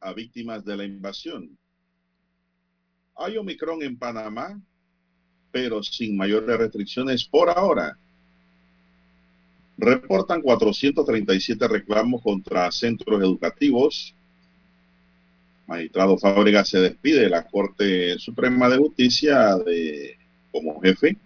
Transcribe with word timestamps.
A 0.00 0.12
víctimas 0.12 0.64
de 0.64 0.76
la 0.76 0.84
invasión. 0.84 1.56
Hay 3.16 3.36
Omicron 3.36 3.82
en 3.82 3.96
Panamá, 3.96 4.60
pero 5.50 5.82
sin 5.82 6.16
mayores 6.16 6.56
restricciones 6.56 7.24
por 7.24 7.50
ahora. 7.50 7.96
Reportan 9.76 10.42
437 10.42 11.68
reclamos 11.68 12.22
contra 12.22 12.70
centros 12.70 13.20
educativos. 13.20 14.14
Magistrado 15.66 16.18
Fábrega 16.18 16.64
se 16.64 16.80
despide 16.80 17.22
de 17.22 17.30
la 17.30 17.46
Corte 17.46 18.18
Suprema 18.18 18.68
de 18.68 18.78
Justicia 18.78 19.56
de, 19.56 20.18
como 20.50 20.80
jefe, 20.80 21.16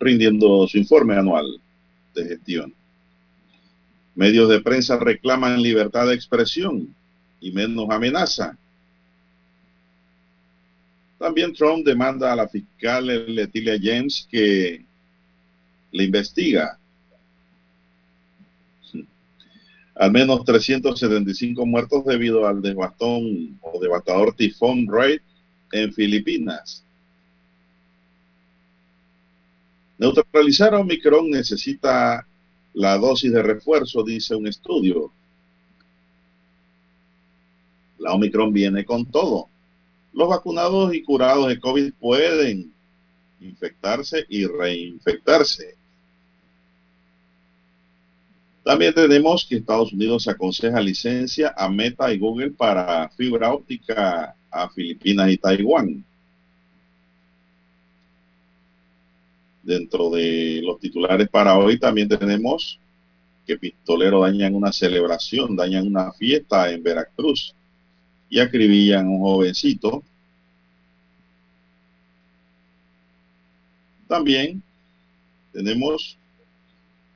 rindiendo 0.00 0.66
su 0.66 0.78
informe 0.78 1.16
anual 1.16 1.60
de 2.14 2.24
gestión. 2.24 2.74
Medios 4.14 4.48
de 4.48 4.60
prensa 4.60 4.96
reclaman 4.98 5.60
libertad 5.60 6.06
de 6.06 6.14
expresión 6.14 6.94
y 7.40 7.50
menos 7.52 7.86
amenaza. 7.90 8.56
También 11.18 11.52
Trump 11.52 11.84
demanda 11.84 12.32
a 12.32 12.36
la 12.36 12.48
fiscal 12.48 13.06
Letilia 13.06 13.78
James 13.80 14.28
que 14.30 14.84
le 15.90 16.04
investiga. 16.04 16.78
Al 19.96 20.10
menos 20.10 20.44
375 20.44 21.64
muertos 21.64 22.04
debido 22.04 22.46
al 22.46 22.60
devastón 22.60 23.58
o 23.62 23.80
devastador 23.80 24.34
tifón 24.34 24.86
Ray 24.88 25.20
en 25.72 25.92
Filipinas. 25.92 26.84
Neutralizar 29.98 30.74
a 30.74 30.80
Omicron 30.80 31.30
necesita 31.30 32.26
la 32.74 32.98
dosis 32.98 33.32
de 33.32 33.42
refuerzo, 33.42 34.02
dice 34.02 34.34
un 34.34 34.46
estudio. 34.46 35.12
La 37.98 38.12
Omicron 38.12 38.52
viene 38.52 38.84
con 38.84 39.06
todo. 39.06 39.48
Los 40.12 40.28
vacunados 40.28 40.92
y 40.92 41.02
curados 41.02 41.48
de 41.48 41.58
COVID 41.58 41.92
pueden 41.94 42.72
infectarse 43.40 44.26
y 44.28 44.46
reinfectarse. 44.46 45.76
También 48.64 48.94
tenemos 48.94 49.44
que 49.44 49.56
Estados 49.56 49.92
Unidos 49.92 50.26
aconseja 50.26 50.80
licencia 50.80 51.54
a 51.56 51.68
Meta 51.68 52.12
y 52.12 52.18
Google 52.18 52.50
para 52.50 53.08
fibra 53.10 53.52
óptica 53.52 54.34
a 54.50 54.68
Filipinas 54.70 55.30
y 55.30 55.36
Taiwán. 55.36 56.04
Dentro 59.64 60.10
de 60.10 60.60
los 60.62 60.78
titulares 60.78 61.28
para 61.28 61.56
hoy 61.56 61.78
también 61.78 62.06
tenemos 62.06 62.78
que 63.46 63.56
pistoleros 63.56 64.22
dañan 64.22 64.54
una 64.54 64.72
celebración, 64.72 65.56
dañan 65.56 65.86
una 65.86 66.12
fiesta 66.12 66.70
en 66.70 66.82
Veracruz 66.82 67.54
y 68.28 68.40
acribillan 68.40 69.06
a 69.06 69.10
un 69.10 69.20
jovencito. 69.20 70.02
También 74.06 74.62
tenemos 75.52 76.18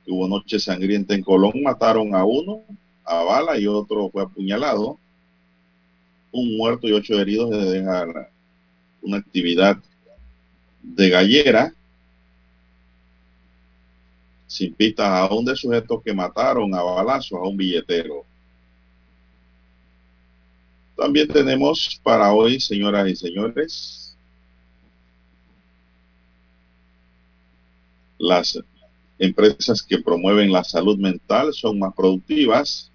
que 0.03 0.11
hubo 0.11 0.27
noche 0.27 0.59
sangrienta 0.59 1.13
en 1.13 1.23
Colón, 1.23 1.61
mataron 1.63 2.15
a 2.15 2.25
uno 2.25 2.63
a 3.05 3.23
bala 3.23 3.59
y 3.59 3.67
otro 3.67 4.09
fue 4.09 4.23
apuñalado. 4.23 4.97
Un 6.31 6.57
muerto 6.57 6.87
y 6.87 6.93
ocho 6.93 7.19
heridos 7.19 7.51
de 7.51 7.71
dejar 7.71 8.31
una 9.01 9.17
actividad 9.17 9.77
de 10.81 11.09
gallera 11.09 11.73
sin 14.49 14.73
pistas 14.73 15.07
aún 15.07 15.45
de 15.45 15.55
sujetos 15.55 16.01
que 16.03 16.11
mataron 16.11 16.73
a 16.73 16.81
balazos 16.81 17.37
a 17.37 17.47
un 17.47 17.55
billetero. 17.55 18.25
También 20.97 21.27
tenemos 21.27 22.01
para 22.01 22.33
hoy, 22.33 22.59
señoras 22.59 23.07
y 23.07 23.15
señores, 23.15 24.17
las 28.17 28.59
empresas 29.19 29.83
que 29.83 29.99
promueven 29.99 30.51
la 30.51 30.63
salud 30.63 30.97
mental 30.97 31.53
son 31.53 31.77
más 31.77 31.93
productivas. 31.93 32.91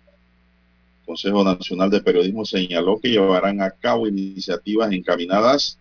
El 1.03 1.07
Consejo 1.07 1.45
Nacional 1.45 1.89
de 1.89 2.01
Periodismo 2.01 2.45
señaló 2.45 2.99
que 2.99 3.11
llevarán 3.11 3.63
a 3.63 3.71
cabo 3.71 4.09
iniciativas 4.09 4.91
encaminadas 4.91 5.79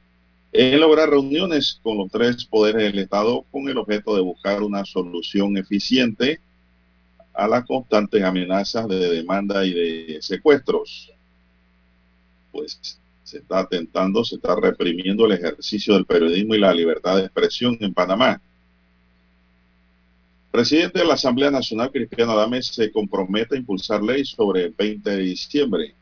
en 0.53 0.79
lograr 0.79 1.09
reuniones 1.09 1.79
con 1.81 1.97
los 1.97 2.11
tres 2.11 2.45
poderes 2.45 2.83
del 2.83 2.99
Estado 2.99 3.43
con 3.51 3.67
el 3.67 3.77
objeto 3.77 4.15
de 4.15 4.21
buscar 4.21 4.61
una 4.61 4.85
solución 4.85 5.57
eficiente 5.57 6.39
a 7.33 7.47
las 7.47 7.65
constantes 7.65 8.23
amenazas 8.23 8.87
de 8.87 9.09
demanda 9.09 9.65
y 9.65 9.73
de 9.73 10.21
secuestros. 10.21 11.11
Pues 12.51 12.99
se 13.23 13.39
está 13.39 13.61
atentando, 13.61 14.23
se 14.23 14.35
está 14.35 14.55
reprimiendo 14.55 15.25
el 15.25 15.31
ejercicio 15.31 15.95
del 15.95 16.05
periodismo 16.05 16.53
y 16.53 16.59
la 16.59 16.71
libertad 16.71 17.17
de 17.17 17.23
expresión 17.23 17.75
en 17.79 17.91
Panamá. 17.91 18.39
Presidente 20.51 20.99
de 20.99 21.05
la 21.05 21.15
Asamblea 21.15 21.49
Nacional, 21.49 21.91
Cristiano 21.91 22.33
Adames, 22.33 22.67
se 22.67 22.91
compromete 22.91 23.55
a 23.55 23.57
impulsar 23.57 24.03
ley 24.03 24.23
sobre 24.23 24.65
el 24.65 24.75
20 24.77 25.09
de 25.09 25.17
diciembre. 25.17 25.95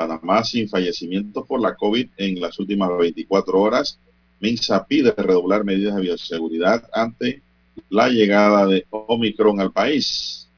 Panamá 0.00 0.42
sin 0.42 0.66
fallecimientos 0.66 1.46
por 1.46 1.60
la 1.60 1.74
COVID 1.76 2.08
en 2.16 2.40
las 2.40 2.58
últimas 2.58 2.88
24 2.98 3.60
horas. 3.60 3.98
Minsa 4.40 4.86
pide 4.86 5.12
redoblar 5.12 5.62
medidas 5.62 5.94
de 5.94 6.00
bioseguridad 6.00 6.88
ante 6.94 7.42
la 7.90 8.08
llegada 8.08 8.66
de 8.66 8.86
Omicron 8.88 9.60
al 9.60 9.70
país. 9.70 10.48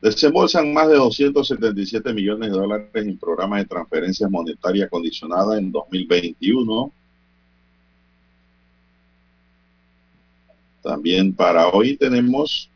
Desembolsan 0.00 0.72
más 0.72 0.88
de 0.90 0.94
277 0.94 2.12
millones 2.14 2.52
de 2.52 2.56
dólares 2.56 2.86
en 2.94 3.18
programas 3.18 3.58
de 3.58 3.66
transferencias 3.66 4.30
monetarias 4.30 4.88
condicionadas 4.88 5.58
en 5.58 5.72
2021. 5.72 6.92
También 10.82 11.32
para 11.32 11.66
hoy 11.70 11.96
tenemos 11.96 12.70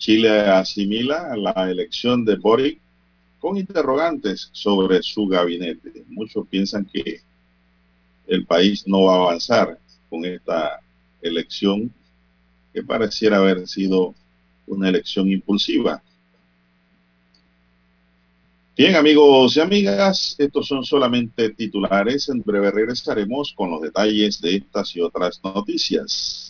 Chile 0.00 0.30
asimila 0.30 1.36
la 1.36 1.70
elección 1.70 2.24
de 2.24 2.36
Boric 2.36 2.80
con 3.38 3.58
interrogantes 3.58 4.48
sobre 4.50 5.02
su 5.02 5.26
gabinete. 5.26 6.04
Muchos 6.08 6.48
piensan 6.48 6.86
que 6.86 7.20
el 8.26 8.46
país 8.46 8.88
no 8.88 9.02
va 9.02 9.12
a 9.12 9.22
avanzar 9.24 9.78
con 10.08 10.24
esta 10.24 10.80
elección 11.20 11.92
que 12.72 12.82
pareciera 12.82 13.36
haber 13.36 13.68
sido 13.68 14.14
una 14.66 14.88
elección 14.88 15.28
impulsiva. 15.28 16.02
Bien, 18.74 18.96
amigos 18.96 19.54
y 19.58 19.60
amigas, 19.60 20.34
estos 20.38 20.66
son 20.66 20.82
solamente 20.82 21.50
titulares. 21.50 22.30
En 22.30 22.40
breve 22.40 22.70
regresaremos 22.70 23.52
con 23.54 23.70
los 23.70 23.82
detalles 23.82 24.40
de 24.40 24.56
estas 24.56 24.96
y 24.96 25.02
otras 25.02 25.38
noticias. 25.44 26.49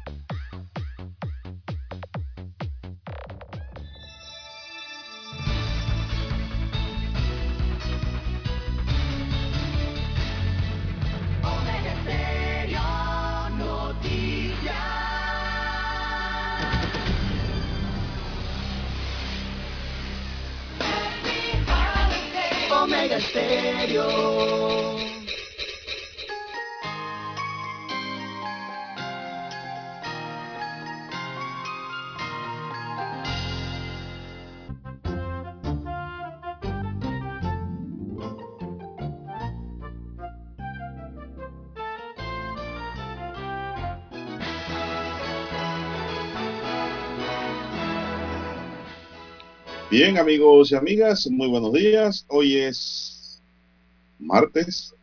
Bien, 49.91 50.17
amigos 50.17 50.71
y 50.71 50.75
amigas, 50.75 51.29
muy 51.29 51.49
buenos 51.49 51.73
días. 51.73 52.25
Hoy 52.29 52.55
es 52.55 53.41
martes 54.19 54.95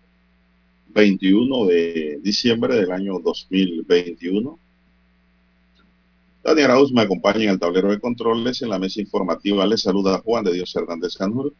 21 0.95 1.67
de 1.67 2.19
diciembre 2.23 2.75
del 2.75 2.91
año 2.91 3.19
2021. 3.19 4.59
Daniel 6.43 6.71
Arauz 6.71 6.91
me 6.91 7.03
acompaña 7.03 7.45
en 7.45 7.51
el 7.51 7.59
tablero 7.59 7.91
de 7.91 8.01
controles. 8.01 8.63
En 8.63 8.71
la 8.71 8.79
mesa 8.79 9.03
informativa 9.03 9.67
les 9.67 9.83
saluda 9.83 10.23
Juan 10.25 10.43
de 10.45 10.55
Dios 10.55 10.75
Hernández 10.75 11.19
Canur 11.19 11.53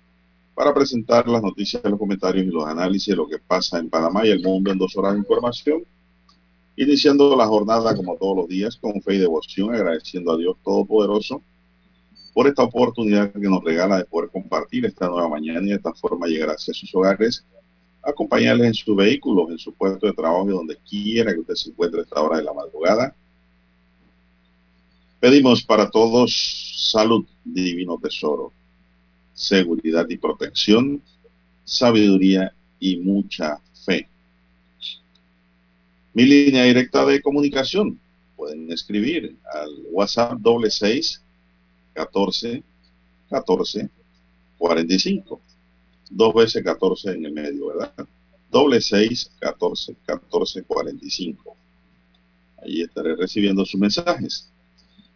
para 0.55 0.73
presentar 0.73 1.29
las 1.29 1.43
noticias, 1.43 1.85
los 1.85 1.99
comentarios 1.99 2.47
y 2.47 2.49
los 2.49 2.65
análisis 2.65 3.09
de 3.09 3.17
lo 3.17 3.29
que 3.29 3.37
pasa 3.37 3.79
en 3.79 3.91
Panamá 3.91 4.27
y 4.27 4.31
el 4.31 4.43
mundo 4.43 4.73
en 4.73 4.79
dos 4.79 4.97
horas 4.97 5.13
de 5.13 5.19
información. 5.19 5.85
Iniciando 6.77 7.37
la 7.37 7.47
jornada 7.47 7.95
como 7.95 8.17
todos 8.17 8.39
los 8.39 8.49
días 8.49 8.79
con 8.79 9.03
fe 9.03 9.17
y 9.17 9.19
devoción, 9.19 9.75
agradeciendo 9.75 10.33
a 10.33 10.39
Dios 10.39 10.57
Todopoderoso 10.65 11.43
por 12.39 12.47
esta 12.47 12.63
oportunidad 12.63 13.33
que 13.33 13.41
nos 13.41 13.65
regala 13.65 13.99
de 13.99 14.05
poder 14.05 14.31
compartir 14.31 14.87
esta 14.87 15.09
nueva 15.09 15.29
mañana 15.29 15.61
y 15.61 15.71
de 15.71 15.75
esta 15.75 15.93
forma 15.93 16.29
llegar 16.29 16.51
hacia 16.51 16.73
sus 16.73 16.95
hogares, 16.95 17.45
acompañarles 18.01 18.69
en 18.69 18.75
sus 18.75 18.95
vehículos, 18.95 19.51
en 19.51 19.59
su 19.59 19.73
puesto 19.73 20.07
de 20.07 20.13
trabajo 20.13 20.49
y 20.49 20.53
donde 20.53 20.79
quiera 20.89 21.35
que 21.35 21.41
usted 21.41 21.55
se 21.57 21.71
encuentre 21.71 21.99
a 21.99 22.03
esta 22.05 22.23
hora 22.23 22.37
de 22.37 22.45
la 22.45 22.53
madrugada. 22.53 23.13
Pedimos 25.19 25.65
para 25.65 25.91
todos 25.91 26.33
salud, 26.93 27.27
divino 27.45 27.99
tesoro, 28.01 28.53
seguridad 29.35 30.07
y 30.09 30.17
protección, 30.17 31.03
sabiduría 31.65 32.53
y 32.79 32.99
mucha 32.99 33.59
fe. 33.85 34.07
Mi 36.15 36.23
línea 36.23 36.63
directa 36.63 37.05
de 37.05 37.21
comunicación, 37.21 37.99
pueden 38.37 38.71
escribir 38.71 39.37
al 39.53 39.71
WhatsApp 39.91 40.39
doble 40.39 40.71
seis 40.71 41.21
14, 41.99 42.63
14, 43.29 43.91
45. 44.57 45.41
Dos 46.11 46.35
veces 46.35 46.63
14 46.63 47.11
en 47.11 47.25
el 47.27 47.33
medio, 47.33 47.67
¿verdad? 47.67 47.93
Doble 48.51 48.81
6, 48.81 49.33
14, 49.41 49.97
14, 50.07 50.63
45. 50.63 51.57
Ahí 52.63 52.83
estaré 52.83 53.17
recibiendo 53.17 53.65
sus 53.65 53.81
mensajes. 53.81 54.49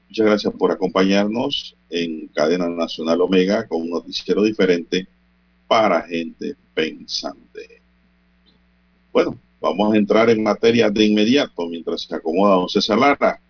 Muchas 0.08 0.26
gracias 0.26 0.54
por 0.58 0.72
acompañarnos 0.72 1.76
en 1.88 2.26
Cadena 2.28 2.68
Nacional 2.68 3.20
Omega 3.20 3.68
con 3.68 3.82
un 3.82 3.90
noticiero 3.90 4.42
diferente 4.42 5.06
para 5.68 6.02
gente 6.02 6.56
pensante. 6.74 7.80
Bueno, 9.12 9.38
vamos 9.60 9.94
a 9.94 9.96
entrar 9.96 10.28
en 10.30 10.42
materia 10.42 10.90
de 10.90 11.04
inmediato 11.04 11.68
mientras 11.68 12.02
se 12.02 12.14
acomoda 12.14 12.56
don 12.56 12.68
César 12.68 12.98
Lara. 12.98 13.40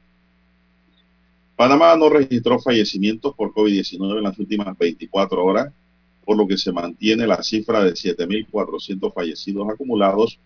Panamá 1.62 1.94
no 1.94 2.08
registró 2.08 2.58
fallecimientos 2.58 3.36
por 3.36 3.54
COVID-19 3.54 4.18
en 4.18 4.24
las 4.24 4.36
últimas 4.36 4.76
24 4.76 5.44
horas, 5.44 5.72
por 6.24 6.36
lo 6.36 6.44
que 6.44 6.58
se 6.58 6.72
mantiene 6.72 7.24
la 7.24 7.40
cifra 7.40 7.84
de 7.84 7.92
7.400 7.92 9.14
fallecidos 9.14 9.68
acumulados 9.70 10.40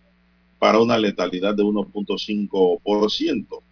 para 0.58 0.78
una 0.78 0.98
letalidad 0.98 1.54
de 1.54 1.62
1.5%. 1.62 3.62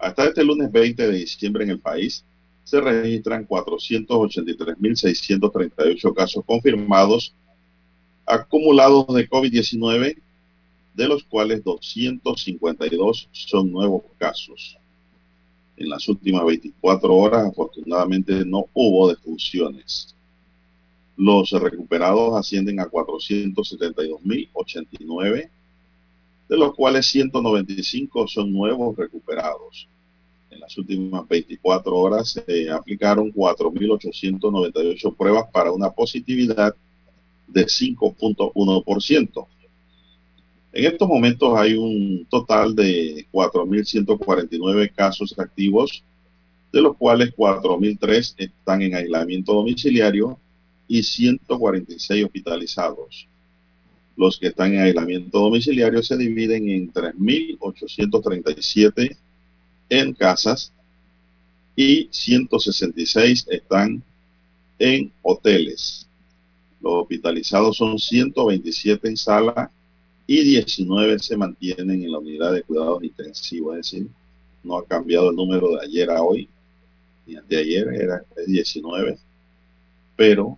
Hasta 0.00 0.24
este 0.24 0.42
lunes 0.42 0.72
20 0.72 1.06
de 1.06 1.18
diciembre 1.18 1.62
en 1.62 1.70
el 1.70 1.78
país 1.78 2.24
se 2.64 2.80
registran 2.80 3.46
483.638 3.46 6.14
casos 6.14 6.44
confirmados 6.44 7.32
acumulados 8.26 9.06
de 9.14 9.30
COVID-19, 9.30 10.16
de 10.94 11.06
los 11.06 11.22
cuales 11.22 11.62
252 11.62 13.28
son 13.30 13.70
nuevos 13.70 14.02
casos. 14.18 14.79
En 15.80 15.88
las 15.88 16.06
últimas 16.08 16.44
24 16.44 17.16
horas, 17.16 17.46
afortunadamente, 17.46 18.44
no 18.44 18.66
hubo 18.74 19.08
defunciones. 19.08 20.14
Los 21.16 21.50
recuperados 21.52 22.38
ascienden 22.38 22.80
a 22.80 22.86
472.089, 22.86 25.48
de 26.50 26.58
los 26.58 26.74
cuales 26.74 27.06
195 27.06 28.28
son 28.28 28.52
nuevos 28.52 28.94
recuperados. 28.94 29.88
En 30.50 30.60
las 30.60 30.76
últimas 30.76 31.26
24 31.26 31.96
horas 31.96 32.38
se 32.46 32.70
aplicaron 32.70 33.32
4.898 33.32 35.16
pruebas 35.16 35.46
para 35.50 35.72
una 35.72 35.88
positividad 35.88 36.76
de 37.48 37.64
5.1%. 37.64 39.46
En 40.72 40.84
estos 40.84 41.08
momentos 41.08 41.58
hay 41.58 41.74
un 41.74 42.24
total 42.26 42.76
de 42.76 43.26
4.149 43.32 44.92
casos 44.94 45.36
activos, 45.36 46.04
de 46.72 46.80
los 46.80 46.96
cuales 46.96 47.34
4.003 47.34 48.34
están 48.38 48.82
en 48.82 48.94
aislamiento 48.94 49.54
domiciliario 49.54 50.38
y 50.86 51.02
146 51.02 52.24
hospitalizados. 52.24 53.26
Los 54.16 54.38
que 54.38 54.46
están 54.48 54.74
en 54.74 54.82
aislamiento 54.82 55.40
domiciliario 55.40 56.02
se 56.02 56.16
dividen 56.16 56.68
en 56.68 56.92
3.837 56.92 59.16
en 59.88 60.12
casas 60.12 60.72
y 61.74 62.08
166 62.12 63.46
están 63.50 64.04
en 64.78 65.10
hoteles. 65.22 66.06
Los 66.80 67.02
hospitalizados 67.02 67.76
son 67.76 67.98
127 67.98 69.08
en 69.08 69.16
sala 69.16 69.68
y 70.32 70.44
19 70.44 71.18
se 71.18 71.36
mantienen 71.36 72.04
en 72.04 72.12
la 72.12 72.18
unidad 72.18 72.52
de 72.52 72.62
cuidados 72.62 73.02
intensivos, 73.02 73.76
es 73.76 73.90
decir, 73.90 74.08
no 74.62 74.78
ha 74.78 74.86
cambiado 74.86 75.30
el 75.30 75.34
número 75.34 75.70
de 75.70 75.84
ayer 75.84 76.08
a 76.08 76.22
hoy, 76.22 76.48
ni 77.26 77.34
de 77.34 77.56
ayer 77.56 77.88
era 77.88 78.24
19, 78.46 79.18
pero 80.14 80.56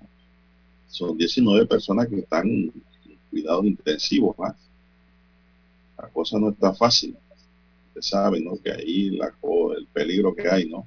son 0.88 1.16
19 1.16 1.64
personas 1.64 2.06
que 2.06 2.18
están 2.18 2.46
en 2.46 2.72
cuidados 3.30 3.64
intensivos 3.64 4.38
más. 4.38 4.54
La 5.96 6.06
cosa 6.08 6.38
no 6.38 6.50
está 6.50 6.74
fácil. 6.74 7.16
Usted 7.88 8.02
sabe, 8.02 8.42
¿no? 8.42 8.58
Que 8.58 8.72
ahí 8.72 9.18
el 9.18 9.86
peligro 9.86 10.34
que 10.34 10.50
hay, 10.50 10.68
¿no? 10.68 10.86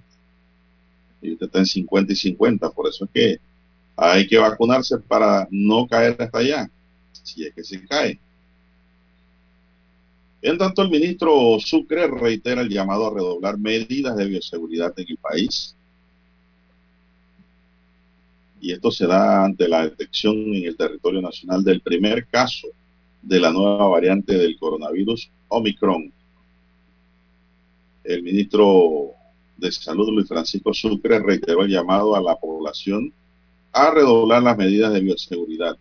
Y 1.24 1.34
usted 1.34 1.48
está 1.48 1.58
en 1.58 1.66
50 1.66 2.14
y 2.14 2.16
50, 2.16 2.70
por 2.70 2.88
eso 2.88 3.06
es 3.06 3.12
que 3.12 3.40
hay 3.96 4.28
que 4.28 4.38
vacunarse 4.38 5.00
para 5.00 5.48
no 5.50 5.88
caer 5.88 6.16
hasta 6.20 6.38
allá, 6.38 6.70
si 7.24 7.46
es 7.46 7.52
que 7.56 7.64
se 7.64 7.84
cae. 7.88 8.20
En 10.46 10.60
tanto, 10.60 10.84
el 10.84 10.92
ministro 10.92 11.58
Sucre 11.60 12.06
reitera 12.06 12.62
el 12.62 12.70
llamado 12.70 13.08
a 13.08 13.14
redoblar 13.16 13.58
medidas 13.58 14.16
de 14.16 14.28
bioseguridad 14.28 14.94
en 14.96 15.06
el 15.10 15.18
país. 15.18 15.76
Y 18.62 18.72
esto 18.72 18.92
se 18.92 19.08
da 19.08 19.44
ante 19.44 19.68
la 19.68 19.86
detección 19.86 20.36
en 20.54 20.66
el 20.66 20.78
territorio 20.78 21.20
nacional 21.20 21.64
del 21.64 21.82
primer 21.82 22.28
caso 22.28 22.68
de 23.24 23.40
la 23.40 23.50
nueva 23.50 23.88
variante 23.88 24.38
del 24.38 24.56
coronavirus 24.60 25.32
Omicron. 25.48 26.14
El 28.04 28.22
ministro 28.22 29.14
de 29.58 29.72
Salud, 29.72 30.14
Luis 30.14 30.28
Francisco 30.28 30.76
Sucre, 30.76 31.18
reiteró 31.18 31.64
el 31.64 31.72
llamado 31.72 32.16
a 32.16 32.22
la 32.22 32.36
población 32.36 33.12
a 33.72 33.90
redoblar 33.90 34.44
las 34.44 34.60
medidas 34.60 34.94
de 34.94 35.00
bioseguridad, 35.00 35.76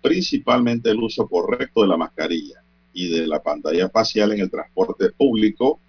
principalmente 0.00 0.90
el 0.90 1.02
uso 1.02 1.26
correcto 1.26 1.82
de 1.82 1.88
la 1.88 1.96
mascarilla 1.96 2.61
y 2.92 3.08
de 3.08 3.26
la 3.26 3.42
pantalla 3.42 3.88
facial 3.88 4.32
en 4.32 4.40
el 4.40 4.50
transporte 4.50 5.10
público 5.10 5.80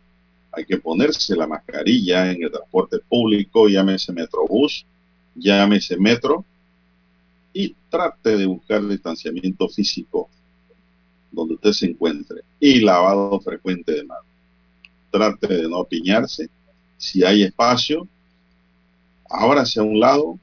Hay 0.51 0.65
que 0.65 0.77
ponerse 0.77 1.35
la 1.35 1.47
mascarilla 1.47 2.31
en 2.31 2.43
el 2.43 2.51
transporte 2.51 2.99
público, 2.99 3.67
llámese 3.67 4.13
Metrobús, 4.13 4.85
llámese 5.35 5.97
Metro, 5.97 6.45
y 7.53 7.75
trate 7.89 8.37
de 8.37 8.45
buscar 8.45 8.87
distanciamiento 8.87 9.67
físico 9.69 10.29
donde 11.31 11.55
usted 11.55 11.71
se 11.71 11.85
encuentre 11.87 12.41
y 12.59 12.79
lavado 12.79 13.39
frecuente 13.39 13.91
de 13.91 14.03
manos. 14.03 14.25
Trate 15.11 15.47
de 15.47 15.69
no 15.69 15.81
apiñarse. 15.81 16.49
Si 16.97 17.23
hay 17.23 17.43
espacio, 17.43 18.07
ábrase 19.29 19.79
a 19.79 19.83
un 19.83 19.99
lado, 19.99 20.39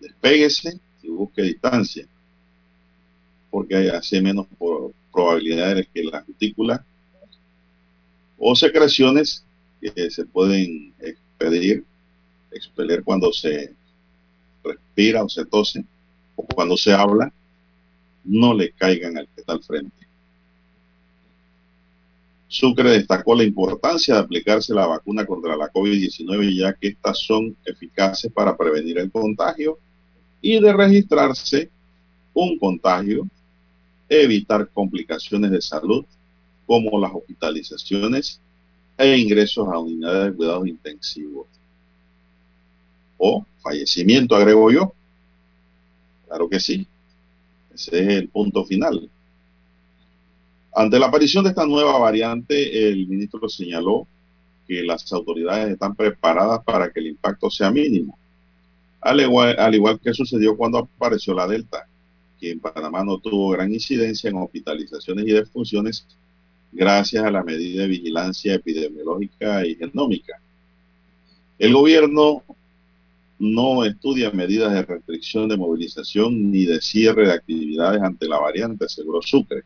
despéguese 0.00 0.78
y 1.02 1.08
busque 1.08 1.42
distancia, 1.42 2.06
porque 3.50 3.76
hay 3.76 3.88
hace 3.88 4.20
menos 5.16 5.24
probabilidades 5.46 5.88
que 5.92 6.04
la 6.04 6.22
cutícula 6.22 6.84
o 8.38 8.54
secreciones 8.54 9.44
que 9.80 10.10
se 10.10 10.24
pueden 10.26 10.92
expedir, 11.00 11.84
expeler 12.50 13.02
cuando 13.02 13.32
se 13.32 13.74
respira 14.62 15.22
o 15.22 15.28
se 15.28 15.44
tose 15.46 15.84
o 16.34 16.44
cuando 16.44 16.76
se 16.76 16.92
habla, 16.92 17.32
no 18.24 18.52
le 18.52 18.72
caigan 18.72 19.16
al 19.16 19.28
que 19.28 19.40
está 19.40 19.52
al 19.52 19.62
frente. 19.62 20.06
Sucre 22.48 22.90
destacó 22.90 23.34
la 23.34 23.44
importancia 23.44 24.14
de 24.14 24.20
aplicarse 24.20 24.72
la 24.72 24.86
vacuna 24.86 25.26
contra 25.26 25.56
la 25.56 25.70
COVID-19 25.72 26.56
ya 26.56 26.72
que 26.74 26.88
estas 26.88 27.18
son 27.18 27.56
eficaces 27.64 28.30
para 28.32 28.56
prevenir 28.56 28.98
el 28.98 29.10
contagio 29.10 29.78
y 30.40 30.60
de 30.60 30.72
registrarse 30.72 31.70
un 32.34 32.58
contagio, 32.58 33.26
evitar 34.08 34.68
complicaciones 34.68 35.50
de 35.50 35.60
salud 35.60 36.04
como 36.66 36.98
las 37.00 37.12
hospitalizaciones 37.14 38.40
e 38.98 39.16
ingresos 39.16 39.68
a 39.68 39.78
unidades 39.78 40.30
de 40.30 40.36
cuidados 40.36 40.66
intensivos. 40.66 41.46
O 43.18 43.44
fallecimiento, 43.60 44.34
agrego 44.34 44.70
yo. 44.70 44.92
Claro 46.26 46.48
que 46.48 46.60
sí. 46.60 46.86
Ese 47.74 48.00
es 48.00 48.08
el 48.08 48.28
punto 48.28 48.64
final. 48.64 49.08
Ante 50.74 50.98
la 50.98 51.06
aparición 51.06 51.44
de 51.44 51.50
esta 51.50 51.66
nueva 51.66 51.98
variante, 51.98 52.88
el 52.88 53.06
ministro 53.06 53.48
señaló 53.48 54.06
que 54.66 54.82
las 54.82 55.10
autoridades 55.12 55.72
están 55.72 55.94
preparadas 55.94 56.62
para 56.64 56.90
que 56.90 57.00
el 57.00 57.08
impacto 57.08 57.50
sea 57.50 57.70
mínimo. 57.70 58.18
Al 59.00 59.20
igual, 59.20 59.56
al 59.58 59.74
igual 59.74 60.00
que 60.00 60.12
sucedió 60.12 60.56
cuando 60.56 60.78
apareció 60.78 61.32
la 61.32 61.46
Delta, 61.46 61.86
que 62.40 62.50
en 62.50 62.60
Panamá 62.60 63.04
no 63.04 63.18
tuvo 63.18 63.50
gran 63.50 63.72
incidencia 63.72 64.30
en 64.30 64.36
hospitalizaciones 64.36 65.26
y 65.26 65.32
defunciones 65.32 66.06
gracias 66.72 67.24
a 67.24 67.30
la 67.30 67.42
medida 67.42 67.82
de 67.82 67.88
vigilancia 67.88 68.54
epidemiológica 68.54 69.66
y 69.66 69.74
genómica. 69.74 70.40
El 71.58 71.72
gobierno 71.72 72.42
no 73.38 73.84
estudia 73.84 74.30
medidas 74.30 74.72
de 74.72 74.82
restricción 74.82 75.48
de 75.48 75.56
movilización 75.56 76.50
ni 76.50 76.64
de 76.64 76.80
cierre 76.80 77.26
de 77.26 77.34
actividades 77.34 78.02
ante 78.02 78.28
la 78.28 78.38
variante, 78.38 78.88
seguro 78.88 79.20
Sucre. 79.22 79.62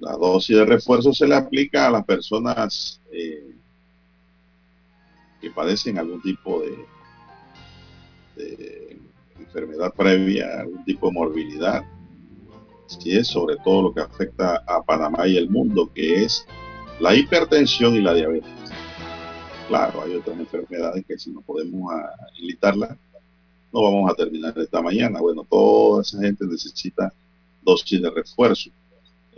La 0.00 0.12
dosis 0.12 0.56
de 0.56 0.64
refuerzo 0.64 1.12
se 1.12 1.26
le 1.26 1.34
aplica 1.34 1.86
a 1.86 1.90
las 1.90 2.04
personas 2.04 3.00
eh, 3.12 3.54
que 5.40 5.50
padecen 5.50 5.98
algún 5.98 6.22
tipo 6.22 6.62
de, 6.62 6.86
enfermedad 9.38 9.92
previa, 9.94 10.60
algún 10.60 10.84
tipo 10.84 11.08
de 11.08 11.12
morbilidad. 11.12 11.84
Es 13.04 13.28
sobre 13.28 13.56
todo 13.64 13.82
lo 13.82 13.94
que 13.94 14.00
afecta 14.00 14.62
a 14.66 14.82
Panamá 14.82 15.26
y 15.26 15.36
el 15.36 15.50
mundo, 15.50 15.90
que 15.92 16.24
es 16.24 16.46
la 17.00 17.14
hipertensión 17.14 17.96
y 17.96 18.00
la 18.00 18.14
diabetes. 18.14 18.50
Claro, 19.68 20.02
hay 20.02 20.14
otras 20.14 20.38
enfermedades 20.38 21.04
que 21.06 21.18
si 21.18 21.30
no 21.30 21.40
podemos 21.42 21.92
agilitarlas, 22.30 22.96
no 23.72 23.82
vamos 23.82 24.10
a 24.10 24.14
terminar 24.14 24.54
esta 24.58 24.80
mañana. 24.80 25.20
Bueno, 25.20 25.44
toda 25.44 26.02
esa 26.02 26.20
gente 26.20 26.46
necesita 26.46 27.12
dosis 27.62 28.00
de 28.00 28.10
refuerzo. 28.10 28.70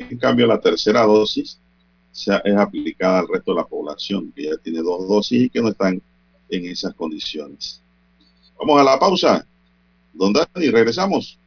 En 0.08 0.18
cambio, 0.18 0.46
la 0.46 0.60
tercera 0.60 1.02
dosis 1.02 1.60
es 2.12 2.56
aplicada 2.56 3.20
al 3.20 3.28
resto 3.28 3.52
de 3.52 3.60
la 3.60 3.66
población, 3.66 4.32
que 4.34 4.44
ya 4.44 4.56
tiene 4.62 4.80
dos 4.80 5.08
dosis 5.08 5.42
y 5.42 5.50
que 5.50 5.60
no 5.60 5.68
están 5.68 6.00
en 6.48 6.64
esas 6.66 6.94
condiciones. 6.94 7.82
Vamos 8.58 8.80
a 8.80 8.84
la 8.84 8.98
pausa. 8.98 9.46
Don 10.12 10.32
Dani, 10.32 10.70
regresamos. 10.70 11.38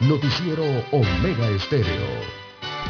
Noticiero 0.00 0.64
Omega 0.92 1.50
Estéreo. 1.50 2.37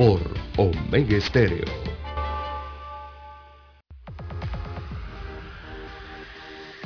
por 0.00 0.22
Omega 0.56 1.18
Estéreo. 1.18 1.66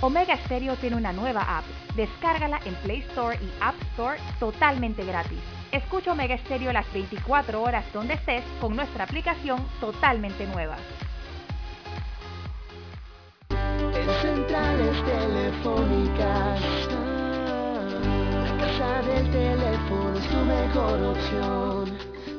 Omega 0.00 0.36
Stereo 0.38 0.74
tiene 0.74 0.96
una 0.96 1.12
nueva 1.12 1.58
app. 1.58 1.64
Descárgala 1.94 2.58
en 2.64 2.74
Play 2.82 3.04
Store 3.10 3.38
y 3.40 3.48
App 3.60 3.76
Store 3.92 4.18
totalmente 4.40 5.04
gratis. 5.04 5.38
Escucha 5.70 6.10
Omega 6.10 6.36
Stereo 6.38 6.72
las 6.72 6.92
24 6.92 7.62
horas 7.62 7.84
donde 7.92 8.14
estés 8.14 8.42
con 8.60 8.74
nuestra 8.74 9.04
aplicación 9.04 9.64
totalmente 9.78 10.48
nueva. 10.48 10.76
En 13.50 14.10
centrales 14.22 15.04
telefónicas 15.04 16.60
casa 18.58 19.02
del 19.02 19.30
teléfono 19.30 20.18
es 20.18 20.28
tu 20.28 20.36
mejor 20.38 21.02
opción. 21.02 22.23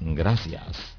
Gracias. 0.00 0.96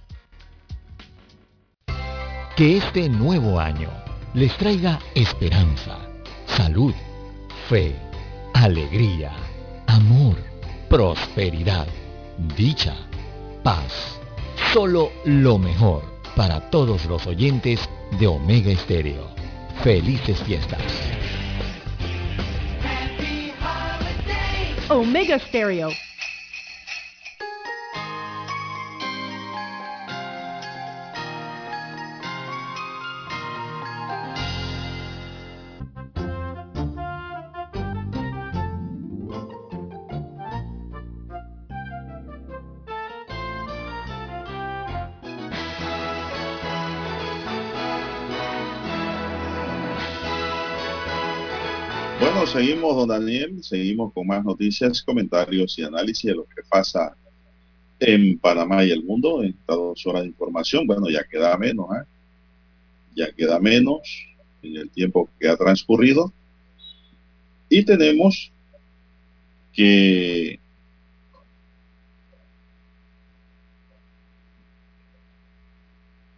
Que 2.56 2.78
este 2.78 3.10
nuevo 3.10 3.60
año 3.60 3.90
les 4.34 4.56
traiga 4.58 5.00
esperanza, 5.16 5.98
salud, 6.46 6.94
fe, 7.68 7.96
alegría, 8.54 9.32
amor, 9.88 10.36
prosperidad, 10.88 11.88
dicha, 12.56 12.96
paz. 13.64 14.20
Solo 14.74 15.12
lo 15.26 15.58
mejor 15.58 16.04
para 16.36 16.70
todos 16.70 17.06
los 17.06 17.26
oyentes 17.26 17.90
de 18.20 18.28
Omega 18.28 18.72
Estéreo. 18.72 19.30
Felices 19.84 20.42
fiestas. 20.44 20.82
Omega 24.90 25.40
Stereo. 25.40 25.90
Seguimos, 52.52 52.96
don 52.96 53.08
Daniel, 53.08 53.64
seguimos 53.64 54.12
con 54.14 54.28
más 54.28 54.44
noticias, 54.44 55.02
comentarios 55.02 55.78
y 55.80 55.84
análisis 55.84 56.24
de 56.26 56.36
lo 56.36 56.44
que 56.46 56.62
pasa 56.68 57.16
en 58.00 58.38
Panamá 58.40 58.84
y 58.84 58.92
el 58.92 59.04
mundo 59.04 59.42
en 59.42 59.52
estas 59.52 59.78
dos 59.78 60.06
horas 60.06 60.24
de 60.24 60.30
información. 60.30 60.86
Bueno, 60.86 61.10
ya 61.10 61.24
queda 61.24 61.58
menos, 61.58 61.88
¿eh? 61.96 62.04
ya 63.16 63.32
queda 63.32 63.60
menos 63.60 64.02
en 64.64 64.76
el 64.76 64.90
tiempo 64.90 65.30
que 65.40 65.48
ha 65.48 65.56
transcurrido. 65.56 66.34
Y 67.70 67.86
tenemos 67.86 68.52
que 69.72 70.60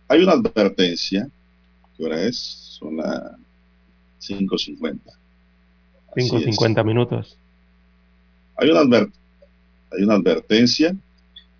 hay 0.08 0.22
una 0.22 0.34
advertencia, 0.34 1.28
¿qué 1.98 2.06
hora 2.06 2.22
es? 2.22 2.38
Son 2.38 2.98
las 2.98 3.36
5.50. 4.22 5.23
Así 6.16 6.30
5.50 6.30 6.80
es. 6.80 6.86
minutos. 6.86 7.38
Hay 8.58 8.70
una, 8.70 8.82
hay 9.92 10.04
una 10.04 10.16
advertencia. 10.16 10.96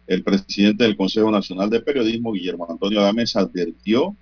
El 0.06 0.24
presidente 0.24 0.84
del 0.84 0.98
Consejo 0.98 1.32
Nacional 1.32 1.70
de 1.70 1.80
Periodismo, 1.80 2.34
Guillermo 2.34 2.68
Antonio 2.70 3.00
Adames, 3.00 3.36
advirtió 3.36 4.16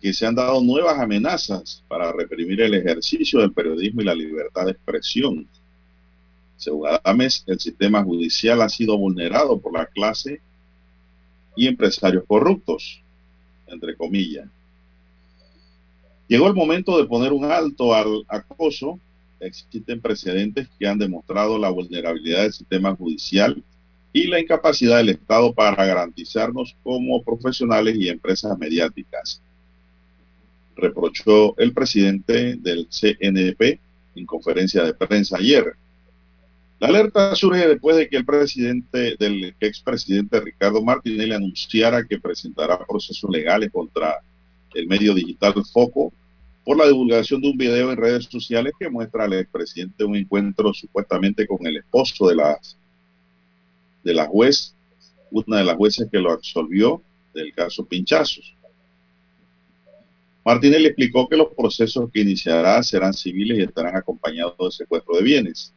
que 0.00 0.12
se 0.12 0.26
han 0.26 0.34
dado 0.34 0.62
nuevas 0.62 0.98
amenazas 0.98 1.82
para 1.88 2.12
reprimir 2.12 2.60
el 2.62 2.74
ejercicio 2.74 3.40
del 3.40 3.52
periodismo 3.52 4.02
y 4.02 4.04
la 4.04 4.14
libertad 4.14 4.66
de 4.66 4.72
expresión. 4.72 5.46
Según 6.56 6.88
Adames, 6.88 7.44
el 7.46 7.60
sistema 7.60 8.02
judicial 8.02 8.62
ha 8.62 8.68
sido 8.68 8.96
vulnerado 8.96 9.58
por 9.58 9.72
la 9.72 9.86
clase 9.86 10.40
y 11.56 11.66
empresarios 11.66 12.24
corruptos, 12.26 13.02
entre 13.66 13.96
comillas. 13.96 14.48
Llegó 16.28 16.48
el 16.48 16.54
momento 16.54 16.98
de 16.98 17.04
poner 17.04 17.32
un 17.32 17.44
alto 17.44 17.94
al 17.94 18.24
acoso 18.28 18.98
existen 19.46 20.00
precedentes 20.00 20.68
que 20.78 20.86
han 20.86 20.98
demostrado 20.98 21.58
la 21.58 21.70
vulnerabilidad 21.70 22.42
del 22.42 22.52
sistema 22.52 22.94
judicial 22.94 23.62
y 24.12 24.28
la 24.28 24.40
incapacidad 24.40 24.98
del 24.98 25.10
Estado 25.10 25.52
para 25.52 25.84
garantizarnos 25.84 26.76
como 26.82 27.22
profesionales 27.22 27.96
y 27.98 28.08
empresas 28.08 28.56
mediáticas. 28.58 29.42
Reprochó 30.76 31.56
el 31.58 31.72
presidente 31.72 32.56
del 32.56 32.88
CNP 32.88 33.80
en 34.14 34.26
conferencia 34.26 34.84
de 34.84 34.94
prensa 34.94 35.36
ayer. 35.38 35.74
La 36.78 36.88
alerta 36.88 37.34
surge 37.34 37.66
después 37.66 37.96
de 37.96 38.08
que 38.08 38.16
el 38.16 38.24
presidente 38.24 39.16
del 39.18 39.54
expresidente 39.60 40.40
Ricardo 40.40 40.82
Martinelli 40.82 41.32
anunciara 41.32 42.04
que 42.04 42.20
presentará 42.20 42.78
procesos 42.86 43.30
legales 43.30 43.70
contra 43.72 44.20
el 44.74 44.86
medio 44.86 45.14
digital 45.14 45.54
Foco 45.72 46.12
por 46.64 46.78
la 46.78 46.86
divulgación 46.86 47.42
de 47.42 47.50
un 47.50 47.58
video 47.58 47.92
en 47.92 47.98
redes 47.98 48.24
sociales 48.24 48.72
que 48.78 48.88
muestra 48.88 49.24
al 49.24 49.34
expresidente 49.34 50.04
un 50.04 50.16
encuentro 50.16 50.72
supuestamente 50.72 51.46
con 51.46 51.66
el 51.66 51.76
esposo 51.76 52.28
de 52.28 52.36
la, 52.36 52.58
de 54.02 54.14
la 54.14 54.26
juez, 54.26 54.74
una 55.30 55.58
de 55.58 55.64
las 55.64 55.76
jueces 55.76 56.08
que 56.10 56.18
lo 56.18 56.32
absolvió 56.32 57.02
del 57.34 57.52
caso 57.52 57.84
Pinchazos. 57.84 58.54
Martínez 60.44 60.84
explicó 60.84 61.28
que 61.28 61.36
los 61.36 61.48
procesos 61.54 62.10
que 62.12 62.20
iniciará 62.20 62.82
serán 62.82 63.12
civiles 63.12 63.58
y 63.58 63.62
estarán 63.62 63.96
acompañados 63.96 64.56
de 64.58 64.70
secuestro 64.70 65.16
de 65.16 65.22
bienes. 65.22 65.72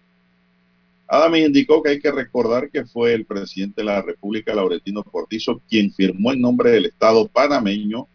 Adams 1.08 1.40
indicó 1.40 1.82
que 1.82 1.92
hay 1.92 2.00
que 2.02 2.12
recordar 2.12 2.70
que 2.70 2.86
fue 2.86 3.14
el 3.14 3.26
presidente 3.26 3.82
de 3.82 3.86
la 3.86 4.02
República, 4.02 4.54
Laurentino 4.54 5.04
Cortizo, 5.04 5.62
quien 5.70 5.94
firmó 5.94 6.34
en 6.34 6.42
nombre 6.42 6.72
del 6.72 6.86
Estado 6.86 7.28
panameño 7.30 8.08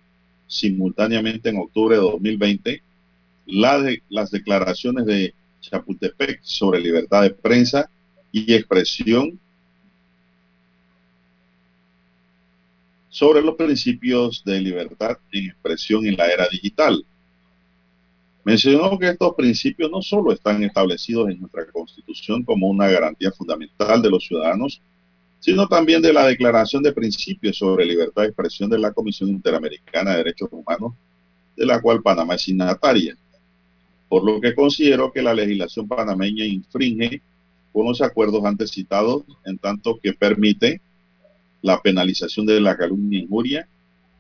simultáneamente 0.52 1.48
en 1.48 1.56
octubre 1.56 1.96
de 1.96 2.02
2020 2.02 2.82
la 3.46 3.80
de, 3.80 4.02
las 4.10 4.30
declaraciones 4.30 5.06
de 5.06 5.34
Chapultepec 5.62 6.40
sobre 6.42 6.78
libertad 6.78 7.22
de 7.22 7.30
prensa 7.30 7.88
y 8.30 8.52
expresión 8.52 9.40
sobre 13.08 13.40
los 13.40 13.54
principios 13.54 14.44
de 14.44 14.60
libertad 14.60 15.16
en 15.32 15.46
expresión 15.46 16.06
en 16.06 16.16
la 16.18 16.26
era 16.26 16.46
digital. 16.50 17.02
Mencionó 18.44 18.98
que 18.98 19.08
estos 19.08 19.34
principios 19.34 19.90
no 19.90 20.02
solo 20.02 20.32
están 20.32 20.62
establecidos 20.62 21.30
en 21.30 21.40
nuestra 21.40 21.64
Constitución 21.66 22.42
como 22.44 22.68
una 22.68 22.88
garantía 22.88 23.32
fundamental 23.32 24.02
de 24.02 24.10
los 24.10 24.26
ciudadanos, 24.26 24.82
sino 25.42 25.66
también 25.66 26.00
de 26.00 26.12
la 26.12 26.24
Declaración 26.24 26.84
de 26.84 26.92
Principios 26.92 27.58
sobre 27.58 27.84
Libertad 27.84 28.22
de 28.22 28.28
Expresión 28.28 28.70
de 28.70 28.78
la 28.78 28.92
Comisión 28.92 29.28
Interamericana 29.28 30.12
de 30.12 30.18
Derechos 30.18 30.48
Humanos, 30.52 30.92
de 31.56 31.66
la 31.66 31.82
cual 31.82 32.00
Panamá 32.00 32.36
es 32.36 32.42
signataria, 32.42 33.16
por 34.08 34.22
lo 34.24 34.40
que 34.40 34.54
considero 34.54 35.10
que 35.10 35.20
la 35.20 35.34
legislación 35.34 35.88
panameña 35.88 36.44
infringe 36.44 37.20
con 37.72 37.86
los 37.86 38.00
acuerdos 38.00 38.44
antes 38.44 38.70
citados, 38.70 39.24
en 39.44 39.58
tanto 39.58 39.98
que 40.00 40.12
permite 40.12 40.80
la 41.60 41.80
penalización 41.80 42.46
de 42.46 42.60
la 42.60 42.76
calumnia 42.76 43.18
e 43.18 43.22
injuria, 43.22 43.68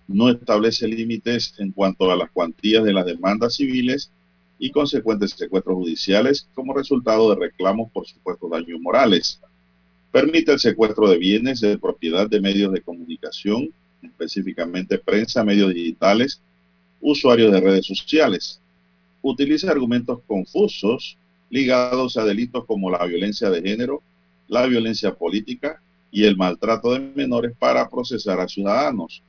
no 0.08 0.28
establece 0.28 0.88
límites 0.88 1.54
en 1.58 1.70
cuanto 1.70 2.10
a 2.10 2.16
las 2.16 2.32
cuantías 2.32 2.82
de 2.82 2.92
las 2.92 3.06
demandas 3.06 3.54
civiles 3.54 4.10
y 4.58 4.72
consecuentes 4.72 5.30
secuestros 5.30 5.76
judiciales 5.76 6.48
como 6.52 6.74
resultado 6.74 7.30
de 7.30 7.46
reclamos 7.46 7.92
por 7.92 8.08
supuestos 8.08 8.50
daños 8.50 8.80
morales. 8.80 9.40
Permite 10.12 10.52
el 10.52 10.60
secuestro 10.60 11.08
de 11.08 11.18
bienes 11.18 11.60
de 11.60 11.78
propiedad 11.78 12.28
de 12.28 12.40
medios 12.40 12.72
de 12.72 12.82
comunicación, 12.82 13.70
específicamente 14.02 14.98
prensa, 14.98 15.42
medios 15.42 15.72
digitales, 15.74 16.40
usuarios 17.00 17.50
de 17.50 17.60
redes 17.60 17.86
sociales. 17.86 18.60
Utiliza 19.22 19.70
argumentos 19.70 20.20
confusos 20.26 21.16
ligados 21.50 22.16
a 22.16 22.24
delitos 22.24 22.64
como 22.66 22.90
la 22.90 23.04
violencia 23.06 23.50
de 23.50 23.62
género, 23.62 24.02
la 24.48 24.66
violencia 24.66 25.14
política, 25.14 25.80
y 26.12 26.24
el 26.24 26.36
maltrato 26.36 26.92
de 26.92 27.00
menores 27.00 27.52
para 27.58 27.88
procesar 27.88 28.38
a 28.38 28.46
ciudadanos. 28.46 29.22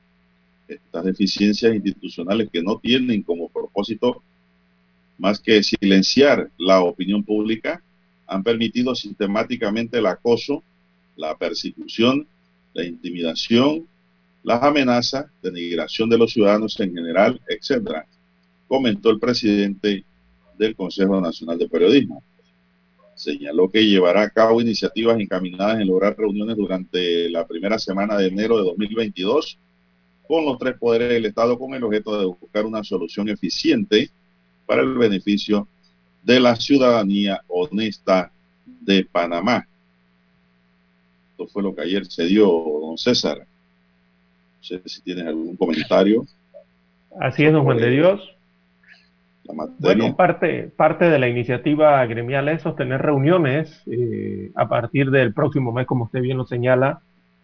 Estas 0.68 1.04
deficiencias 1.04 1.74
institucionales 1.74 2.48
que 2.52 2.62
no 2.62 2.78
tienen 2.78 3.22
como 3.22 3.48
propósito 3.48 4.22
más 5.16 5.40
que 5.40 5.62
silenciar 5.62 6.50
la 6.58 6.82
opinión 6.82 7.24
pública 7.24 7.82
han 8.26 8.42
permitido 8.42 8.94
sistemáticamente 8.94 9.98
el 9.98 10.06
acoso, 10.06 10.62
la 11.16 11.36
persecución, 11.36 12.26
la 12.72 12.84
intimidación, 12.84 13.86
las 14.42 14.62
amenazas, 14.62 15.26
denigración 15.42 16.08
de 16.08 16.18
los 16.18 16.32
ciudadanos 16.32 16.78
en 16.80 16.94
general, 16.94 17.40
etcétera, 17.48 18.06
comentó 18.68 19.10
el 19.10 19.18
presidente 19.18 20.04
del 20.58 20.76
Consejo 20.76 21.20
Nacional 21.20 21.58
de 21.58 21.68
Periodismo. 21.68 22.22
Señaló 23.14 23.70
que 23.70 23.86
llevará 23.86 24.22
a 24.22 24.30
cabo 24.30 24.60
iniciativas 24.60 25.18
encaminadas 25.18 25.80
en 25.80 25.86
lograr 25.86 26.16
reuniones 26.16 26.56
durante 26.56 27.30
la 27.30 27.46
primera 27.46 27.78
semana 27.78 28.16
de 28.16 28.26
enero 28.26 28.58
de 28.58 28.64
2022 28.64 29.58
con 30.26 30.44
los 30.44 30.58
tres 30.58 30.76
poderes 30.78 31.10
del 31.10 31.26
Estado 31.26 31.58
con 31.58 31.74
el 31.74 31.84
objeto 31.84 32.18
de 32.18 32.26
buscar 32.26 32.66
una 32.66 32.82
solución 32.82 33.28
eficiente 33.28 34.10
para 34.66 34.82
el 34.82 34.94
beneficio 34.94 35.68
de 36.22 36.40
la 36.40 36.56
ciudadanía 36.56 37.40
honesta 37.48 38.32
de 38.80 39.04
Panamá. 39.04 39.66
Esto 41.34 41.48
fue 41.48 41.64
lo 41.64 41.74
que 41.74 41.82
ayer 41.82 42.06
se 42.06 42.26
dio, 42.26 42.46
don 42.46 42.96
César. 42.96 43.38
No 43.38 44.62
sé 44.62 44.80
si 44.86 45.02
tienes 45.02 45.26
algún 45.26 45.56
comentario. 45.56 46.24
Así 47.20 47.44
es, 47.44 47.52
don 47.52 47.64
Juan 47.64 47.78
de 47.78 47.90
Dios. 47.90 48.34
Bueno, 49.80 50.14
parte, 50.14 50.70
parte 50.76 51.10
de 51.10 51.18
la 51.18 51.28
iniciativa 51.28 52.06
gremial 52.06 52.48
es 52.48 52.62
sostener 52.62 53.02
reuniones 53.02 53.82
eh, 53.86 54.52
a 54.54 54.68
partir 54.68 55.10
del 55.10 55.34
próximo 55.34 55.72
mes, 55.72 55.86
como 55.86 56.04
usted 56.04 56.20
bien 56.20 56.38
lo 56.38 56.46
señala, 56.46 57.00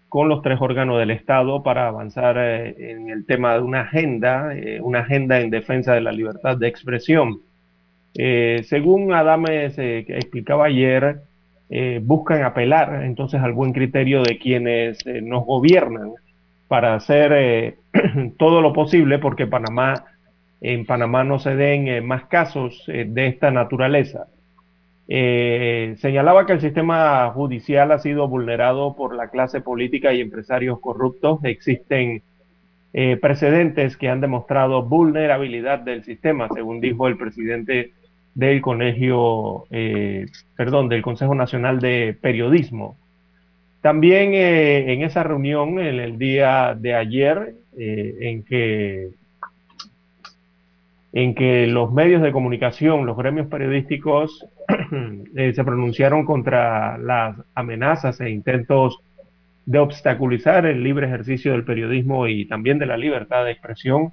con 0.09 0.29
los 0.29 0.41
tres 0.43 0.59
órganos 0.61 1.01
del 1.01 1.11
Estado 1.11 1.65
para 1.65 1.89
avanzar 1.89 2.39
eh, 2.39 2.93
en 2.93 3.11
el 3.11 3.27
tema 3.27 3.55
de 3.55 3.61
una 3.63 3.81
agenda, 3.81 4.57
eh, 4.57 4.81
una 4.81 5.01
agenda 5.01 5.41
en 5.41 5.51
defensa 5.51 5.95
de 5.95 6.01
la 6.01 6.13
libertad 6.13 6.57
de 6.57 6.69
expresión. 6.69 7.41
según 8.15 9.13
Adames 9.13 9.75
explicaba 9.79 10.67
ayer, 10.67 11.23
buscan 12.03 12.43
apelar 12.43 13.05
entonces 13.05 13.41
al 13.41 13.53
buen 13.53 13.73
criterio 13.73 14.23
de 14.23 14.39
quienes 14.39 14.99
nos 15.07 15.45
gobiernan 15.45 16.11
para 16.67 16.95
hacer 16.95 17.77
todo 18.39 18.61
lo 18.61 18.73
posible 18.73 19.21
porque 19.21 19.47
Panamá 19.47 20.05
en 20.61 20.85
Panamá 20.85 21.25
no 21.25 21.39
se 21.39 21.57
den 21.57 21.89
eh, 21.89 22.01
más 22.01 22.25
casos 22.25 22.85
eh, 22.89 23.07
de 23.09 23.27
esta 23.27 23.51
naturaleza. 23.51 24.27
Eh, 25.09 25.97
señalaba 25.99 26.47
que 26.47 26.53
el 26.53 26.61
sistema 26.61 27.31
judicial 27.31 27.91
ha 27.91 27.99
sido 27.99 28.29
vulnerado 28.29 28.95
por 28.95 29.15
la 29.15 29.29
clase 29.29 29.61
política 29.61 30.13
y 30.13 30.21
empresarios 30.21 30.79
corruptos. 30.81 31.41
Existen 31.45 32.23
precedentes 33.21 33.97
que 33.97 34.09
han 34.09 34.21
demostrado 34.21 34.83
vulnerabilidad 34.83 35.79
del 35.79 36.03
sistema, 36.03 36.49
según 36.53 36.81
dijo 36.81 37.07
el 37.07 37.17
presidente 37.17 37.93
del 38.35 38.61
Colegio, 38.63 39.65
perdón, 40.57 40.89
del 40.89 41.03
Consejo 41.03 41.35
Nacional 41.35 41.81
de 41.81 42.17
Periodismo. 42.21 42.97
También 43.81 44.35
en 44.35 45.03
esa 45.03 45.23
reunión, 45.23 45.79
en 45.81 46.01
el 46.01 46.19
día 46.19 46.77
de 46.79 46.95
ayer, 46.95 47.55
en 47.77 48.43
que 48.45 49.11
en 51.13 51.35
que 51.35 51.67
los 51.67 51.93
medios 51.93 52.23
de 52.23 52.33
comunicación, 52.33 53.07
los 53.07 53.17
gremios 53.17 53.49
periodísticos, 53.49 54.47
eh, 55.37 55.53
se 55.55 55.65
pronunciaron 55.65 56.25
contra 56.25 56.99
las 56.99 57.37
amenazas 57.55 58.21
e 58.21 58.31
intentos 58.31 59.01
de 59.67 59.79
obstaculizar 59.79 60.67
el 60.67 60.83
libre 60.83 61.07
ejercicio 61.07 61.53
del 61.53 61.65
periodismo 61.65 62.29
y 62.29 62.47
también 62.47 62.79
de 62.79 62.87
la 62.87 62.97
libertad 62.97 63.45
de 63.45 63.53
expresión. 63.53 64.13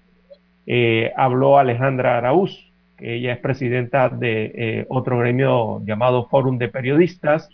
Eh, 0.65 1.11
habló 1.15 1.57
Alejandra 1.57 2.17
Araúz, 2.17 2.66
que 2.97 3.15
ella 3.15 3.33
es 3.33 3.39
presidenta 3.39 4.09
de 4.09 4.51
eh, 4.55 4.85
otro 4.89 5.19
gremio 5.19 5.81
llamado 5.85 6.27
Fórum 6.27 6.57
de 6.57 6.69
Periodistas, 6.69 7.49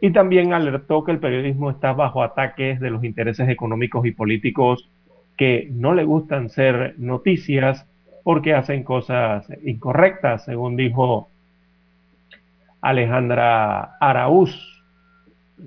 y 0.00 0.12
también 0.12 0.52
alertó 0.52 1.04
que 1.04 1.12
el 1.12 1.18
periodismo 1.18 1.70
está 1.70 1.92
bajo 1.92 2.22
ataques 2.22 2.80
de 2.80 2.90
los 2.90 3.02
intereses 3.02 3.48
económicos 3.48 4.04
y 4.06 4.12
políticos 4.12 4.90
que 5.36 5.68
no 5.72 5.94
le 5.94 6.04
gustan 6.04 6.50
ser 6.50 6.94
noticias 6.98 7.86
porque 8.22 8.54
hacen 8.54 8.82
cosas 8.82 9.46
incorrectas, 9.64 10.44
según 10.44 10.76
dijo 10.76 11.28
Alejandra 12.80 13.96
Araúz, 14.00 14.82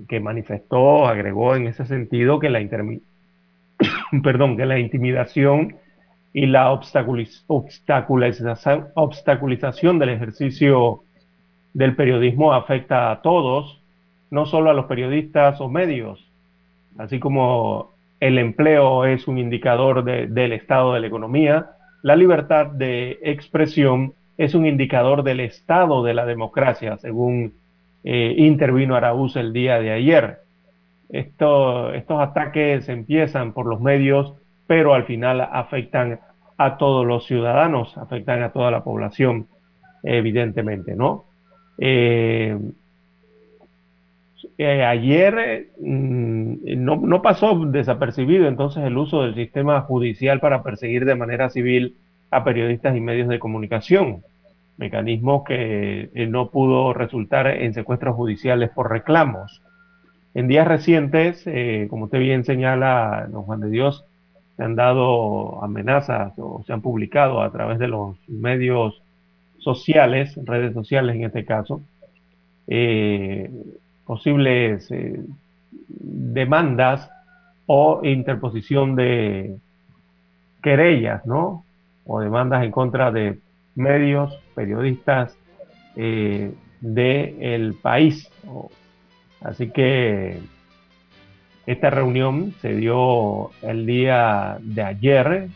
que 0.08 0.20
manifestó, 0.20 1.06
agregó 1.06 1.56
en 1.56 1.66
ese 1.66 1.86
sentido 1.86 2.38
que 2.38 2.50
la, 2.50 2.60
Perdón, 4.22 4.56
que 4.56 4.66
la 4.66 4.78
intimidación 4.78 5.76
y 6.32 6.46
la 6.46 6.70
obstaculización, 6.70 8.88
obstaculización 8.94 9.98
del 9.98 10.10
ejercicio 10.10 11.02
del 11.74 11.96
periodismo 11.96 12.52
afecta 12.52 13.10
a 13.10 13.22
todos, 13.22 13.80
no 14.30 14.46
solo 14.46 14.70
a 14.70 14.74
los 14.74 14.86
periodistas 14.86 15.60
o 15.60 15.68
medios, 15.68 16.24
así 16.98 17.18
como 17.18 17.90
el 18.20 18.38
empleo 18.38 19.06
es 19.06 19.26
un 19.26 19.38
indicador 19.38 20.04
del 20.04 20.52
estado 20.52 20.94
de 20.94 21.00
la 21.00 21.06
economía, 21.06 21.70
la 22.02 22.16
libertad 22.16 22.66
de 22.66 23.18
expresión 23.22 24.14
es 24.38 24.54
un 24.54 24.66
indicador 24.66 25.22
del 25.22 25.40
estado 25.40 26.02
de 26.02 26.14
la 26.14 26.26
democracia, 26.26 26.96
según 26.98 27.54
eh, 28.04 28.34
intervino 28.38 28.96
Araúz 28.96 29.36
el 29.36 29.52
día 29.52 29.80
de 29.80 29.90
ayer. 29.90 30.38
estos 31.10 32.20
ataques 32.20 32.88
empiezan 32.88 33.52
por 33.52 33.66
los 33.66 33.80
medios, 33.80 34.34
pero 34.70 34.94
al 34.94 35.02
final 35.02 35.40
afectan 35.40 36.20
a 36.56 36.76
todos 36.76 37.04
los 37.04 37.26
ciudadanos, 37.26 37.98
afectan 37.98 38.44
a 38.44 38.52
toda 38.52 38.70
la 38.70 38.84
población, 38.84 39.48
evidentemente, 40.04 40.94
¿no? 40.94 41.24
Eh, 41.76 42.56
eh, 44.58 44.84
ayer 44.84 45.70
mm, 45.76 46.54
no, 46.84 47.20
pasó 47.20 47.58
desapercibido 47.66 48.46
entonces 48.46 48.84
el 48.84 48.96
uso 48.96 49.22
del 49.24 49.34
sistema 49.34 49.80
judicial 49.80 50.38
para 50.38 50.62
perseguir 50.62 51.04
de 51.04 51.16
manera 51.16 51.50
civil 51.50 51.96
a 52.30 52.44
periodistas 52.44 52.96
y 52.96 53.00
medios 53.00 53.26
de 53.26 53.40
comunicación, 53.40 54.22
mecanismo 54.76 55.42
que 55.42 56.10
eh, 56.14 56.26
no 56.28 56.50
pudo 56.50 56.92
resultar 56.92 57.48
en 57.48 57.74
secuestros 57.74 58.14
judiciales 58.14 58.70
por 58.70 58.88
reclamos. 58.88 59.62
En 60.32 60.46
días 60.46 60.68
recientes, 60.68 61.44
como 61.88 62.04
usted 62.04 62.20
bien 62.20 62.44
señala, 62.44 63.26
don 63.32 63.42
Juan 63.42 63.58
de 63.58 63.68
Dios, 63.68 64.06
se 64.56 64.62
han 64.62 64.76
dado 64.76 65.62
amenazas 65.62 66.32
o 66.38 66.62
se 66.66 66.72
han 66.72 66.82
publicado 66.82 67.42
a 67.42 67.50
través 67.50 67.78
de 67.78 67.88
los 67.88 68.16
medios 68.28 69.00
sociales, 69.58 70.38
redes 70.44 70.74
sociales 70.74 71.16
en 71.16 71.24
este 71.24 71.44
caso, 71.44 71.82
eh, 72.66 73.50
posibles 74.04 74.90
eh, 74.90 75.20
demandas 75.88 77.10
o 77.66 78.00
interposición 78.02 78.96
de 78.96 79.56
querellas, 80.62 81.24
¿no? 81.26 81.64
O 82.04 82.20
demandas 82.20 82.64
en 82.64 82.70
contra 82.70 83.10
de 83.10 83.38
medios, 83.74 84.36
periodistas 84.54 85.36
eh, 85.96 86.52
del 86.80 87.74
país. 87.74 88.28
Así 89.40 89.70
que 89.70 90.40
esta 91.70 91.88
reunión 91.88 92.52
se 92.60 92.74
dio 92.74 93.52
el 93.62 93.86
día 93.86 94.58
de 94.60 94.82
ayer 94.82 95.48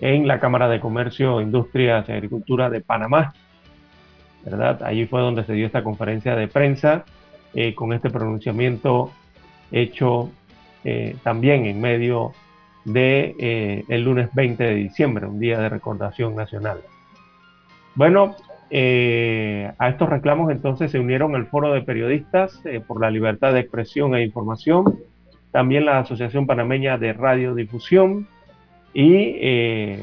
en 0.00 0.28
la 0.28 0.38
Cámara 0.38 0.68
de 0.68 0.78
Comercio, 0.78 1.40
Industrias 1.40 2.08
y 2.08 2.12
Agricultura 2.12 2.70
de 2.70 2.80
Panamá. 2.80 3.34
¿Verdad? 4.44 4.84
Allí 4.84 5.06
fue 5.06 5.20
donde 5.20 5.44
se 5.44 5.54
dio 5.54 5.66
esta 5.66 5.82
conferencia 5.82 6.36
de 6.36 6.46
prensa 6.46 7.04
eh, 7.54 7.74
con 7.74 7.92
este 7.92 8.08
pronunciamiento 8.08 9.10
hecho 9.72 10.30
eh, 10.84 11.16
también 11.24 11.66
en 11.66 11.80
medio 11.80 12.30
de 12.84 13.34
eh, 13.40 13.84
el 13.88 14.04
lunes 14.04 14.28
20 14.32 14.62
de 14.62 14.74
diciembre, 14.76 15.26
un 15.26 15.40
día 15.40 15.58
de 15.58 15.68
recordación 15.68 16.36
nacional. 16.36 16.78
Bueno, 17.96 18.36
a 18.70 19.88
estos 19.88 20.08
reclamos 20.08 20.52
entonces 20.52 20.92
se 20.92 21.00
unieron 21.00 21.34
el 21.34 21.46
Foro 21.46 21.72
de 21.72 21.82
Periodistas 21.82 22.62
por 22.86 23.00
la 23.00 23.10
Libertad 23.10 23.54
de 23.54 23.60
Expresión 23.60 24.14
e 24.14 24.22
Información, 24.22 24.84
también 25.56 25.86
la 25.86 26.00
Asociación 26.00 26.46
Panameña 26.46 26.98
de 26.98 27.14
Radiodifusión 27.14 28.28
y 28.92 29.96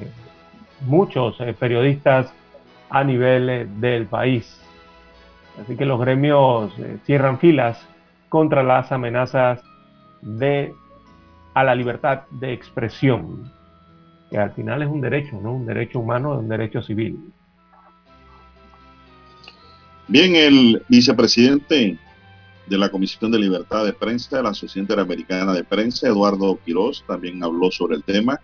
muchos 0.87 1.37
periodistas 1.59 2.33
a 2.89 3.03
nivel 3.03 3.69
del 3.79 4.07
país. 4.07 4.59
Así 5.61 5.77
que 5.77 5.85
los 5.85 5.99
gremios 5.99 6.73
eh, 6.79 6.97
cierran 7.05 7.37
filas 7.37 7.87
contra 8.29 8.63
las 8.63 8.91
amenazas 8.91 9.61
de 10.23 10.73
a 11.53 11.63
la 11.63 11.75
libertad 11.75 12.23
de 12.31 12.51
expresión, 12.51 13.51
que 14.31 14.39
al 14.39 14.53
final 14.53 14.81
es 14.81 14.87
un 14.87 15.01
derecho, 15.01 15.39
¿no? 15.39 15.53
Un 15.53 15.67
derecho 15.67 15.99
humano, 15.99 16.31
un 16.31 16.49
derecho 16.49 16.81
civil. 16.81 17.31
Bien, 20.07 20.35
el 20.35 20.81
vicepresidente 20.89 21.99
de 22.67 22.78
la 22.78 22.89
Comisión 22.89 23.32
de 23.32 23.39
Libertad 23.39 23.86
de 23.86 23.93
Prensa 23.93 24.38
de 24.38 24.43
la 24.43 24.49
Asociación 24.49 24.84
Interamericana 24.84 25.54
de 25.54 25.63
Prensa, 25.63 26.08
Eduardo 26.08 26.58
Quiroz, 26.63 27.04
también 27.06 27.43
habló 27.43 27.71
sobre 27.71 27.95
el 27.95 28.04
tema 28.04 28.39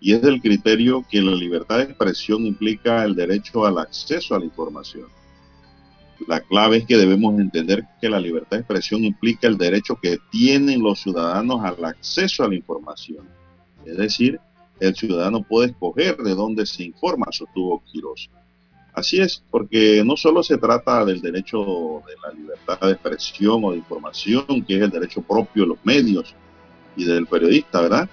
y 0.00 0.14
es 0.14 0.22
del 0.22 0.40
criterio 0.40 1.04
que 1.08 1.22
la 1.22 1.32
libertad 1.32 1.78
de 1.78 1.84
expresión 1.84 2.44
implica 2.44 3.04
el 3.04 3.14
derecho 3.14 3.64
al 3.64 3.78
acceso 3.78 4.34
a 4.34 4.40
la 4.40 4.44
información. 4.44 5.06
La 6.26 6.40
clave 6.40 6.78
es 6.78 6.86
que 6.86 6.96
debemos 6.96 7.38
entender 7.38 7.84
que 8.00 8.08
la 8.08 8.20
libertad 8.20 8.56
de 8.56 8.62
expresión 8.62 9.04
implica 9.04 9.46
el 9.46 9.56
derecho 9.56 9.98
que 10.00 10.18
tienen 10.30 10.82
los 10.82 11.00
ciudadanos 11.00 11.64
al 11.64 11.84
acceso 11.84 12.44
a 12.44 12.48
la 12.48 12.54
información. 12.56 13.28
Es 13.84 13.96
decir, 13.96 14.40
el 14.80 14.94
ciudadano 14.94 15.42
puede 15.42 15.70
escoger 15.70 16.16
de 16.16 16.34
dónde 16.34 16.66
se 16.66 16.84
informa, 16.84 17.26
sostuvo 17.30 17.82
Quiroz. 17.84 18.28
Así 18.94 19.20
es, 19.20 19.42
porque 19.50 20.02
no 20.04 20.16
solo 20.16 20.42
se 20.42 20.58
trata 20.58 21.04
del 21.04 21.22
derecho 21.22 22.02
de 22.06 22.14
la 22.22 22.32
libertad 22.34 22.78
de 22.80 22.92
expresión 22.92 23.64
o 23.64 23.70
de 23.70 23.78
información, 23.78 24.44
que 24.66 24.76
es 24.76 24.82
el 24.82 24.90
derecho 24.90 25.22
propio 25.22 25.62
de 25.62 25.68
los 25.70 25.78
medios 25.82 26.34
y 26.94 27.04
del 27.04 27.26
periodista, 27.26 27.80
¿verdad? 27.80 28.08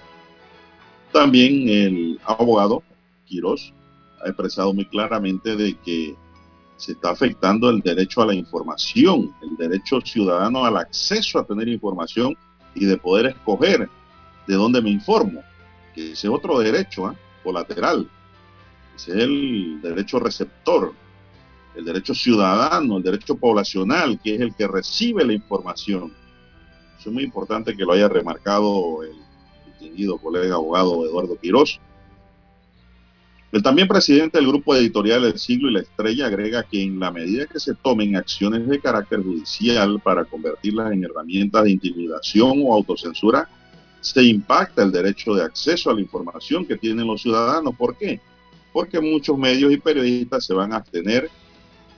También 1.12 1.68
el 1.68 2.20
abogado 2.24 2.82
Quiroz 3.26 3.74
ha 4.24 4.28
expresado 4.28 4.72
muy 4.72 4.86
claramente 4.86 5.54
de 5.54 5.76
que 5.84 6.14
se 6.76 6.92
está 6.92 7.10
afectando 7.10 7.68
el 7.68 7.80
derecho 7.80 8.22
a 8.22 8.26
la 8.26 8.34
información, 8.34 9.34
el 9.42 9.56
derecho 9.58 10.00
ciudadano 10.00 10.64
al 10.64 10.78
acceso 10.78 11.38
a 11.38 11.44
tener 11.44 11.68
información 11.68 12.34
y 12.74 12.86
de 12.86 12.96
poder 12.96 13.26
escoger 13.26 13.86
de 14.46 14.54
dónde 14.54 14.80
me 14.80 14.88
informo, 14.88 15.42
que 15.94 16.12
ese 16.12 16.26
es 16.26 16.32
otro 16.32 16.58
derecho 16.58 17.12
¿eh? 17.12 17.16
colateral 17.44 18.08
es 19.08 19.16
el 19.16 19.80
derecho 19.82 20.18
receptor, 20.18 20.92
el 21.74 21.84
derecho 21.84 22.14
ciudadano, 22.14 22.96
el 22.96 23.02
derecho 23.02 23.36
poblacional, 23.36 24.20
que 24.22 24.34
es 24.34 24.40
el 24.40 24.54
que 24.54 24.66
recibe 24.66 25.24
la 25.24 25.32
información. 25.32 26.12
Eso 26.98 27.08
es 27.08 27.14
muy 27.14 27.24
importante 27.24 27.76
que 27.76 27.84
lo 27.84 27.92
haya 27.92 28.08
remarcado 28.08 29.02
el 29.02 29.16
distinguido 29.66 30.18
colega 30.18 30.54
abogado 30.54 31.04
Eduardo 31.06 31.38
Quirós. 31.38 31.80
El 33.52 33.62
también 33.62 33.88
presidente 33.88 34.38
del 34.38 34.46
grupo 34.46 34.76
editorial 34.76 35.24
El 35.24 35.38
Siglo 35.38 35.70
y 35.70 35.72
la 35.72 35.80
Estrella 35.80 36.26
agrega 36.26 36.62
que 36.62 36.82
en 36.82 37.00
la 37.00 37.10
medida 37.10 37.46
que 37.46 37.58
se 37.58 37.74
tomen 37.74 38.14
acciones 38.14 38.68
de 38.68 38.78
carácter 38.78 39.24
judicial 39.24 40.00
para 40.04 40.24
convertirlas 40.24 40.92
en 40.92 41.02
herramientas 41.02 41.64
de 41.64 41.72
intimidación 41.72 42.62
o 42.64 42.74
autocensura, 42.74 43.48
se 44.00 44.22
impacta 44.22 44.82
el 44.82 44.92
derecho 44.92 45.34
de 45.34 45.42
acceso 45.42 45.90
a 45.90 45.94
la 45.94 46.00
información 46.00 46.64
que 46.64 46.76
tienen 46.76 47.06
los 47.06 47.22
ciudadanos. 47.22 47.74
¿Por 47.74 47.96
qué? 47.96 48.20
Porque 48.72 49.00
muchos 49.00 49.36
medios 49.36 49.72
y 49.72 49.78
periodistas 49.78 50.44
se 50.44 50.54
van 50.54 50.72
a 50.72 50.76
abstener 50.76 51.30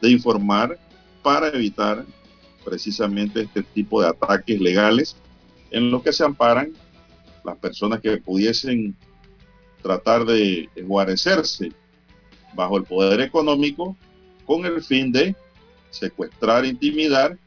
de 0.01 0.11
informar 0.11 0.79
para 1.23 1.49
evitar 1.49 2.05
precisamente 2.65 3.43
este 3.43 3.63
tipo 3.63 4.01
de 4.01 4.09
ataques 4.09 4.61
legales 4.61 5.17
en 5.71 5.91
los 5.91 6.03
que 6.03 6.13
se 6.13 6.25
amparan 6.25 6.73
las 7.45 7.57
personas 7.57 8.01
que 8.01 8.17
pudiesen 8.19 8.97
tratar 9.83 10.25
de 10.25 10.69
guarecerse 10.85 11.73
bajo 12.55 12.77
el 12.77 12.85
poder 12.85 13.21
económico 13.21 13.97
con 14.47 14.65
el 14.65 14.83
fin 14.83 15.11
de 15.11 15.35
secuestrar, 15.91 16.65
intimidar 16.65 17.39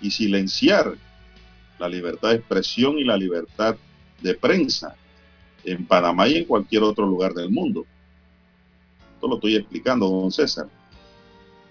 y 0.00 0.10
silenciar 0.10 0.94
la 1.78 1.88
libertad 1.88 2.30
de 2.30 2.36
expresión 2.36 2.98
y 2.98 3.04
la 3.04 3.16
libertad 3.16 3.76
de 4.20 4.34
prensa 4.34 4.96
en 5.64 5.86
Panamá 5.86 6.28
y 6.28 6.38
en 6.38 6.44
cualquier 6.44 6.82
otro 6.82 7.06
lugar 7.06 7.34
del 7.34 7.50
mundo 7.50 7.86
lo 9.28 9.36
estoy 9.36 9.56
explicando, 9.56 10.08
don 10.08 10.30
César. 10.30 10.68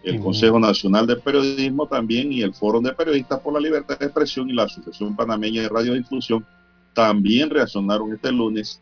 El 0.04 0.20
Consejo 0.20 0.60
Nacional 0.60 1.08
de 1.08 1.16
Periodismo 1.16 1.88
también 1.88 2.34
y 2.34 2.42
el 2.42 2.54
Foro 2.54 2.82
de 2.82 2.94
Periodistas 2.94 3.40
por 3.40 3.54
la 3.54 3.60
Libertad 3.60 3.98
de 3.98 4.06
Expresión 4.06 4.50
y 4.50 4.54
la 4.54 4.64
Asociación 4.64 5.16
Panameña 5.16 5.62
de 5.62 5.70
Radiodifusión 5.70 6.46
también 6.94 7.50
reaccionaron 7.50 8.14
este 8.14 8.32
lunes. 8.32 8.82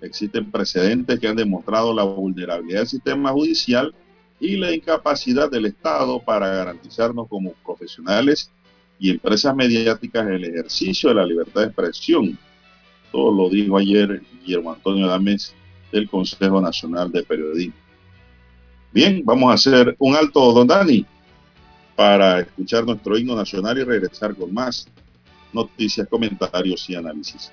Existen 0.00 0.50
precedentes 0.50 1.18
que 1.18 1.26
han 1.26 1.36
demostrado 1.36 1.92
la 1.92 2.04
vulnerabilidad 2.04 2.80
del 2.80 2.88
sistema 2.88 3.32
judicial 3.32 3.92
y 4.38 4.56
la 4.56 4.72
incapacidad 4.72 5.50
del 5.50 5.66
Estado 5.66 6.20
para 6.20 6.48
garantizarnos 6.48 7.26
como 7.28 7.52
profesionales 7.64 8.50
y 8.98 9.10
empresas 9.10 9.54
mediáticas 9.54 10.26
el 10.28 10.44
ejercicio 10.44 11.08
de 11.08 11.16
la 11.16 11.26
libertad 11.26 11.62
de 11.62 11.66
expresión. 11.68 12.38
Todo 13.10 13.34
lo 13.34 13.48
dijo 13.48 13.76
ayer 13.78 14.22
Guillermo 14.44 14.72
Antonio 14.72 15.06
Dames 15.06 15.54
del 15.92 16.08
Consejo 16.08 16.60
Nacional 16.60 17.10
de 17.10 17.22
Periodismo. 17.22 17.85
Bien, 18.96 19.22
vamos 19.26 19.50
a 19.50 19.54
hacer 19.56 19.94
un 19.98 20.16
alto, 20.16 20.54
don 20.54 20.66
Dani, 20.66 21.04
para 21.94 22.40
escuchar 22.40 22.86
nuestro 22.86 23.18
himno 23.18 23.36
nacional 23.36 23.76
y 23.76 23.84
regresar 23.84 24.34
con 24.34 24.54
más 24.54 24.88
noticias, 25.52 26.08
comentarios 26.08 26.88
y 26.88 26.94
análisis. 26.94 27.52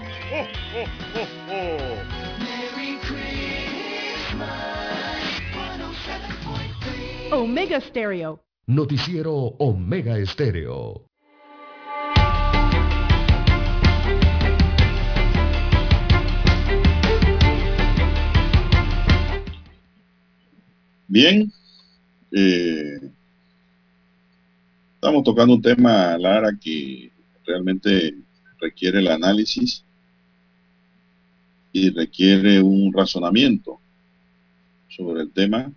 Omega 7.31 7.79
Stereo. 7.81 8.43
Noticiero 8.67 9.33
Omega 9.33 10.17
Estéreo. 10.17 11.05
Bien, 21.07 21.51
eh, 22.31 23.11
estamos 24.95 25.23
tocando 25.23 25.55
un 25.55 25.61
tema, 25.61 26.17
Lara, 26.17 26.51
que 26.61 27.11
realmente 27.45 28.15
requiere 28.59 28.99
el 28.99 29.07
análisis 29.09 29.83
y 31.73 31.89
requiere 31.89 32.61
un 32.61 32.91
razonamiento 32.93 33.79
sobre 34.89 35.21
el 35.21 35.31
tema 35.31 35.71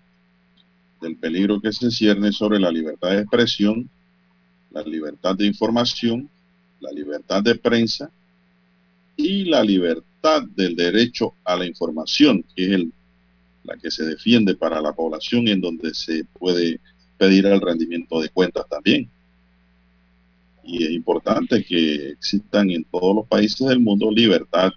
del 1.01 1.17
peligro 1.17 1.61
que 1.61 1.73
se 1.73 1.91
cierne 1.91 2.33
sobre 2.33 2.59
la 2.59 2.71
libertad 2.71 3.11
de 3.11 3.21
expresión, 3.21 3.89
la 4.71 4.83
libertad 4.83 5.37
de 5.37 5.47
información, 5.47 6.29
la 6.81 6.91
libertad 6.91 7.43
de 7.43 7.55
prensa 7.55 8.11
y 9.17 9.45
la 9.45 9.63
libertad 9.63 10.43
del 10.57 10.75
derecho 10.75 11.35
a 11.45 11.57
la 11.57 11.67
información, 11.67 12.45
que 12.55 12.65
es 12.65 12.71
el, 12.73 12.93
la 13.63 13.77
que 13.77 13.91
se 13.91 14.05
defiende 14.05 14.57
para 14.57 14.81
la 14.81 14.93
población 14.93 15.47
en 15.49 15.61
donde 15.61 15.95
se 15.95 16.25
puede 16.25 16.81
pedir 17.17 17.47
el 17.47 17.61
rendimiento 17.61 18.21
de 18.21 18.31
cuentas 18.31 18.67
también. 18.69 19.09
Y 20.65 20.83
es 20.83 20.91
importante 20.91 21.63
que 21.63 22.09
existan 22.09 22.71
en 22.71 22.85
todos 22.85 23.15
los 23.15 23.29
países 23.29 23.67
del 23.69 23.81
mundo 23.81 24.11
libertad 24.11 24.73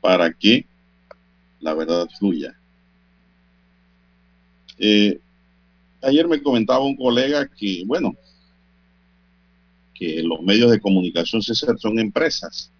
para 0.00 0.32
que 0.32 0.66
la 1.60 1.74
verdad 1.74 2.08
fluya. 2.18 2.54
Eh, 4.78 5.20
ayer 6.02 6.26
me 6.26 6.42
comentaba 6.42 6.84
un 6.84 6.96
colega 6.96 7.46
que, 7.46 7.82
bueno, 7.86 8.14
que 9.94 10.22
los 10.22 10.40
medios 10.40 10.70
de 10.70 10.80
comunicación 10.80 11.42
son 11.42 11.98
empresas 11.98 12.70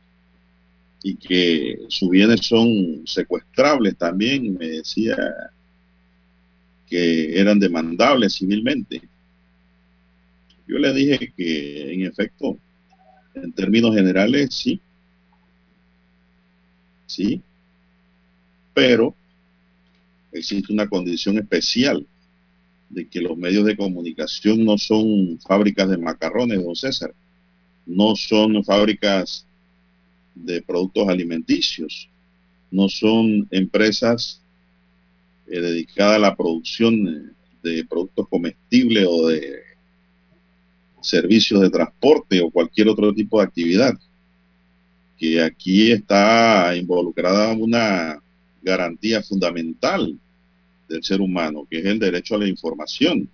y 1.03 1.17
que 1.17 1.79
sus 1.89 2.09
bienes 2.09 2.47
son 2.47 3.03
secuestrables 3.07 3.97
también. 3.97 4.57
Me 4.57 4.67
decía 4.67 5.17
que 6.87 7.39
eran 7.39 7.59
demandables 7.59 8.35
civilmente. 8.37 9.03
Yo 10.67 10.79
le 10.79 10.93
dije 10.95 11.33
que 11.37 11.93
en 11.93 12.07
efecto, 12.07 12.57
en 13.35 13.53
términos 13.53 13.95
generales, 13.95 14.55
sí. 14.55 14.81
Sí. 17.11 17.43
Pero 18.73 19.17
existe 20.31 20.73
una 20.73 20.89
condición 20.89 21.39
especial 21.39 22.07
de 22.89 23.09
que 23.09 23.21
los 23.21 23.37
medios 23.37 23.65
de 23.65 23.77
comunicación 23.77 24.65
no 24.65 24.79
son 24.79 25.41
fábricas 25.41 25.89
de 25.91 25.99
macarrones, 25.99 26.63
don 26.63 26.77
César, 26.77 27.13
no 27.85 28.15
son 28.15 28.63
fábricas 28.63 29.45
de 30.37 30.63
productos 30.63 31.09
alimenticios, 31.09 32.09
no 32.71 32.89
son 32.89 33.49
empresas 33.51 34.41
eh, 35.49 35.61
dedicadas 35.61 36.15
a 36.15 36.21
la 36.21 36.37
producción 36.37 37.35
de 37.61 37.85
productos 37.87 38.29
comestibles 38.29 39.05
o 39.09 39.27
de 39.27 39.63
servicios 41.01 41.61
de 41.61 41.71
transporte 41.71 42.41
o 42.41 42.51
cualquier 42.51 42.89
otro 42.89 43.13
tipo 43.13 43.41
de 43.41 43.47
actividad, 43.47 43.99
que 45.21 45.43
aquí 45.43 45.93
está 45.93 46.75
involucrada 46.75 47.53
una 47.53 48.19
garantía 48.63 49.23
fundamental 49.23 50.19
del 50.89 51.05
ser 51.05 51.21
humano, 51.21 51.67
que 51.71 51.79
es 51.79 51.85
el 51.85 51.99
derecho 51.99 52.37
a 52.37 52.39
la 52.39 52.49
información, 52.49 53.29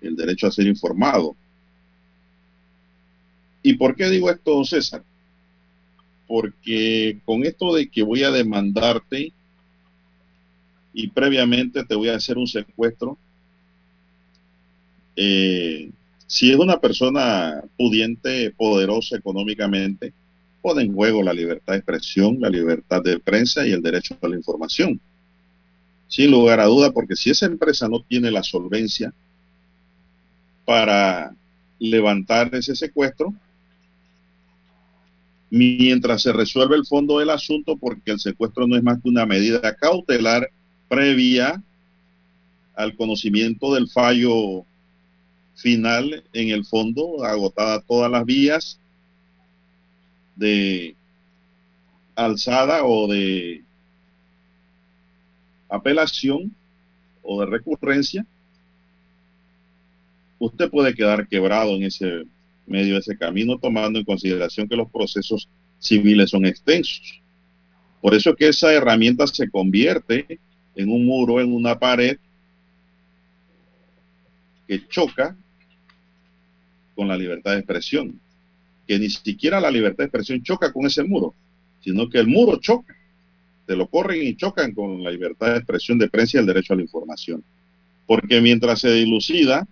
el 0.00 0.16
derecho 0.16 0.46
a 0.46 0.50
ser 0.50 0.66
informado. 0.66 1.36
¿Y 3.62 3.74
por 3.74 3.94
qué 3.94 4.08
digo 4.08 4.30
esto, 4.30 4.64
César? 4.64 5.04
Porque 6.26 7.20
con 7.26 7.44
esto 7.44 7.74
de 7.74 7.90
que 7.90 8.02
voy 8.02 8.24
a 8.24 8.30
demandarte 8.30 9.32
y 10.94 11.08
previamente 11.08 11.84
te 11.84 11.94
voy 11.94 12.08
a 12.08 12.16
hacer 12.16 12.38
un 12.38 12.46
secuestro, 12.46 13.18
eh, 15.14 15.90
si 16.26 16.50
es 16.50 16.56
una 16.56 16.80
persona 16.80 17.62
pudiente, 17.76 18.50
poderosa 18.52 19.18
económicamente, 19.18 20.14
pone 20.62 20.82
en 20.82 20.94
juego 20.94 21.22
la 21.22 21.34
libertad 21.34 21.72
de 21.72 21.80
expresión, 21.80 22.38
la 22.40 22.48
libertad 22.48 23.02
de 23.02 23.18
prensa 23.18 23.66
y 23.66 23.72
el 23.72 23.82
derecho 23.82 24.16
a 24.22 24.28
la 24.28 24.36
información. 24.36 25.00
Sin 26.06 26.30
lugar 26.30 26.60
a 26.60 26.66
duda, 26.66 26.92
porque 26.92 27.16
si 27.16 27.30
esa 27.30 27.46
empresa 27.46 27.88
no 27.88 28.00
tiene 28.02 28.30
la 28.30 28.42
solvencia 28.42 29.12
para 30.64 31.34
levantar 31.78 32.54
ese 32.54 32.76
secuestro, 32.76 33.34
mientras 35.50 36.22
se 36.22 36.32
resuelve 36.32 36.76
el 36.76 36.86
fondo 36.86 37.18
del 37.18 37.30
asunto, 37.30 37.76
porque 37.76 38.12
el 38.12 38.20
secuestro 38.20 38.66
no 38.66 38.76
es 38.76 38.82
más 38.82 39.02
que 39.02 39.08
una 39.08 39.26
medida 39.26 39.74
cautelar 39.74 40.48
previa 40.88 41.62
al 42.74 42.96
conocimiento 42.96 43.74
del 43.74 43.88
fallo 43.88 44.64
final 45.56 46.24
en 46.32 46.50
el 46.50 46.64
fondo, 46.64 47.24
agotada 47.24 47.80
todas 47.80 48.10
las 48.10 48.24
vías 48.24 48.78
de 50.42 50.96
alzada 52.16 52.84
o 52.84 53.06
de 53.06 53.62
apelación 55.68 56.52
o 57.22 57.40
de 57.40 57.46
recurrencia, 57.46 58.26
usted 60.40 60.68
puede 60.68 60.94
quedar 60.94 61.28
quebrado 61.28 61.76
en 61.76 61.84
ese 61.84 62.24
medio 62.66 62.94
de 62.94 63.00
ese 63.00 63.16
camino, 63.16 63.56
tomando 63.56 64.00
en 64.00 64.04
consideración 64.04 64.68
que 64.68 64.76
los 64.76 64.90
procesos 64.90 65.48
civiles 65.78 66.30
son 66.30 66.44
extensos. 66.44 67.22
Por 68.00 68.12
eso 68.12 68.30
es 68.30 68.36
que 68.36 68.48
esa 68.48 68.72
herramienta 68.72 69.28
se 69.28 69.48
convierte 69.48 70.40
en 70.74 70.90
un 70.90 71.06
muro, 71.06 71.40
en 71.40 71.52
una 71.52 71.78
pared 71.78 72.18
que 74.66 74.88
choca 74.88 75.36
con 76.96 77.06
la 77.06 77.16
libertad 77.16 77.52
de 77.52 77.58
expresión 77.58 78.20
que 78.86 78.98
ni 78.98 79.08
siquiera 79.10 79.60
la 79.60 79.70
libertad 79.70 79.98
de 79.98 80.04
expresión 80.04 80.42
choca 80.42 80.72
con 80.72 80.86
ese 80.86 81.04
muro, 81.04 81.34
sino 81.80 82.08
que 82.08 82.18
el 82.18 82.26
muro 82.26 82.56
choca, 82.56 82.94
te 83.66 83.76
lo 83.76 83.86
corren 83.86 84.22
y 84.22 84.36
chocan 84.36 84.72
con 84.72 85.02
la 85.02 85.10
libertad 85.10 85.52
de 85.52 85.58
expresión 85.58 85.98
de 85.98 86.08
prensa 86.08 86.36
y 86.36 86.40
el 86.40 86.46
derecho 86.46 86.72
a 86.72 86.76
la 86.76 86.82
información. 86.82 87.44
Porque 88.06 88.40
mientras 88.40 88.80
se 88.80 88.92
dilucida 88.92 89.66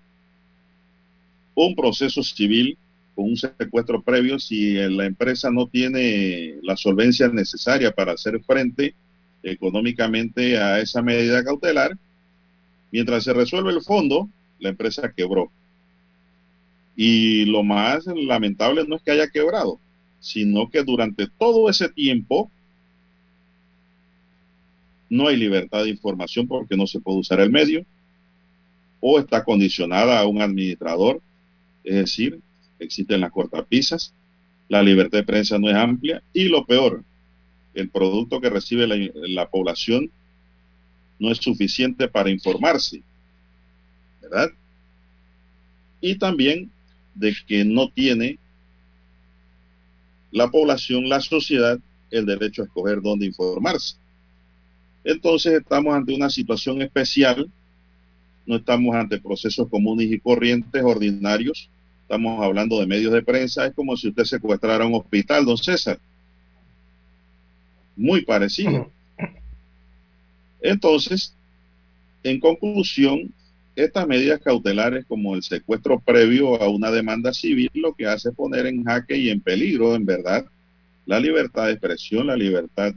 un 1.55 1.75
proceso 1.75 2.23
civil 2.23 2.79
con 3.15 3.27
un 3.27 3.37
secuestro 3.37 4.01
previo, 4.03 4.39
si 4.39 4.75
la 4.75 5.05
empresa 5.05 5.51
no 5.51 5.67
tiene 5.67 6.55
la 6.63 6.77
solvencia 6.77 7.29
necesaria 7.29 7.91
para 7.91 8.13
hacer 8.13 8.41
frente 8.45 8.95
económicamente 9.43 10.59
a 10.59 10.81
esa 10.81 11.03
medida 11.03 11.45
cautelar, 11.45 11.97
mientras 12.93 13.25
se 13.25 13.33
resuelve 13.33 13.73
el 13.73 13.83
fondo, 13.83 14.29
la 14.59 14.71
empresa 14.71 15.13
quebró. 15.13 15.51
Y 16.97 17.47
lo 17.47 17.63
más 17.63 18.05
lamentable 18.07 18.85
no 18.87 18.97
es 18.97 19.03
que 19.03 19.13
haya 19.13 19.29
quebrado, 19.29 19.79
sino 20.21 20.69
que 20.71 20.83
durante 20.83 21.29
todo 21.39 21.69
ese 21.69 21.89
tiempo 21.89 22.51
no 25.09 25.29
hay 25.29 25.37
libertad 25.37 25.83
de 25.83 25.91
información 25.91 26.47
porque 26.47 26.77
no 26.77 26.87
se 26.87 27.01
puede 27.01 27.19
usar 27.19 27.41
el 27.41 27.51
medio 27.51 27.85
o 29.01 29.19
está 29.19 29.45
condicionada 29.45 30.21
a 30.21 30.27
un 30.27 30.41
administrador, 30.41 31.21
es 31.85 31.95
decir, 31.95 32.41
existen 32.79 33.21
las 33.21 33.33
cortapisas, 33.33 34.15
la 34.69 34.83
libertad 34.83 35.19
de 35.19 35.25
prensa 35.25 35.59
no 35.59 35.69
es 35.69 35.75
amplia 35.75 36.23
y 36.33 36.45
lo 36.45 36.65
peor, 36.65 37.03
el 37.75 37.89
producto 37.89 38.41
que 38.41 38.51
recibe 38.51 38.87
la, 38.87 38.97
la 39.15 39.49
población 39.49 40.11
no 41.19 41.31
es 41.31 41.39
suficiente 41.39 42.09
para 42.09 42.31
informarse, 42.31 43.03
¿verdad? 44.23 44.51
Y 46.01 46.17
también 46.17 46.71
de 47.15 47.35
que 47.47 47.65
no 47.65 47.91
tiene 47.91 48.39
la 50.31 50.49
población, 50.49 51.09
la 51.09 51.21
sociedad, 51.21 51.79
el 52.11 52.27
derecho 52.27 52.63
a 52.63 52.67
escoger 52.67 53.01
dónde 53.01 53.27
informarse. 53.27 53.97
Entonces 55.05 55.55
estamos 55.55 55.95
ante 55.95 56.15
una 56.15 56.31
situación 56.31 56.83
especial, 56.83 57.51
no 58.47 58.57
estamos 58.57 58.95
ante 58.95 59.21
procesos 59.21 59.69
comunes 59.69 60.11
y 60.11 60.19
corrientes 60.21 60.83
ordinarios, 60.83 61.69
estamos 62.03 62.43
hablando 62.45 62.79
de 62.81 62.87
medios 62.87 63.13
de 63.13 63.23
prensa, 63.23 63.67
es 63.67 63.75
como 63.75 63.97
si 63.97 64.09
usted 64.09 64.25
secuestrara 64.25 64.87
un 64.87 64.95
hospital, 64.95 65.45
don 65.45 65.57
César. 65.57 65.99
Muy 67.97 68.25
parecido. 68.25 68.91
Entonces, 70.61 71.35
en 72.23 72.41
conclusión, 72.41 73.33
estas 73.77 74.07
medidas 74.07 74.41
cautelares 74.41 75.05
como 75.07 75.35
el 75.35 75.43
secuestro 75.43 76.01
previo 76.01 76.61
a 76.61 76.69
una 76.69 76.91
demanda 76.91 77.33
civil 77.33 77.71
lo 77.75 77.95
que 77.95 78.07
hace 78.07 78.31
es 78.31 78.35
poner 78.35 78.67
en 78.67 78.85
jaque 78.85 79.17
y 79.17 79.31
en 79.31 79.41
peligro, 79.41 79.95
en 79.95 80.05
verdad, 80.05 80.45
la 81.07 81.21
libertad 81.21 81.67
de 81.67 81.73
expresión, 81.73 82.27
la 82.27 82.37
libertad 82.37 82.95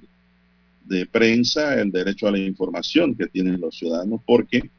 de 0.86 1.06
prensa, 1.06 1.80
el 1.80 1.92
derecho 1.92 2.28
a 2.28 2.32
la 2.32 2.40
información 2.40 3.16
que 3.16 3.28
tienen 3.28 3.62
los 3.62 3.78
ciudadanos, 3.78 4.22
porque 4.26 4.70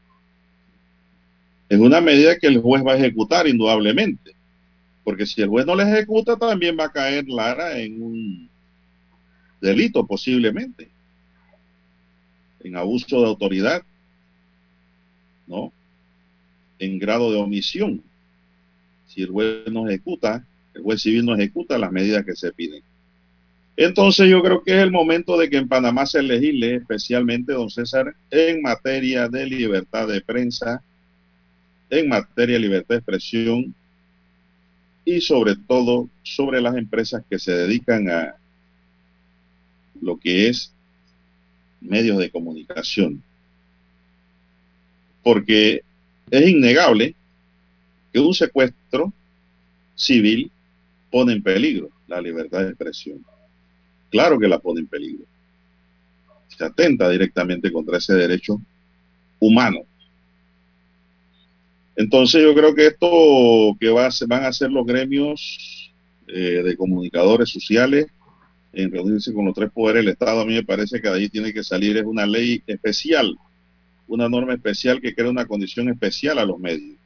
es 1.67 1.79
una 1.79 1.99
medida 2.01 2.37
que 2.37 2.47
el 2.47 2.61
juez 2.61 2.83
va 2.85 2.93
a 2.93 2.97
ejecutar 2.97 3.47
indudablemente, 3.47 4.35
porque 5.03 5.25
si 5.25 5.41
el 5.41 5.49
juez 5.49 5.65
no 5.65 5.75
la 5.75 5.89
ejecuta 5.89 6.37
también 6.37 6.77
va 6.79 6.85
a 6.85 6.91
caer 6.91 7.27
Lara 7.27 7.79
en 7.79 8.01
un 8.01 8.49
delito 9.61 10.05
posiblemente, 10.05 10.89
en 12.63 12.75
abuso 12.75 13.21
de 13.21 13.27
autoridad, 13.27 13.83
¿no? 15.47 15.71
En 16.79 16.99
grado 16.99 17.31
de 17.31 17.37
omisión. 17.37 18.01
Si 19.07 19.21
el 19.21 19.29
juez 19.29 19.67
no 19.71 19.87
ejecuta, 19.87 20.45
el 20.73 20.81
juez 20.81 21.01
civil 21.01 21.25
no 21.25 21.35
ejecuta 21.35 21.77
las 21.77 21.91
medidas 21.91 22.25
que 22.25 22.35
se 22.35 22.51
piden. 22.51 22.83
Entonces 23.77 24.29
yo 24.29 24.41
creo 24.41 24.63
que 24.63 24.71
es 24.71 24.81
el 24.81 24.91
momento 24.91 25.37
de 25.37 25.49
que 25.49 25.57
en 25.57 25.67
Panamá 25.67 26.05
se 26.05 26.23
legisle 26.23 26.75
especialmente, 26.75 27.53
don 27.53 27.69
César, 27.69 28.15
en 28.31 28.61
materia 28.61 29.27
de 29.27 29.45
libertad 29.45 30.07
de 30.07 30.21
prensa, 30.21 30.81
en 31.89 32.07
materia 32.07 32.55
de 32.55 32.61
libertad 32.61 32.95
de 32.95 32.99
expresión 32.99 33.75
y 35.03 35.21
sobre 35.21 35.55
todo 35.55 36.09
sobre 36.23 36.61
las 36.61 36.75
empresas 36.75 37.23
que 37.29 37.37
se 37.37 37.51
dedican 37.51 38.09
a 38.09 38.35
lo 40.01 40.17
que 40.17 40.47
es 40.47 40.71
medios 41.81 42.17
de 42.17 42.29
comunicación. 42.29 43.21
Porque 45.21 45.83
es 46.31 46.49
innegable 46.49 47.15
que 48.11 48.19
un 48.19 48.33
secuestro 48.33 49.13
civil 49.95 50.51
pone 51.11 51.33
en 51.33 51.43
peligro 51.43 51.89
la 52.07 52.21
libertad 52.21 52.61
de 52.61 52.69
expresión 52.69 53.23
claro 54.15 54.39
que 54.39 54.47
la 54.47 54.59
pone 54.59 54.79
en 54.79 54.87
peligro. 54.87 55.25
Se 56.47 56.63
atenta 56.63 57.09
directamente 57.09 57.69
contra 57.69 57.97
ese 57.97 58.13
derecho 58.13 58.61
humano. 59.39 59.81
Entonces 61.97 62.41
yo 62.41 62.55
creo 62.55 62.73
que 62.73 62.87
esto 62.87 63.75
que 63.77 63.89
van 63.89 64.43
a 64.43 64.47
hacer 64.47 64.71
los 64.71 64.85
gremios 64.85 65.91
eh, 66.27 66.61
de 66.63 66.77
comunicadores 66.77 67.49
sociales 67.49 68.07
en 68.71 68.89
reunirse 68.89 69.33
con 69.33 69.45
los 69.45 69.53
tres 69.53 69.69
poderes 69.71 70.03
del 70.03 70.13
Estado, 70.13 70.39
a 70.39 70.45
mí 70.45 70.53
me 70.53 70.63
parece 70.63 71.01
que 71.01 71.09
de 71.09 71.15
ahí 71.15 71.29
tiene 71.29 71.51
que 71.51 71.63
salir 71.63 71.97
es 71.97 72.05
una 72.05 72.25
ley 72.25 72.63
especial, 72.67 73.35
una 74.07 74.29
norma 74.29 74.53
especial 74.53 75.01
que 75.01 75.13
crea 75.13 75.29
una 75.29 75.45
condición 75.45 75.89
especial 75.89 76.39
a 76.39 76.45
los 76.45 76.59
medios 76.59 76.97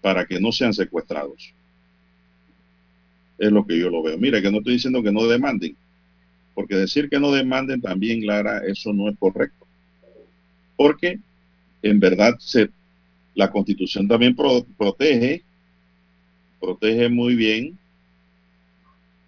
para 0.00 0.26
que 0.26 0.40
no 0.40 0.52
sean 0.52 0.72
secuestrados. 0.72 1.52
Es 3.38 3.50
lo 3.50 3.66
que 3.66 3.78
yo 3.78 3.90
lo 3.90 4.02
veo. 4.02 4.16
Mira, 4.18 4.40
que 4.40 4.50
no 4.50 4.58
estoy 4.58 4.74
diciendo 4.74 5.02
que 5.02 5.12
no 5.12 5.26
demanden, 5.26 5.76
porque 6.54 6.76
decir 6.76 7.08
que 7.08 7.20
no 7.20 7.32
demanden 7.32 7.80
también, 7.80 8.26
Lara, 8.26 8.62
eso 8.66 8.92
no 8.92 9.08
es 9.08 9.18
correcto. 9.18 9.66
Porque 10.76 11.18
en 11.82 12.00
verdad 12.00 12.36
se, 12.38 12.70
la 13.34 13.50
constitución 13.50 14.08
también 14.08 14.34
protege, 14.34 15.42
protege 16.60 17.08
muy 17.08 17.34
bien, 17.34 17.78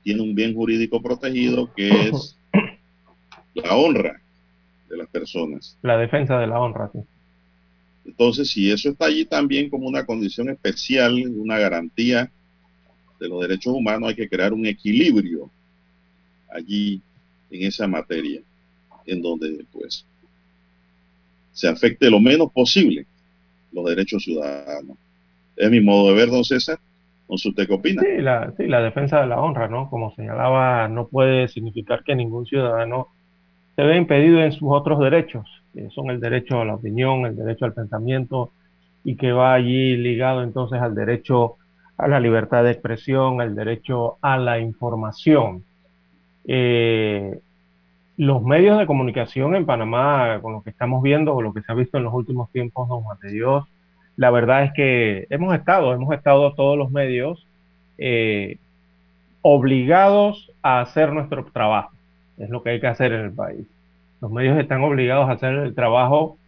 tiene 0.03 0.22
un 0.22 0.34
bien 0.34 0.55
jurídico 0.55 1.03
protegido 1.03 1.72
que 1.74 2.09
es 2.09 2.36
la 3.55 3.76
honra 3.76 4.20
de 4.91 4.97
las 4.97 5.09
personas. 5.09 5.78
La 5.82 5.97
defensa 5.97 6.38
de 6.38 6.47
la 6.49 6.61
honra, 6.61 6.91
sí. 6.93 6.99
Entonces, 8.05 8.51
si 8.51 8.70
eso 8.70 8.91
está 8.91 9.07
allí 9.07 9.24
también 9.24 9.70
como 9.70 9.86
una 9.86 10.05
condición 10.05 10.49
especial, 10.49 11.14
una 11.28 11.59
garantía 11.59 12.30
de 13.20 13.28
los 13.28 13.41
derechos 13.43 13.72
humanos 13.72 14.09
hay 14.09 14.16
que 14.16 14.28
crear 14.28 14.53
un 14.53 14.66
equilibrio 14.66 15.51
allí 16.53 17.01
en 17.51 17.66
esa 17.66 17.86
materia, 17.86 18.41
en 19.07 19.22
donde 19.22 19.64
pues 19.70 20.05
se 21.53 21.68
afecte 21.68 22.11
lo 22.11 22.20
menos 22.20 22.51
posible 22.53 23.07
los 23.72 23.84
derechos 23.84 24.24
ciudadanos. 24.24 24.97
Es 25.57 25.70
mi 25.70 25.80
modo 25.80 26.09
de 26.09 26.14
ver, 26.14 26.30
don 26.30 26.45
César. 26.45 26.78
No 27.28 27.36
sé 27.36 27.51
usted 27.51 27.68
qué 27.68 27.74
opina. 27.74 28.03
Sí 28.03 28.20
la, 28.22 28.53
sí, 28.57 28.66
la 28.66 28.80
defensa 28.80 29.20
de 29.20 29.28
la 29.28 29.41
honra, 29.41 29.68
¿no? 29.68 29.88
Como 29.88 30.12
señalaba, 30.16 30.88
no 30.88 31.07
puede 31.07 31.47
significar 31.47 32.03
que 32.03 32.16
ningún 32.16 32.47
ciudadano 32.47 33.09
se 33.76 33.82
ve 33.82 33.96
impedido 33.96 34.40
en 34.40 34.52
sus 34.52 34.68
otros 34.70 34.98
derechos, 35.00 35.46
que 35.72 35.88
son 35.90 36.10
el 36.10 36.20
derecho 36.20 36.60
a 36.60 36.64
la 36.64 36.74
opinión, 36.74 37.26
el 37.26 37.36
derecho 37.36 37.64
al 37.64 37.74
pensamiento, 37.74 38.52
y 39.04 39.16
que 39.16 39.32
va 39.32 39.54
allí 39.54 39.96
ligado 39.96 40.42
entonces 40.42 40.80
al 40.80 40.94
derecho 40.94 41.56
a 41.96 42.08
la 42.08 42.20
libertad 42.20 42.64
de 42.64 42.72
expresión, 42.72 43.40
el 43.40 43.54
derecho 43.54 44.16
a 44.22 44.38
la 44.38 44.58
información. 44.58 45.64
Eh, 46.46 47.38
los 48.16 48.42
medios 48.42 48.78
de 48.78 48.86
comunicación 48.86 49.54
en 49.54 49.66
Panamá, 49.66 50.40
con 50.42 50.52
lo 50.52 50.62
que 50.62 50.70
estamos 50.70 51.02
viendo 51.02 51.34
o 51.34 51.42
lo 51.42 51.52
que 51.52 51.62
se 51.62 51.72
ha 51.72 51.74
visto 51.74 51.98
en 51.98 52.04
los 52.04 52.12
últimos 52.12 52.50
tiempos, 52.50 52.88
don 52.88 53.02
Juan 53.02 53.18
Dios, 53.30 53.64
la 54.16 54.30
verdad 54.30 54.64
es 54.64 54.72
que 54.74 55.26
hemos 55.30 55.54
estado, 55.54 55.94
hemos 55.94 56.12
estado 56.14 56.52
todos 56.54 56.76
los 56.76 56.90
medios 56.90 57.46
eh, 57.96 58.58
obligados 59.40 60.52
a 60.62 60.80
hacer 60.80 61.12
nuestro 61.12 61.44
trabajo. 61.46 61.92
Es 62.41 62.51
lo 62.51 62.62
que 62.62 62.70
hay 62.70 62.80
que 62.80 62.86
hacer 62.88 63.12
en 63.12 63.20
el 63.20 63.32
país. 63.32 63.66
Los 64.20 64.30
medios 64.30 64.59
están 64.59 64.82
obligados 64.82 65.28
a 65.28 65.32
hacer 65.32 65.55
el 65.55 65.74
trabajo, 65.74 66.38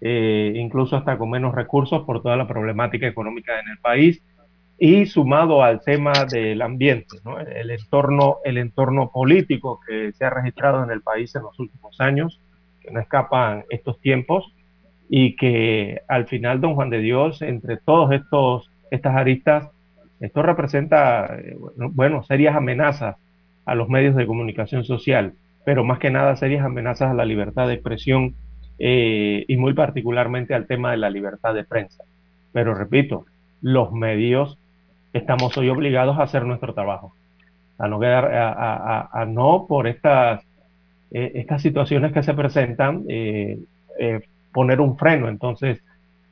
eh, 0.00 0.52
incluso 0.56 0.96
hasta 0.96 1.18
con 1.18 1.30
menos 1.30 1.54
recursos 1.54 2.04
por 2.04 2.22
toda 2.22 2.36
la 2.36 2.48
problemática 2.48 3.06
económica 3.06 3.60
en 3.60 3.68
el 3.70 3.78
país 3.78 4.22
y 4.78 5.06
sumado 5.06 5.62
al 5.62 5.80
tema 5.80 6.12
del 6.24 6.60
ambiente, 6.60 7.18
el, 7.54 7.70
entorno, 7.70 8.38
el 8.44 8.58
entorno 8.58 9.10
político 9.12 9.78
que 9.86 10.12
se 10.12 10.24
ha 10.24 10.30
registrado 10.30 10.82
en 10.82 10.90
el 10.90 11.02
país 11.02 11.34
en 11.36 11.42
los 11.42 11.56
últimos 11.60 12.00
años, 12.00 12.40
que 12.80 12.90
no 12.90 12.98
escapan 12.98 13.64
estos 13.70 14.00
tiempos 14.00 14.52
y 15.08 15.36
que 15.36 16.00
al 16.08 16.26
final, 16.26 16.60
don 16.60 16.74
Juan 16.74 16.90
de 16.90 16.98
Dios, 16.98 17.42
entre 17.42 17.76
todos 17.76 18.10
estos 18.10 18.72
estas 18.90 19.16
aristas, 19.16 19.70
esto 20.20 20.42
representa, 20.42 21.38
eh, 21.38 21.56
bueno, 21.76 22.22
serias 22.24 22.54
amenazas 22.54 23.16
a 23.64 23.74
los 23.74 23.88
medios 23.88 24.14
de 24.16 24.26
comunicación 24.26 24.84
social, 24.84 25.34
pero 25.64 25.84
más 25.84 25.98
que 25.98 26.10
nada 26.10 26.36
serias 26.36 26.64
amenazas 26.64 27.10
a 27.10 27.14
la 27.14 27.24
libertad 27.24 27.68
de 27.68 27.74
expresión 27.74 28.34
eh, 28.78 29.44
y 29.46 29.56
muy 29.56 29.74
particularmente 29.74 30.54
al 30.54 30.66
tema 30.66 30.90
de 30.90 30.96
la 30.96 31.10
libertad 31.10 31.54
de 31.54 31.64
prensa. 31.64 32.02
Pero 32.52 32.74
repito, 32.74 33.26
los 33.60 33.92
medios 33.92 34.58
estamos 35.12 35.56
hoy 35.56 35.68
obligados 35.68 36.18
a 36.18 36.22
hacer 36.22 36.44
nuestro 36.44 36.74
trabajo, 36.74 37.14
a 37.78 37.86
no, 37.86 38.00
quedar, 38.00 38.30
a, 38.34 39.24
no 39.28 39.66
por 39.68 39.86
estas, 39.86 40.42
eh, 41.12 41.32
estas 41.34 41.62
situaciones 41.62 42.12
que 42.12 42.22
se 42.22 42.34
presentan, 42.34 43.04
eh, 43.08 43.60
poner 44.52 44.80
un 44.80 44.96
freno 44.98 45.28
entonces 45.28 45.82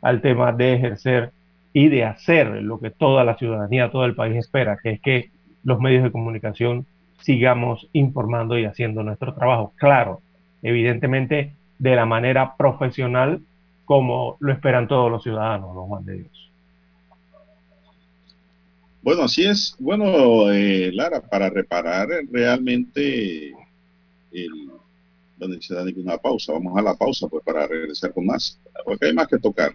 al 0.03 0.21
tema 0.21 0.53
de 0.53 0.75
ejercer 0.75 1.33
y 1.73 1.89
de 1.89 2.05
hacer 2.05 2.49
lo 2.63 2.81
que 2.81 2.91
toda 2.91 3.25
la 3.25 3.37
ciudadanía, 3.37 3.91
todo 3.91 4.05
el 4.05 4.15
país 4.15 4.37
espera, 4.37 4.79
que 4.83 4.91
es 4.91 5.01
que 5.01 5.31
los 5.63 5.81
medios 5.81 6.03
de 6.03 6.11
comunicación 6.11 6.87
sigamos 7.21 7.89
informando 7.93 8.59
y 8.59 8.65
haciendo 8.65 9.03
nuestro 9.03 9.35
trabajo. 9.35 9.73
Claro, 9.77 10.21
evidentemente 10.63 11.55
de 11.79 11.97
la 11.97 12.07
manera 12.07 12.57
profesional 12.57 13.41
como 13.85 14.37
lo 14.41 14.53
esperan 14.53 14.87
todos 14.87 15.11
los 15.11 15.23
ciudadanos, 15.23 15.75
los 15.75 15.87
Juan 15.87 16.05
de 16.05 16.15
Dios. 16.19 16.51
Bueno, 19.03 19.23
así 19.23 19.45
es. 19.45 19.75
Bueno, 19.79 20.53
eh, 20.53 20.91
Lara, 20.93 21.21
para 21.21 21.49
reparar 21.49 22.09
realmente 22.31 23.53
el, 24.31 24.71
donde 25.39 25.61
se 25.63 25.75
da 25.75 25.85
una 25.97 26.19
pausa. 26.19 26.53
Vamos 26.53 26.77
a 26.77 26.83
la 26.83 26.95
pausa 26.95 27.27
pues 27.27 27.43
para 27.43 27.67
regresar 27.67 28.13
con 28.13 28.27
más, 28.27 28.61
porque 28.85 29.07
hay 29.07 29.15
más 29.15 29.27
que 29.27 29.39
tocar. 29.39 29.75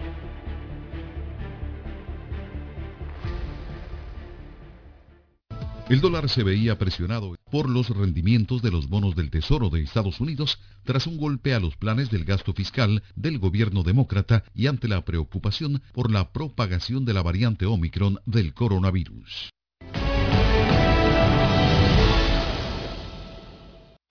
El 5.91 5.99
dólar 5.99 6.29
se 6.29 6.43
veía 6.43 6.77
presionado 6.77 7.35
por 7.51 7.69
los 7.69 7.89
rendimientos 7.89 8.61
de 8.61 8.71
los 8.71 8.87
bonos 8.87 9.13
del 9.13 9.29
Tesoro 9.29 9.69
de 9.69 9.83
Estados 9.83 10.21
Unidos 10.21 10.57
tras 10.85 11.05
un 11.05 11.17
golpe 11.17 11.53
a 11.53 11.59
los 11.59 11.75
planes 11.75 12.09
del 12.09 12.23
gasto 12.23 12.53
fiscal 12.53 13.03
del 13.17 13.39
gobierno 13.39 13.83
demócrata 13.83 14.45
y 14.55 14.67
ante 14.67 14.87
la 14.87 15.03
preocupación 15.03 15.81
por 15.91 16.09
la 16.09 16.31
propagación 16.31 17.03
de 17.03 17.13
la 17.13 17.23
variante 17.23 17.65
Omicron 17.65 18.19
del 18.25 18.53
coronavirus. 18.53 19.51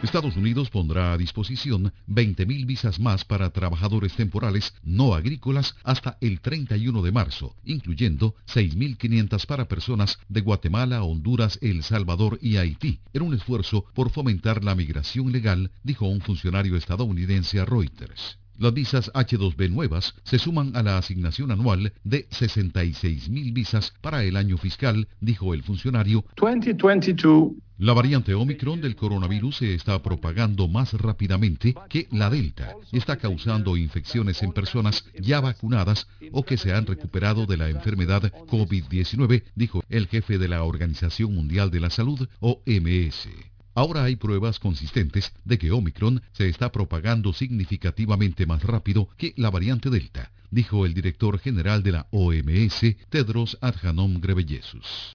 Estados 0.03 0.35
Unidos 0.37 0.71
pondrá 0.71 1.13
a 1.13 1.19
disposición 1.19 1.93
20.000 2.09 2.65
visas 2.65 2.99
más 2.99 3.27
para 3.27 3.51
trabajadores 3.51 4.15
temporales 4.15 4.73
no 4.83 5.15
agrícolas 5.15 5.77
hasta 5.85 6.17
el 6.23 6.41
31 6.41 7.03
de 7.03 7.13
marzo, 7.13 7.55
incluyendo 7.65 8.35
6.500 8.49 9.47
para 9.47 9.69
personas 9.69 10.19
de 10.29 10.41
Guatemala, 10.41 11.03
Honduras, 11.03 11.59
El 11.61 11.83
Salvador 11.83 12.39
y 12.41 12.57
Haití, 12.57 13.01
en 13.13 13.23
un 13.23 13.35
esfuerzo 13.35 13.85
por 13.95 14.11
fomentar 14.11 14.65
la 14.65 14.75
migración 14.75 15.33
legal, 15.33 15.71
dijo 15.83 16.07
un 16.07 16.23
funcionario 16.23 16.77
estadounidense 16.77 17.61
a 17.61 17.67
Reuters. 17.67 18.39
Las 18.61 18.75
visas 18.75 19.11
H2B 19.15 19.71
nuevas 19.71 20.15
se 20.23 20.39
suman 20.39 20.77
a 20.77 20.83
la 20.83 20.99
asignación 20.99 21.51
anual 21.51 21.95
de 22.05 22.29
66.000 22.29 23.55
visas 23.55 23.95
para 24.03 24.23
el 24.23 24.37
año 24.37 24.59
fiscal, 24.59 25.09
dijo 25.19 25.55
el 25.55 25.63
funcionario. 25.63 26.27
2022 26.37 27.53
la 27.79 27.95
variante 27.95 28.35
Omicron 28.35 28.83
del 28.83 28.95
coronavirus 28.95 29.57
se 29.57 29.73
está 29.73 30.03
propagando 30.03 30.69
más 30.69 30.93
rápidamente 30.93 31.75
que 31.89 32.09
la 32.13 32.29
Delta. 32.29 32.75
Está 32.93 33.17
causando 33.17 33.79
infecciones 33.79 34.43
en 34.43 34.53
personas 34.53 35.07
ya 35.19 35.41
vacunadas 35.41 36.07
o 36.31 36.43
que 36.43 36.59
se 36.59 36.75
han 36.75 36.85
recuperado 36.85 37.47
de 37.47 37.57
la 37.57 37.71
enfermedad 37.71 38.31
COVID-19, 38.49 39.45
dijo 39.55 39.83
el 39.89 40.09
jefe 40.09 40.37
de 40.37 40.49
la 40.49 40.63
Organización 40.65 41.35
Mundial 41.35 41.71
de 41.71 41.81
la 41.81 41.89
Salud, 41.89 42.29
OMS. 42.41 43.29
Ahora 43.75 44.05
hay 44.05 44.17
pruebas 44.17 44.59
consistentes 44.59 45.33
de 45.45 45.59
que 45.59 45.71
Omicron 45.71 46.23
se 46.33 46.49
está 46.49 46.73
propagando 46.73 47.33
significativamente 47.33 48.47
más 48.47 48.63
rápido 48.63 49.09
que 49.17 49.33
la 49.37 49.51
variante 49.51 49.91
Delta, 49.91 50.33
dijo 50.51 50.87
el 50.87 50.95
director 50.95 51.39
general 51.39 51.83
de 51.83 51.93
la 51.93 52.07
OMS, 52.11 52.97
Tedros 53.09 53.59
Adhanom 53.61 54.21
Ghebreyesus. 54.21 55.15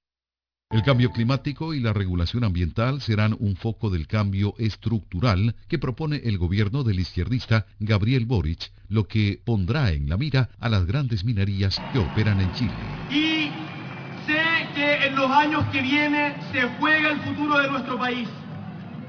El 0.71 0.81
cambio 0.81 1.11
climático 1.11 1.73
y 1.73 1.79
la 1.79 1.93
regulación 1.93 2.43
ambiental 2.43 2.99
serán 2.99 3.35
un 3.39 3.55
foco 3.55 3.89
del 3.89 4.07
cambio 4.07 4.55
estructural 4.57 5.55
que 5.67 5.77
propone 5.77 6.21
el 6.23 6.37
gobierno 6.37 6.83
del 6.83 6.99
izquierdista 6.99 7.67
Gabriel 7.79 8.25
Boric, 8.25 8.71
lo 8.89 9.07
que 9.07 9.39
pondrá 9.45 9.91
en 9.91 10.09
la 10.09 10.17
mira 10.17 10.49
a 10.59 10.67
las 10.69 10.85
grandes 10.85 11.23
minerías 11.23 11.79
que 11.93 11.99
operan 11.99 12.41
en 12.41 12.51
Chile. 12.53 12.73
Y 13.11 13.51
sé 14.25 14.43
que 14.73 15.07
en 15.07 15.15
los 15.15 15.29
años 15.29 15.63
que 15.71 15.81
vienen 15.81 16.33
se 16.51 16.63
juega 16.79 17.11
el 17.11 17.21
futuro 17.21 17.59
de 17.59 17.69
nuestro 17.69 17.99
país. 17.99 18.27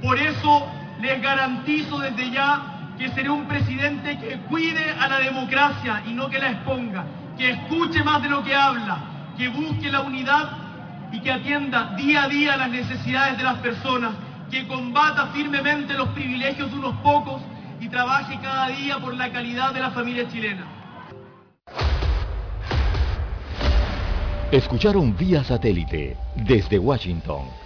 Por 0.03 0.19
eso 0.19 0.67
les 1.01 1.21
garantizo 1.23 1.99
desde 1.99 2.31
ya 2.31 2.93
que 2.99 3.09
seré 3.11 3.31
un 3.31 3.47
presidente 3.47 4.19
que 4.19 4.39
cuide 4.49 4.91
a 4.93 5.09
la 5.09 5.19
democracia 5.19 6.03
y 6.07 6.13
no 6.13 6.29
que 6.29 6.39
la 6.39 6.53
exponga, 6.53 7.05
que 7.37 7.51
escuche 7.51 8.03
más 8.03 8.23
de 8.23 8.29
lo 8.29 8.43
que 8.43 8.55
habla, 8.55 8.99
que 9.37 9.49
busque 9.49 9.91
la 9.91 10.01
unidad 10.01 10.51
y 11.13 11.21
que 11.21 11.33
atienda 11.33 11.95
día 11.97 12.25
a 12.25 12.29
día 12.29 12.57
las 12.57 12.71
necesidades 12.71 13.37
de 13.39 13.45
las 13.45 13.59
personas, 13.59 14.13
que 14.51 14.67
combata 14.67 15.29
firmemente 15.29 15.95
los 15.95 16.09
privilegios 16.11 16.71
de 16.71 16.79
unos 16.79 16.97
pocos 16.97 17.43
y 17.81 17.89
trabaje 17.89 18.39
cada 18.43 18.69
día 18.69 18.99
por 18.99 19.15
la 19.15 19.31
calidad 19.31 19.73
de 19.73 19.81
la 19.81 19.91
familia 19.91 20.29
chilena. 20.29 20.67
Escucharon 24.53 25.17
vía 25.17 25.43
satélite 25.43 26.17
desde 26.37 26.79
Washington 26.79 27.66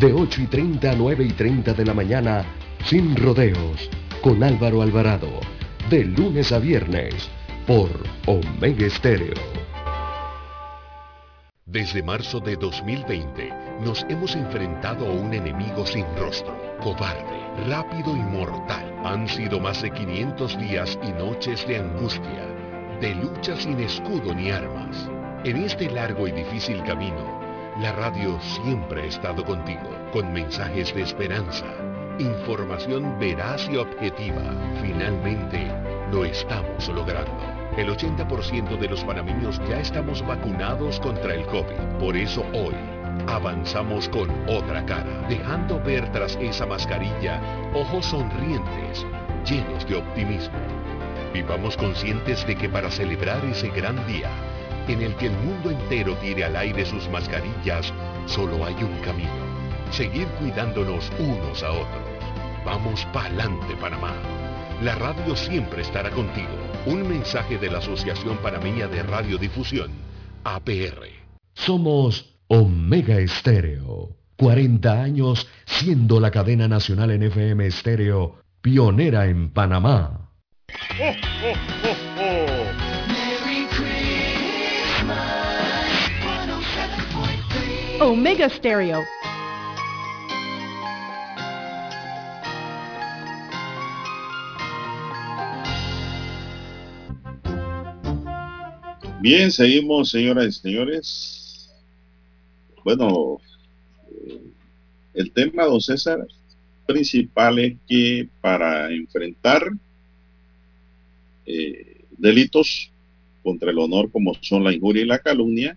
De 0.00 0.14
8 0.14 0.40
y 0.40 0.46
30 0.46 0.92
a 0.92 0.94
9 0.94 1.24
y 1.26 1.32
30 1.32 1.74
de 1.74 1.84
la 1.84 1.92
mañana. 1.92 2.42
Sin 2.86 3.14
rodeos. 3.16 3.90
Con 4.22 4.42
Álvaro 4.42 4.80
Alvarado. 4.80 5.28
De 5.90 6.04
lunes 6.04 6.52
a 6.52 6.58
viernes. 6.58 7.28
Por 7.66 7.90
Omega 8.24 8.86
Estéreo. 8.86 9.34
Desde 11.66 12.02
marzo 12.02 12.40
de 12.40 12.56
2020 12.56 13.52
nos 13.84 14.06
hemos 14.08 14.34
enfrentado 14.36 15.06
a 15.06 15.12
un 15.12 15.34
enemigo 15.34 15.84
sin 15.84 16.06
rostro, 16.16 16.56
cobarde, 16.80 17.68
rápido 17.68 18.16
y 18.16 18.20
mortal. 18.20 19.02
Han 19.04 19.28
sido 19.28 19.60
más 19.60 19.82
de 19.82 19.90
500 19.90 20.58
días 20.58 20.98
y 21.02 21.12
noches 21.12 21.68
de 21.68 21.76
angustia, 21.76 22.46
de 23.02 23.14
lucha 23.16 23.54
sin 23.54 23.78
escudo 23.80 24.34
ni 24.34 24.50
armas. 24.50 25.10
En 25.44 25.58
este 25.58 25.90
largo 25.90 26.26
y 26.26 26.32
difícil 26.32 26.82
camino, 26.84 27.39
la 27.80 27.92
radio 27.92 28.38
siempre 28.40 29.02
ha 29.02 29.04
estado 29.06 29.42
contigo, 29.42 29.88
con 30.12 30.30
mensajes 30.34 30.94
de 30.94 31.00
esperanza, 31.00 31.64
información 32.18 33.18
veraz 33.18 33.66
y 33.70 33.76
objetiva. 33.78 34.42
Finalmente, 34.82 35.72
lo 36.12 36.26
estamos 36.26 36.88
logrando. 36.88 37.32
El 37.78 37.88
80% 37.88 38.78
de 38.78 38.88
los 38.88 39.02
panameños 39.02 39.58
ya 39.66 39.80
estamos 39.80 40.20
vacunados 40.26 41.00
contra 41.00 41.34
el 41.34 41.46
COVID. 41.46 41.98
Por 41.98 42.18
eso 42.18 42.44
hoy 42.52 42.74
avanzamos 43.26 44.10
con 44.10 44.28
otra 44.46 44.84
cara, 44.84 45.26
dejando 45.28 45.80
ver 45.80 46.12
tras 46.12 46.36
esa 46.36 46.66
mascarilla 46.66 47.40
ojos 47.72 48.04
sonrientes, 48.04 49.06
llenos 49.48 49.88
de 49.88 49.96
optimismo. 49.96 50.58
Vivamos 51.32 51.78
conscientes 51.78 52.46
de 52.46 52.56
que 52.56 52.68
para 52.68 52.90
celebrar 52.90 53.42
ese 53.46 53.68
gran 53.68 54.06
día, 54.06 54.28
en 54.88 55.02
el 55.02 55.14
que 55.16 55.26
el 55.26 55.32
mundo 55.32 55.70
entero 55.70 56.16
tire 56.16 56.44
al 56.44 56.56
aire 56.56 56.84
sus 56.84 57.08
mascarillas, 57.08 57.92
solo 58.26 58.64
hay 58.64 58.74
un 58.82 58.98
camino. 59.00 59.30
Seguir 59.90 60.26
cuidándonos 60.38 61.10
unos 61.18 61.62
a 61.62 61.72
otros. 61.72 62.10
Vamos 62.64 63.06
pa'lante, 63.12 63.74
Panamá. 63.76 64.14
La 64.82 64.94
radio 64.94 65.36
siempre 65.36 65.82
estará 65.82 66.10
contigo 66.10 66.48
un 66.86 67.06
mensaje 67.08 67.58
de 67.58 67.70
la 67.70 67.78
Asociación 67.78 68.38
Panameña 68.38 68.88
de 68.88 69.02
Radiodifusión, 69.02 69.90
APR. 70.44 71.08
Somos 71.54 72.36
Omega 72.48 73.18
Estéreo. 73.18 74.16
40 74.36 75.02
años 75.02 75.46
siendo 75.66 76.18
la 76.18 76.30
cadena 76.30 76.66
nacional 76.66 77.10
en 77.10 77.24
FM 77.24 77.66
Estéreo, 77.66 78.40
pionera 78.62 79.26
en 79.26 79.50
Panamá. 79.50 80.30
Omega 88.02 88.48
Stereo 88.48 89.04
Bien, 99.20 99.52
seguimos, 99.52 100.08
señoras 100.08 100.46
y 100.46 100.52
señores. 100.52 101.70
Bueno, 102.82 103.38
eh, 104.08 104.40
el 105.12 105.30
tema, 105.32 105.64
don 105.64 105.82
César, 105.82 106.26
principal 106.86 107.58
es 107.58 107.76
que 107.86 108.30
para 108.40 108.90
enfrentar 108.90 109.70
eh, 111.44 112.00
delitos 112.16 112.90
contra 113.42 113.70
el 113.70 113.78
honor 113.78 114.10
como 114.10 114.32
son 114.40 114.64
la 114.64 114.72
injuria 114.72 115.02
y 115.02 115.06
la 115.06 115.18
calumnia, 115.18 115.76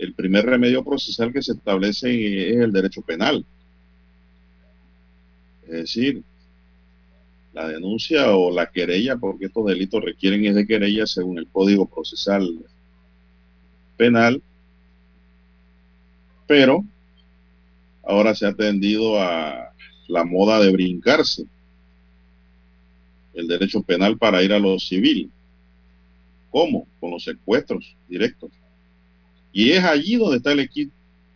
el 0.00 0.14
primer 0.14 0.46
remedio 0.46 0.82
procesal 0.82 1.30
que 1.30 1.42
se 1.42 1.52
establece 1.52 2.50
es 2.50 2.56
el 2.56 2.72
derecho 2.72 3.02
penal. 3.02 3.44
Es 5.64 5.72
decir, 5.72 6.22
la 7.52 7.68
denuncia 7.68 8.34
o 8.34 8.50
la 8.50 8.70
querella, 8.70 9.18
porque 9.18 9.46
estos 9.46 9.66
delitos 9.66 10.02
requieren 10.02 10.46
es 10.46 10.54
de 10.54 10.66
querella 10.66 11.06
según 11.06 11.38
el 11.38 11.48
Código 11.48 11.86
Procesal 11.86 12.48
Penal, 13.98 14.42
pero 16.46 16.82
ahora 18.02 18.34
se 18.34 18.46
ha 18.46 18.54
tendido 18.54 19.20
a 19.20 19.74
la 20.08 20.24
moda 20.24 20.60
de 20.60 20.72
brincarse 20.72 21.44
el 23.34 23.46
derecho 23.46 23.82
penal 23.82 24.16
para 24.16 24.42
ir 24.42 24.54
a 24.54 24.58
lo 24.58 24.78
civil. 24.78 25.30
¿Cómo? 26.50 26.88
Con 26.98 27.10
los 27.10 27.22
secuestros 27.22 27.94
directos. 28.08 28.50
Y 29.52 29.70
es 29.70 29.84
allí 29.84 30.16
donde 30.16 30.38
está 30.38 30.52
el, 30.52 30.70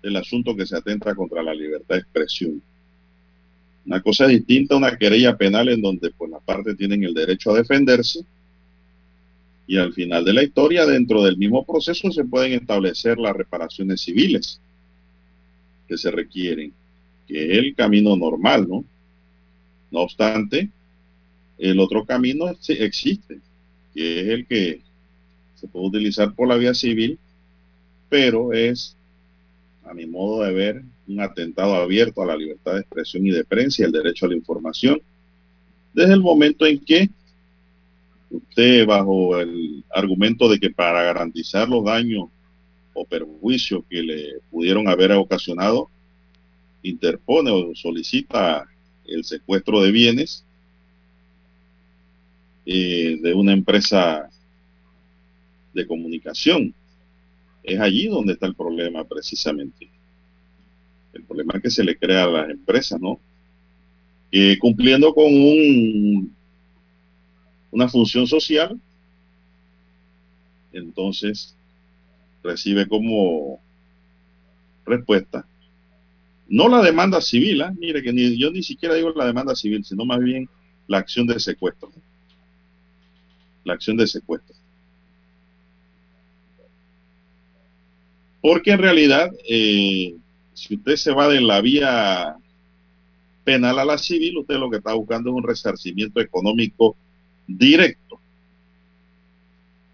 el 0.03 0.17
asunto 0.17 0.55
que 0.55 0.67
se 0.67 0.77
atenta 0.77 1.15
contra 1.15 1.43
la 1.43 1.55
libertad 1.55 1.97
de 1.97 2.01
expresión. 2.01 2.63
Una 3.87 4.01
cosa 4.01 4.27
distinta 4.27 4.75
a 4.75 4.79
una 4.79 4.97
querella 4.97 5.37
penal 5.37 5.69
en 5.69 5.83
donde 5.83 6.11
pues 6.11 6.31
las 6.31 6.43
partes 6.43 6.77
tienen 6.77 7.05
el 7.05 7.13
derecho 7.13 7.51
a 7.51 7.59
defenderse 7.59 8.25
y 9.67 9.79
al 9.79 9.93
final 9.93 10.25
de 10.25 10.35
la 10.35 10.43
historia, 10.43 10.85
dentro 10.85 11.23
del 11.23 11.39
mismo 11.39 11.65
proceso, 11.65 12.11
se 12.11 12.25
pueden 12.25 12.53
establecer 12.53 13.19
las 13.19 13.35
reparaciones 13.35 14.03
civiles 14.03 14.61
que 15.89 15.97
se 15.97 16.11
requieren, 16.11 16.73
que 17.27 17.53
es 17.53 17.59
el 17.59 17.75
camino 17.75 18.17
normal, 18.17 18.69
¿no? 18.69 18.85
No 19.91 20.01
obstante, 20.01 20.69
el 21.59 21.81
otro 21.81 22.05
camino 22.05 22.49
existe, 22.69 23.39
que 23.95 24.21
es 24.21 24.29
el 24.29 24.47
que 24.47 24.83
se 25.55 25.69
puede 25.69 25.87
utilizar 25.87 26.35
por 26.35 26.49
la 26.49 26.57
vía 26.57 26.75
civil, 26.75 27.19
pero 28.15 28.53
es, 28.53 28.97
a 29.85 29.93
mi 29.93 30.07
modo 30.07 30.45
de 30.45 30.53
ver, 30.53 30.85
un 31.09 31.21
atentado 31.21 31.75
abierto 31.75 32.23
a 32.23 32.27
la 32.27 32.37
libertad 32.37 32.75
de 32.75 32.83
expresión 32.83 33.27
y 33.27 33.33
de 33.33 33.45
prensa 33.45 33.83
y 33.83 33.87
el 33.87 33.91
derecho 33.91 34.27
a 34.27 34.29
la 34.29 34.37
información, 34.37 35.03
desde 35.93 36.13
el 36.13 36.21
momento 36.21 36.65
en 36.65 36.79
que 36.79 37.11
usted, 38.31 38.87
bajo 38.87 39.41
el 39.41 39.83
argumento 39.93 40.49
de 40.49 40.61
que 40.61 40.71
para 40.71 41.03
garantizar 41.03 41.69
los 41.69 41.85
daños 41.85 42.29
o 42.93 43.05
perjuicios 43.05 43.83
que 43.91 44.01
le 44.01 44.35
pudieron 44.49 44.87
haber 44.87 45.11
ocasionado, 45.11 45.91
interpone 46.85 47.51
o 47.51 47.75
solicita 47.75 48.65
el 49.09 49.25
secuestro 49.25 49.83
de 49.83 49.91
bienes 49.91 50.45
eh, 52.65 53.19
de 53.21 53.35
una 53.35 53.53
empresa 53.53 54.31
de 55.73 55.85
comunicación. 55.85 56.73
Es 57.65 57.81
allí 57.81 58.07
donde 58.07 58.35
está 58.35 58.47
el 58.47 58.55
problema 58.55 59.05
precisamente. 59.05 59.91
El 61.13 61.25
problema 61.25 61.61
que 61.61 61.71
se 61.71 61.83
le 61.83 61.97
crea 61.97 62.25
a 62.25 62.29
las 62.29 62.51
empresas, 62.51 63.01
¿no? 63.01 63.19
Que 64.31 64.59
cumpliendo 64.59 65.13
con 65.13 65.27
un, 65.27 66.35
una 67.71 67.89
función 67.89 68.27
social, 68.27 68.79
entonces 70.73 71.57
recibe 72.43 72.87
como 72.87 73.61
respuesta 74.85 75.47
no 76.49 76.69
la 76.69 76.83
demanda 76.83 77.21
civil, 77.21 77.63
¿eh? 77.63 77.71
mire 77.79 78.03
que 78.03 78.13
ni, 78.13 78.39
yo 78.39 78.51
ni 78.51 78.63
siquiera 78.63 78.95
digo 78.95 79.13
la 79.17 79.27
demanda 79.27 79.55
civil, 79.55 79.85
sino 79.85 80.05
más 80.05 80.21
bien 80.21 80.49
la 80.87 80.99
acción 80.99 81.27
de 81.27 81.41
secuestro. 81.41 81.91
La 83.65 83.75
acción 83.75 83.97
de 83.97 84.07
secuestro. 84.07 84.54
Porque 88.45 88.73
en 88.73 88.79
realidad, 88.79 89.33
eh, 89.49 90.17
si 90.53 90.75
usted 90.75 90.97
se 90.97 91.13
va 91.13 91.31
de 91.31 91.41
la 91.41 91.63
vía 91.63 92.37
penal 93.43 93.79
a 93.79 93.87
la 93.87 93.97
civil, 93.97 94.37
usted 94.37 94.57
lo 94.57 94.69
que 94.69 94.77
está 94.77 94.93
buscando 94.93 95.31
es 95.31 95.37
un 95.37 95.45
resarcimiento 95.45 96.21
económico 96.21 96.95
directo. 97.47 98.21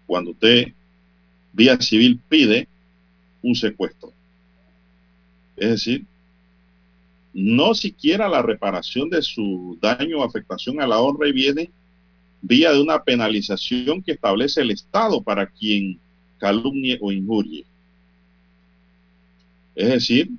Cuando 0.05 0.31
usted 0.31 0.73
vía 1.53 1.79
civil 1.79 2.19
pide 2.27 2.67
un 3.41 3.55
secuestro. 3.55 4.11
Es 5.55 5.69
decir, 5.69 6.05
no 7.33 7.73
siquiera 7.73 8.27
la 8.27 8.41
reparación 8.41 9.09
de 9.09 9.21
su 9.21 9.79
daño 9.81 10.19
o 10.19 10.23
afectación 10.25 10.81
a 10.81 10.87
la 10.87 10.99
honra 10.99 11.29
y 11.29 11.31
viene 11.31 11.71
vía 12.41 12.73
de 12.73 12.81
una 12.81 13.01
penalización 13.01 14.03
que 14.03 14.11
establece 14.11 14.59
el 14.59 14.71
Estado 14.71 15.21
para 15.21 15.47
quien 15.47 15.97
calumnie 16.37 16.97
o 16.99 17.13
injurie. 17.13 17.70
Es 19.75 19.87
decir, 19.87 20.29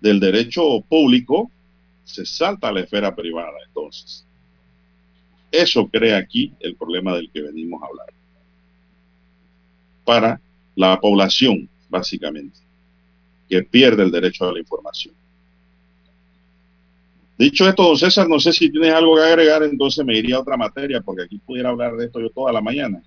del 0.00 0.20
derecho 0.20 0.80
público 0.88 1.50
se 2.04 2.26
salta 2.26 2.68
a 2.68 2.72
la 2.72 2.80
esfera 2.80 3.14
privada 3.14 3.58
entonces. 3.66 4.24
Eso 5.50 5.86
crea 5.86 6.16
aquí 6.16 6.52
el 6.60 6.74
problema 6.74 7.14
del 7.14 7.30
que 7.30 7.42
venimos 7.42 7.82
a 7.82 7.86
hablar. 7.86 8.08
Para 10.04 10.40
la 10.74 10.98
población, 10.98 11.68
básicamente, 11.88 12.58
que 13.48 13.62
pierde 13.62 14.02
el 14.02 14.10
derecho 14.10 14.48
a 14.48 14.52
la 14.52 14.58
información. 14.58 15.14
Dicho 17.38 17.68
esto, 17.68 17.82
don 17.82 17.98
César, 17.98 18.28
no 18.28 18.38
sé 18.38 18.52
si 18.52 18.70
tienes 18.70 18.94
algo 18.94 19.16
que 19.16 19.22
agregar, 19.22 19.62
entonces 19.62 20.04
me 20.04 20.16
iría 20.16 20.36
a 20.36 20.40
otra 20.40 20.56
materia, 20.56 21.00
porque 21.00 21.24
aquí 21.24 21.38
pudiera 21.38 21.70
hablar 21.70 21.96
de 21.96 22.06
esto 22.06 22.20
yo 22.20 22.30
toda 22.30 22.52
la 22.52 22.60
mañana. 22.60 23.02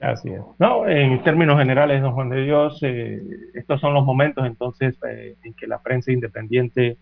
Así 0.00 0.30
es. 0.30 0.40
No, 0.58 0.88
en 0.88 1.22
términos 1.22 1.58
generales, 1.58 2.00
don 2.00 2.12
Juan 2.12 2.30
de 2.30 2.44
Dios, 2.44 2.78
eh, 2.82 3.20
estos 3.54 3.80
son 3.80 3.92
los 3.92 4.04
momentos 4.04 4.46
entonces 4.46 4.96
eh, 5.06 5.36
en 5.44 5.52
que 5.52 5.66
la 5.66 5.82
prensa 5.82 6.10
independiente 6.10 6.96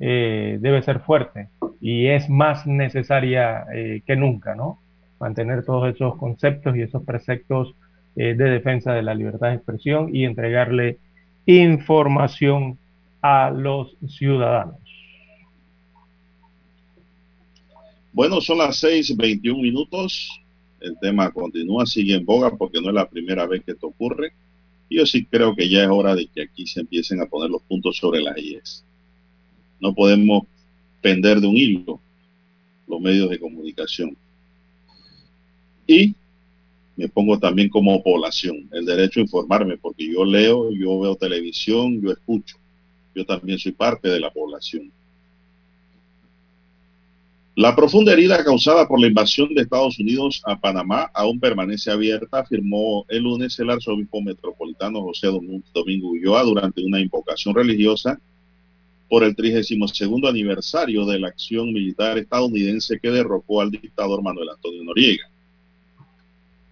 eh, 0.00 0.58
debe 0.60 0.82
ser 0.82 1.00
fuerte 1.00 1.48
y 1.80 2.06
es 2.06 2.30
más 2.30 2.66
necesaria 2.66 3.66
que 4.06 4.16
nunca, 4.16 4.54
¿no? 4.54 4.78
Mantener 5.20 5.64
todos 5.64 5.94
esos 5.94 6.16
conceptos 6.16 6.76
y 6.76 6.82
esos 6.82 7.02
preceptos 7.02 7.74
de 8.14 8.34
defensa 8.34 8.92
de 8.92 9.02
la 9.02 9.14
libertad 9.14 9.48
de 9.48 9.54
expresión 9.54 10.14
y 10.14 10.24
entregarle 10.24 10.98
información 11.46 12.78
a 13.20 13.50
los 13.50 13.96
ciudadanos. 14.06 14.76
Bueno, 18.12 18.40
son 18.40 18.58
las 18.58 18.82
6:21 18.82 19.60
minutos. 19.60 20.41
El 20.82 20.98
tema 21.00 21.30
continúa, 21.30 21.86
sigue 21.86 22.14
en 22.14 22.24
boga 22.24 22.56
porque 22.56 22.80
no 22.80 22.88
es 22.88 22.94
la 22.94 23.08
primera 23.08 23.46
vez 23.46 23.62
que 23.64 23.72
esto 23.72 23.86
ocurre. 23.86 24.32
Y 24.88 24.96
yo 24.96 25.06
sí 25.06 25.24
creo 25.24 25.54
que 25.54 25.68
ya 25.68 25.84
es 25.84 25.88
hora 25.88 26.14
de 26.14 26.26
que 26.26 26.42
aquí 26.42 26.66
se 26.66 26.80
empiecen 26.80 27.20
a 27.20 27.26
poner 27.26 27.50
los 27.50 27.62
puntos 27.62 27.96
sobre 27.96 28.20
las 28.20 28.36
IES. 28.36 28.84
No 29.80 29.94
podemos 29.94 30.44
pender 31.00 31.40
de 31.40 31.46
un 31.46 31.56
hilo 31.56 32.00
los 32.88 33.00
medios 33.00 33.30
de 33.30 33.38
comunicación. 33.38 34.16
Y 35.86 36.14
me 36.96 37.08
pongo 37.08 37.38
también 37.38 37.68
como 37.68 38.02
población 38.02 38.68
el 38.72 38.84
derecho 38.84 39.20
a 39.20 39.22
informarme 39.22 39.76
porque 39.78 40.12
yo 40.12 40.24
leo, 40.24 40.70
yo 40.72 41.00
veo 41.00 41.16
televisión, 41.16 42.02
yo 42.02 42.10
escucho. 42.10 42.56
Yo 43.14 43.24
también 43.24 43.58
soy 43.58 43.72
parte 43.72 44.08
de 44.08 44.20
la 44.20 44.30
población. 44.30 44.90
La 47.54 47.76
profunda 47.76 48.14
herida 48.14 48.42
causada 48.42 48.88
por 48.88 48.98
la 48.98 49.08
invasión 49.08 49.52
de 49.52 49.60
Estados 49.60 49.98
Unidos 49.98 50.40
a 50.46 50.58
Panamá 50.58 51.10
aún 51.12 51.38
permanece 51.38 51.90
abierta, 51.90 52.38
afirmó 52.38 53.04
el 53.10 53.24
lunes 53.24 53.58
el 53.58 53.68
arzobispo 53.68 54.22
metropolitano 54.22 55.02
José 55.02 55.26
Domingo 55.26 56.08
Ulloa 56.08 56.44
durante 56.44 56.82
una 56.82 56.98
invocación 56.98 57.54
religiosa 57.54 58.18
por 59.10 59.22
el 59.22 59.36
32 59.36 60.00
aniversario 60.26 61.04
de 61.04 61.18
la 61.18 61.28
acción 61.28 61.74
militar 61.74 62.16
estadounidense 62.16 62.98
que 62.98 63.10
derrocó 63.10 63.60
al 63.60 63.70
dictador 63.70 64.22
Manuel 64.22 64.48
Antonio 64.48 64.82
Noriega. 64.84 65.28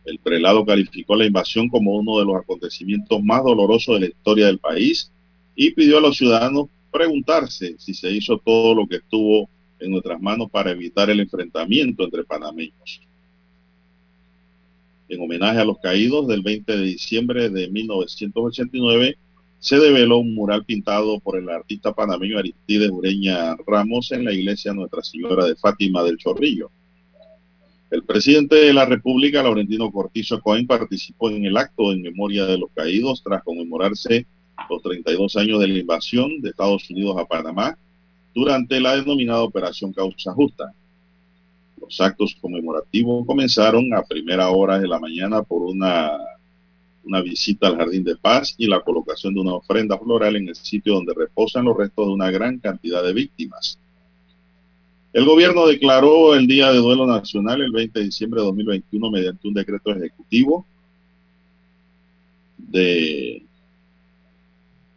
El 0.06 0.18
prelado 0.18 0.64
calificó 0.64 1.14
la 1.14 1.26
invasión 1.26 1.68
como 1.68 1.94
uno 1.94 2.18
de 2.20 2.24
los 2.24 2.36
acontecimientos 2.36 3.22
más 3.22 3.44
dolorosos 3.44 3.96
de 3.96 4.00
la 4.00 4.06
historia 4.06 4.46
del 4.46 4.58
país 4.58 5.12
y 5.54 5.72
pidió 5.72 5.98
a 5.98 6.00
los 6.00 6.16
ciudadanos 6.16 6.68
preguntarse 6.90 7.76
si 7.78 7.92
se 7.92 8.10
hizo 8.10 8.38
todo 8.38 8.74
lo 8.74 8.86
que 8.86 8.96
estuvo 8.96 9.46
en 9.80 9.90
nuestras 9.90 10.20
manos 10.20 10.50
para 10.50 10.70
evitar 10.70 11.10
el 11.10 11.20
enfrentamiento 11.20 12.04
entre 12.04 12.24
panameños. 12.24 13.00
En 15.08 15.20
homenaje 15.20 15.58
a 15.58 15.64
los 15.64 15.78
caídos 15.78 16.28
del 16.28 16.42
20 16.42 16.76
de 16.76 16.82
diciembre 16.82 17.50
de 17.50 17.68
1989, 17.68 19.16
se 19.58 19.78
develó 19.78 20.18
un 20.18 20.34
mural 20.34 20.64
pintado 20.64 21.20
por 21.20 21.36
el 21.36 21.48
artista 21.50 21.92
panameño 21.92 22.38
Aristides 22.38 22.90
Ureña 22.90 23.56
Ramos 23.66 24.12
en 24.12 24.24
la 24.24 24.32
iglesia 24.32 24.72
Nuestra 24.72 25.02
Señora 25.02 25.44
de 25.44 25.56
Fátima 25.56 26.02
del 26.02 26.16
Chorrillo. 26.16 26.70
El 27.90 28.04
presidente 28.04 28.54
de 28.54 28.72
la 28.72 28.86
República, 28.86 29.42
Laurentino 29.42 29.90
Cortizo 29.90 30.40
Cohen, 30.40 30.66
participó 30.66 31.28
en 31.28 31.44
el 31.44 31.56
acto 31.56 31.92
en 31.92 32.02
memoria 32.02 32.46
de 32.46 32.56
los 32.56 32.70
caídos 32.72 33.22
tras 33.22 33.42
conmemorarse 33.42 34.26
los 34.68 34.82
32 34.82 35.36
años 35.36 35.60
de 35.60 35.68
la 35.68 35.78
invasión 35.78 36.40
de 36.40 36.50
Estados 36.50 36.88
Unidos 36.88 37.16
a 37.18 37.24
Panamá 37.24 37.76
durante 38.34 38.80
la 38.80 38.96
denominada 38.96 39.42
Operación 39.42 39.92
Causa 39.92 40.32
Justa. 40.32 40.72
Los 41.80 42.00
actos 42.00 42.36
conmemorativos 42.40 43.26
comenzaron 43.26 43.92
a 43.94 44.02
primera 44.02 44.50
hora 44.50 44.78
de 44.78 44.86
la 44.86 44.98
mañana 44.98 45.42
por 45.42 45.62
una, 45.62 46.12
visita 47.24 47.66
al 47.66 47.76
Jardín 47.76 48.04
de 48.04 48.16
Paz 48.16 48.54
y 48.56 48.66
la 48.66 48.80
colocación 48.80 49.34
de 49.34 49.40
una 49.40 49.54
ofrenda 49.54 49.98
floral 49.98 50.36
en 50.36 50.48
el 50.48 50.54
sitio 50.54 50.94
donde 50.94 51.14
reposan 51.14 51.64
los 51.64 51.76
restos 51.76 52.06
de 52.06 52.12
una 52.12 52.30
gran 52.30 52.58
cantidad 52.58 53.02
de 53.02 53.12
víctimas. 53.12 53.78
El 55.12 55.24
gobierno 55.24 55.66
declaró 55.66 56.36
el 56.36 56.46
Día 56.46 56.70
de 56.70 56.78
Duelo 56.78 57.06
Nacional 57.06 57.62
el 57.62 57.72
20 57.72 57.98
de 57.98 58.04
diciembre 58.04 58.40
de 58.40 58.46
2021 58.46 59.10
mediante 59.10 59.48
un 59.48 59.54
decreto 59.54 59.90
ejecutivo 59.90 60.64
de 62.58 63.42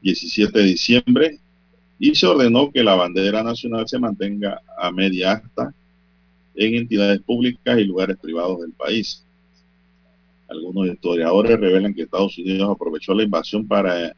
17 0.03 0.59
de 0.59 0.65
diciembre 0.65 1.39
y 1.99 2.15
se 2.15 2.27
ordenó 2.27 2.71
que 2.71 2.83
la 2.83 2.95
bandera 2.95 3.43
nacional 3.43 3.87
se 3.87 3.99
mantenga 3.99 4.61
a 4.77 4.91
media 4.91 5.33
asta 5.33 5.73
en 6.55 6.75
entidades 6.75 7.21
públicas 7.21 7.79
y 7.79 7.85
lugares 7.85 8.17
privados 8.17 8.61
del 8.61 8.71
país. 8.71 9.23
Algunos 10.47 10.87
historiadores 10.87 11.59
revelan 11.59 11.93
que 11.93 12.03
Estados 12.03 12.37
Unidos 12.37 12.69
aprovechó 12.69 13.13
la 13.13 13.23
invasión 13.23 13.67
para 13.67 14.15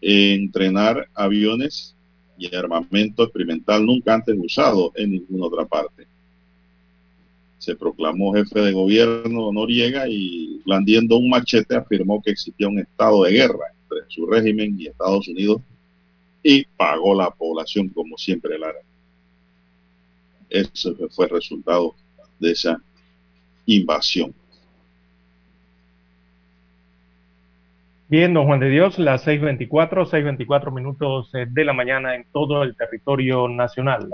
entrenar 0.00 1.08
aviones 1.14 1.94
y 2.38 2.54
armamento 2.54 3.24
experimental 3.24 3.84
nunca 3.84 4.14
antes 4.14 4.34
usado 4.38 4.92
en 4.94 5.12
ninguna 5.12 5.46
otra 5.46 5.64
parte. 5.66 6.06
Se 7.58 7.76
proclamó 7.76 8.32
jefe 8.32 8.60
de 8.60 8.72
gobierno 8.72 9.52
Noriega 9.52 10.08
y 10.08 10.62
blandiendo 10.64 11.18
un 11.18 11.28
machete 11.28 11.76
afirmó 11.76 12.22
que 12.22 12.30
existía 12.30 12.68
un 12.68 12.78
estado 12.78 13.24
de 13.24 13.32
guerra 13.32 13.66
entre 13.82 14.08
su 14.08 14.26
régimen 14.26 14.74
y 14.78 14.86
Estados 14.86 15.28
Unidos 15.28 15.60
y 16.42 16.64
pagó 16.64 17.14
la 17.14 17.30
población 17.30 17.88
como 17.88 18.16
siempre 18.16 18.58
la 18.58 18.68
hará. 18.68 18.80
Ese 20.48 20.94
fue 21.10 21.26
el 21.26 21.30
resultado 21.30 21.94
de 22.38 22.52
esa 22.52 22.82
invasión. 23.66 24.34
Bien, 28.08 28.34
don 28.34 28.46
Juan 28.46 28.58
de 28.58 28.70
Dios, 28.70 28.98
las 28.98 29.24
6.24, 29.24 29.68
6.24 30.08 30.72
minutos 30.72 31.32
eh, 31.34 31.46
de 31.48 31.64
la 31.64 31.72
mañana 31.72 32.16
en 32.16 32.24
todo 32.32 32.64
el 32.64 32.74
territorio 32.74 33.46
nacional. 33.46 34.10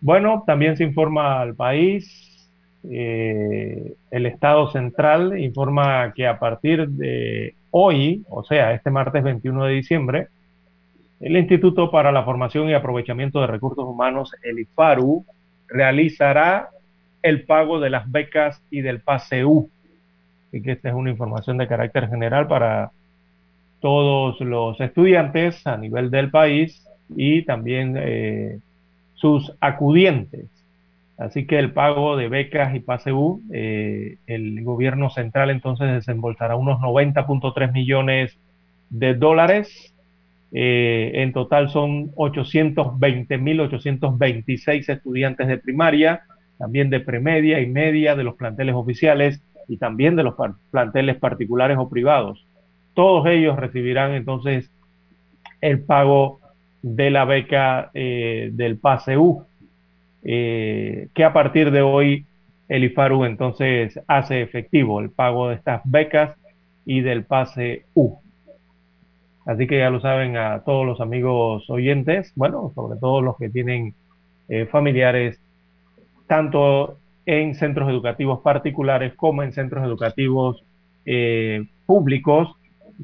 Bueno, 0.00 0.44
también 0.46 0.76
se 0.76 0.84
informa 0.84 1.40
al 1.40 1.56
país, 1.56 2.48
eh, 2.88 3.94
el 4.12 4.26
Estado 4.26 4.70
Central 4.70 5.36
informa 5.40 6.12
que 6.14 6.28
a 6.28 6.38
partir 6.38 6.88
de 6.88 7.56
hoy, 7.70 8.22
o 8.28 8.44
sea, 8.44 8.72
este 8.72 8.90
martes 8.92 9.24
21 9.24 9.64
de 9.64 9.72
diciembre, 9.72 10.28
el 11.20 11.36
Instituto 11.36 11.90
para 11.90 12.12
la 12.12 12.24
Formación 12.24 12.68
y 12.68 12.74
Aprovechamiento 12.74 13.40
de 13.40 13.46
Recursos 13.46 13.84
Humanos, 13.84 14.32
el 14.42 14.58
IFARU, 14.58 15.24
realizará 15.68 16.68
el 17.22 17.44
pago 17.44 17.80
de 17.80 17.90
las 17.90 18.10
becas 18.10 18.62
y 18.70 18.82
del 18.82 19.00
PASEU. 19.00 19.68
Así 20.48 20.62
que 20.62 20.72
esta 20.72 20.90
es 20.90 20.94
una 20.94 21.10
información 21.10 21.58
de 21.58 21.66
carácter 21.66 22.08
general 22.08 22.46
para 22.46 22.90
todos 23.80 24.40
los 24.40 24.80
estudiantes 24.80 25.66
a 25.66 25.76
nivel 25.76 26.10
del 26.10 26.30
país 26.30 26.86
y 27.16 27.42
también 27.42 27.96
eh, 27.98 28.58
sus 29.14 29.52
acudientes. 29.60 30.46
Así 31.18 31.46
que 31.46 31.58
el 31.58 31.72
pago 31.72 32.16
de 32.16 32.28
becas 32.28 32.74
y 32.74 32.80
PASEU, 32.80 33.40
eh, 33.52 34.18
el 34.26 34.62
gobierno 34.62 35.08
central 35.08 35.48
entonces 35.48 35.90
desembolsará 35.90 36.56
unos 36.56 36.78
90.3 36.80 37.72
millones 37.72 38.38
de 38.90 39.14
dólares 39.14 39.95
eh, 40.52 41.10
en 41.14 41.32
total 41.32 41.70
son 41.70 42.12
820.826 42.12 44.88
estudiantes 44.88 45.48
de 45.48 45.58
primaria, 45.58 46.22
también 46.58 46.90
de 46.90 47.00
premedia 47.00 47.60
y 47.60 47.66
media 47.66 48.14
de 48.14 48.22
los 48.24 48.36
planteles 48.36 48.74
oficiales 48.74 49.42
y 49.68 49.78
también 49.78 50.16
de 50.16 50.22
los 50.22 50.34
planteles 50.70 51.16
particulares 51.16 51.78
o 51.78 51.88
privados. 51.88 52.46
Todos 52.94 53.26
ellos 53.26 53.56
recibirán 53.56 54.12
entonces 54.14 54.70
el 55.60 55.82
pago 55.82 56.40
de 56.82 57.10
la 57.10 57.24
beca 57.24 57.90
eh, 57.94 58.50
del 58.52 58.78
PASEU, 58.78 59.44
eh, 60.22 61.08
que 61.14 61.24
a 61.24 61.32
partir 61.32 61.72
de 61.72 61.82
hoy 61.82 62.26
el 62.68 62.84
IFARU 62.84 63.24
entonces 63.24 64.00
hace 64.06 64.42
efectivo 64.42 65.00
el 65.00 65.10
pago 65.10 65.48
de 65.48 65.56
estas 65.56 65.80
becas 65.84 66.36
y 66.84 67.00
del 67.00 67.24
PASEU. 67.24 68.20
Así 69.46 69.68
que 69.68 69.78
ya 69.78 69.90
lo 69.90 70.00
saben 70.00 70.36
a 70.36 70.64
todos 70.64 70.84
los 70.84 71.00
amigos 71.00 71.70
oyentes, 71.70 72.32
bueno, 72.34 72.72
sobre 72.74 72.98
todo 72.98 73.22
los 73.22 73.36
que 73.36 73.48
tienen 73.48 73.94
eh, 74.48 74.66
familiares 74.66 75.40
tanto 76.26 76.98
en 77.26 77.54
centros 77.54 77.88
educativos 77.88 78.40
particulares 78.40 79.14
como 79.14 79.44
en 79.44 79.52
centros 79.52 79.84
educativos 79.84 80.64
eh, 81.04 81.64
públicos, 81.86 82.56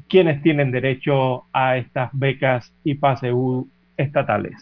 quienes 0.09 0.41
tienen 0.43 0.71
derecho 0.71 1.45
a 1.53 1.77
estas 1.77 2.09
becas 2.11 2.73
y 2.83 2.95
PASEU 2.95 3.69
estatales. 3.95 4.55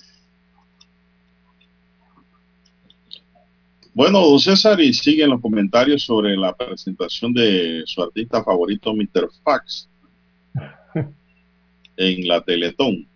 Bueno, 3.94 4.22
don 4.22 4.40
César, 4.40 4.80
y 4.80 4.94
siguen 4.94 5.32
los 5.32 5.42
comentarios 5.42 6.04
sobre 6.04 6.38
la 6.38 6.56
presentación 6.56 7.34
de 7.34 7.82
su 7.86 8.04
artista 8.04 8.44
favorito, 8.44 8.94
Mr. 8.94 9.30
Fax 9.44 9.91
en 11.98 12.28
la 12.28 12.42
Teletón. 12.42 13.08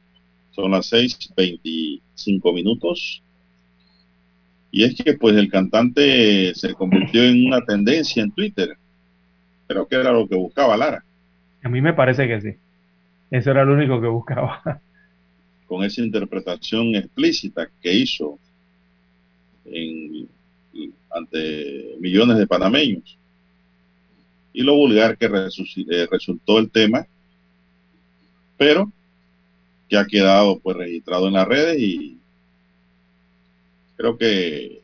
Son 0.51 0.71
las 0.71 0.91
6.25 0.91 2.53
minutos. 2.53 3.21
Y 4.71 4.83
es 4.83 4.95
que 4.95 5.13
pues 5.13 5.35
el 5.35 5.49
cantante 5.49 6.53
se 6.55 6.73
convirtió 6.73 7.23
en 7.23 7.47
una 7.47 7.61
tendencia 7.61 8.23
en 8.23 8.31
Twitter. 8.31 8.77
Creo 9.67 9.87
que 9.87 9.95
era 9.95 10.11
lo 10.11 10.27
que 10.27 10.35
buscaba 10.35 10.77
Lara. 10.77 11.03
A 11.63 11.69
mí 11.69 11.81
me 11.81 11.93
parece 11.93 12.27
que 12.27 12.41
sí. 12.41 12.49
Eso 13.31 13.51
era 13.51 13.65
lo 13.65 13.73
único 13.73 13.99
que 13.99 14.07
buscaba. 14.07 14.81
Con 15.67 15.83
esa 15.83 16.01
interpretación 16.01 16.93
explícita 16.95 17.69
que 17.81 17.93
hizo 17.93 18.37
en, 19.65 20.27
ante 21.09 21.95
millones 21.99 22.37
de 22.37 22.47
panameños. 22.47 23.17
Y 24.53 24.61
lo 24.61 24.75
vulgar 24.75 25.17
que 25.17 25.25
eh, 25.25 26.07
resultó 26.09 26.59
el 26.59 26.69
tema 26.69 27.05
pero 28.57 28.91
que 29.89 29.97
ha 29.97 30.05
quedado 30.05 30.59
pues 30.59 30.77
registrado 30.77 31.27
en 31.27 31.33
las 31.33 31.47
redes 31.47 31.79
y 31.79 32.17
creo 33.95 34.17
que 34.17 34.81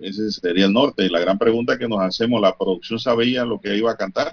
ese 0.00 0.30
sería 0.30 0.66
el 0.66 0.72
norte. 0.72 1.04
Y 1.04 1.10
la 1.10 1.20
gran 1.20 1.38
pregunta 1.38 1.78
que 1.78 1.88
nos 1.88 2.00
hacemos, 2.00 2.40
¿la 2.40 2.56
producción 2.56 2.98
sabía 2.98 3.44
lo 3.44 3.60
que 3.60 3.76
iba 3.76 3.90
a 3.90 3.96
cantar? 3.96 4.32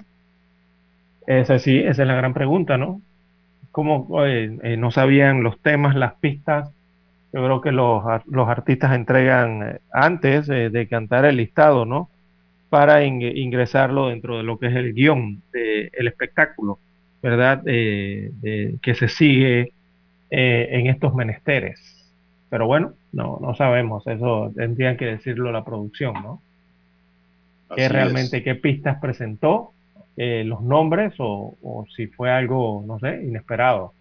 Esa 1.26 1.58
sí, 1.58 1.78
esa 1.78 2.02
es 2.02 2.08
la 2.08 2.14
gran 2.14 2.32
pregunta, 2.32 2.78
¿no? 2.78 3.02
¿Cómo 3.70 4.08
eh, 4.24 4.76
no 4.78 4.90
sabían 4.90 5.42
los 5.42 5.58
temas, 5.60 5.94
las 5.94 6.14
pistas? 6.14 6.70
Yo 7.32 7.44
creo 7.44 7.60
que 7.60 7.70
los, 7.70 8.02
los 8.26 8.48
artistas 8.48 8.94
entregan 8.94 9.62
eh, 9.62 9.80
antes 9.92 10.48
eh, 10.48 10.70
de 10.70 10.88
cantar 10.88 11.26
el 11.26 11.36
listado, 11.36 11.84
¿no? 11.84 12.08
Para 12.70 13.04
ingresarlo 13.04 14.08
dentro 14.08 14.38
de 14.38 14.42
lo 14.42 14.58
que 14.58 14.66
es 14.66 14.74
el 14.74 14.94
guion 14.94 15.42
del 15.52 16.06
espectáculo. 16.06 16.78
¿Verdad?, 17.22 17.62
que 17.64 18.94
se 18.94 19.08
sigue 19.08 19.72
eh, 20.30 20.68
en 20.72 20.88
estos 20.88 21.14
menesteres. 21.14 21.80
Pero 22.50 22.66
bueno, 22.66 22.92
no, 23.12 23.38
no 23.40 23.54
sabemos, 23.54 24.06
eso 24.06 24.52
tendrían 24.54 24.98
que 24.98 25.06
decirlo 25.06 25.50
la 25.52 25.64
producción, 25.64 26.12
¿no? 26.14 26.42
¿Qué 27.74 27.88
realmente, 27.88 28.42
qué 28.42 28.54
pistas 28.54 28.98
presentó, 29.00 29.72
eh, 30.18 30.44
los 30.44 30.60
nombres 30.62 31.14
o, 31.18 31.56
o 31.62 31.86
si 31.96 32.08
fue 32.08 32.30
algo, 32.30 32.84
no 32.86 32.98
sé, 32.98 33.22
inesperado? 33.24 33.94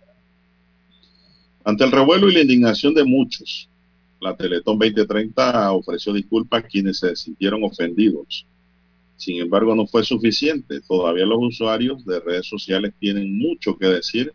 Ante 1.63 1.85
el 1.85 1.91
revuelo 1.93 2.29
y 2.29 2.33
la 2.33 2.41
indignación 2.41 2.93
de 2.93 3.05
muchos, 3.05 3.69
la 4.19 4.35
Teletón 4.35 4.79
2030 4.79 5.71
ofreció 5.71 6.11
disculpas 6.11 6.63
a 6.63 6.67
quienes 6.67 6.99
se 6.99 7.15
sintieron 7.15 7.63
ofendidos 7.63 8.45
sin 9.17 9.41
embargo, 9.41 9.75
no 9.75 9.87
fue 9.87 10.03
suficiente. 10.03 10.79
Todavía 10.81 11.25
los 11.25 11.39
usuarios 11.41 12.05
de 12.05 12.19
redes 12.19 12.47
sociales 12.47 12.93
tienen 12.99 13.37
mucho 13.37 13.75
que 13.77 13.87
decir 13.87 14.31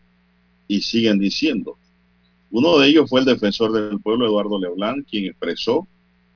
y 0.67 0.81
siguen 0.81 1.19
diciendo. 1.19 1.79
Uno 2.51 2.79
de 2.79 2.89
ellos 2.89 3.09
fue 3.09 3.21
el 3.21 3.27
defensor 3.27 3.73
del 3.73 4.01
pueblo, 4.01 4.27
Eduardo 4.27 4.59
Leblanc, 4.59 5.09
quien 5.09 5.27
expresó, 5.27 5.87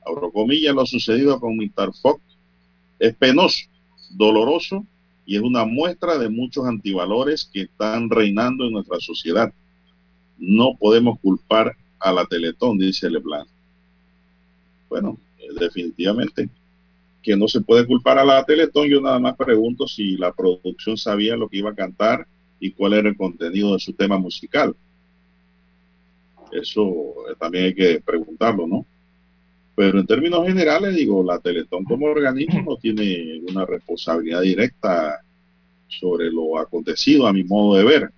abro 0.06 0.30
comillas, 0.30 0.74
lo 0.74 0.86
sucedido 0.86 1.38
con 1.40 1.56
Mr. 1.56 1.92
Fox 2.00 2.22
es 2.98 3.14
penoso, 3.16 3.66
doloroso 4.10 4.86
y 5.26 5.36
es 5.36 5.42
una 5.42 5.64
muestra 5.64 6.16
de 6.16 6.28
muchos 6.28 6.64
antivalores 6.66 7.50
que 7.52 7.62
están 7.62 8.08
reinando 8.08 8.64
en 8.64 8.72
nuestra 8.72 9.00
sociedad. 9.00 9.52
No 10.38 10.76
podemos 10.78 11.18
culpar 11.20 11.76
a 11.98 12.12
la 12.12 12.24
Teletón, 12.26 12.78
dice 12.78 13.10
Leblanc. 13.10 13.48
Bueno, 14.88 15.18
eh, 15.38 15.48
definitivamente 15.58 16.48
que 17.26 17.36
no 17.36 17.48
se 17.48 17.60
puede 17.60 17.84
culpar 17.84 18.20
a 18.20 18.24
la 18.24 18.44
Teletón. 18.44 18.86
Yo 18.86 19.00
nada 19.00 19.18
más 19.18 19.36
pregunto 19.36 19.88
si 19.88 20.16
la 20.16 20.32
producción 20.32 20.96
sabía 20.96 21.34
lo 21.34 21.48
que 21.48 21.56
iba 21.56 21.70
a 21.70 21.74
cantar 21.74 22.24
y 22.60 22.70
cuál 22.70 22.92
era 22.92 23.08
el 23.08 23.16
contenido 23.16 23.72
de 23.72 23.80
su 23.80 23.92
tema 23.94 24.16
musical. 24.16 24.76
Eso 26.52 26.84
eh, 27.28 27.34
también 27.36 27.64
hay 27.64 27.74
que 27.74 28.00
preguntarlo, 28.00 28.68
¿no? 28.68 28.86
Pero 29.74 29.98
en 29.98 30.06
términos 30.06 30.46
generales, 30.46 30.94
digo, 30.94 31.24
la 31.24 31.40
Teletón 31.40 31.82
como 31.82 32.06
organismo 32.06 32.62
no 32.62 32.76
tiene 32.76 33.40
una 33.50 33.66
responsabilidad 33.66 34.42
directa 34.42 35.20
sobre 35.88 36.30
lo 36.30 36.60
acontecido, 36.60 37.26
a 37.26 37.32
mi 37.32 37.42
modo 37.42 37.76
de 37.76 37.84
ver. 37.84 38.10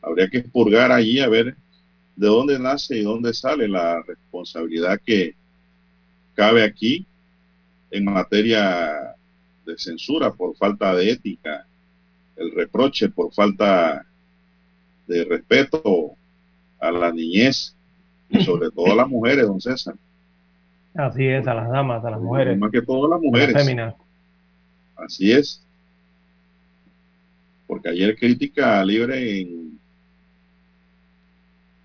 Habría 0.00 0.28
que 0.28 0.38
expurgar 0.38 0.92
allí 0.92 1.18
a 1.18 1.28
ver 1.28 1.56
de 2.14 2.26
dónde 2.28 2.56
nace 2.56 2.98
y 2.98 3.02
dónde 3.02 3.34
sale 3.34 3.66
la 3.66 4.00
responsabilidad 4.02 5.00
que 5.04 5.34
cabe 6.36 6.62
aquí 6.62 7.04
en 7.90 8.04
materia 8.04 9.14
de 9.66 9.78
censura 9.78 10.32
por 10.32 10.56
falta 10.56 10.94
de 10.94 11.10
ética, 11.10 11.66
el 12.36 12.52
reproche 12.52 13.08
por 13.08 13.32
falta 13.32 14.06
de 15.06 15.24
respeto 15.24 16.12
a 16.78 16.90
la 16.90 17.12
niñez 17.12 17.74
y 18.28 18.42
sobre 18.44 18.70
todo 18.74 18.92
a 18.92 18.94
las 18.94 19.08
mujeres, 19.08 19.46
don 19.46 19.60
César. 19.60 19.94
Así 20.94 21.26
es, 21.26 21.46
a 21.46 21.54
las 21.54 21.68
damas, 21.70 22.04
a 22.04 22.10
las 22.10 22.20
mujeres. 22.20 22.58
Más 22.58 22.70
que 22.70 22.82
todo 22.82 23.06
a 23.06 23.10
las 23.10 23.20
mujeres. 23.20 23.54
Así 24.96 25.32
es. 25.32 25.64
Porque 27.66 27.88
ayer 27.90 28.16
Crítica 28.16 28.84
Libre 28.84 29.40
en 29.40 29.78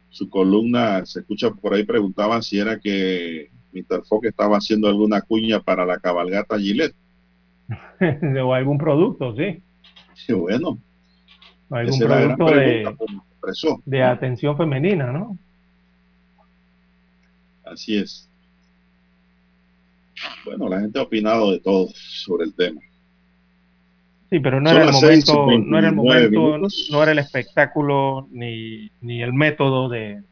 su 0.10 0.30
columna, 0.30 1.06
se 1.06 1.20
escucha 1.20 1.52
por 1.52 1.74
ahí, 1.74 1.84
preguntaban 1.84 2.42
si 2.42 2.58
era 2.58 2.80
que 2.80 3.52
Mr. 3.76 4.04
Fox 4.06 4.28
estaba 4.28 4.58
haciendo 4.58 4.88
alguna 4.88 5.22
cuña 5.22 5.60
para 5.60 5.86
la 5.86 6.00
cabalgata 6.00 6.58
Gillette. 6.58 6.96
o 8.44 8.54
algún 8.54 8.78
producto, 8.78 9.36
sí. 9.36 9.62
Sí, 10.14 10.34
bueno. 10.34 10.78
algún 11.70 12.00
producto 12.00 12.46
de, 12.46 12.96
de 13.86 14.04
atención 14.04 14.56
femenina, 14.56 15.12
¿no? 15.12 15.38
Así 17.66 17.98
es. 17.98 18.30
Bueno, 20.46 20.70
la 20.70 20.80
gente 20.80 21.00
ha 21.00 21.04
opinado 21.04 21.52
de 21.52 21.60
todo 21.60 21.90
sobre 21.94 22.46
el 22.46 22.54
tema. 22.54 22.80
Sí, 24.30 24.40
pero 24.40 24.60
no 24.60 24.70
era, 24.72 24.86
el 24.86 24.92
momento, 24.92 25.48
no 25.48 25.78
era 25.78 25.90
el 25.90 25.96
momento, 25.96 26.58
no 26.92 27.04
era 27.04 27.12
el 27.12 27.20
espectáculo 27.20 28.28
ni, 28.32 28.90
ni 29.02 29.22
el 29.22 29.34
método 29.34 29.88
de, 29.88 30.24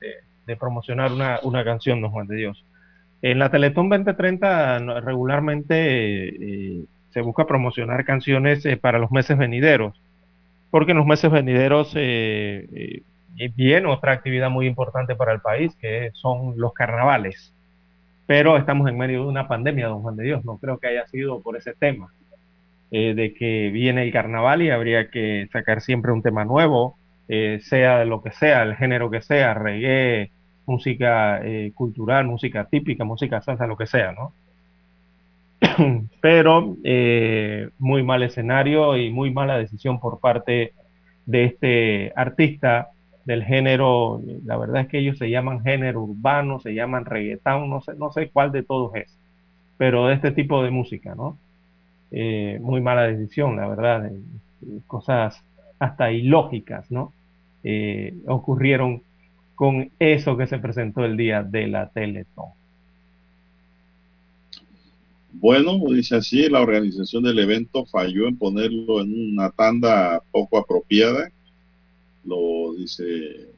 de, 0.48 0.58
promocionar 0.58 1.12
una, 1.12 1.40
una, 1.44 1.64
canción, 1.64 2.02
no 2.02 2.10
Juan 2.10 2.28
de 2.28 2.36
Dios. 2.38 2.66
En 3.24 3.40
la 3.40 3.50
Teletón 3.50 3.88
2030 3.88 4.80
regularmente 5.00 6.28
eh, 6.28 6.84
se 7.12 7.22
busca 7.22 7.48
promocionar 7.48 8.04
canciones 8.04 8.66
eh, 8.66 8.76
para 8.76 9.00
los 9.00 9.12
meses 9.12 9.38
venideros, 9.38 9.98
porque 10.70 10.92
en 10.92 10.98
los 10.98 11.06
meses 11.06 11.32
venideros 11.32 11.94
eh, 11.96 13.02
viene 13.56 13.88
otra 13.88 14.12
actividad 14.12 14.50
muy 14.50 14.68
importante 14.68 15.16
para 15.16 15.32
el 15.32 15.40
país, 15.40 15.74
que 15.80 16.12
son 16.16 16.56
los 16.58 16.74
carnavales. 16.74 17.54
Pero 18.28 18.58
estamos 18.58 18.90
en 18.90 18.98
medio 18.98 19.22
de 19.22 19.30
una 19.30 19.48
pandemia, 19.48 19.88
don 19.88 20.02
Juan 20.02 20.18
de 20.18 20.26
Dios, 20.26 20.44
no 20.44 20.58
creo 20.58 20.78
que 20.78 20.88
haya 20.88 21.08
sido 21.08 21.42
por 21.42 21.56
ese 21.56 21.74
tema. 21.74 22.10
De 22.92 23.34
que 23.34 23.72
viene 23.72 24.04
el 24.04 24.14
carnaval 24.14 24.62
y 24.62 24.70
habría 24.70 25.10
que 25.10 25.48
sacar 25.52 25.82
siempre 25.82 26.12
un 26.12 26.22
tema 26.22 26.46
nuevo, 26.46 26.96
sea 27.62 28.06
lo 28.06 28.22
que 28.22 28.32
sea, 28.32 28.62
el 28.62 28.76
género 28.76 29.10
que 29.10 29.22
sea, 29.22 29.56
reggae, 29.56 30.30
música 30.66 31.42
eh, 31.44 31.72
cultural, 31.76 32.26
música 32.26 32.66
típica, 32.66 33.04
música 33.04 33.42
salsa, 33.42 33.68
lo 33.68 33.78
que 33.78 33.88
sea, 33.88 34.14
¿no? 34.14 34.34
Pero 36.22 36.78
muy 37.80 38.04
mal 38.04 38.24
escenario 38.24 38.98
y 38.98 39.12
muy 39.12 39.32
mala 39.32 39.58
decisión 39.58 40.00
por 40.00 40.20
parte 40.20 40.74
de 41.26 41.46
este 41.46 42.14
artista 42.16 42.90
del 43.26 43.44
género, 43.44 44.22
la 44.46 44.58
verdad 44.58 44.82
es 44.82 44.88
que 44.88 45.00
ellos 45.00 45.18
se 45.18 45.30
llaman 45.30 45.64
género 45.64 46.04
urbano, 46.04 46.60
se 46.60 46.74
llaman 46.74 47.06
reggaetón, 47.06 47.70
no 47.70 47.82
sé, 47.82 47.94
no 47.96 48.12
sé 48.12 48.30
cuál 48.30 48.52
de 48.52 48.64
todos 48.64 48.94
es, 48.96 49.18
pero 49.78 50.08
de 50.08 50.16
este 50.16 50.32
tipo 50.32 50.64
de 50.64 50.72
música, 50.72 51.16
¿no? 51.16 51.38
Eh, 52.12 52.60
muy 52.62 52.82
mala 52.82 53.04
decisión, 53.04 53.56
la 53.56 53.68
verdad, 53.68 54.12
cosas 54.88 55.42
hasta 55.80 56.12
ilógicas, 56.12 56.92
¿no? 56.92 57.14
Eh, 57.64 58.14
ocurrieron 58.28 59.02
con 59.56 59.92
eso 60.00 60.38
que 60.38 60.48
se 60.48 60.60
presentó 60.60 61.06
el 61.06 61.18
día 61.18 61.44
de 61.44 61.68
la 61.68 61.90
Teletón. 61.90 62.50
Bueno, 65.34 65.80
dice 65.90 66.16
así, 66.16 66.48
la 66.48 66.62
organización 66.62 67.24
del 67.24 67.40
evento 67.40 67.86
falló 67.86 68.28
en 68.28 68.38
ponerlo 68.38 69.02
en 69.02 69.34
una 69.34 69.50
tanda 69.50 70.22
poco 70.32 70.58
apropiada. 70.58 71.30
Lo 72.24 72.74
dice, 72.78 73.50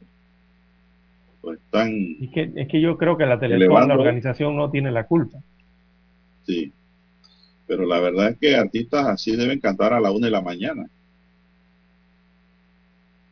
pues 1.41 1.60
están... 1.60 1.91
Es 2.22 2.30
que, 2.32 2.52
es 2.56 2.68
que 2.68 2.82
yo 2.82 2.98
creo 2.98 3.18
que 3.18 3.26
la 3.26 3.39
Teletón, 3.39 3.88
la 3.88 3.93
organización 3.93 4.56
no 4.56 4.72
tiene 4.72 4.91
la 4.91 5.06
culpa. 5.06 5.38
Sí, 6.46 6.72
pero 7.68 7.86
la 7.86 8.00
verdad 8.00 8.30
es 8.30 8.38
que 8.38 8.56
artistas 8.56 9.06
así 9.08 9.36
deben 9.36 9.60
cantar 9.60 9.93
a 9.93 10.00
la 10.00 10.12
una 10.12 10.28
de 10.28 10.32
la 10.32 10.41
mañana. 10.41 10.88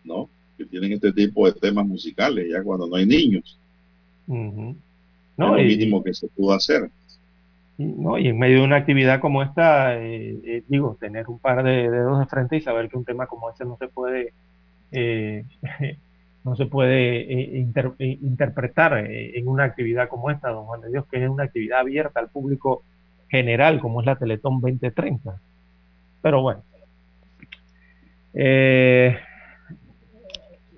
¿No? 0.04 0.30
Que 0.58 0.66
tienen 0.66 0.94
este 0.94 1.12
tipo 1.12 1.46
de 1.46 1.60
temas 1.60 1.86
musicales, 1.86 2.48
ya 2.50 2.64
cuando 2.64 2.88
no 2.88 2.96
hay 2.96 3.06
niños. 3.06 3.58
No, 4.28 4.76
es 5.36 5.38
lo 5.38 5.56
mínimo 5.56 6.04
que 6.04 6.14
se 6.14 6.28
pudo 6.28 6.54
hacer. 6.54 6.90
No, 7.78 8.20
y 8.20 8.28
en 8.28 8.38
medio 8.38 8.60
de 8.60 8.66
una 8.66 8.76
actividad 8.78 9.20
como 9.20 9.42
esta, 9.42 9.98
eh, 9.98 10.38
eh, 10.46 10.64
digo, 10.68 10.96
tener 11.00 11.28
un 11.28 11.40
par 11.40 11.64
de 11.64 11.90
dedos 11.90 12.20
de 12.20 12.26
frente 12.28 12.58
y 12.58 12.62
saber 12.62 12.88
que 12.88 12.98
un 12.98 13.06
tema 13.06 13.26
como 13.26 13.50
ese 13.50 13.66
no 13.66 13.78
se 13.78 13.88
puede, 13.88 14.32
eh, 14.92 15.44
no 16.44 16.56
se 16.56 16.68
puede 16.68 17.66
interpretar 18.00 19.08
en 19.08 19.48
una 19.48 19.64
actividad 19.64 20.08
como 20.08 20.30
esta, 20.30 20.50
don 20.50 20.66
Juan 20.66 20.82
de 20.82 20.90
Dios, 20.90 21.06
que 21.10 21.24
es 21.24 21.30
una 21.30 21.46
actividad 21.46 21.80
abierta 21.80 22.20
al 22.20 22.30
público 22.30 22.84
general 23.30 23.80
como 23.80 24.02
es 24.02 24.06
la 24.06 24.16
Teletón 24.16 24.62
2030. 24.62 25.40
Pero 26.22 26.42
bueno. 26.44 26.62
Eh, 28.36 29.18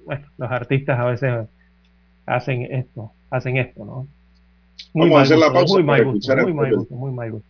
bueno, 0.06 0.28
los 0.38 0.52
artistas 0.52 1.00
a 1.00 1.06
veces 1.06 1.48
hacen 2.26 2.64
esto, 2.72 3.12
hacen 3.30 3.58
esto, 3.58 3.86
¿no? 3.86 4.08
Muy 4.94 5.10
Vamos 5.10 5.20
a 5.20 5.24
hacer 5.24 5.38
la 5.38 5.52
pausa 5.52 5.74
muy 5.74 5.84
mal 5.84 6.06
gusto, 6.06 6.36
muy 6.38 6.54
mal 6.54 6.76
gusto, 6.76 6.96
muy 6.96 7.12
mal 7.12 7.32
gusto. 7.32 7.50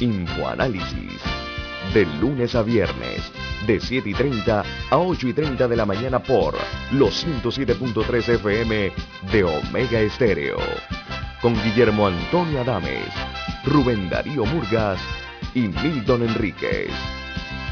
Infoanálisis. 0.00 1.20
De 1.94 2.06
lunes 2.20 2.54
a 2.54 2.62
viernes, 2.62 3.32
de 3.66 3.80
7 3.80 4.10
y 4.10 4.14
30 4.14 4.62
a 4.90 4.98
8 4.98 5.28
y 5.28 5.32
30 5.32 5.66
de 5.66 5.76
la 5.76 5.84
mañana 5.84 6.20
por 6.20 6.54
los 6.92 7.26
107.3 7.26 8.34
FM 8.34 8.92
de 9.32 9.44
Omega 9.44 10.00
Estéreo 10.00 10.58
con 11.42 11.54
Guillermo 11.54 12.06
Antonio 12.06 12.60
Adames, 12.60 13.08
Rubén 13.64 14.10
Darío 14.10 14.44
Murgas 14.44 15.00
y 15.54 15.68
Milton 15.68 16.22
Enríquez. 16.22 16.90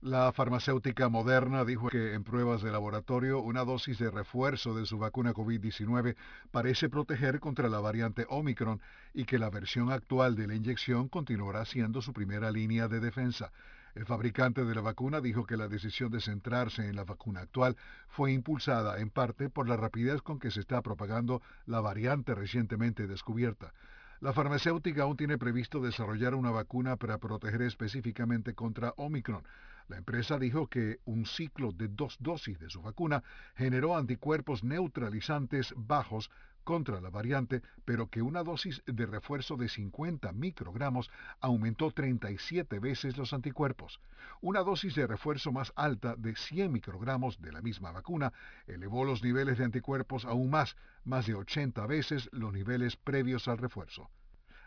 La 0.00 0.30
farmacéutica 0.30 1.08
Moderna 1.08 1.64
dijo 1.64 1.88
que 1.88 2.14
en 2.14 2.22
pruebas 2.22 2.62
de 2.62 2.70
laboratorio 2.70 3.40
una 3.40 3.64
dosis 3.64 3.98
de 3.98 4.12
refuerzo 4.12 4.72
de 4.72 4.86
su 4.86 4.96
vacuna 4.96 5.34
COVID-19 5.34 6.14
parece 6.52 6.88
proteger 6.88 7.40
contra 7.40 7.68
la 7.68 7.80
variante 7.80 8.24
Omicron 8.28 8.80
y 9.12 9.24
que 9.24 9.40
la 9.40 9.50
versión 9.50 9.90
actual 9.90 10.36
de 10.36 10.46
la 10.46 10.54
inyección 10.54 11.08
continuará 11.08 11.64
siendo 11.64 12.00
su 12.00 12.12
primera 12.12 12.52
línea 12.52 12.86
de 12.86 13.00
defensa. 13.00 13.50
El 13.96 14.06
fabricante 14.06 14.64
de 14.64 14.72
la 14.76 14.82
vacuna 14.82 15.20
dijo 15.20 15.46
que 15.46 15.56
la 15.56 15.66
decisión 15.66 16.12
de 16.12 16.20
centrarse 16.20 16.88
en 16.88 16.94
la 16.94 17.02
vacuna 17.02 17.40
actual 17.40 17.76
fue 18.06 18.30
impulsada 18.30 19.00
en 19.00 19.10
parte 19.10 19.50
por 19.50 19.68
la 19.68 19.76
rapidez 19.76 20.22
con 20.22 20.38
que 20.38 20.52
se 20.52 20.60
está 20.60 20.80
propagando 20.80 21.42
la 21.66 21.80
variante 21.80 22.36
recientemente 22.36 23.08
descubierta. 23.08 23.72
La 24.20 24.32
farmacéutica 24.32 25.02
aún 25.02 25.16
tiene 25.16 25.38
previsto 25.38 25.80
desarrollar 25.80 26.34
una 26.34 26.50
vacuna 26.50 26.96
para 26.96 27.18
proteger 27.18 27.62
específicamente 27.62 28.54
contra 28.54 28.92
Omicron. 28.96 29.44
La 29.88 29.96
empresa 29.96 30.38
dijo 30.38 30.66
que 30.66 31.00
un 31.06 31.24
ciclo 31.24 31.72
de 31.72 31.88
dos 31.88 32.16
dosis 32.20 32.58
de 32.58 32.68
su 32.68 32.82
vacuna 32.82 33.24
generó 33.56 33.96
anticuerpos 33.96 34.62
neutralizantes 34.62 35.72
bajos 35.76 36.30
contra 36.62 37.00
la 37.00 37.08
variante, 37.08 37.62
pero 37.86 38.10
que 38.10 38.20
una 38.20 38.42
dosis 38.42 38.82
de 38.84 39.06
refuerzo 39.06 39.56
de 39.56 39.70
50 39.70 40.30
microgramos 40.32 41.10
aumentó 41.40 41.90
37 41.90 42.78
veces 42.78 43.16
los 43.16 43.32
anticuerpos. 43.32 43.98
Una 44.42 44.60
dosis 44.60 44.94
de 44.94 45.06
refuerzo 45.06 45.50
más 45.50 45.72
alta 45.76 46.14
de 46.16 46.36
100 46.36 46.70
microgramos 46.70 47.40
de 47.40 47.52
la 47.52 47.62
misma 47.62 47.90
vacuna 47.90 48.34
elevó 48.66 49.06
los 49.06 49.22
niveles 49.22 49.56
de 49.56 49.64
anticuerpos 49.64 50.26
aún 50.26 50.50
más, 50.50 50.76
más 51.04 51.26
de 51.26 51.34
80 51.34 51.86
veces 51.86 52.28
los 52.32 52.52
niveles 52.52 52.96
previos 52.96 53.48
al 53.48 53.56
refuerzo. 53.56 54.10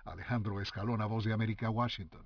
Alejandro 0.03 0.59
Escalona, 0.59 1.05
Voz 1.05 1.25
de 1.25 1.33
América, 1.33 1.69
Washington. 1.69 2.25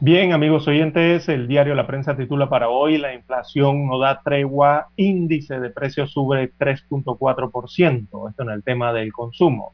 Bien, 0.00 0.32
amigos 0.32 0.68
oyentes, 0.68 1.28
el 1.28 1.48
diario 1.48 1.74
La 1.74 1.88
Prensa 1.88 2.16
titula 2.16 2.48
para 2.48 2.68
hoy 2.68 2.98
La 2.98 3.14
inflación 3.14 3.88
no 3.88 3.98
da 3.98 4.20
tregua, 4.22 4.90
índice 4.94 5.58
de 5.58 5.70
precios 5.70 6.12
sube 6.12 6.52
3.4%, 6.56 8.28
esto 8.30 8.42
en 8.44 8.50
el 8.50 8.62
tema 8.62 8.92
del 8.92 9.12
consumo. 9.12 9.72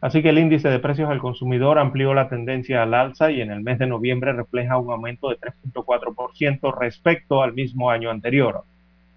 Así 0.00 0.22
que 0.22 0.28
el 0.28 0.38
índice 0.38 0.68
de 0.68 0.78
precios 0.78 1.10
al 1.10 1.18
consumidor 1.18 1.80
amplió 1.80 2.14
la 2.14 2.28
tendencia 2.28 2.84
al 2.84 2.94
alza 2.94 3.32
y 3.32 3.40
en 3.40 3.50
el 3.50 3.60
mes 3.62 3.80
de 3.80 3.88
noviembre 3.88 4.32
refleja 4.32 4.78
un 4.78 4.92
aumento 4.92 5.30
de 5.30 5.38
3.4% 5.38 6.78
respecto 6.78 7.42
al 7.42 7.52
mismo 7.52 7.90
año 7.90 8.10
anterior. 8.10 8.62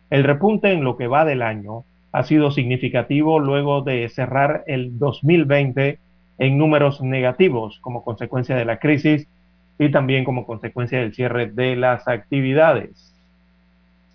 El 0.10 0.24
repunte 0.24 0.72
en 0.72 0.84
lo 0.84 0.98
que 0.98 1.06
va 1.06 1.26
del 1.26 1.44
año 1.44 1.84
ha 2.12 2.24
sido 2.24 2.50
significativo 2.50 3.38
luego 3.38 3.84
de 3.84 4.10
cerrar 4.10 4.64
el 4.66 4.98
2020 4.98 6.00
en 6.40 6.58
números 6.58 7.02
negativos 7.02 7.78
como 7.82 8.04
consecuencia 8.04 8.56
de 8.56 8.66
la 8.66 8.80
crisis 8.80 9.28
y 9.86 9.92
también 9.92 10.24
como 10.24 10.46
consecuencia 10.46 11.00
del 11.00 11.14
cierre 11.14 11.48
de 11.48 11.76
las 11.76 12.08
actividades. 12.08 13.14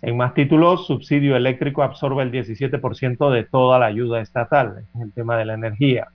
En 0.01 0.15
más 0.17 0.33
títulos, 0.33 0.87
subsidio 0.87 1.35
eléctrico 1.35 1.83
absorbe 1.83 2.23
el 2.23 2.31
17% 2.31 3.29
de 3.31 3.43
toda 3.43 3.79
la 3.79 3.87
ayuda 3.87 4.21
estatal, 4.21 4.85
es 4.95 5.01
el 5.01 5.11
tema 5.11 5.37
de 5.37 5.45
la 5.45 5.55
energía. 5.55 6.07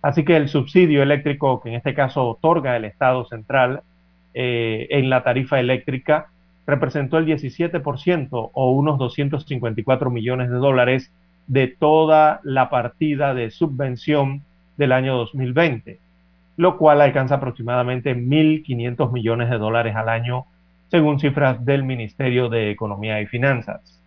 Así 0.00 0.24
que 0.24 0.36
el 0.36 0.48
subsidio 0.48 1.02
eléctrico 1.02 1.60
que 1.60 1.68
en 1.70 1.74
este 1.74 1.94
caso 1.94 2.26
otorga 2.26 2.76
el 2.76 2.84
Estado 2.84 3.26
central 3.26 3.82
eh, 4.32 4.86
en 4.90 5.10
la 5.10 5.22
tarifa 5.22 5.60
eléctrica 5.60 6.28
representó 6.66 7.18
el 7.18 7.26
17% 7.26 8.50
o 8.52 8.72
unos 8.72 8.98
254 8.98 10.10
millones 10.10 10.50
de 10.50 10.56
dólares 10.56 11.10
de 11.46 11.66
toda 11.66 12.40
la 12.44 12.70
partida 12.70 13.34
de 13.34 13.50
subvención 13.50 14.42
del 14.76 14.92
año 14.92 15.16
2020 15.16 15.98
lo 16.58 16.76
cual 16.76 17.00
alcanza 17.00 17.36
aproximadamente 17.36 18.16
1.500 18.16 19.12
millones 19.12 19.48
de 19.48 19.58
dólares 19.58 19.94
al 19.94 20.08
año, 20.08 20.44
según 20.88 21.20
cifras 21.20 21.64
del 21.64 21.84
Ministerio 21.84 22.48
de 22.48 22.72
Economía 22.72 23.20
y 23.20 23.26
Finanzas. 23.26 24.02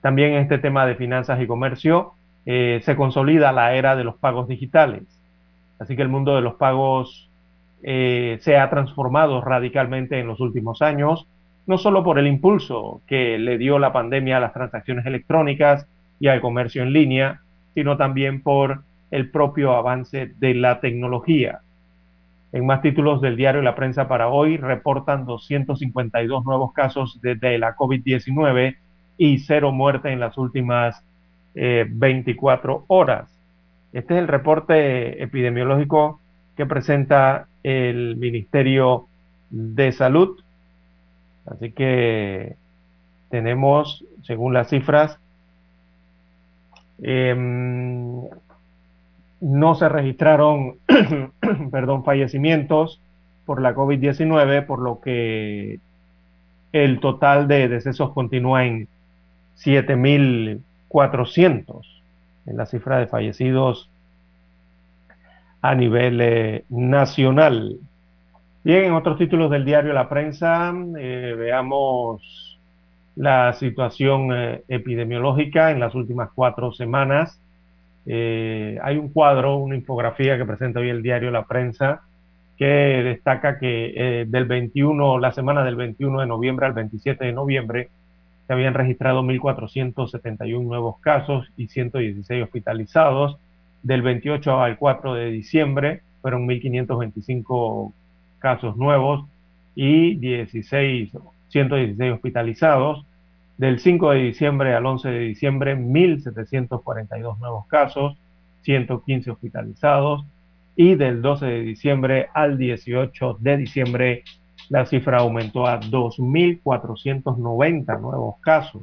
También 0.00 0.32
en 0.32 0.38
este 0.38 0.56
tema 0.56 0.86
de 0.86 0.94
finanzas 0.94 1.42
y 1.42 1.46
comercio 1.46 2.14
eh, 2.46 2.80
se 2.84 2.96
consolida 2.96 3.52
la 3.52 3.74
era 3.74 3.96
de 3.96 4.04
los 4.04 4.16
pagos 4.16 4.48
digitales. 4.48 5.02
Así 5.78 5.94
que 5.94 6.00
el 6.00 6.08
mundo 6.08 6.34
de 6.34 6.40
los 6.40 6.54
pagos 6.54 7.28
eh, 7.82 8.38
se 8.40 8.56
ha 8.56 8.70
transformado 8.70 9.42
radicalmente 9.42 10.18
en 10.18 10.26
los 10.26 10.40
últimos 10.40 10.80
años, 10.80 11.26
no 11.66 11.76
solo 11.76 12.02
por 12.02 12.18
el 12.18 12.26
impulso 12.26 13.02
que 13.06 13.38
le 13.38 13.58
dio 13.58 13.78
la 13.78 13.92
pandemia 13.92 14.38
a 14.38 14.40
las 14.40 14.54
transacciones 14.54 15.04
electrónicas 15.04 15.86
y 16.18 16.28
al 16.28 16.40
comercio 16.40 16.82
en 16.82 16.94
línea, 16.94 17.42
sino 17.74 17.98
también 17.98 18.40
por 18.40 18.84
el 19.10 19.28
propio 19.28 19.74
avance 19.74 20.32
de 20.38 20.54
la 20.54 20.80
tecnología. 20.80 21.60
En 22.54 22.66
más 22.66 22.82
títulos 22.82 23.20
del 23.20 23.34
diario 23.34 23.62
La 23.62 23.74
Prensa 23.74 24.06
para 24.06 24.28
hoy 24.28 24.58
reportan 24.58 25.26
252 25.26 26.44
nuevos 26.44 26.72
casos 26.72 27.20
de, 27.20 27.58
la 27.58 27.74
COVID-19 27.74 28.76
y 29.18 29.38
cero 29.38 29.72
muerte 29.72 30.12
en 30.12 30.20
las 30.20 30.38
últimas 30.38 31.02
24 31.54 32.72
eh, 32.72 32.84
horas. 32.86 33.28
Este 33.92 34.14
es 34.14 34.20
el 34.20 34.28
reporte 34.28 35.20
epidemiológico 35.20 36.20
que 36.56 36.64
presenta 36.64 37.48
el 37.64 38.14
Ministerio 38.18 39.08
de 39.50 39.90
Salud. 39.90 40.38
Así 41.46 41.72
que 41.72 42.54
tenemos, 43.30 44.04
según 44.22 44.54
las 44.54 44.68
cifras, 44.68 45.18
em, 47.02 48.22
no 49.44 49.74
se 49.74 49.88
registraron 49.90 50.78
perdón, 51.70 52.02
fallecimientos 52.02 52.98
por 53.44 53.60
la 53.60 53.74
COVID-19, 53.74 54.64
por 54.64 54.80
lo 54.80 55.00
que 55.00 55.80
el 56.72 57.00
total 57.00 57.46
de 57.46 57.68
decesos 57.68 58.12
continúa 58.12 58.64
en 58.64 58.88
7.400 59.58 61.82
en 62.46 62.56
la 62.56 62.64
cifra 62.66 62.98
de 62.98 63.06
fallecidos 63.06 63.90
a 65.60 65.74
nivel 65.74 66.22
eh, 66.22 66.64
nacional. 66.70 67.76
Bien, 68.62 68.84
en 68.84 68.94
otros 68.94 69.18
títulos 69.18 69.50
del 69.50 69.66
diario 69.66 69.92
La 69.92 70.08
Prensa, 70.08 70.72
eh, 70.98 71.34
veamos 71.36 72.58
la 73.16 73.52
situación 73.52 74.32
eh, 74.32 74.62
epidemiológica 74.68 75.70
en 75.70 75.80
las 75.80 75.94
últimas 75.94 76.30
cuatro 76.34 76.72
semanas. 76.72 77.38
Eh, 78.06 78.78
hay 78.82 78.96
un 78.96 79.08
cuadro, 79.08 79.56
una 79.56 79.76
infografía 79.76 80.36
que 80.36 80.44
presenta 80.44 80.80
hoy 80.80 80.90
el 80.90 81.02
diario 81.02 81.30
La 81.30 81.44
Prensa, 81.44 82.02
que 82.56 82.66
destaca 82.66 83.58
que 83.58 83.92
eh, 83.96 84.24
del 84.26 84.44
21, 84.44 85.18
la 85.18 85.32
semana 85.32 85.64
del 85.64 85.76
21 85.76 86.20
de 86.20 86.26
noviembre 86.26 86.66
al 86.66 86.72
27 86.72 87.24
de 87.24 87.32
noviembre, 87.32 87.88
se 88.46 88.52
habían 88.52 88.74
registrado 88.74 89.22
1.471 89.22 90.62
nuevos 90.62 90.98
casos 91.00 91.50
y 91.56 91.68
116 91.68 92.44
hospitalizados. 92.44 93.38
Del 93.82 94.02
28 94.02 94.60
al 94.60 94.78
4 94.78 95.14
de 95.14 95.30
diciembre 95.30 96.02
fueron 96.22 96.46
1.525 96.46 97.92
casos 98.38 98.76
nuevos 98.76 99.24
y 99.74 100.14
16, 100.16 101.10
116 101.48 102.12
hospitalizados. 102.12 103.04
Del 103.56 103.78
5 103.78 104.10
de 104.10 104.18
diciembre 104.18 104.74
al 104.74 104.84
11 104.84 105.08
de 105.08 105.20
diciembre, 105.20 105.76
1.742 105.76 107.38
nuevos 107.38 107.66
casos, 107.66 108.18
115 108.62 109.30
hospitalizados. 109.30 110.24
Y 110.76 110.96
del 110.96 111.22
12 111.22 111.46
de 111.46 111.60
diciembre 111.60 112.28
al 112.34 112.58
18 112.58 113.38
de 113.40 113.56
diciembre, 113.56 114.24
la 114.70 114.86
cifra 114.86 115.18
aumentó 115.18 115.66
a 115.66 115.78
2.490 115.80 118.00
nuevos 118.00 118.36
casos 118.40 118.82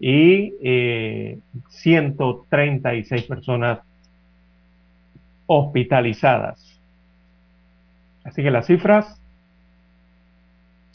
y 0.00 0.52
136 1.68 3.22
eh, 3.22 3.26
personas 3.28 3.78
hospitalizadas. 5.46 6.80
Así 8.24 8.42
que 8.42 8.50
las 8.50 8.66
cifras 8.66 9.20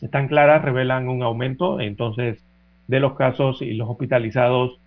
están 0.01 0.27
claras, 0.27 0.63
revelan 0.63 1.07
un 1.07 1.23
aumento, 1.23 1.79
entonces 1.79 2.43
de 2.89 2.99
los 2.99 3.13
casos 3.13 3.61
y 3.61 3.75
los 3.75 3.87
hospitalizados 3.87 4.79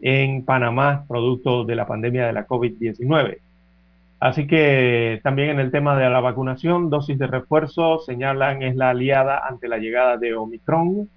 en 0.00 0.42
Panamá 0.42 1.04
producto 1.06 1.64
de 1.64 1.76
la 1.76 1.86
pandemia 1.86 2.26
de 2.26 2.32
la 2.32 2.46
COVID-19. 2.46 3.38
Así 4.20 4.46
que 4.46 5.20
también 5.22 5.50
en 5.50 5.60
el 5.60 5.70
tema 5.70 5.96
de 5.98 6.08
la 6.08 6.20
vacunación, 6.20 6.88
dosis 6.88 7.18
de 7.18 7.26
refuerzo 7.26 7.98
señalan 7.98 8.62
es 8.62 8.74
la 8.74 8.90
aliada 8.90 9.42
ante 9.46 9.68
la 9.68 9.76
llegada 9.76 10.16
de 10.16 10.34
Omicron. 10.34 11.10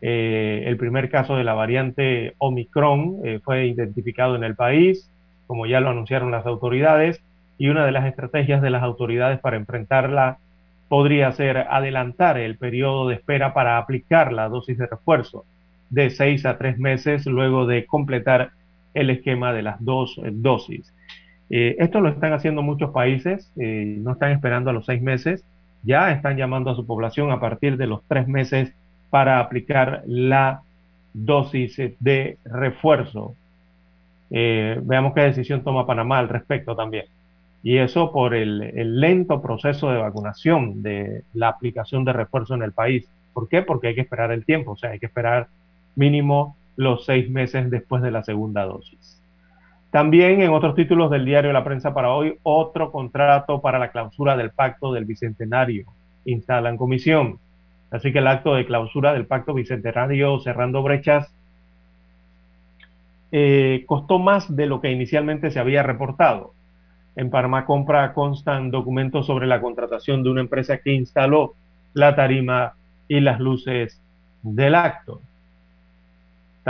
Eh, 0.00 0.62
el 0.66 0.76
primer 0.76 1.10
caso 1.10 1.36
de 1.36 1.42
la 1.42 1.54
variante 1.54 2.34
Omicron 2.38 3.16
eh, 3.24 3.40
fue 3.42 3.66
identificado 3.66 4.36
en 4.36 4.44
el 4.44 4.54
país, 4.54 5.10
como 5.48 5.66
ya 5.66 5.80
lo 5.80 5.90
anunciaron 5.90 6.30
las 6.30 6.46
autoridades, 6.46 7.20
y 7.58 7.68
una 7.68 7.84
de 7.84 7.92
las 7.92 8.06
estrategias 8.06 8.62
de 8.62 8.70
las 8.70 8.84
autoridades 8.84 9.40
para 9.40 9.56
enfrentarla 9.56 10.38
podría 10.88 11.32
ser 11.32 11.66
adelantar 11.68 12.38
el 12.38 12.56
periodo 12.56 13.08
de 13.08 13.16
espera 13.16 13.52
para 13.54 13.76
aplicar 13.76 14.32
la 14.32 14.48
dosis 14.48 14.78
de 14.78 14.86
refuerzo 14.86 15.44
de 15.90 16.10
seis 16.10 16.46
a 16.46 16.56
tres 16.56 16.78
meses 16.78 17.26
luego 17.26 17.66
de 17.66 17.84
completar 17.84 18.52
el 18.94 19.10
esquema 19.10 19.52
de 19.52 19.62
las 19.62 19.84
dos 19.84 20.18
eh, 20.18 20.30
dosis. 20.32 20.92
Eh, 21.50 21.76
esto 21.78 22.00
lo 22.00 22.08
están 22.08 22.32
haciendo 22.32 22.62
muchos 22.62 22.90
países, 22.90 23.50
eh, 23.56 23.96
no 23.98 24.12
están 24.12 24.32
esperando 24.32 24.70
a 24.70 24.72
los 24.72 24.86
seis 24.86 25.02
meses, 25.02 25.44
ya 25.82 26.12
están 26.12 26.36
llamando 26.36 26.70
a 26.70 26.76
su 26.76 26.86
población 26.86 27.30
a 27.32 27.40
partir 27.40 27.76
de 27.76 27.86
los 27.86 28.02
tres 28.06 28.28
meses 28.28 28.72
para 29.10 29.40
aplicar 29.40 30.02
la 30.06 30.62
dosis 31.12 31.76
de 31.98 32.38
refuerzo. 32.44 33.34
veamos 34.30 35.12
qué 35.14 35.22
decisión 35.22 35.64
toma 35.64 35.86
Panamá 35.86 36.18
al 36.18 36.28
respecto 36.28 36.76
también. 36.76 37.06
Y 37.62 37.78
eso 37.78 38.12
por 38.12 38.34
el, 38.34 38.62
el, 38.62 39.00
lento 39.00 39.42
proceso 39.42 39.90
de 39.90 39.98
vacunación 39.98 40.82
de 40.82 41.24
la 41.34 41.48
aplicación 41.48 42.04
de 42.04 42.12
refuerzo 42.12 42.54
en 42.54 42.62
el 42.62 42.72
país. 42.72 43.08
¿Por 43.32 43.48
qué? 43.48 43.62
Porque 43.62 43.88
hay 43.88 43.94
que 43.94 44.02
esperar 44.02 44.30
el 44.30 44.44
tiempo, 44.44 44.72
o 44.72 44.76
sea, 44.76 44.90
hay 44.90 44.98
que 44.98 45.06
esperar 45.06 45.48
mínimo 45.96 46.56
los 46.76 47.04
seis 47.04 47.30
meses 47.30 47.70
después 47.70 48.02
de 48.02 48.10
la 48.10 48.22
segunda 48.22 48.64
dosis. 48.64 49.20
También 49.90 50.40
en 50.40 50.50
otros 50.50 50.76
títulos 50.76 51.10
del 51.10 51.24
diario 51.24 51.52
La 51.52 51.64
Prensa 51.64 51.92
para 51.92 52.12
hoy, 52.12 52.38
otro 52.42 52.92
contrato 52.92 53.60
para 53.60 53.78
la 53.78 53.90
clausura 53.90 54.36
del 54.36 54.50
pacto 54.50 54.92
del 54.92 55.04
Bicentenario. 55.04 55.86
Instalan 56.24 56.76
comisión. 56.76 57.38
Así 57.90 58.12
que 58.12 58.20
el 58.20 58.28
acto 58.28 58.54
de 58.54 58.66
clausura 58.66 59.12
del 59.12 59.26
pacto 59.26 59.52
Bicentenario 59.52 60.38
cerrando 60.40 60.82
brechas 60.82 61.32
eh, 63.32 63.84
costó 63.86 64.18
más 64.18 64.54
de 64.54 64.66
lo 64.66 64.80
que 64.80 64.92
inicialmente 64.92 65.50
se 65.50 65.58
había 65.58 65.82
reportado. 65.82 66.52
En 67.16 67.30
Panamá 67.30 67.64
Compra 67.64 68.12
constan 68.12 68.70
documentos 68.70 69.26
sobre 69.26 69.48
la 69.48 69.60
contratación 69.60 70.22
de 70.22 70.30
una 70.30 70.40
empresa 70.40 70.78
que 70.78 70.92
instaló 70.92 71.54
la 71.94 72.14
tarima 72.14 72.74
y 73.08 73.18
las 73.18 73.40
luces 73.40 74.00
del 74.42 74.76
acto. 74.76 75.20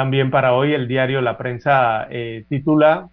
También 0.00 0.30
para 0.30 0.54
hoy 0.54 0.72
el 0.72 0.88
diario 0.88 1.20
La 1.20 1.36
Prensa 1.36 2.06
eh, 2.08 2.46
titula 2.48 3.10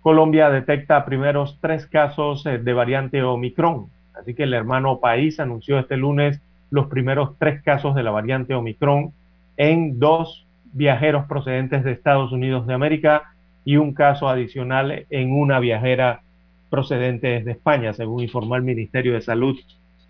Colombia 0.00 0.50
detecta 0.50 1.04
primeros 1.04 1.56
tres 1.60 1.86
casos 1.86 2.44
eh, 2.46 2.58
de 2.58 2.72
variante 2.72 3.22
Omicron. 3.22 3.86
Así 4.12 4.34
que 4.34 4.42
el 4.42 4.54
hermano 4.54 4.98
país 4.98 5.38
anunció 5.38 5.78
este 5.78 5.96
lunes 5.96 6.40
los 6.70 6.88
primeros 6.88 7.38
tres 7.38 7.62
casos 7.62 7.94
de 7.94 8.02
la 8.02 8.10
variante 8.10 8.56
Omicron 8.56 9.12
en 9.56 10.00
dos 10.00 10.44
viajeros 10.72 11.26
procedentes 11.26 11.84
de 11.84 11.92
Estados 11.92 12.32
Unidos 12.32 12.66
de 12.66 12.74
América 12.74 13.32
y 13.64 13.76
un 13.76 13.94
caso 13.94 14.28
adicional 14.28 15.06
en 15.10 15.30
una 15.30 15.60
viajera 15.60 16.22
procedente 16.70 17.28
desde 17.28 17.52
España, 17.52 17.92
según 17.92 18.20
informó 18.24 18.56
el 18.56 18.64
Ministerio 18.64 19.12
de 19.12 19.20
Salud 19.20 19.56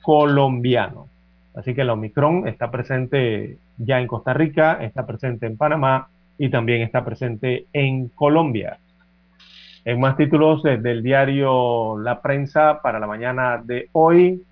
colombiano. 0.00 1.08
Así 1.54 1.74
que 1.74 1.84
la 1.84 1.92
Omicron 1.92 2.48
está 2.48 2.70
presente 2.70 3.58
ya 3.78 4.00
en 4.00 4.06
Costa 4.06 4.32
Rica, 4.32 4.78
está 4.80 5.06
presente 5.06 5.46
en 5.46 5.56
Panamá 5.56 6.08
y 6.38 6.48
también 6.50 6.82
está 6.82 7.04
presente 7.04 7.66
en 7.72 8.08
Colombia. 8.08 8.78
En 9.84 10.00
más 10.00 10.16
títulos 10.16 10.62
del 10.62 11.02
diario 11.02 11.98
La 11.98 12.22
Prensa 12.22 12.80
para 12.82 12.98
la 12.98 13.06
mañana 13.06 13.60
de 13.62 13.88
hoy, 13.92 14.42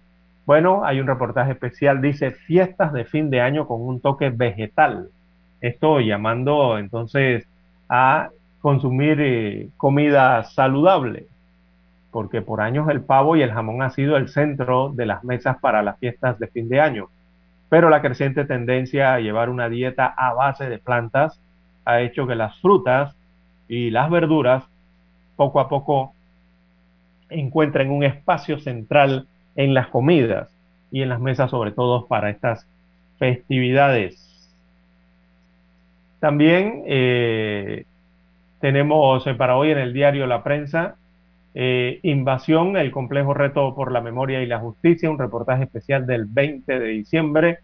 bueno, 0.44 0.84
hay 0.84 1.00
un 1.00 1.06
reportaje 1.06 1.52
especial, 1.52 2.02
dice 2.02 2.32
fiestas 2.32 2.92
de 2.92 3.04
fin 3.04 3.30
de 3.30 3.40
año 3.40 3.66
con 3.66 3.80
un 3.80 4.00
toque 4.00 4.30
vegetal. 4.30 5.08
Esto 5.60 6.00
llamando 6.00 6.78
entonces 6.78 7.46
a 7.88 8.30
consumir 8.60 9.20
eh, 9.20 9.68
comida 9.76 10.42
saludable, 10.44 11.26
porque 12.10 12.42
por 12.42 12.60
años 12.60 12.88
el 12.90 13.00
pavo 13.00 13.36
y 13.36 13.42
el 13.42 13.52
jamón 13.52 13.82
ha 13.82 13.90
sido 13.90 14.16
el 14.16 14.28
centro 14.28 14.92
de 14.94 15.06
las 15.06 15.24
mesas 15.24 15.58
para 15.58 15.82
las 15.82 15.98
fiestas 15.98 16.38
de 16.38 16.48
fin 16.48 16.68
de 16.68 16.80
año. 16.80 17.08
Pero 17.72 17.88
la 17.88 18.02
creciente 18.02 18.44
tendencia 18.44 19.14
a 19.14 19.20
llevar 19.20 19.48
una 19.48 19.70
dieta 19.70 20.04
a 20.04 20.34
base 20.34 20.68
de 20.68 20.76
plantas 20.76 21.40
ha 21.86 22.02
hecho 22.02 22.26
que 22.26 22.34
las 22.34 22.60
frutas 22.60 23.16
y 23.66 23.88
las 23.88 24.10
verduras 24.10 24.62
poco 25.36 25.58
a 25.58 25.70
poco 25.70 26.12
encuentren 27.30 27.90
un 27.90 28.04
espacio 28.04 28.58
central 28.58 29.26
en 29.56 29.72
las 29.72 29.86
comidas 29.86 30.50
y 30.90 31.00
en 31.00 31.08
las 31.08 31.18
mesas, 31.18 31.50
sobre 31.50 31.70
todo 31.70 32.04
para 32.04 32.28
estas 32.28 32.66
festividades. 33.18 34.52
También 36.20 36.82
eh, 36.84 37.86
tenemos 38.60 39.26
eh, 39.26 39.32
para 39.32 39.56
hoy 39.56 39.70
en 39.70 39.78
el 39.78 39.94
diario 39.94 40.26
La 40.26 40.42
Prensa 40.42 40.96
eh, 41.54 42.00
Invasión, 42.02 42.76
el 42.76 42.90
complejo 42.90 43.34
reto 43.34 43.74
por 43.74 43.92
la 43.92 44.00
memoria 44.00 44.42
y 44.42 44.46
la 44.46 44.58
justicia, 44.58 45.10
un 45.10 45.18
reportaje 45.18 45.64
especial 45.64 46.06
del 46.06 46.26
20 46.26 46.78
de 46.78 46.86
diciembre, 46.86 47.58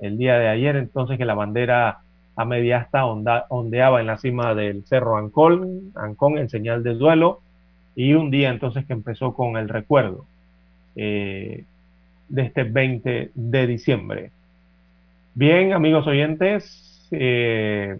el 0.00 0.18
día 0.18 0.38
de 0.38 0.48
ayer, 0.48 0.76
entonces 0.76 1.18
que 1.18 1.24
la 1.24 1.34
bandera 1.34 1.98
a 2.36 2.44
media 2.44 2.78
asta 2.78 3.04
ondeaba 3.04 4.00
en 4.00 4.06
la 4.08 4.18
cima 4.18 4.54
del 4.54 4.84
Cerro 4.86 5.16
Ancón, 5.16 5.92
Ancón 5.94 6.38
en 6.38 6.48
señal 6.48 6.82
de 6.82 6.94
duelo, 6.94 7.40
y 7.94 8.14
un 8.14 8.30
día 8.30 8.50
entonces 8.50 8.86
que 8.86 8.92
empezó 8.92 9.34
con 9.34 9.56
el 9.56 9.68
recuerdo 9.68 10.26
de 12.28 12.42
este 12.42 12.64
20 12.64 13.30
de 13.34 13.66
diciembre. 13.66 14.30
Bien, 15.34 15.72
amigos 15.72 16.06
oyentes, 16.06 17.08
eh, 17.10 17.98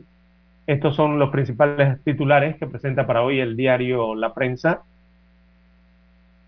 estos 0.67 0.97
son 0.97 1.19
los 1.19 1.31
principales 1.31 2.03
titulares 2.05 2.57
que 2.57 2.67
presenta 2.67 3.07
para 3.07 3.23
hoy 3.23 3.41
el 3.41 3.57
diario 3.57 4.15
La 4.15 4.33
Prensa. 4.33 4.83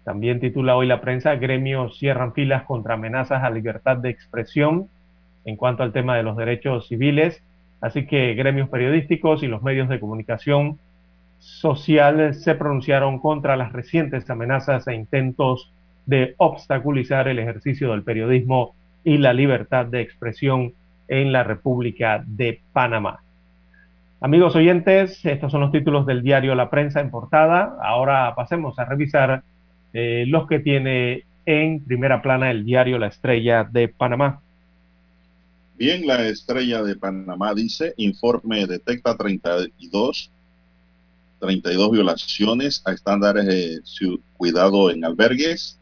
También 0.07 0.38
titula 0.38 0.76
hoy 0.76 0.86
La 0.86 1.00
Prensa, 1.00 1.34
gremios 1.34 1.98
cierran 1.98 2.32
filas 2.32 2.62
contra 2.62 2.94
amenazas 2.94 3.42
a 3.42 3.50
libertad 3.50 3.96
de 3.96 4.11
expresión 4.11 4.86
en 5.44 5.57
cuanto 5.57 5.82
al 5.82 5.92
tema 5.92 6.16
de 6.16 6.22
los 6.22 6.36
derechos 6.36 6.86
civiles. 6.86 7.42
Así 7.80 8.07
que 8.07 8.34
gremios 8.34 8.68
periodísticos 8.68 9.42
y 9.42 9.48
los 9.48 9.64
medios 9.64 9.88
de 9.88 9.98
comunicación 9.98 10.78
social 11.40 12.34
se 12.34 12.54
pronunciaron 12.54 13.18
contra 13.18 13.57
las 13.57 13.72
recientes 13.72 14.30
amenazas 14.30 14.86
e 14.86 14.94
intentos 14.94 15.72
de 16.07 16.36
obstaculizar 16.36 17.26
el 17.26 17.40
ejercicio 17.40 17.90
del 17.90 18.04
periodismo 18.04 18.76
y 19.02 19.18
la 19.18 19.32
libertad 19.32 19.86
de 19.86 20.02
expresión 20.02 20.72
en 21.09 21.32
la 21.32 21.42
República 21.42 22.22
de 22.24 22.61
Panamá. 22.72 23.22
Amigos 24.20 24.54
oyentes, 24.54 25.26
estos 25.26 25.50
son 25.50 25.62
los 25.62 25.72
títulos 25.72 26.07
del 26.07 26.22
diario 26.22 26.54
La 26.54 26.70
Prensa 26.70 27.00
en 27.00 27.11
portada. 27.11 27.76
Ahora 27.82 28.32
pasemos 28.36 28.78
a 28.78 28.84
revisar 28.84 29.42
eh, 29.99 30.26
los 30.26 30.47
que 30.47 30.59
tiene 30.59 31.24
en 31.47 31.82
primera 31.82 32.20
plana 32.20 32.51
el 32.51 32.66
diario 32.66 32.99
La 32.99 33.07
Estrella 33.07 33.64
de 33.64 33.88
Panamá. 33.88 34.42
Bien, 35.78 36.07
la 36.07 36.28
Estrella 36.28 36.82
de 36.82 36.97
Panamá 36.97 37.55
dice, 37.55 37.94
informe 37.97 38.66
detecta 38.66 39.16
32 39.16 40.31
32 41.39 41.90
violaciones 41.93 42.82
a 42.85 42.93
estándares 42.93 43.47
de 43.47 43.81
cuidado 44.36 44.90
en 44.90 45.02
albergues. 45.02 45.78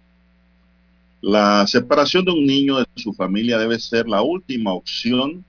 La 1.21 1.67
separación 1.67 2.25
de 2.25 2.31
un 2.31 2.47
niño 2.47 2.79
de 2.79 2.87
su 2.95 3.15
familia 3.15 3.59
debe 3.59 3.81
ser 3.81 4.09
la 4.09 4.23
última 4.23 4.75
opción 4.75 5.45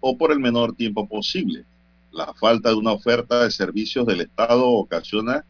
o 0.00 0.18
por 0.18 0.32
el 0.32 0.40
menor 0.40 0.74
tiempo 0.74 1.08
posible. 1.08 1.64
La 2.10 2.34
falta 2.34 2.70
de 2.70 2.74
una 2.74 2.90
oferta 2.90 3.44
de 3.44 3.52
servicios 3.52 4.04
del 4.04 4.22
Estado 4.22 4.66
ocasiona 4.66 5.44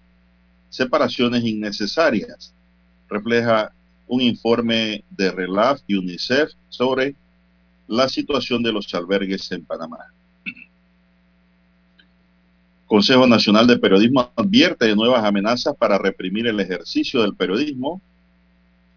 separaciones 0.75 1.45
innecesarias. 1.45 2.53
Refleja 3.09 3.73
un 4.09 4.21
informe 4.21 5.05
de 5.11 5.31
RELAF 5.31 5.81
y 5.87 5.95
UNICEF 5.95 6.51
sobre 6.69 7.15
la 7.87 8.09
situación 8.09 8.61
de 8.63 8.73
los 8.73 8.93
albergues 8.93 9.51
en 9.53 9.65
Panamá. 9.65 9.99
Consejo 12.87 13.27
Nacional 13.27 13.69
de 13.69 13.79
Periodismo 13.79 14.33
advierte 14.35 14.87
de 14.87 14.97
nuevas 14.97 15.25
amenazas 15.25 15.75
para 15.77 15.97
reprimir 15.97 16.49
el 16.49 16.59
ejercicio 16.59 17.23
del 17.23 17.37
periodismo. 17.37 18.01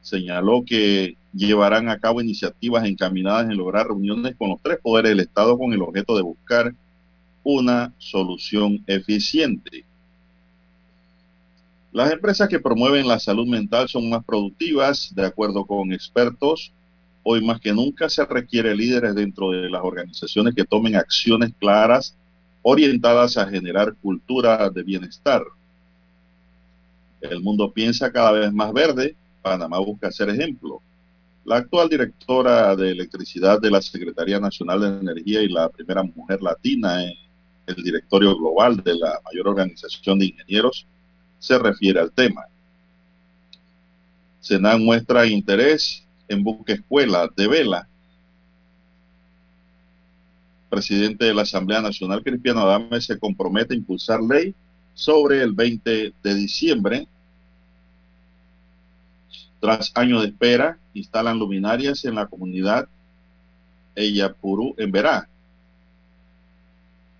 Señaló 0.01 0.63
que 0.65 1.15
llevarán 1.31 1.89
a 1.89 1.99
cabo 1.99 2.21
iniciativas 2.21 2.85
encaminadas 2.85 3.49
en 3.49 3.57
lograr 3.57 3.87
reuniones 3.87 4.35
con 4.35 4.49
los 4.49 4.61
tres 4.63 4.79
poderes 4.81 5.11
del 5.11 5.19
Estado 5.19 5.57
con 5.57 5.73
el 5.73 5.81
objeto 5.83 6.15
de 6.15 6.23
buscar 6.23 6.73
una 7.43 7.93
solución 7.99 8.83
eficiente. 8.87 9.86
Las 11.97 12.11
empresas 12.11 12.47
que 12.47 12.59
promueven 12.59 13.07
la 13.07 13.17
salud 13.17 13.47
mental 13.47 13.89
son 13.89 14.07
más 14.07 14.23
productivas, 14.23 15.11
de 15.15 15.25
acuerdo 15.25 15.65
con 15.65 15.91
expertos. 15.91 16.71
Hoy 17.23 17.43
más 17.43 17.59
que 17.59 17.73
nunca 17.73 18.07
se 18.07 18.23
requiere 18.23 18.75
líderes 18.75 19.15
dentro 19.15 19.49
de 19.49 19.67
las 19.67 19.81
organizaciones 19.83 20.53
que 20.53 20.63
tomen 20.63 20.95
acciones 20.95 21.53
claras 21.59 22.15
orientadas 22.61 23.35
a 23.37 23.47
generar 23.47 23.95
cultura 23.95 24.69
de 24.69 24.83
bienestar. 24.83 25.41
El 27.19 27.41
mundo 27.41 27.71
piensa 27.71 28.11
cada 28.11 28.31
vez 28.33 28.53
más 28.53 28.71
verde, 28.73 29.15
Panamá 29.41 29.79
busca 29.79 30.11
ser 30.11 30.29
ejemplo. 30.29 30.79
La 31.45 31.55
actual 31.55 31.89
directora 31.89 32.75
de 32.75 32.91
electricidad 32.91 33.59
de 33.59 33.71
la 33.71 33.81
Secretaría 33.81 34.39
Nacional 34.39 34.81
de 34.81 34.99
Energía 34.99 35.41
y 35.41 35.49
la 35.49 35.67
primera 35.67 36.03
mujer 36.03 36.43
latina 36.43 37.03
en 37.03 37.15
el 37.65 37.75
directorio 37.83 38.37
global 38.37 38.83
de 38.83 38.93
la 38.93 39.19
mayor 39.25 39.47
organización 39.47 40.19
de 40.19 40.27
ingenieros 40.27 40.85
se 41.39 41.57
refiere 41.57 41.99
al 41.99 42.11
tema. 42.11 42.45
Senan 44.39 44.83
muestra 44.83 45.25
interés 45.25 46.03
en 46.27 46.43
busca 46.43 46.73
escuela 46.73 47.29
de 47.35 47.47
vela 47.47 47.87
presidente 50.69 51.25
de 51.25 51.33
la 51.33 51.43
Asamblea 51.43 51.81
Nacional, 51.81 52.23
Cristiano 52.23 52.61
Adame, 52.61 53.01
se 53.01 53.17
compromete 53.17 53.73
a 53.73 53.77
impulsar 53.77 54.21
ley 54.21 54.53
sobre 54.93 55.41
el 55.41 55.53
20 55.53 56.13
de 56.21 56.35
diciembre. 56.35 57.07
Tras 59.59 59.91
años 59.95 60.21
de 60.21 60.29
espera, 60.29 60.77
instalan 60.93 61.39
luminarias 61.39 62.05
en 62.05 62.15
la 62.15 62.27
comunidad 62.27 62.87
Eyapurú, 63.95 64.75
en 64.77 64.91
Verá. 64.91 65.27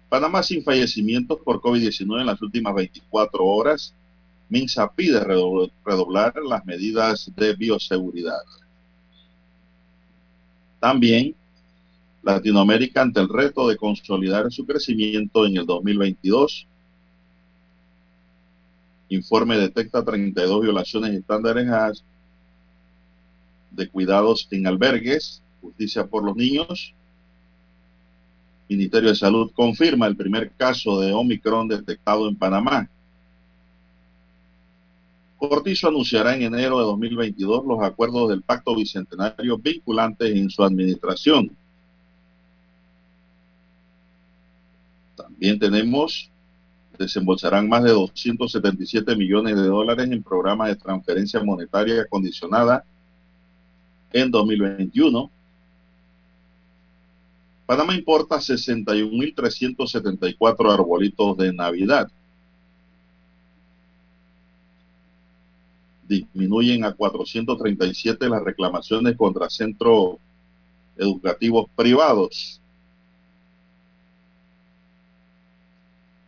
Panamá 0.09 0.43
sin 0.43 0.63
fallecimientos 0.63 1.39
por 1.43 1.59
COVID-19 1.59 2.21
en 2.21 2.27
las 2.27 2.41
últimas 2.41 2.75
24 2.75 3.43
horas. 3.43 3.93
Minsa 4.49 4.87
pide 4.93 5.19
redoblar 5.19 6.33
las 6.47 6.65
medidas 6.65 7.31
de 7.35 7.53
bioseguridad. 7.53 8.41
También 10.79 11.35
Latinoamérica 12.23 13.01
ante 13.01 13.19
el 13.19 13.29
reto 13.29 13.67
de 13.67 13.77
consolidar 13.77 14.51
su 14.51 14.65
crecimiento 14.65 15.45
en 15.45 15.57
el 15.57 15.65
2022. 15.65 16.67
Informe 19.09 19.57
detecta 19.57 20.03
32 20.03 20.61
violaciones 20.61 21.13
estándares 21.13 22.03
de 23.71 23.87
cuidados 23.87 24.47
en 24.51 24.67
albergues, 24.67 25.41
justicia 25.61 26.05
por 26.05 26.23
los 26.23 26.35
niños. 26.35 26.93
Ministerio 28.67 29.09
de 29.09 29.15
Salud 29.15 29.51
confirma 29.55 30.07
el 30.07 30.17
primer 30.17 30.51
caso 30.51 30.99
de 30.99 31.13
Omicron 31.13 31.69
detectado 31.69 32.27
en 32.27 32.35
Panamá. 32.35 32.89
Cortizo 35.37 35.87
anunciará 35.87 36.35
en 36.35 36.41
enero 36.41 36.79
de 36.79 36.85
2022 36.85 37.65
los 37.65 37.83
acuerdos 37.83 38.29
del 38.29 38.41
Pacto 38.41 38.75
Bicentenario 38.75 39.57
vinculantes 39.57 40.35
en 40.35 40.49
su 40.49 40.63
administración. 40.63 41.55
También 45.15 45.59
tenemos, 45.59 46.31
desembolsarán 46.97 47.69
más 47.69 47.83
de 47.83 47.91
277 47.91 49.15
millones 49.15 49.55
de 49.55 49.67
dólares 49.67 50.09
en 50.09 50.23
programas 50.23 50.69
de 50.69 50.75
transferencia 50.75 51.43
monetaria 51.43 52.07
condicionada 52.07 52.83
en 54.11 54.31
2021 54.31 55.29
Panamá 57.67 57.93
importa 57.93 58.37
61.374 58.37 60.73
arbolitos 60.73 61.37
de 61.37 61.51
Navidad. 61.51 62.09
Disminuyen 66.07 66.85
a 66.85 66.93
437 66.93 68.29
las 68.29 68.43
reclamaciones 68.43 69.17
contra 69.17 69.49
centros 69.49 70.17
educativos 70.97 71.67
privados. 71.75 72.61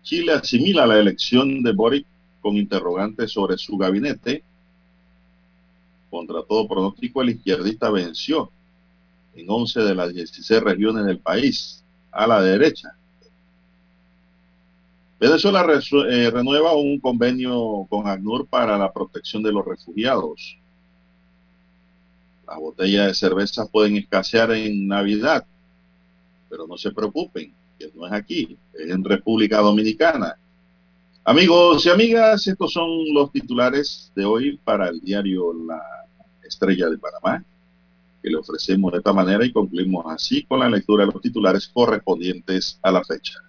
Chile 0.03 0.33
asimila 0.33 0.85
la 0.85 0.99
elección 0.99 1.61
de 1.61 1.71
Boric 1.71 2.05
con 2.41 2.57
interrogantes 2.57 3.31
sobre 3.31 3.57
su 3.57 3.77
gabinete. 3.77 4.43
Contra 6.09 6.41
todo 6.43 6.67
pronóstico, 6.67 7.21
el 7.21 7.29
izquierdista 7.29 7.89
venció 7.91 8.51
en 9.35 9.45
11 9.47 9.81
de 9.81 9.95
las 9.95 10.13
16 10.13 10.61
regiones 10.61 11.05
del 11.05 11.19
país, 11.19 11.83
a 12.11 12.25
la 12.27 12.41
derecha. 12.41 12.95
Venezuela 15.19 15.65
eh, 16.09 16.31
renueva 16.31 16.73
un 16.75 16.99
convenio 16.99 17.85
con 17.89 18.07
ACNUR 18.07 18.47
para 18.47 18.77
la 18.77 18.91
protección 18.91 19.43
de 19.43 19.51
los 19.51 19.65
refugiados. 19.65 20.57
Las 22.47 22.57
botellas 22.57 23.07
de 23.07 23.13
cerveza 23.13 23.65
pueden 23.65 23.97
escasear 23.97 24.51
en 24.51 24.87
Navidad, 24.87 25.45
pero 26.49 26.65
no 26.65 26.77
se 26.77 26.91
preocupen, 26.91 27.53
que 27.77 27.91
no 27.93 28.07
es 28.07 28.13
aquí, 28.13 28.57
es 28.73 28.89
en 28.89 29.03
República 29.03 29.59
Dominicana. 29.59 30.37
Amigos 31.25 31.85
y 31.85 31.89
amigas, 31.89 32.47
estos 32.47 32.71
son 32.71 33.13
los 33.13 33.31
titulares 33.31 34.11
de 34.15 34.23
hoy 34.23 34.57
para 34.63 34.87
el 34.87 35.01
diario 35.01 35.53
La 35.53 35.81
Estrella 36.43 36.89
de 36.89 36.97
Panamá 36.97 37.43
que 38.21 38.29
le 38.29 38.37
ofrecemos 38.37 38.91
de 38.91 38.97
esta 38.99 39.13
manera 39.13 39.45
y 39.45 39.51
concluimos 39.51 40.05
así 40.07 40.43
con 40.43 40.59
la 40.59 40.69
lectura 40.69 41.05
de 41.05 41.11
los 41.11 41.21
titulares 41.21 41.67
correspondientes 41.67 42.79
a 42.81 42.91
la 42.91 43.03
fecha. 43.03 43.48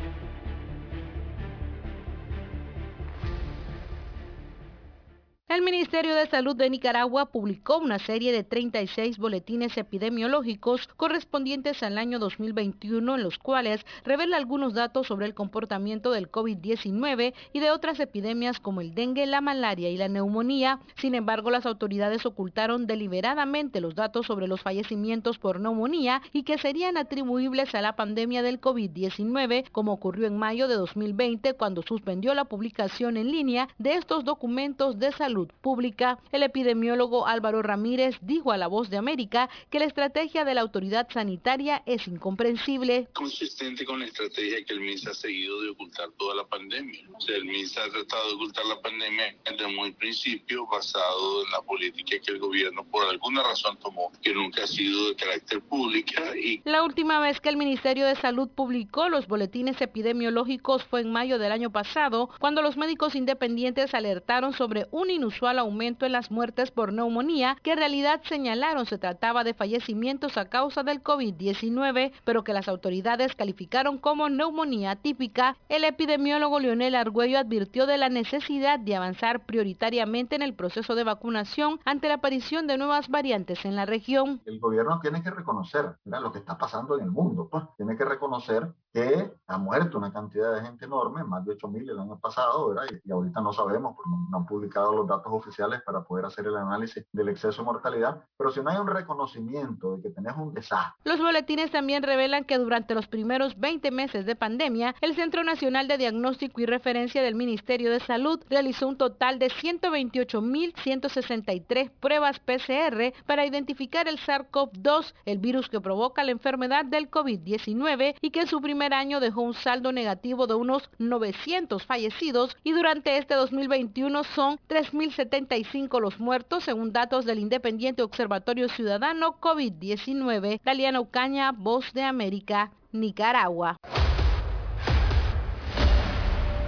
El 5.53 5.63
Ministerio 5.63 6.15
de 6.15 6.27
Salud 6.27 6.55
de 6.55 6.69
Nicaragua 6.69 7.25
publicó 7.25 7.77
una 7.77 7.99
serie 7.99 8.31
de 8.31 8.45
36 8.45 9.17
boletines 9.17 9.77
epidemiológicos 9.77 10.87
correspondientes 10.95 11.83
al 11.83 11.97
año 11.97 12.19
2021 12.19 13.15
en 13.15 13.21
los 13.21 13.37
cuales 13.37 13.85
revela 14.05 14.37
algunos 14.37 14.73
datos 14.73 15.07
sobre 15.07 15.25
el 15.25 15.33
comportamiento 15.33 16.11
del 16.11 16.31
COVID-19 16.31 17.33
y 17.51 17.59
de 17.59 17.69
otras 17.69 17.99
epidemias 17.99 18.61
como 18.61 18.79
el 18.79 18.95
dengue, 18.95 19.25
la 19.25 19.41
malaria 19.41 19.89
y 19.89 19.97
la 19.97 20.07
neumonía. 20.07 20.79
Sin 20.95 21.15
embargo, 21.15 21.51
las 21.51 21.65
autoridades 21.65 22.25
ocultaron 22.25 22.87
deliberadamente 22.87 23.81
los 23.81 23.93
datos 23.93 24.27
sobre 24.27 24.47
los 24.47 24.61
fallecimientos 24.61 25.37
por 25.37 25.59
neumonía 25.59 26.21
y 26.31 26.43
que 26.43 26.59
serían 26.59 26.95
atribuibles 26.95 27.75
a 27.75 27.81
la 27.81 27.97
pandemia 27.97 28.41
del 28.41 28.61
COVID-19, 28.61 29.69
como 29.73 29.91
ocurrió 29.91 30.27
en 30.27 30.37
mayo 30.37 30.69
de 30.69 30.75
2020 30.75 31.55
cuando 31.55 31.81
suspendió 31.81 32.33
la 32.35 32.45
publicación 32.45 33.17
en 33.17 33.29
línea 33.29 33.67
de 33.79 33.95
estos 33.95 34.23
documentos 34.23 34.97
de 34.97 35.11
salud 35.11 35.40
Pública, 35.49 36.19
el 36.31 36.43
epidemiólogo 36.43 37.27
Álvaro 37.27 37.61
Ramírez 37.61 38.15
dijo 38.21 38.51
a 38.51 38.57
La 38.57 38.67
Voz 38.67 38.89
de 38.89 38.97
América 38.97 39.49
que 39.69 39.79
la 39.79 39.85
estrategia 39.85 40.45
de 40.45 40.53
la 40.53 40.61
autoridad 40.61 41.07
sanitaria 41.11 41.83
es 41.85 42.07
incomprensible. 42.07 43.07
Consistente 43.13 43.85
con 43.85 43.99
la 43.99 44.05
estrategia 44.05 44.63
que 44.65 44.73
el 44.73 44.81
MINSA 44.81 45.11
ha 45.11 45.13
seguido 45.13 45.61
de 45.61 45.69
ocultar 45.69 46.09
toda 46.17 46.35
la 46.35 46.45
pandemia. 46.45 47.07
el 47.27 47.45
MINSA 47.45 47.83
ha 47.83 47.89
tratado 47.89 48.27
de 48.29 48.35
ocultar 48.35 48.65
la 48.65 48.81
pandemia 48.81 49.35
desde 49.49 49.67
muy 49.67 49.91
principio 49.93 50.67
basado 50.67 51.45
en 51.45 51.51
la 51.51 51.61
política 51.61 52.17
que 52.23 52.31
el 52.31 52.39
gobierno 52.39 52.83
por 52.85 53.07
alguna 53.07 53.43
razón 53.43 53.77
tomó, 53.77 54.11
que 54.21 54.33
nunca 54.33 54.63
ha 54.63 54.67
sido 54.67 55.09
de 55.09 55.15
carácter 55.15 55.61
pública. 55.61 56.35
Y... 56.37 56.61
La 56.65 56.83
última 56.83 57.19
vez 57.19 57.39
que 57.39 57.49
el 57.49 57.57
Ministerio 57.57 58.05
de 58.05 58.15
Salud 58.15 58.49
publicó 58.49 59.09
los 59.09 59.27
boletines 59.27 59.81
epidemiológicos 59.81 60.83
fue 60.83 61.01
en 61.01 61.11
mayo 61.11 61.39
del 61.39 61.51
año 61.51 61.71
pasado, 61.71 62.29
cuando 62.39 62.61
los 62.61 62.77
médicos 62.77 63.15
independientes 63.15 63.93
alertaron 63.93 64.53
sobre 64.53 64.87
un 64.91 65.09
inusual 65.09 65.30
inusual 65.31 65.59
aumento 65.59 66.05
en 66.05 66.11
las 66.11 66.29
muertes 66.29 66.71
por 66.71 66.91
neumonía, 66.91 67.55
que 67.63 67.71
en 67.71 67.77
realidad 67.77 68.19
señalaron 68.25 68.85
se 68.85 68.97
trataba 68.97 69.45
de 69.45 69.53
fallecimientos 69.53 70.37
a 70.37 70.49
causa 70.49 70.83
del 70.83 71.01
COVID-19, 71.01 72.11
pero 72.25 72.43
que 72.43 72.51
las 72.51 72.67
autoridades 72.67 73.33
calificaron 73.33 73.97
como 73.97 74.27
neumonía 74.27 74.97
típica. 74.97 75.55
El 75.69 75.85
epidemiólogo 75.85 76.59
Leonel 76.59 76.95
Argüello 76.95 77.39
advirtió 77.39 77.85
de 77.85 77.97
la 77.97 78.09
necesidad 78.09 78.77
de 78.77 78.97
avanzar 78.97 79.45
prioritariamente 79.45 80.35
en 80.35 80.41
el 80.41 80.53
proceso 80.53 80.95
de 80.95 81.05
vacunación 81.05 81.79
ante 81.85 82.09
la 82.09 82.15
aparición 82.15 82.67
de 82.67 82.77
nuevas 82.77 83.07
variantes 83.07 83.63
en 83.63 83.77
la 83.77 83.85
región. 83.85 84.41
El 84.45 84.59
gobierno 84.59 84.99
tiene 84.99 85.23
que 85.23 85.31
reconocer 85.31 85.95
lo 86.03 86.31
que 86.33 86.39
está 86.39 86.57
pasando 86.57 86.97
en 86.97 87.05
el 87.05 87.11
mundo, 87.11 87.47
pues. 87.49 87.63
tiene 87.77 87.95
que 87.95 88.03
reconocer 88.03 88.73
que 88.93 89.31
ha 89.47 89.57
muerto 89.57 89.97
una 89.97 90.11
cantidad 90.11 90.53
de 90.53 90.61
gente 90.61 90.83
enorme, 90.83 91.23
más 91.23 91.45
de 91.45 91.55
8.000 91.55 91.89
el 91.89 91.99
año 91.99 92.19
pasado, 92.19 92.75
y, 93.05 93.11
ahorita 93.11 93.39
no 93.39 93.53
sabemos, 93.53 93.95
porque 93.95 94.09
no 94.29 94.37
han 94.37 94.45
publicado 94.45 94.93
los 94.93 95.07
datos 95.07 95.20
especiales 95.39 95.81
para 95.83 96.03
poder 96.03 96.25
hacer 96.25 96.45
el 96.45 96.55
análisis 96.55 97.03
del 97.11 97.29
exceso 97.29 97.61
de 97.61 97.65
mortalidad, 97.65 98.23
pero 98.37 98.51
si 98.51 98.61
no 98.61 98.69
hay 98.69 98.77
un 98.77 98.87
reconocimiento 98.87 99.97
de 99.97 100.03
que 100.03 100.09
tenés 100.09 100.35
un 100.37 100.53
desastre. 100.53 100.93
Los 101.03 101.19
boletines 101.19 101.71
también 101.71 102.03
revelan 102.03 102.45
que 102.45 102.57
durante 102.57 102.95
los 102.95 103.07
primeros 103.07 103.59
20 103.59 103.91
meses 103.91 104.25
de 104.25 104.35
pandemia, 104.35 104.95
el 105.01 105.15
Centro 105.15 105.43
Nacional 105.43 105.87
de 105.87 105.97
Diagnóstico 105.97 106.61
y 106.61 106.65
Referencia 106.65 107.21
del 107.21 107.35
Ministerio 107.35 107.91
de 107.91 107.99
Salud 107.99 108.41
realizó 108.49 108.87
un 108.87 108.97
total 108.97 109.37
de 109.39 109.49
128.163 109.49 111.91
pruebas 111.99 112.39
PCR 112.39 113.13
para 113.25 113.45
identificar 113.45 114.07
el 114.07 114.19
SARS-CoV-2, 114.19 115.13
el 115.25 115.39
virus 115.39 115.67
que 115.69 115.81
provoca 115.81 116.23
la 116.23 116.31
enfermedad 116.31 116.85
del 116.85 117.09
COVID-19 117.09 118.15
y 118.21 118.29
que 118.31 118.41
en 118.41 118.47
su 118.47 118.61
primer 118.61 118.93
año 118.93 119.19
dejó 119.19 119.41
un 119.41 119.53
saldo 119.53 119.91
negativo 119.91 120.47
de 120.47 120.55
unos 120.55 120.89
900 120.97 121.85
fallecidos 121.85 122.55
y 122.63 122.71
durante 122.71 123.17
este 123.17 123.35
2021 123.35 124.23
son 124.23 124.57
3.075 125.01 125.99
los 125.99 126.19
muertos 126.19 126.63
según 126.63 126.93
datos 126.93 127.25
del 127.25 127.39
Independiente 127.39 128.03
Observatorio 128.03 128.69
Ciudadano 128.69 129.39
COVID-19. 129.39 130.61
Daliana 130.63 130.99
Ucaña, 130.99 131.51
Voz 131.51 131.91
de 131.93 132.03
América, 132.03 132.71
Nicaragua. 132.91 133.77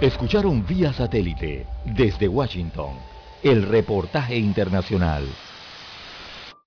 Escucharon 0.00 0.66
vía 0.66 0.92
satélite 0.92 1.66
desde 1.84 2.26
Washington 2.28 2.96
el 3.42 3.62
reportaje 3.62 4.36
internacional. 4.36 5.24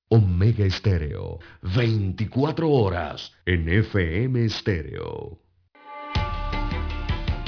Omega 0.10 0.64
Estéreo, 0.64 1.40
24 1.76 2.70
horas 2.70 3.34
en 3.46 3.68
FM 3.68 4.46
Estéreo. 4.46 5.38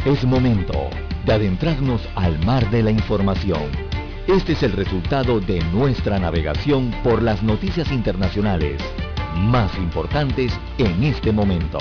Es 0.06 0.26
momento 0.26 0.90
de 1.26 1.34
adentrarnos 1.34 2.02
al 2.16 2.44
mar 2.46 2.70
de 2.70 2.84
la 2.84 2.92
información. 2.92 3.89
Este 4.30 4.52
es 4.52 4.62
el 4.62 4.74
resultado 4.74 5.40
de 5.40 5.60
nuestra 5.72 6.20
navegación 6.20 6.92
por 7.04 7.24
las 7.24 7.42
noticias 7.42 7.92
internacionales 7.92 8.80
más 9.36 9.76
importantes 9.76 10.54
en 10.78 11.04
este 11.04 11.32
momento. 11.32 11.80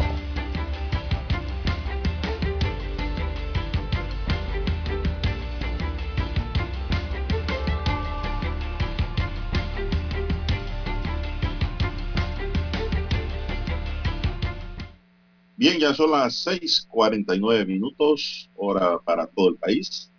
Bien, 15.59 15.79
ya 15.79 15.93
son 15.93 16.12
las 16.12 16.47
6:49 16.47 17.66
minutos, 17.66 18.49
hora 18.57 18.99
para 19.01 19.27
todo 19.27 19.51
el 19.51 19.57
país. 19.57 20.11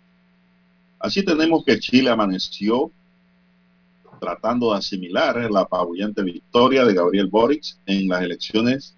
Así 1.00 1.24
tenemos 1.24 1.64
que 1.64 1.80
Chile 1.80 2.10
amaneció 2.10 2.92
tratando 4.20 4.72
de 4.72 4.78
asimilar 4.78 5.50
la 5.50 5.60
apabullante 5.60 6.22
victoria 6.22 6.84
de 6.84 6.92
Gabriel 6.92 7.26
Boric 7.26 7.64
en 7.86 8.06
las 8.06 8.22
elecciones, 8.22 8.94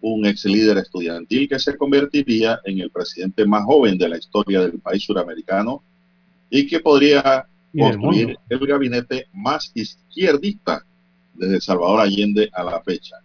un 0.00 0.24
ex 0.24 0.46
líder 0.46 0.78
estudiantil 0.78 1.46
que 1.48 1.58
se 1.58 1.76
convertiría 1.76 2.60
en 2.64 2.80
el 2.80 2.90
presidente 2.90 3.46
más 3.46 3.64
joven 3.64 3.98
de 3.98 4.08
la 4.08 4.16
historia 4.16 4.62
del 4.62 4.78
país 4.78 5.04
suramericano 5.04 5.82
y 6.48 6.66
que 6.66 6.80
podría 6.80 7.46
construir 7.76 8.38
el 8.48 8.66
gabinete 8.66 9.26
más 9.34 9.70
izquierdista 9.74 10.84
desde 11.34 11.60
Salvador 11.60 12.00
Allende 12.00 12.48
a 12.54 12.62
la 12.62 12.80
fecha. 12.80 13.16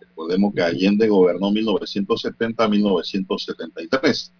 Recordemos 0.00 0.52
que 0.52 0.62
Allende 0.62 1.06
gobernó 1.06 1.52
1970 1.52 2.64
a 2.64 2.68
1973. 2.68 4.32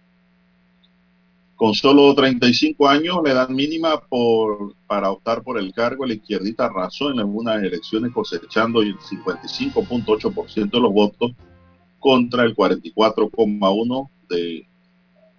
Con 1.59 1.73
solo 1.73 2.15
35 2.15 2.87
años, 2.87 3.17
la 3.21 3.31
edad 3.31 3.49
mínima 3.49 3.99
por, 3.99 4.75
para 4.87 5.11
optar 5.11 5.43
por 5.43 5.59
el 5.59 5.73
cargo, 5.73 6.05
el 6.05 6.13
izquierdista 6.13 6.67
arrasó 6.67 7.11
en 7.11 7.19
algunas 7.19 7.61
elecciones 7.61 8.13
cosechando 8.13 8.81
el 8.81 8.97
55.8% 8.97 10.71
de 10.71 10.79
los 10.79 10.93
votos 10.93 11.33
contra 11.99 12.43
el 12.45 12.55
44,1% 12.55 14.09
de 14.29 14.65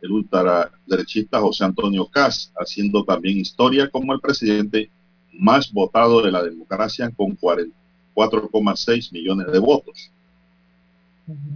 el 0.03 0.13
ultraderechista 0.13 1.41
José 1.41 1.65
Antonio 1.65 2.05
Caz, 2.05 2.53
haciendo 2.55 3.03
también 3.03 3.39
historia 3.39 3.89
como 3.89 4.13
el 4.13 4.21
presidente 4.21 4.91
más 5.33 5.73
votado 5.73 6.21
de 6.21 6.33
la 6.33 6.43
democracia 6.43 7.11
con 7.17 7.35
44,6 7.39 9.11
millones 9.11 9.47
de 9.51 9.59
votos. 9.59 10.13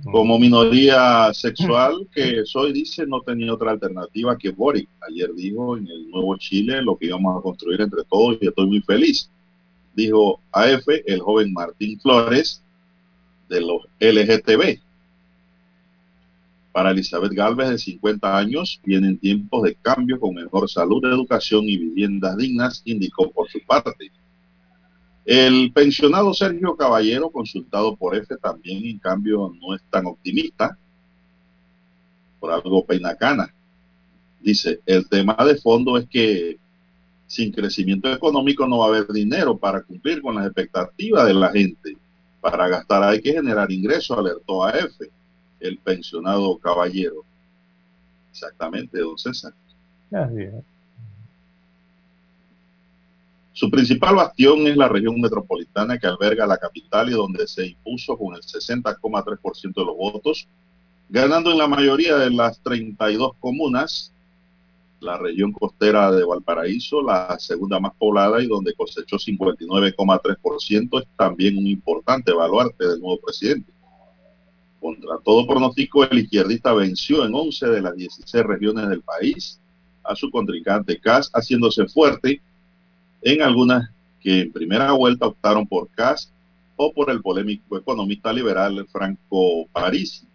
Como 0.05 0.39
minoría 0.39 1.33
sexual 1.33 2.07
que 2.13 2.45
soy, 2.45 2.73
dice, 2.73 3.07
no 3.07 3.21
tenía 3.21 3.53
otra 3.53 3.73
alternativa 3.73 4.37
que 4.37 4.51
Boric. 4.51 4.89
Ayer 5.09 5.33
dijo 5.35 5.77
en 5.77 5.89
el 5.89 6.11
Nuevo 6.11 6.37
Chile 6.37 6.83
lo 6.83 6.97
que 6.97 7.07
íbamos 7.07 7.39
a 7.39 7.43
construir 7.43 7.81
entre 7.81 8.05
todos 8.05 8.39
y 8.41 8.47
estoy 8.47 8.67
muy 8.67 8.81
feliz. 8.83 9.31
Dijo 9.95 10.41
AF, 10.53 10.87
el 11.07 11.21
joven 11.21 11.53
Martín 11.53 11.99
Flores, 12.01 12.63
de 13.49 13.61
los 13.61 13.83
LGTB. 14.01 14.81
Para 16.73 16.91
Elizabeth 16.91 17.33
Galvez, 17.33 17.71
de 17.71 17.79
50 17.79 18.37
años, 18.37 18.81
vienen 18.85 19.19
tiempos 19.19 19.63
de 19.63 19.77
cambio 19.77 20.19
con 20.19 20.35
mejor 20.35 20.69
salud, 20.69 21.05
educación 21.05 21.65
y 21.69 21.77
viviendas 21.77 22.37
dignas, 22.37 22.83
indicó 22.85 23.31
por 23.31 23.49
su 23.49 23.61
parte. 23.61 24.11
El 25.25 25.73
pensionado 25.73 26.35
Sergio 26.35 26.77
Caballero, 26.77 27.31
consultado 27.31 27.97
por 27.97 28.15
F, 28.15 28.37
también 28.37 28.85
en 28.85 28.99
cambio 28.99 29.53
no 29.61 29.75
es 29.75 29.83
tan 29.91 30.07
optimista, 30.07 30.77
por 32.39 32.53
algo 32.53 32.85
peinacana. 32.85 33.53
Dice, 34.41 34.81
el 34.85 35.09
tema 35.09 35.35
de 35.47 35.57
fondo 35.57 35.97
es 35.97 36.07
que 36.07 36.59
sin 37.27 37.51
crecimiento 37.51 38.13
económico 38.13 38.67
no 38.67 38.79
va 38.79 38.87
a 38.87 38.89
haber 38.89 39.07
dinero 39.09 39.57
para 39.57 39.83
cumplir 39.83 40.21
con 40.21 40.35
las 40.35 40.47
expectativas 40.47 41.27
de 41.27 41.35
la 41.35 41.51
gente. 41.51 41.97
Para 42.43 42.69
gastar 42.69 43.03
hay 43.03 43.23
que 43.23 43.33
generar 43.33 43.73
ingresos, 43.73 44.19
alertó 44.19 44.63
a 44.63 44.73
F, 44.73 45.09
el 45.61 45.79
pensionado 45.79 46.59
caballero. 46.59 47.25
Exactamente, 48.31 48.99
don 48.99 49.17
César. 49.17 49.55
Su 53.55 53.71
principal 53.71 54.17
bastión 54.17 54.67
es 54.67 54.77
la 54.77 54.89
región 54.89 55.21
metropolitana 55.21 55.97
que 55.97 56.09
alberga 56.09 56.45
la 56.45 56.59
capital 56.59 57.09
y 57.09 57.13
donde 57.13 57.47
se 57.47 57.69
impuso 57.69 58.19
con 58.19 58.35
el 58.35 58.43
60,3% 58.43 59.75
de 59.75 59.85
los 59.85 59.97
votos, 59.97 60.49
ganando 61.09 61.53
en 61.53 61.59
la 61.59 61.69
mayoría 61.69 62.17
de 62.17 62.31
las 62.31 62.61
32 62.65 63.37
comunas, 63.39 64.13
la 64.99 65.19
región 65.19 65.53
costera 65.53 66.11
de 66.11 66.25
Valparaíso, 66.25 67.01
la 67.01 67.39
segunda 67.39 67.79
más 67.79 67.93
poblada 67.97 68.43
y 68.43 68.49
donde 68.49 68.75
cosechó 68.75 69.19
59,3%, 69.19 71.01
es 71.01 71.09
también 71.17 71.57
un 71.57 71.69
importante 71.69 72.33
baluarte 72.33 72.89
del 72.89 73.01
nuevo 73.01 73.21
presidente. 73.21 73.71
Contra 74.81 75.19
todo 75.25 75.47
pronóstico, 75.47 76.03
el 76.03 76.19
izquierdista 76.19 76.73
venció 76.73 77.25
en 77.25 77.33
11 77.33 77.69
de 77.69 77.83
las 77.83 77.95
16 77.95 78.45
regiones 78.47 78.89
del 78.89 79.03
país 79.03 79.61
a 80.03 80.17
su 80.17 80.29
contrincante 80.33 80.99
Cas, 80.99 81.31
haciéndose 81.33 81.87
fuerte 81.87 82.43
en 83.25 83.43
algunas 83.43 83.91
que 84.21 84.43
en 84.43 84.53
primera 84.53 84.93
vuelta 84.93 85.27
optaron 85.27 85.67
por 85.67 85.89
Kass 85.89 86.31
o 86.77 86.93
por 86.93 87.11
el 87.11 87.23
polémico 87.23 87.79
economista 87.79 88.33
liberal 88.33 88.87
Franco 88.93 89.67
Parisi. 89.73 90.27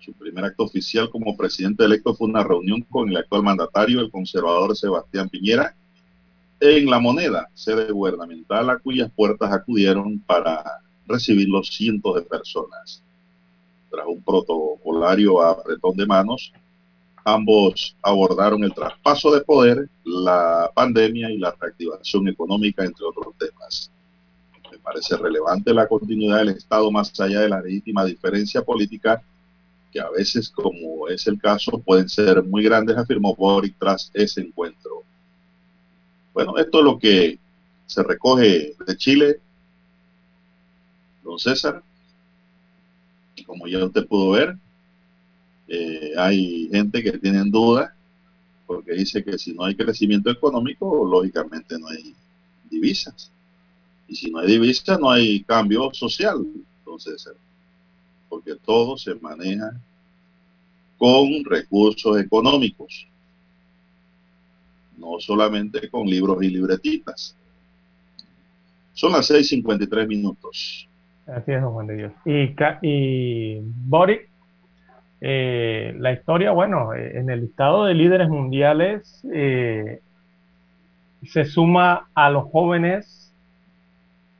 Su 0.00 0.12
primer 0.14 0.44
acto 0.46 0.64
oficial 0.64 1.10
como 1.10 1.36
presidente 1.36 1.84
electo 1.84 2.14
fue 2.14 2.28
una 2.28 2.42
reunión 2.42 2.80
con 2.82 3.10
el 3.10 3.18
actual 3.18 3.42
mandatario, 3.42 4.00
el 4.00 4.10
conservador 4.10 4.76
Sebastián 4.76 5.28
Piñera, 5.28 5.74
en 6.60 6.88
La 6.88 6.98
Moneda, 6.98 7.48
sede 7.54 7.90
gubernamental 7.92 8.70
a 8.70 8.78
cuyas 8.78 9.10
puertas 9.14 9.52
acudieron 9.52 10.18
para 10.20 10.62
recibir 11.06 11.48
los 11.48 11.68
cientos 11.68 12.14
de 12.14 12.22
personas. 12.22 13.02
Tras 13.90 14.06
un 14.06 14.22
protocolario 14.22 15.42
apretón 15.42 15.96
de 15.96 16.06
manos, 16.06 16.52
Ambos 17.24 17.96
abordaron 18.02 18.64
el 18.64 18.74
traspaso 18.74 19.32
de 19.32 19.42
poder, 19.42 19.88
la 20.04 20.70
pandemia 20.74 21.30
y 21.30 21.38
la 21.38 21.54
reactivación 21.58 22.28
económica, 22.28 22.84
entre 22.84 23.06
otros 23.06 23.34
temas. 23.38 23.90
Me 24.70 24.78
parece 24.78 25.16
relevante 25.16 25.72
la 25.72 25.86
continuidad 25.86 26.38
del 26.38 26.50
Estado 26.50 26.90
más 26.90 27.18
allá 27.20 27.40
de 27.40 27.48
la 27.48 27.60
legítima 27.60 28.04
diferencia 28.04 28.62
política, 28.62 29.22
que 29.92 30.00
a 30.00 30.10
veces, 30.10 30.50
como 30.50 31.06
es 31.08 31.26
el 31.26 31.38
caso, 31.38 31.78
pueden 31.78 32.08
ser 32.08 32.42
muy 32.42 32.64
grandes, 32.64 32.96
afirmó 32.96 33.36
Boric 33.36 33.76
tras 33.78 34.10
ese 34.14 34.40
encuentro. 34.40 35.04
Bueno, 36.32 36.56
esto 36.56 36.78
es 36.78 36.84
lo 36.84 36.98
que 36.98 37.38
se 37.86 38.02
recoge 38.02 38.74
de 38.84 38.96
Chile, 38.96 39.40
don 41.22 41.38
César. 41.38 41.82
Como 43.46 43.66
ya 43.66 43.84
usted 43.84 44.06
pudo 44.06 44.30
ver, 44.30 44.56
eh, 45.74 46.12
hay 46.18 46.68
gente 46.70 47.02
que 47.02 47.12
tienen 47.12 47.50
dudas 47.50 47.90
porque 48.66 48.92
dice 48.92 49.24
que 49.24 49.38
si 49.38 49.54
no 49.54 49.64
hay 49.64 49.74
crecimiento 49.74 50.30
económico, 50.30 51.06
lógicamente 51.06 51.78
no 51.78 51.88
hay 51.88 52.14
divisas. 52.70 53.32
Y 54.06 54.14
si 54.14 54.30
no 54.30 54.40
hay 54.40 54.48
divisas, 54.48 55.00
no 55.00 55.10
hay 55.10 55.42
cambio 55.44 55.88
social. 55.94 56.44
Entonces, 56.80 57.26
porque 58.28 58.54
todo 58.56 58.98
se 58.98 59.14
maneja 59.14 59.72
con 60.98 61.42
recursos 61.42 62.20
económicos. 62.20 63.06
no 64.98 65.18
solamente 65.20 65.88
con 65.88 66.06
libros 66.06 66.42
y 66.42 66.50
libretitas. 66.50 67.34
Son 68.92 69.10
las 69.12 69.30
6.53 69.30 70.06
minutos. 70.06 70.86
Así 71.26 71.50
es, 71.50 71.62
don 71.62 71.72
Juan 71.72 71.86
de 71.86 71.96
Dios. 71.96 72.12
Y, 72.26 72.54
y 72.82 73.60
eh, 75.24 75.94
la 75.98 76.12
historia, 76.12 76.50
bueno, 76.50 76.94
eh, 76.94 77.16
en 77.16 77.30
el 77.30 77.42
listado 77.42 77.84
de 77.84 77.94
líderes 77.94 78.28
mundiales 78.28 79.24
eh, 79.32 80.00
se 81.24 81.44
suma 81.44 82.08
a 82.12 82.28
los 82.28 82.50
jóvenes 82.50 83.32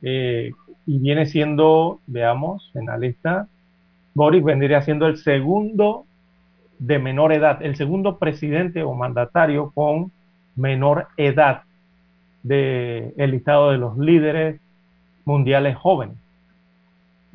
y 0.01 0.51
viene 0.99 1.25
siendo, 1.25 2.01
veamos, 2.07 2.69
en 2.73 2.87
la 2.87 2.97
lista, 2.97 3.47
Boric 4.13 4.43
vendría 4.43 4.81
siendo 4.81 5.07
el 5.07 5.15
segundo 5.15 6.05
de 6.79 6.99
menor 6.99 7.31
edad, 7.31 7.63
el 7.63 7.77
segundo 7.77 8.17
presidente 8.17 8.83
o 8.83 8.93
mandatario 8.93 9.71
con 9.73 10.11
menor 10.57 11.07
edad 11.15 11.61
del 12.43 13.31
listado 13.31 13.71
de 13.71 13.77
los 13.77 13.97
líderes 13.97 14.59
mundiales 15.23 15.77
jóvenes. 15.77 16.17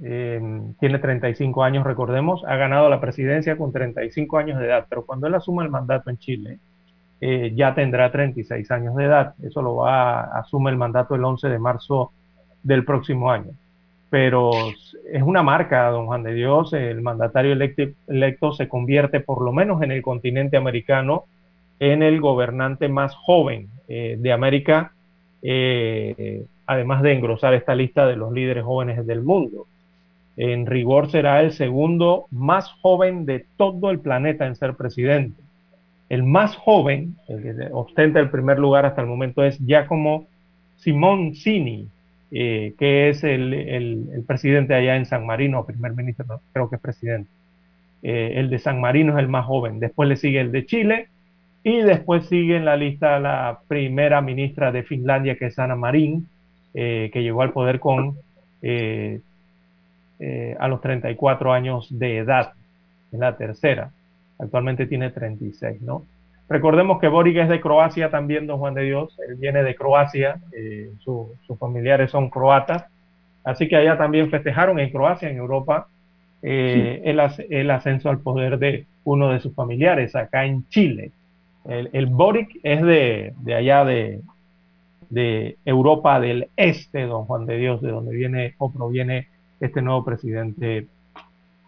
Tiene 0.00 0.98
35 1.00 1.64
años, 1.64 1.84
recordemos, 1.84 2.44
ha 2.46 2.56
ganado 2.56 2.88
la 2.88 3.00
presidencia 3.00 3.56
con 3.56 3.72
35 3.72 4.38
años 4.38 4.58
de 4.60 4.66
edad, 4.66 4.86
pero 4.88 5.04
cuando 5.04 5.26
él 5.26 5.34
asuma 5.34 5.64
el 5.64 5.70
mandato 5.70 6.08
en 6.10 6.18
Chile, 6.18 6.58
eh, 7.20 7.52
ya 7.54 7.74
tendrá 7.74 8.12
36 8.12 8.70
años 8.70 8.94
de 8.94 9.04
edad. 9.04 9.34
Eso 9.42 9.60
lo 9.60 9.76
va, 9.76 10.20
a, 10.20 10.38
asume 10.38 10.70
el 10.70 10.76
mandato 10.76 11.14
el 11.14 11.24
11 11.24 11.48
de 11.48 11.58
marzo 11.58 12.12
del 12.62 12.84
próximo 12.84 13.30
año. 13.30 13.50
Pero 14.10 14.50
es 15.12 15.22
una 15.22 15.42
marca, 15.42 15.88
don 15.90 16.06
Juan 16.06 16.22
de 16.22 16.32
Dios, 16.32 16.72
el 16.72 17.02
mandatario 17.02 17.52
electo 17.52 18.52
se 18.52 18.68
convierte 18.68 19.20
por 19.20 19.42
lo 19.42 19.52
menos 19.52 19.82
en 19.82 19.92
el 19.92 20.00
continente 20.00 20.56
americano 20.56 21.24
en 21.80 22.02
el 22.02 22.20
gobernante 22.20 22.88
más 22.88 23.14
joven 23.14 23.68
eh, 23.86 24.16
de 24.18 24.32
América, 24.32 24.92
eh, 25.42 26.44
además 26.66 27.02
de 27.02 27.12
engrosar 27.12 27.54
esta 27.54 27.74
lista 27.74 28.06
de 28.06 28.16
los 28.16 28.32
líderes 28.32 28.64
jóvenes 28.64 29.06
del 29.06 29.22
mundo. 29.22 29.66
En 30.38 30.64
rigor 30.64 31.10
será 31.10 31.42
el 31.42 31.52
segundo 31.52 32.26
más 32.30 32.70
joven 32.80 33.26
de 33.26 33.44
todo 33.58 33.90
el 33.90 33.98
planeta 33.98 34.46
en 34.46 34.56
ser 34.56 34.74
presidente. 34.74 35.42
El 36.08 36.22
más 36.22 36.56
joven, 36.56 37.16
el 37.28 37.42
que 37.42 37.68
ostenta 37.72 38.18
el 38.20 38.30
primer 38.30 38.58
lugar 38.58 38.86
hasta 38.86 39.02
el 39.02 39.06
momento, 39.06 39.44
es 39.44 39.58
Giacomo 39.58 40.26
Simoncini, 40.76 41.88
eh, 42.30 42.72
que 42.78 43.10
es 43.10 43.24
el, 43.24 44.24
presidente 44.26 44.74
allá 44.74 44.96
en 44.96 45.04
San 45.04 45.26
Marino, 45.26 45.66
primer 45.66 45.92
ministro, 45.92 46.40
creo 46.52 46.70
que 46.70 46.76
es 46.76 46.82
presidente. 46.82 47.28
el 48.02 48.48
de 48.48 48.58
San 48.58 48.80
Marino 48.80 49.12
es 49.12 49.18
el 49.18 49.28
más 49.28 49.44
joven. 49.44 49.80
Después 49.80 50.08
le 50.08 50.16
sigue 50.16 50.40
el 50.40 50.52
de 50.52 50.64
Chile, 50.64 51.08
y 51.64 51.82
después 51.82 52.26
sigue 52.26 52.56
en 52.56 52.64
la 52.64 52.76
lista 52.76 53.18
la 53.18 53.60
primera 53.68 54.20
ministra 54.20 54.72
de 54.72 54.82
Finlandia, 54.82 55.36
que 55.36 55.46
es 55.46 55.58
Ana 55.58 55.76
Marín, 55.76 56.28
eh, 56.74 57.10
que 57.12 57.22
llegó 57.22 57.42
al 57.42 57.52
poder 57.52 57.80
con 57.80 58.16
eh, 58.62 59.20
eh, 60.18 60.56
a 60.58 60.68
los 60.68 60.80
34 60.80 61.52
años 61.52 61.88
de 61.90 62.18
edad, 62.18 62.52
en 63.12 63.20
la 63.20 63.36
tercera. 63.36 63.90
Actualmente 64.38 64.86
tiene 64.86 65.10
36, 65.10 65.80
¿no? 65.82 66.04
Recordemos 66.48 67.00
que 67.00 67.08
Boric 67.08 67.36
es 67.36 67.48
de 67.48 67.60
Croacia 67.60 68.10
también, 68.10 68.46
don 68.46 68.58
Juan 68.58 68.74
de 68.74 68.84
Dios. 68.84 69.18
Él 69.28 69.36
viene 69.36 69.62
de 69.62 69.74
Croacia, 69.74 70.40
sus 71.00 71.58
familiares 71.58 72.10
son 72.10 72.30
croatas. 72.30 72.86
Así 73.44 73.68
que 73.68 73.76
allá 73.76 73.98
también 73.98 74.30
festejaron 74.30 74.78
en 74.78 74.90
Croacia, 74.90 75.28
en 75.28 75.36
Europa, 75.36 75.88
el, 76.40 77.20
el 77.50 77.70
ascenso 77.70 78.08
al 78.08 78.20
poder 78.20 78.58
de 78.58 78.86
uno 79.04 79.30
de 79.30 79.40
sus 79.40 79.54
familiares, 79.54 80.16
acá 80.16 80.46
en 80.46 80.66
Chile. 80.68 81.12
El, 81.68 82.06
Boric 82.06 82.58
es 82.62 82.82
de, 82.82 83.34
allá 83.54 83.84
de, 83.84 84.20
Europa 85.66 86.18
del 86.18 86.48
Este, 86.56 87.02
don 87.02 87.24
Juan 87.26 87.44
de 87.44 87.58
Dios, 87.58 87.82
de 87.82 87.90
donde 87.90 88.16
viene 88.16 88.54
o 88.58 88.72
proviene 88.72 89.28
este 89.60 89.82
nuevo 89.82 90.04
presidente 90.04 90.86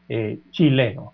eh, 0.08 0.38
chileno. 0.50 1.12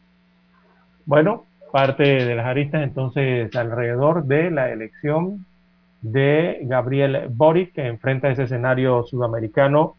Bueno, 1.04 1.44
parte 1.72 2.24
de 2.24 2.34
las 2.34 2.46
aristas 2.46 2.82
entonces 2.82 3.54
alrededor 3.54 4.24
de 4.24 4.50
la 4.50 4.70
elección 4.70 5.46
de 6.02 6.60
Gabriel 6.62 7.26
Boric, 7.30 7.72
que 7.72 7.86
enfrenta 7.86 8.30
ese 8.30 8.44
escenario 8.44 9.04
sudamericano, 9.04 9.96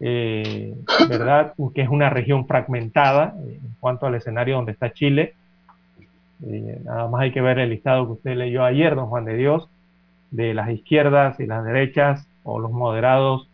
eh, 0.00 0.74
¿verdad? 1.08 1.54
Que 1.74 1.82
es 1.82 1.88
una 1.88 2.10
región 2.10 2.46
fragmentada 2.46 3.34
eh, 3.46 3.58
en 3.62 3.74
cuanto 3.80 4.06
al 4.06 4.14
escenario 4.14 4.56
donde 4.56 4.72
está 4.72 4.92
Chile 4.92 5.34
nada 6.40 7.08
más 7.08 7.22
hay 7.22 7.32
que 7.32 7.40
ver 7.40 7.58
el 7.58 7.70
listado 7.70 8.06
que 8.06 8.12
usted 8.12 8.36
leyó 8.36 8.64
ayer, 8.64 8.94
don 8.94 9.06
Juan 9.06 9.24
de 9.24 9.36
Dios, 9.36 9.68
de 10.30 10.54
las 10.54 10.70
izquierdas 10.70 11.38
y 11.40 11.46
las 11.46 11.64
derechas 11.64 12.26
o 12.44 12.58
los 12.58 12.70
moderados 12.70 13.47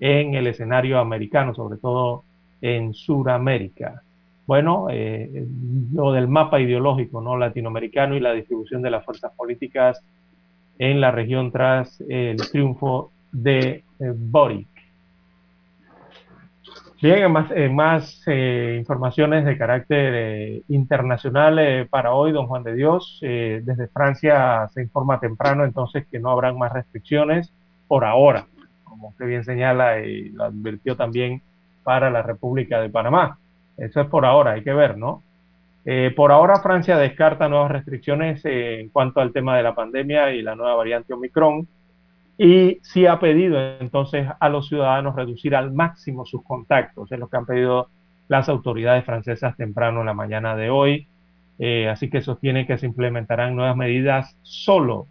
en 0.00 0.34
el 0.34 0.46
escenario 0.46 0.98
americano, 0.98 1.54
sobre 1.54 1.78
todo 1.78 2.24
en 2.60 2.94
Sudamérica. 2.94 4.02
Bueno, 4.46 4.88
eh, 4.90 5.46
lo 5.92 6.12
del 6.12 6.28
mapa 6.28 6.60
ideológico 6.60 7.20
no 7.20 7.36
latinoamericano 7.36 8.14
y 8.14 8.20
la 8.20 8.32
distribución 8.32 8.82
de 8.82 8.90
las 8.90 9.04
fuerzas 9.04 9.32
políticas 9.36 10.02
en 10.78 11.00
la 11.00 11.10
región 11.10 11.50
tras 11.50 12.00
el 12.08 12.36
triunfo 12.50 13.10
de 13.32 13.84
eh, 14.00 14.12
Boric. 14.14 14.74
Bien, 17.04 17.30
más, 17.30 17.50
eh, 17.50 17.68
más 17.68 18.22
eh, 18.26 18.76
informaciones 18.78 19.44
de 19.44 19.58
carácter 19.58 20.14
eh, 20.14 20.62
internacional 20.68 21.86
para 21.90 22.14
hoy, 22.14 22.32
don 22.32 22.46
Juan 22.46 22.62
de 22.62 22.74
Dios. 22.74 23.18
desde 23.20 23.88
Francia 23.88 24.66
se 24.72 24.80
informa 24.80 25.20
temprano 25.20 25.66
entonces 25.66 26.06
que 26.10 26.18
no 26.18 26.30
habrán 26.30 26.56
más 26.56 26.72
restricciones 26.72 27.52
por 27.88 28.06
ahora, 28.06 28.46
como 29.04 29.10
usted 29.10 29.26
bien 29.26 29.44
señala 29.44 30.00
y 30.00 30.30
lo 30.30 30.44
advirtió 30.44 30.96
también 30.96 31.42
para 31.82 32.10
la 32.10 32.22
República 32.22 32.80
de 32.80 32.88
Panamá. 32.88 33.38
Eso 33.76 34.00
es 34.00 34.06
por 34.08 34.24
ahora, 34.24 34.52
hay 34.52 34.62
que 34.62 34.72
ver, 34.72 34.96
¿no? 34.96 35.22
por 36.16 36.32
ahora 36.32 36.60
Francia 36.60 36.96
descarta 36.96 37.46
nuevas 37.46 37.70
restricciones 37.70 38.42
en 38.46 38.88
cuanto 38.88 39.20
al 39.20 39.34
tema 39.34 39.54
de 39.54 39.62
la 39.62 39.74
pandemia 39.74 40.32
y 40.32 40.40
la 40.40 40.54
nueva 40.54 40.76
variante 40.76 41.12
Omicron 41.12 41.68
y 42.38 42.78
sí 42.80 43.04
ha 43.04 43.20
pedido 43.20 43.58
entonces 43.78 44.26
a 44.40 44.48
los 44.48 44.68
ciudadanos 44.68 45.14
reducir 45.14 45.54
al 45.54 45.74
máximo 45.74 46.24
sus 46.24 46.42
contactos, 46.42 47.12
es 47.12 47.18
lo 47.18 47.28
que 47.28 47.36
han 47.36 47.44
pedido 47.44 47.88
las 48.28 48.48
autoridades 48.48 49.04
francesas 49.04 49.58
temprano 49.58 50.00
en 50.00 50.06
la 50.06 50.14
mañana 50.14 50.56
de 50.56 50.70
hoy. 50.70 51.06
Eh, 51.58 51.88
así 51.88 52.08
que 52.08 52.22
sostiene 52.22 52.66
que 52.66 52.78
se 52.78 52.86
implementarán 52.86 53.54
nuevas 53.54 53.76
medidas 53.76 54.38
solo 54.42 55.06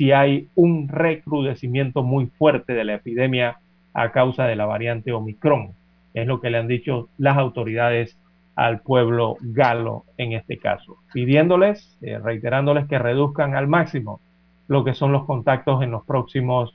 si 0.00 0.12
hay 0.12 0.48
un 0.54 0.88
recrudecimiento 0.88 2.02
muy 2.02 2.24
fuerte 2.24 2.72
de 2.72 2.84
la 2.84 2.94
epidemia 2.94 3.58
a 3.92 4.12
causa 4.12 4.46
de 4.46 4.56
la 4.56 4.64
variante 4.64 5.12
Omicron. 5.12 5.72
Es 6.14 6.26
lo 6.26 6.40
que 6.40 6.48
le 6.48 6.56
han 6.56 6.68
dicho 6.68 7.10
las 7.18 7.36
autoridades 7.36 8.16
al 8.54 8.80
pueblo 8.80 9.36
galo 9.42 10.04
en 10.16 10.32
este 10.32 10.56
caso, 10.56 10.96
pidiéndoles, 11.12 11.98
eh, 12.00 12.18
reiterándoles 12.18 12.86
que 12.86 12.98
reduzcan 12.98 13.54
al 13.54 13.68
máximo 13.68 14.22
lo 14.68 14.84
que 14.84 14.94
son 14.94 15.12
los 15.12 15.26
contactos 15.26 15.82
en 15.82 15.90
los 15.90 16.02
próximos 16.06 16.74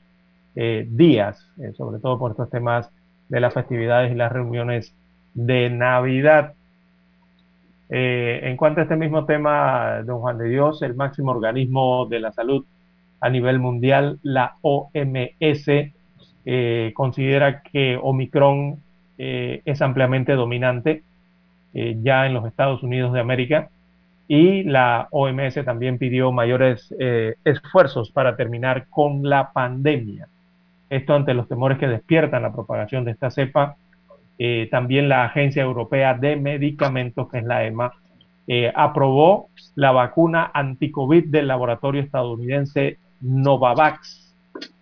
eh, 0.54 0.86
días, 0.88 1.50
eh, 1.58 1.72
sobre 1.76 1.98
todo 1.98 2.20
por 2.20 2.30
estos 2.30 2.48
temas 2.48 2.92
de 3.28 3.40
las 3.40 3.52
festividades 3.52 4.12
y 4.12 4.14
las 4.14 4.30
reuniones 4.30 4.94
de 5.34 5.68
Navidad. 5.68 6.54
En 7.88 8.56
cuanto 8.56 8.80
a 8.80 8.82
este 8.84 8.96
mismo 8.96 9.24
tema, 9.26 10.02
don 10.04 10.20
Juan 10.20 10.38
de 10.38 10.48
Dios, 10.48 10.82
el 10.82 10.94
máximo 10.94 11.32
organismo 11.32 12.06
de 12.06 12.20
la 12.20 12.30
salud 12.30 12.64
a 13.20 13.30
nivel 13.30 13.58
mundial, 13.58 14.18
la 14.22 14.56
OMS, 14.62 15.92
considera 16.94 17.62
que 17.62 17.98
Omicron 18.00 18.76
es 19.18 19.82
ampliamente 19.82 20.34
dominante 20.34 21.02
ya 21.74 22.26
en 22.26 22.34
los 22.34 22.46
Estados 22.46 22.82
Unidos 22.82 23.12
de 23.12 23.20
América 23.20 23.68
y 24.28 24.64
la 24.64 25.08
OMS 25.10 25.54
también 25.64 25.98
pidió 25.98 26.32
mayores 26.32 26.92
eh, 26.98 27.36
esfuerzos 27.44 28.10
para 28.10 28.36
terminar 28.36 28.86
con 28.88 29.22
la 29.22 29.52
pandemia. 29.52 30.28
Esto 30.90 31.14
ante 31.14 31.34
los 31.34 31.48
temores 31.48 31.78
que 31.78 31.86
despiertan 31.86 32.42
la 32.42 32.52
propagación 32.52 33.04
de 33.04 33.12
esta 33.12 33.30
cepa. 33.30 33.76
Eh, 34.38 34.68
también 34.70 35.08
la 35.08 35.24
Agencia 35.24 35.62
Europea 35.62 36.14
de 36.14 36.36
Medicamentos, 36.36 37.30
que 37.30 37.38
es 37.38 37.44
la 37.44 37.64
EMA, 37.64 37.92
eh, 38.48 38.72
aprobó 38.74 39.48
la 39.74 39.92
vacuna 39.92 40.50
anti-COVID 40.52 41.26
del 41.28 41.48
laboratorio 41.48 42.02
estadounidense 42.02 42.98
Novavax. 43.20 44.34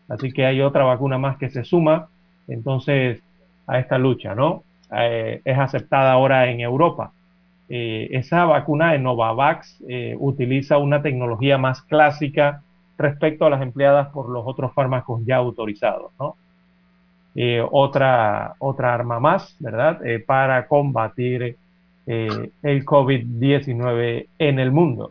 Así 0.08 0.32
que 0.32 0.46
hay 0.46 0.60
otra 0.60 0.84
vacuna 0.84 1.18
más 1.18 1.38
que 1.38 1.50
se 1.50 1.64
suma 1.64 2.08
entonces 2.48 3.22
a 3.66 3.78
esta 3.78 3.98
lucha, 3.98 4.34
¿no? 4.34 4.62
es 4.96 5.58
aceptada 5.58 6.12
ahora 6.12 6.48
en 6.50 6.60
Europa. 6.60 7.10
Eh, 7.68 8.08
esa 8.12 8.44
vacuna 8.44 8.92
de 8.92 8.98
Novavax 8.98 9.82
eh, 9.88 10.14
utiliza 10.18 10.78
una 10.78 11.02
tecnología 11.02 11.56
más 11.56 11.82
clásica 11.82 12.62
respecto 12.98 13.46
a 13.46 13.50
las 13.50 13.62
empleadas 13.62 14.08
por 14.08 14.28
los 14.28 14.44
otros 14.46 14.72
fármacos 14.74 15.22
ya 15.24 15.36
autorizados, 15.36 16.12
¿no? 16.20 16.36
Eh, 17.34 17.64
otra, 17.68 18.54
otra 18.58 18.94
arma 18.94 19.18
más, 19.18 19.56
¿verdad? 19.58 20.00
para 20.24 20.68
combatir 20.68 21.56
el 22.06 22.84
COVID-19 22.84 24.26
en 24.38 24.58
el 24.60 24.70
mundo. 24.70 25.10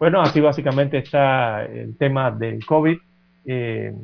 Bueno, 0.00 0.22
así 0.22 0.40
básicamente 0.40 0.96
está 0.96 1.62
el 1.66 1.94
tema 1.94 2.30
del 2.30 2.64
COVID 2.64 2.96
eh, 3.44 3.94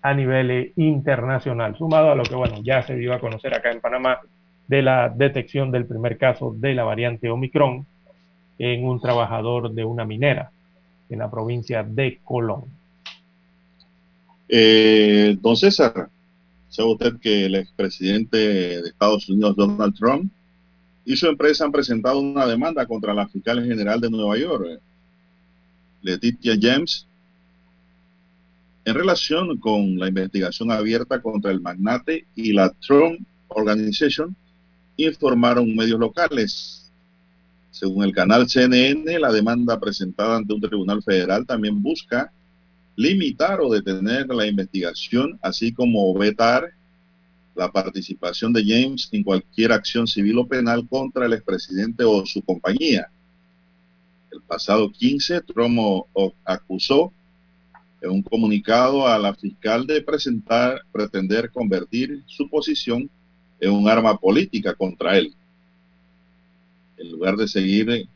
a 0.00 0.14
nivel 0.14 0.72
internacional, 0.76 1.76
sumado 1.76 2.12
a 2.12 2.14
lo 2.14 2.22
que, 2.22 2.36
bueno, 2.36 2.62
ya 2.62 2.80
se 2.84 2.94
dio 2.94 3.12
a 3.12 3.18
conocer 3.18 3.52
acá 3.52 3.72
en 3.72 3.80
Panamá 3.80 4.20
de 4.68 4.82
la 4.82 5.08
detección 5.08 5.72
del 5.72 5.86
primer 5.86 6.16
caso 6.16 6.54
de 6.56 6.74
la 6.74 6.84
variante 6.84 7.28
Omicron 7.28 7.84
en 8.60 8.86
un 8.86 9.00
trabajador 9.00 9.72
de 9.72 9.84
una 9.84 10.04
minera 10.04 10.52
en 11.08 11.18
la 11.18 11.28
provincia 11.28 11.82
de 11.82 12.20
Colón. 12.22 12.66
Eh, 14.48 15.36
don 15.40 15.56
César, 15.56 16.08
¿sabe 16.68 16.92
usted 16.92 17.18
que 17.20 17.46
el 17.46 17.56
expresidente 17.56 18.36
de 18.36 18.88
Estados 18.88 19.28
Unidos, 19.28 19.56
Donald 19.56 19.96
Trump, 19.96 20.30
y 21.10 21.16
su 21.16 21.26
empresa 21.26 21.64
han 21.64 21.72
presentado 21.72 22.20
una 22.20 22.46
demanda 22.46 22.86
contra 22.86 23.12
la 23.12 23.26
fiscal 23.26 23.64
general 23.64 24.00
de 24.00 24.08
Nueva 24.08 24.38
York, 24.38 24.80
Letitia 26.02 26.56
James, 26.60 27.04
en 28.84 28.94
relación 28.94 29.58
con 29.58 29.98
la 29.98 30.06
investigación 30.06 30.70
abierta 30.70 31.20
contra 31.20 31.50
el 31.50 31.60
magnate 31.60 32.26
y 32.36 32.52
la 32.52 32.70
Trump 32.86 33.26
Organization, 33.48 34.36
informaron 34.96 35.74
medios 35.74 35.98
locales. 35.98 36.92
Según 37.72 38.04
el 38.04 38.12
canal 38.12 38.48
CNN, 38.48 39.18
la 39.18 39.32
demanda 39.32 39.80
presentada 39.80 40.36
ante 40.36 40.54
un 40.54 40.60
tribunal 40.60 41.02
federal 41.02 41.44
también 41.44 41.82
busca 41.82 42.30
limitar 42.94 43.60
o 43.60 43.72
detener 43.72 44.28
la 44.28 44.46
investigación, 44.46 45.40
así 45.42 45.72
como 45.72 46.14
vetar 46.14 46.70
la 47.54 47.70
participación 47.70 48.52
de 48.52 48.64
James 48.64 49.08
en 49.12 49.22
cualquier 49.22 49.72
acción 49.72 50.06
civil 50.06 50.38
o 50.38 50.46
penal 50.46 50.86
contra 50.88 51.26
el 51.26 51.32
expresidente 51.32 52.04
o 52.04 52.24
su 52.24 52.42
compañía. 52.42 53.10
El 54.30 54.40
pasado 54.42 54.90
15, 54.90 55.40
Trump 55.42 55.78
acusó 56.44 57.12
en 58.00 58.10
un 58.10 58.22
comunicado 58.22 59.06
a 59.06 59.18
la 59.18 59.34
fiscal 59.34 59.86
de 59.86 60.00
presentar, 60.00 60.82
pretender 60.92 61.50
convertir 61.50 62.22
su 62.26 62.48
posición 62.48 63.10
en 63.60 63.70
un 63.72 63.88
arma 63.88 64.16
política 64.16 64.74
contra 64.74 65.18
él. 65.18 65.34
En 66.96 67.10
lugar 67.10 67.36
de 67.36 67.48
seguir 67.48 68.08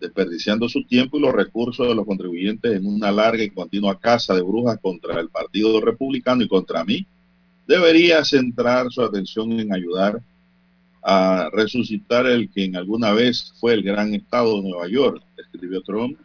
desperdiciando 0.00 0.68
su 0.68 0.84
tiempo 0.84 1.16
y 1.16 1.20
los 1.20 1.32
recursos 1.32 1.86
de 1.86 1.94
los 1.94 2.04
contribuyentes 2.04 2.72
en 2.72 2.86
una 2.86 3.12
larga 3.12 3.42
y 3.44 3.50
continua 3.50 3.98
caza 3.98 4.34
de 4.34 4.42
brujas 4.42 4.78
contra 4.80 5.20
el 5.20 5.28
Partido 5.28 5.80
Republicano 5.80 6.42
y 6.42 6.48
contra 6.48 6.84
mí, 6.84 7.06
debería 7.66 8.24
centrar 8.24 8.90
su 8.90 9.02
atención 9.02 9.52
en 9.52 9.72
ayudar 9.72 10.20
a 11.02 11.50
resucitar 11.52 12.26
el 12.26 12.50
que 12.50 12.64
en 12.64 12.76
alguna 12.76 13.12
vez 13.12 13.54
fue 13.58 13.74
el 13.74 13.82
gran 13.82 14.14
estado 14.14 14.56
de 14.56 14.68
Nueva 14.68 14.88
York, 14.88 15.22
escribió 15.36 15.80
Trump, 15.82 16.18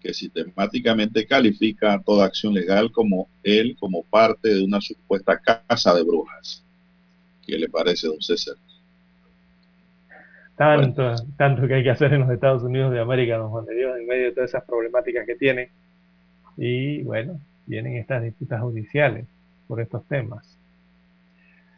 que 0.00 0.12
sistemáticamente 0.12 1.26
califica 1.26 2.00
toda 2.04 2.26
acción 2.26 2.54
legal 2.54 2.90
como 2.90 3.28
él 3.42 3.76
como 3.78 4.02
parte 4.02 4.48
de 4.48 4.64
una 4.64 4.80
supuesta 4.80 5.38
casa 5.38 5.94
de 5.94 6.02
brujas. 6.02 6.64
¿Qué 7.46 7.58
le 7.58 7.68
parece, 7.68 8.08
don 8.08 8.20
César? 8.20 8.56
Tanto, 10.56 11.14
tanto 11.36 11.66
que 11.66 11.74
hay 11.74 11.82
que 11.82 11.90
hacer 11.90 12.12
en 12.12 12.20
los 12.20 12.30
Estados 12.30 12.62
Unidos 12.62 12.92
de 12.92 13.00
América, 13.00 13.36
don 13.36 13.50
Juan 13.50 13.64
de 13.64 13.74
Dios, 13.74 13.98
en 13.98 14.06
medio 14.06 14.24
de 14.26 14.32
todas 14.32 14.50
esas 14.50 14.64
problemáticas 14.64 15.26
que 15.26 15.34
tiene. 15.36 15.70
Y 16.56 17.02
bueno, 17.02 17.40
vienen 17.66 17.96
estas 17.96 18.22
disputas 18.22 18.60
judiciales 18.60 19.26
por 19.66 19.80
estos 19.80 20.04
temas. 20.06 20.51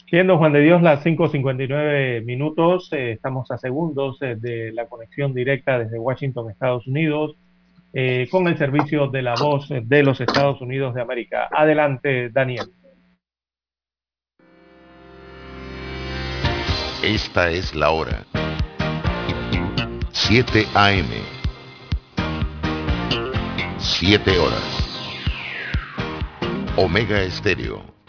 Siendo 0.06 0.36
Juan 0.36 0.52
de 0.52 0.60
Dios 0.60 0.82
las 0.82 1.04
5.59 1.04 2.24
minutos, 2.24 2.92
eh, 2.92 3.12
estamos 3.12 3.50
a 3.50 3.58
segundos 3.58 4.18
eh, 4.20 4.36
de 4.36 4.70
la 4.72 4.86
conexión 4.86 5.32
directa 5.32 5.78
desde 5.78 5.98
Washington, 5.98 6.50
Estados 6.50 6.86
Unidos, 6.86 7.36
eh, 7.94 8.28
con 8.30 8.46
el 8.46 8.58
servicio 8.58 9.08
de 9.08 9.22
la 9.22 9.34
voz 9.34 9.68
de 9.70 10.02
los 10.02 10.20
Estados 10.20 10.60
Unidos 10.60 10.94
de 10.94 11.00
América. 11.00 11.48
Adelante, 11.50 12.28
Daniel. 12.28 12.66
Esta 17.02 17.50
es 17.50 17.74
la 17.74 17.90
hora. 17.90 18.24
7 20.12 20.66
AM. 20.74 21.08
7 23.78 24.38
horas. 24.38 24.84
Omega 26.76 27.22
Estéreo, 27.22 27.93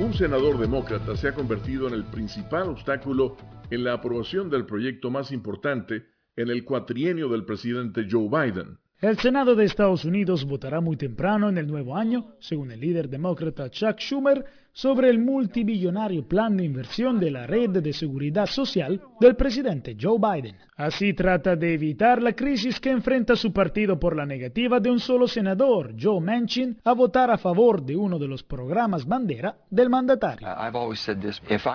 Un 0.00 0.12
senador 0.12 0.58
demócrata 0.58 1.16
se 1.16 1.28
ha 1.28 1.34
convertido 1.34 1.86
en 1.86 1.94
el 1.94 2.02
principal 2.04 2.68
obstáculo 2.68 3.36
en 3.70 3.84
la 3.84 3.92
aprobación 3.92 4.50
del 4.50 4.66
proyecto 4.66 5.08
más 5.08 5.30
importante 5.30 6.06
en 6.34 6.50
el 6.50 6.64
cuatrienio 6.64 7.28
del 7.28 7.44
presidente 7.44 8.04
Joe 8.10 8.28
Biden. 8.28 8.78
El 9.00 9.18
Senado 9.18 9.54
de 9.54 9.64
Estados 9.64 10.04
Unidos 10.04 10.46
votará 10.46 10.80
muy 10.80 10.96
temprano 10.96 11.48
en 11.48 11.58
el 11.58 11.68
nuevo 11.68 11.96
año, 11.96 12.34
según 12.40 12.72
el 12.72 12.80
líder 12.80 13.08
demócrata 13.08 13.70
Chuck 13.70 14.00
Schumer, 14.00 14.44
sobre 14.74 15.08
el 15.08 15.20
multimillonario 15.20 16.26
plan 16.26 16.56
de 16.56 16.64
inversión 16.64 17.20
de 17.20 17.30
la 17.30 17.46
red 17.46 17.70
de 17.70 17.92
seguridad 17.92 18.46
social 18.46 19.00
del 19.20 19.36
presidente 19.36 19.96
Joe 19.98 20.18
Biden. 20.18 20.56
Así 20.76 21.14
trata 21.14 21.54
de 21.54 21.74
evitar 21.74 22.20
la 22.20 22.32
crisis 22.32 22.80
que 22.80 22.90
enfrenta 22.90 23.36
su 23.36 23.52
partido 23.52 24.00
por 24.00 24.16
la 24.16 24.26
negativa 24.26 24.80
de 24.80 24.90
un 24.90 24.98
solo 24.98 25.28
senador, 25.28 25.94
Joe 25.98 26.20
Manchin, 26.20 26.78
a 26.84 26.92
votar 26.92 27.30
a 27.30 27.38
favor 27.38 27.82
de 27.82 27.96
uno 27.96 28.18
de 28.18 28.26
los 28.26 28.42
programas 28.42 29.06
bandera 29.06 29.56
del 29.70 29.88
mandatario. 29.88 30.46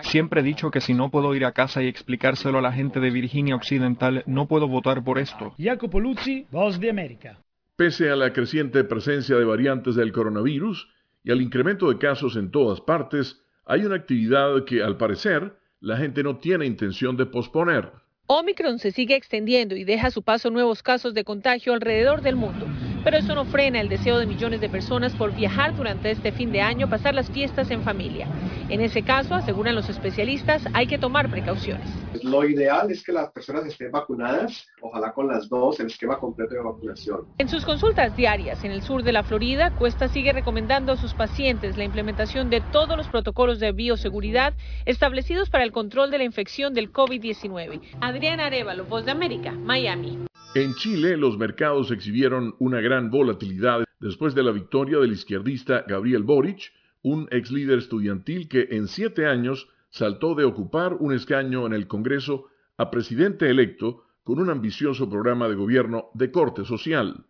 Siempre 0.02 0.42
he 0.42 0.44
dicho 0.44 0.70
que 0.70 0.82
si 0.82 0.94
no 0.94 1.10
puedo 1.10 1.34
ir 1.34 1.46
a 1.46 1.54
casa 1.54 1.82
y 1.82 1.88
explicárselo 1.88 2.58
a 2.58 2.62
la 2.62 2.74
gente 2.74 3.00
de 3.00 3.10
Virginia 3.10 3.56
Occidental, 3.56 4.24
no 4.28 4.48
puedo 4.48 4.68
votar 4.68 5.04
por 5.06 5.20
esto. 5.20 5.54
Jacopo 5.58 6.02
Luzzi, 6.02 6.46
Voz 6.52 6.80
de 6.80 6.90
América. 6.90 7.40
Pese 7.78 8.10
a 8.10 8.18
la 8.18 8.34
creciente 8.34 8.84
presencia 8.84 9.38
de 9.38 9.46
variantes 9.46 9.96
del 9.96 10.12
coronavirus, 10.12 10.90
y 11.24 11.32
al 11.32 11.42
incremento 11.42 11.90
de 11.90 11.98
casos 11.98 12.36
en 12.36 12.52
todas 12.52 12.82
partes, 12.82 13.42
hay 13.66 13.86
una 13.86 13.96
actividad 13.96 14.66
que, 14.66 14.82
al 14.82 14.98
parecer, 14.98 15.56
la 15.80 15.98
gente 15.98 16.24
no 16.24 16.38
tiene 16.38 16.66
intención 16.66 17.18
de 17.18 17.26
posponer. 17.26 17.92
Omicron 18.28 18.80
se 18.80 18.92
sigue 18.92 19.16
extendiendo 19.16 19.76
y 19.76 19.84
deja 19.84 20.08
a 20.08 20.12
su 20.12 20.24
paso 20.24 20.50
nuevos 20.50 20.84
casos 20.84 21.14
de 21.14 21.24
contagio 21.24 21.74
alrededor 21.74 22.22
del 22.22 22.36
mundo. 22.36 22.68
Pero 23.04 23.18
eso 23.18 23.34
no 23.36 23.46
frena 23.46 23.80
el 23.80 23.90
deseo 23.90 24.18
de 24.18 24.26
millones 24.26 24.62
de 24.62 24.70
personas 24.70 25.14
por 25.16 25.34
viajar 25.34 25.76
durante 25.76 26.12
este 26.12 26.32
fin 26.32 26.52
de 26.52 26.62
año, 26.62 26.90
pasar 26.90 27.16
las 27.16 27.30
fiestas 27.30 27.72
en 27.72 27.82
familia. 27.84 28.28
En 28.70 28.82
ese 28.82 29.04
caso, 29.04 29.36
aseguran 29.36 29.76
los 29.76 29.90
especialistas, 29.90 30.64
hay 30.74 30.88
que 30.88 30.98
tomar 30.98 31.30
precauciones. 31.30 31.88
Lo 32.24 32.44
ideal 32.44 32.92
es 32.92 33.04
que 33.04 33.12
las 33.12 33.32
personas 33.32 33.66
estén 33.66 33.92
vacunadas, 33.92 34.68
ojalá 34.82 35.14
con 35.14 35.28
las 35.28 35.48
dos, 35.48 35.80
el 35.80 35.88
esquema 35.88 36.20
completo 36.20 36.54
de 36.56 36.62
vacunación. 36.62 37.26
En 37.38 37.50
sus 37.50 37.66
consultas 37.66 38.16
diarias 38.16 38.64
en 38.64 38.72
el 38.72 38.82
sur 38.82 39.04
de 39.04 39.12
la 39.12 39.24
Florida, 39.24 39.72
Cuesta 39.72 40.08
sigue 40.08 40.34
recomendando 40.34 40.92
a 40.92 40.98
sus 40.98 41.14
pacientes 41.14 41.78
la 41.78 41.84
implementación 41.84 42.50
de 42.50 42.62
todos 42.62 42.98
los 42.98 43.08
protocolos 43.08 43.60
de 43.60 43.72
bioseguridad 43.72 44.54
establecidos 44.86 45.50
para 45.50 45.64
el 45.64 45.72
control 45.72 46.12
de 46.12 46.18
la 46.18 46.24
infección 46.24 46.74
del 46.74 46.92
COVID-19. 46.92 47.82
Adriana 48.02 48.48
Arevalo, 48.48 48.86
Voz 48.86 49.06
de 49.06 49.12
América, 49.12 49.52
Miami. 49.52 50.29
En 50.56 50.74
Chile, 50.74 51.16
los 51.16 51.38
mercados 51.38 51.92
exhibieron 51.92 52.56
una 52.58 52.82
gran 52.82 53.12
volatilidad 53.12 53.86
después 54.00 54.34
de 54.34 54.42
la 54.42 54.52
victoria 54.52 54.98
del 54.98 55.12
izquierdista 55.12 55.86
Gabriel 55.88 56.24
Boric, 56.24 56.74
un 57.04 57.28
ex 57.30 57.52
líder 57.52 57.78
estudiantil 57.78 58.50
que 58.50 58.68
en 58.72 58.88
siete 58.88 59.28
años 59.28 59.70
saltó 59.92 60.34
de 60.34 60.46
ocupar 60.46 60.96
un 60.96 61.14
escaño 61.14 61.68
en 61.68 61.74
el 61.74 61.88
Congreso 61.88 62.48
a 62.78 62.90
presidente 62.90 63.48
electo 63.48 64.06
con 64.24 64.40
un 64.40 64.50
ambicioso 64.50 65.08
programa 65.08 65.48
de 65.50 65.56
gobierno 65.56 66.10
de 66.16 66.32
corte 66.32 66.66
social. 66.66 67.28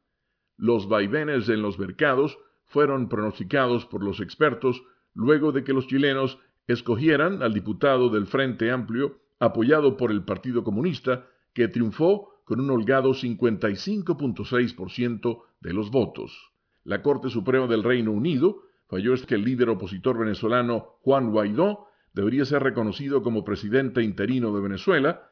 Los 0.56 0.88
vaivenes 0.88 1.50
en 1.50 1.62
los 1.62 1.78
mercados 1.78 2.40
fueron 2.68 3.10
pronosticados 3.10 3.86
por 3.86 4.02
los 4.02 4.22
expertos 4.22 4.82
luego 5.14 5.52
de 5.52 5.66
que 5.66 5.74
los 5.74 5.88
chilenos 5.88 6.40
escogieran 6.68 7.44
al 7.44 7.54
diputado 7.54 8.10
del 8.10 8.28
Frente 8.28 8.72
Amplio, 8.72 9.20
apoyado 9.40 9.98
por 9.98 10.10
el 10.10 10.24
Partido 10.24 10.64
Comunista, 10.64 11.28
que 11.54 11.68
triunfó 11.68 12.28
con 12.49 12.59
un 12.59 12.69
holgado 12.71 13.13
55.6% 13.13 15.43
de 15.59 15.71
los 15.71 15.91
votos. 15.91 16.51
La 16.84 17.03
Corte 17.03 17.30
Suprema 17.30 17.67
del 17.67 17.84
Reino 17.84 18.11
Unido 18.11 18.63
falló 18.88 19.13
que 19.27 19.35
el 19.35 19.43
líder 19.43 19.69
opositor 19.69 20.17
venezolano 20.17 20.95
Juan 21.03 21.30
Guaidó 21.30 21.85
debería 22.11 22.45
ser 22.45 22.63
reconocido 22.63 23.21
como 23.21 23.45
presidente 23.45 24.01
interino 24.01 24.51
de 24.51 24.61
Venezuela, 24.61 25.30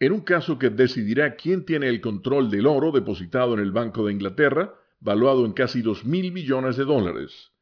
en 0.00 0.10
un 0.10 0.22
caso 0.22 0.58
que 0.58 0.70
decidirá 0.70 1.36
quién 1.36 1.64
tiene 1.64 1.88
el 1.88 2.00
control 2.00 2.50
del 2.50 2.66
oro 2.66 2.90
depositado 2.90 3.54
en 3.54 3.60
el 3.60 3.70
Banco 3.70 4.04
de 4.04 4.14
Inglaterra, 4.14 4.74
valuado 4.98 5.46
en 5.46 5.52
casi 5.52 5.82
2 5.82 6.04
mil 6.04 6.32
millones 6.32 6.76
de 6.76 6.84
dólares. 6.84 7.52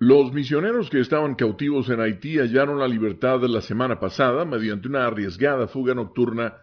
Los 0.00 0.32
misioneros 0.32 0.90
que 0.90 1.00
estaban 1.00 1.34
cautivos 1.34 1.90
en 1.90 2.00
Haití 2.00 2.38
hallaron 2.38 2.78
la 2.78 2.86
libertad 2.86 3.40
la 3.42 3.60
semana 3.60 3.98
pasada 3.98 4.44
mediante 4.44 4.86
una 4.86 5.04
arriesgada 5.04 5.66
fuga 5.66 5.92
nocturna, 5.92 6.54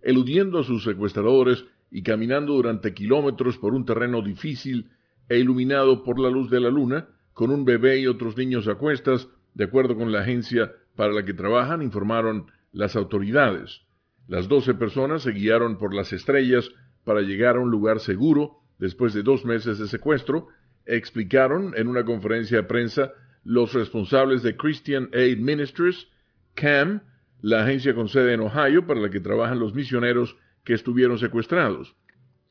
eludiendo 0.00 0.60
a 0.60 0.64
sus 0.64 0.84
secuestradores 0.84 1.66
y 1.90 2.02
caminando 2.02 2.54
durante 2.54 2.94
kilómetros 2.94 3.58
por 3.58 3.74
un 3.74 3.84
terreno 3.84 4.22
difícil 4.22 4.88
e 5.28 5.38
iluminado 5.38 6.02
por 6.02 6.18
la 6.18 6.30
luz 6.30 6.48
de 6.48 6.60
la 6.60 6.70
luna, 6.70 7.08
con 7.34 7.50
un 7.50 7.66
bebé 7.66 7.98
y 7.98 8.06
otros 8.06 8.38
niños 8.38 8.66
a 8.68 8.76
cuestas, 8.76 9.28
de 9.52 9.64
acuerdo 9.64 9.94
con 9.94 10.10
la 10.10 10.20
agencia 10.20 10.72
para 10.96 11.12
la 11.12 11.26
que 11.26 11.34
trabajan, 11.34 11.82
informaron 11.82 12.46
las 12.72 12.96
autoridades. 12.96 13.82
Las 14.28 14.48
doce 14.48 14.72
personas 14.72 15.24
se 15.24 15.32
guiaron 15.32 15.76
por 15.76 15.92
las 15.92 16.14
estrellas 16.14 16.70
para 17.04 17.20
llegar 17.20 17.56
a 17.56 17.60
un 17.60 17.70
lugar 17.70 18.00
seguro 18.00 18.60
después 18.78 19.12
de 19.12 19.22
dos 19.22 19.44
meses 19.44 19.78
de 19.78 19.88
secuestro 19.88 20.48
explicaron 20.88 21.74
en 21.76 21.86
una 21.86 22.04
conferencia 22.04 22.56
de 22.56 22.62
prensa 22.64 23.12
los 23.44 23.74
responsables 23.74 24.42
de 24.42 24.56
Christian 24.56 25.10
Aid 25.12 25.38
Ministries, 25.38 26.08
CAM, 26.54 27.02
la 27.40 27.62
agencia 27.62 27.94
con 27.94 28.08
sede 28.08 28.32
en 28.32 28.40
Ohio 28.40 28.86
para 28.86 29.00
la 29.00 29.10
que 29.10 29.20
trabajan 29.20 29.60
los 29.60 29.74
misioneros 29.74 30.36
que 30.64 30.74
estuvieron 30.74 31.18
secuestrados. 31.18 31.94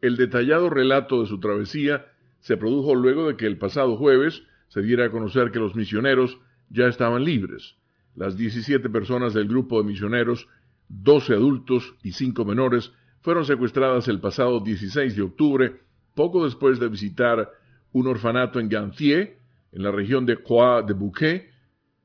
El 0.01 0.15
detallado 0.15 0.69
relato 0.69 1.21
de 1.21 1.27
su 1.27 1.39
travesía 1.39 2.05
se 2.39 2.57
produjo 2.57 2.95
luego 2.95 3.27
de 3.27 3.35
que 3.35 3.47
el 3.47 3.57
pasado 3.57 3.97
jueves 3.97 4.43
se 4.69 4.81
diera 4.81 5.05
a 5.05 5.11
conocer 5.11 5.51
que 5.51 5.59
los 5.59 5.75
misioneros 5.75 6.39
ya 6.69 6.87
estaban 6.87 7.23
libres. 7.23 7.75
Las 8.15 8.37
17 8.37 8.89
personas 8.89 9.33
del 9.33 9.47
grupo 9.47 9.81
de 9.81 9.87
misioneros, 9.87 10.47
12 10.89 11.33
adultos 11.33 11.95
y 12.03 12.11
5 12.11 12.45
menores, 12.45 12.93
fueron 13.21 13.45
secuestradas 13.45 14.07
el 14.07 14.19
pasado 14.19 14.59
16 14.59 15.15
de 15.15 15.21
octubre, 15.21 15.81
poco 16.13 16.45
después 16.45 16.79
de 16.79 16.87
visitar 16.87 17.51
un 17.91 18.07
orfanato 18.07 18.59
en 18.59 18.69
Ganthier, 18.69 19.37
en 19.71 19.83
la 19.83 19.91
región 19.91 20.25
de 20.25 20.37
Croix 20.41 20.85
de 20.85 20.93
Bouquet, 20.93 21.49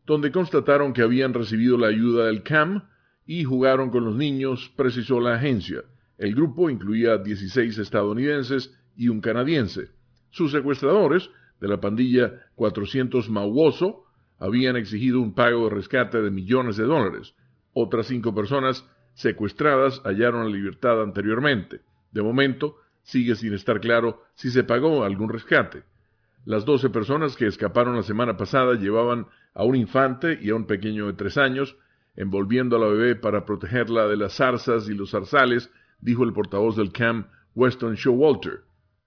donde 0.07 0.33
constataron 0.33 0.93
que 0.93 1.03
habían 1.03 1.33
recibido 1.33 1.79
la 1.79 1.89
ayuda 1.89 2.27
del 2.27 2.43
CAM 2.43 2.83
y 3.27 3.45
jugaron 3.45 3.91
con 3.91 4.05
los 4.05 4.17
niños, 4.17 4.73
precisó 4.77 5.21
la 5.21 5.35
agencia. 5.35 5.83
El 6.19 6.35
grupo 6.35 6.71
incluía 6.71 7.19
16 7.19 7.79
estadounidenses 7.79 8.77
y 8.97 9.09
un 9.09 9.21
canadiense. 9.21 9.91
Sus 10.31 10.53
secuestradores, 10.53 11.31
de 11.61 11.69
la 11.69 11.81
pandilla 11.81 12.33
400 12.57 13.31
Mauoso, 13.31 14.05
habían 14.39 14.77
exigido 14.77 15.21
un 15.21 15.35
pago 15.35 15.69
de 15.69 15.75
rescate 15.75 16.21
de 16.21 16.31
millones 16.31 16.77
de 16.77 16.85
dólares. 16.85 17.35
Otras 17.73 18.07
cinco 18.07 18.35
personas 18.35 18.85
secuestradas 19.15 20.01
hallaron 20.05 20.45
la 20.45 20.57
libertad 20.57 21.01
anteriormente. 21.01 21.81
De 22.11 22.23
momento, 22.23 22.77
sigue 23.03 23.35
sin 23.35 23.55
estar 23.55 23.81
claro 23.81 24.23
si 24.35 24.51
se 24.51 24.65
pagó 24.65 25.05
algún 25.05 25.29
rescate. 25.29 25.85
Las 26.45 26.65
doce 26.65 26.91
personas 26.91 27.37
que 27.37 27.47
escaparon 27.47 27.95
la 27.95 28.03
semana 28.03 28.37
pasada 28.37 28.75
llevaban 28.75 29.27
a 29.55 29.65
un 29.65 29.77
infante 29.77 30.39
y 30.41 30.51
a 30.51 30.57
un 30.57 30.67
pequeño 30.67 31.07
de 31.07 31.13
tres 31.13 31.39
años, 31.39 31.77
envolviendo 32.17 32.77
a 32.77 32.81
la 32.81 32.87
bebé 32.87 33.15
para 33.15 33.45
protegerla 33.45 34.09
de 34.09 34.17
las 34.17 34.37
zarzas 34.37 34.89
y 34.89 34.95
los 34.95 35.11
zarzales, 35.11 35.71
dijo 36.01 36.25
el 36.25 36.33
portavoz 36.33 36.77
del 36.77 36.93
CAM, 36.93 37.27
Weston 37.55 37.95
Showalter. 37.95 38.63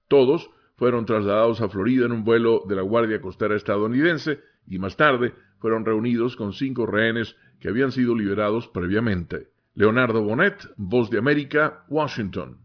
Todos 0.08 0.50
fueron 0.78 1.06
trasladados 1.06 1.62
a 1.62 1.70
Florida 1.70 2.06
en 2.06 2.12
un 2.12 2.24
vuelo 2.24 2.64
de 2.68 2.76
la 2.76 2.82
Guardia 2.82 3.22
Costera 3.22 3.56
estadounidense 3.56 4.40
y 4.68 4.80
más 4.80 4.96
tarde 4.96 5.34
fueron 5.60 5.86
reunidos 5.86 6.36
con 6.36 6.54
cinco 6.54 6.86
rehenes 6.86 7.36
que 7.60 7.70
habían 7.70 7.92
sido 7.92 8.16
liberados 8.16 8.68
previamente. 8.68 9.48
Leonardo 9.74 10.22
Bonet, 10.22 10.70
Voz 10.78 11.10
de 11.10 11.18
América, 11.18 11.86
Washington. 11.90 12.65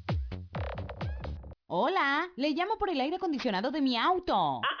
Hola, 1.73 2.29
le 2.35 2.49
llamo 2.49 2.77
por 2.77 2.89
el 2.89 2.99
aire 2.99 3.15
acondicionado 3.15 3.71
de 3.71 3.79
mi 3.79 3.95
auto. 3.95 4.59
Ah, 4.61 4.80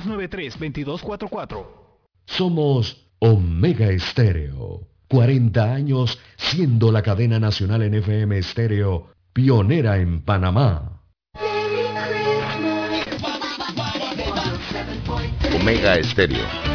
393-2244. 0.00 1.66
Somos 2.26 3.08
Omega 3.18 3.90
Estéreo. 3.90 4.86
40 5.08 5.72
años 5.72 6.18
siendo 6.36 6.92
la 6.92 7.02
cadena 7.02 7.40
nacional 7.40 7.82
en 7.82 7.94
FM 7.94 8.38
Estéreo, 8.38 9.08
pionera 9.32 9.96
en 9.96 10.20
Panamá. 10.20 11.02
Omega 15.54 15.96
Estéreo. 15.96 16.67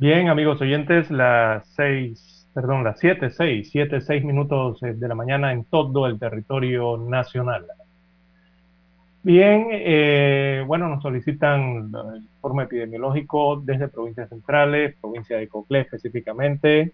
Bien, 0.00 0.28
amigos 0.28 0.60
oyentes, 0.60 1.10
las 1.10 1.66
seis, 1.74 2.46
perdón, 2.54 2.84
las 2.84 3.00
siete, 3.00 3.30
seis, 3.30 3.68
siete, 3.72 4.00
seis 4.00 4.24
minutos 4.24 4.80
eh, 4.84 4.94
de 4.94 5.08
la 5.08 5.16
mañana 5.16 5.52
en 5.52 5.64
todo 5.64 6.06
el 6.06 6.20
territorio 6.20 6.96
nacional. 6.96 7.66
Bien, 9.24 9.66
eh, 9.72 10.62
bueno, 10.64 10.88
nos 10.88 11.02
solicitan 11.02 11.90
el 12.14 12.22
informe 12.22 12.62
epidemiológico 12.62 13.60
desde 13.60 13.88
provincias 13.88 14.28
centrales, 14.28 14.94
provincia 15.00 15.36
de 15.36 15.48
Coclé 15.48 15.80
específicamente. 15.80 16.92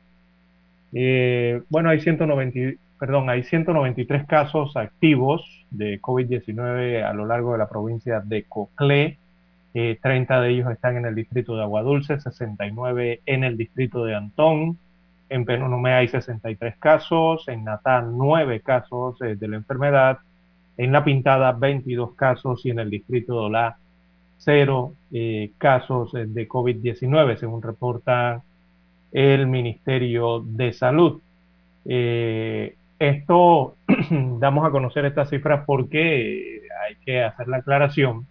Eh, 0.94 1.60
bueno, 1.68 1.90
hay 1.90 2.00
190, 2.00 2.80
perdón, 2.98 3.28
hay 3.28 3.42
193 3.42 4.26
casos 4.26 4.78
activos 4.78 5.44
de 5.70 6.00
COVID-19 6.00 7.04
a 7.04 7.12
lo 7.12 7.26
largo 7.26 7.52
de 7.52 7.58
la 7.58 7.68
provincia 7.68 8.20
de 8.20 8.44
Coclé. 8.44 9.18
30 9.74 10.40
de 10.40 10.50
ellos 10.50 10.70
están 10.70 10.96
en 10.96 11.04
el 11.04 11.16
distrito 11.16 11.56
de 11.56 11.62
Aguadulce, 11.62 12.20
69 12.20 13.22
en 13.26 13.42
el 13.42 13.56
distrito 13.56 14.04
de 14.04 14.14
Antón. 14.14 14.78
En 15.28 15.44
Penonomé 15.44 15.94
hay 15.94 16.06
63 16.06 16.76
casos, 16.76 17.48
en 17.48 17.64
Natá 17.64 18.02
9 18.02 18.60
casos 18.60 19.20
eh, 19.20 19.34
de 19.34 19.48
la 19.48 19.56
enfermedad, 19.56 20.18
en 20.76 20.92
La 20.92 21.02
Pintada 21.02 21.50
22 21.50 22.14
casos 22.14 22.64
y 22.64 22.70
en 22.70 22.78
el 22.78 22.88
distrito 22.88 23.32
de 23.32 23.38
Olá 23.40 23.76
0 24.38 24.92
eh, 25.12 25.50
casos 25.58 26.14
eh, 26.14 26.26
de 26.28 26.46
COVID-19, 26.48 27.36
según 27.36 27.62
reporta 27.62 28.42
el 29.10 29.48
Ministerio 29.48 30.40
de 30.44 30.72
Salud. 30.72 31.20
esto 31.84 33.76
damos 34.38 34.66
a 34.66 34.70
conocer 34.70 35.04
estas 35.04 35.30
cifras 35.30 35.64
porque 35.66 36.62
hay 36.86 36.94
que 37.04 37.22
hacer 37.24 37.48
la 37.48 37.56
aclaración 37.56 38.26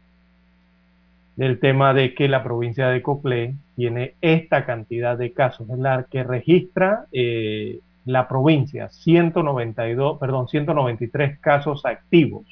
del 1.36 1.60
tema 1.60 1.94
de 1.94 2.14
que 2.14 2.28
la 2.28 2.44
provincia 2.44 2.90
de 2.90 3.02
Coclé 3.02 3.56
tiene 3.76 4.16
esta 4.22 4.66
cantidad 4.66 5.18
de 5.18 5.32
casos, 5.34 5.70
es 5.70 5.80
la 5.80 6.06
que 6.10 6.24
registra 6.24 7.06
eh, 7.12 7.80
la 8.06 8.28
provincia, 8.28 8.90
192, 8.90 10.20
perdón, 10.20 10.48
193 10.48 11.40
casos 11.40 11.86
activos. 11.86 12.44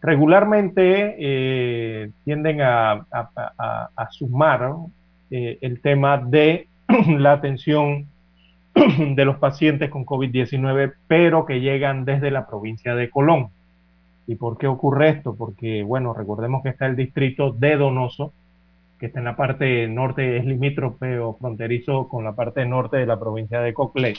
Regularmente 0.00 1.16
eh, 1.18 2.10
tienden 2.24 2.60
a, 2.62 3.04
sumar 4.10 4.72
eh, 5.30 5.58
el 5.60 5.80
tema 5.80 6.18
de 6.18 6.68
la 7.18 7.32
atención 7.32 8.06
de 9.14 9.24
los 9.24 9.36
pacientes 9.36 9.90
con 9.90 10.06
COVID-19, 10.06 10.94
pero 11.06 11.44
que 11.46 11.60
llegan 11.60 12.04
desde 12.04 12.30
la 12.30 12.46
provincia 12.46 12.94
de 12.94 13.10
Colón. 13.10 13.50
¿Y 14.28 14.34
por 14.34 14.58
qué 14.58 14.66
ocurre 14.66 15.08
esto? 15.08 15.34
Porque, 15.34 15.82
bueno, 15.82 16.12
recordemos 16.12 16.62
que 16.62 16.68
está 16.68 16.84
el 16.84 16.96
distrito 16.96 17.50
de 17.50 17.76
Donoso, 17.76 18.34
que 19.00 19.06
está 19.06 19.20
en 19.20 19.24
la 19.24 19.36
parte 19.36 19.88
norte, 19.88 20.36
es 20.36 20.44
limítrofe 20.44 21.18
o 21.18 21.32
fronterizo 21.32 22.08
con 22.08 22.24
la 22.24 22.34
parte 22.34 22.66
norte 22.66 22.98
de 22.98 23.06
la 23.06 23.18
provincia 23.18 23.62
de 23.62 23.72
Coclé. 23.72 24.14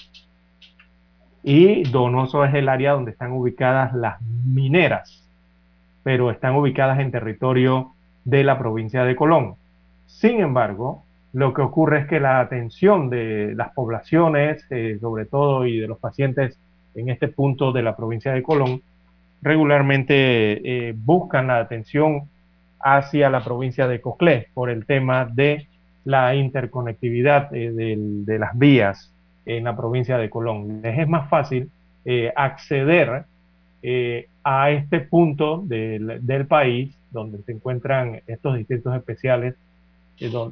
Y 1.43 1.83
Donoso 1.83 2.43
es 2.43 2.55
el 2.55 2.69
área 2.69 2.93
donde 2.93 3.11
están 3.11 3.33
ubicadas 3.33 3.93
las 3.93 4.19
mineras, 4.21 5.23
pero 6.01 6.31
están 6.31 6.55
ubicadas 6.55 6.99
en 6.99 7.11
territorio 7.11 7.91
de 8.25 8.43
la 8.43 8.57
provincia 8.57 9.03
de 9.03 9.15
Colón. 9.15 9.57
Sin 10.07 10.39
embargo, 10.39 11.03
lo 11.33 11.53
que 11.53 11.61
ocurre 11.61 11.99
es 11.99 12.07
que 12.07 12.19
la 12.19 12.39
atención 12.39 13.11
de 13.11 13.53
las 13.55 13.73
poblaciones, 13.73 14.65
eh, 14.71 14.97
sobre 14.99 15.25
todo, 15.25 15.67
y 15.67 15.79
de 15.79 15.87
los 15.87 15.99
pacientes 15.99 16.57
en 16.95 17.09
este 17.09 17.27
punto 17.27 17.71
de 17.71 17.83
la 17.83 17.95
provincia 17.95 18.33
de 18.33 18.41
Colón, 18.41 18.81
regularmente 19.41 20.87
eh, 20.89 20.93
buscan 20.95 21.47
la 21.47 21.59
atención 21.59 22.23
hacia 22.79 23.29
la 23.29 23.43
provincia 23.43 23.87
de 23.87 24.01
Coclé 24.01 24.47
por 24.53 24.69
el 24.69 24.85
tema 24.85 25.25
de 25.25 25.67
la 26.05 26.35
interconectividad 26.35 27.53
eh, 27.53 27.71
de 27.71 28.39
las 28.39 28.57
vías 28.57 29.13
en 29.45 29.65
la 29.65 29.75
provincia 29.75 30.17
de 30.17 30.29
Colón. 30.29 30.81
Les 30.81 30.99
es 30.99 31.07
más 31.07 31.29
fácil 31.29 31.69
acceder 32.35 33.25
a 34.43 34.71
este 34.71 34.99
punto 35.01 35.61
del, 35.63 36.25
del, 36.25 36.47
país 36.47 36.97
donde 37.11 37.37
se 37.43 37.51
encuentran 37.51 38.21
estos 38.25 38.57
distritos 38.57 38.95
especiales 38.95 39.55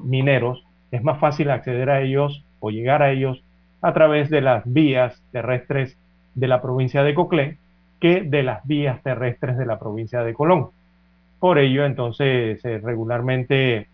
mineros 0.04 0.64
es 0.92 1.04
más 1.04 1.20
fácil 1.20 1.50
acceder 1.50 1.90
a 1.90 2.02
ellos 2.02 2.44
o 2.60 2.72
llegar 2.72 3.02
a 3.02 3.12
ellos 3.12 3.42
a 3.82 3.94
través 3.94 4.30
de 4.30 4.42
las 4.42 4.64
vías 4.66 5.22
terrestres 5.32 5.98
de 6.36 6.48
la 6.48 6.62
provincia 6.62 7.04
de 7.04 7.14
Coclé 7.14 7.58
que 8.00 8.22
de 8.22 8.44
las 8.44 8.66
vías 8.66 9.02
terrestres 9.04 9.58
de 9.58 9.66
la 9.66 9.80
provincia 9.80 10.24
de 10.24 10.34
Colón. 10.34 10.70
Por 11.40 11.60
ello, 11.60 11.86
entonces, 11.86 12.64
eh, 12.66 12.80
regularmente 12.84 13.88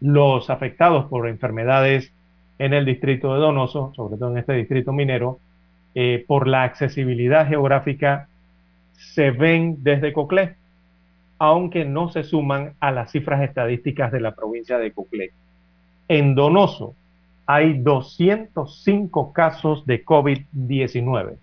los 0.00 0.50
afectados 0.50 1.06
por 1.06 1.28
enfermedades 1.28 2.12
en 2.58 2.72
el 2.72 2.84
distrito 2.84 3.34
de 3.34 3.40
Donoso, 3.40 3.92
sobre 3.94 4.16
todo 4.16 4.32
en 4.32 4.38
este 4.38 4.54
distrito 4.54 4.92
minero, 4.92 5.38
eh, 5.94 6.24
por 6.26 6.46
la 6.46 6.64
accesibilidad 6.64 7.48
geográfica, 7.48 8.28
se 8.92 9.30
ven 9.30 9.82
desde 9.82 10.12
Coclé, 10.12 10.54
aunque 11.38 11.84
no 11.84 12.08
se 12.08 12.22
suman 12.22 12.72
a 12.80 12.92
las 12.92 13.10
cifras 13.10 13.42
estadísticas 13.42 14.12
de 14.12 14.20
la 14.20 14.34
provincia 14.34 14.78
de 14.78 14.92
Coclé. 14.92 15.32
En 16.08 16.34
Donoso 16.34 16.94
hay 17.46 17.78
205 17.78 19.32
casos 19.32 19.86
de 19.86 20.04
COVID-19. 20.04 21.36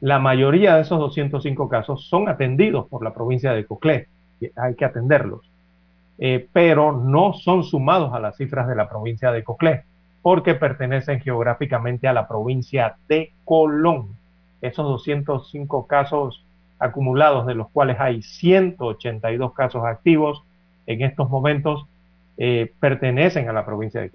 La 0.00 0.18
mayoría 0.18 0.76
de 0.76 0.82
esos 0.82 0.98
205 0.98 1.68
casos 1.68 2.06
son 2.08 2.28
atendidos 2.28 2.88
por 2.88 3.04
la 3.04 3.12
provincia 3.12 3.52
de 3.52 3.66
Coclé, 3.66 4.08
hay 4.56 4.74
que 4.74 4.86
atenderlos, 4.86 5.40
eh, 6.18 6.48
pero 6.52 6.92
no 6.92 7.34
son 7.34 7.64
sumados 7.64 8.14
a 8.14 8.20
las 8.20 8.36
cifras 8.36 8.66
de 8.66 8.76
la 8.76 8.88
provincia 8.88 9.30
de 9.30 9.44
Coclé, 9.44 9.84
porque 10.22 10.54
pertenecen 10.54 11.20
geográficamente 11.20 12.08
a 12.08 12.14
la 12.14 12.26
provincia 12.26 12.96
de 13.08 13.32
Colón. 13.44 14.08
Esos 14.62 14.86
205 14.86 15.86
casos 15.86 16.44
acumulados, 16.78 17.46
de 17.46 17.54
los 17.54 17.68
cuales 17.68 17.98
hay 18.00 18.22
182 18.22 19.52
casos 19.52 19.84
activos 19.84 20.42
en 20.86 21.02
estos 21.02 21.28
momentos, 21.28 21.86
eh, 22.38 22.72
pertenecen 22.80 23.50
a 23.50 23.52
la 23.52 23.66
provincia 23.66 24.00
de, 24.00 24.10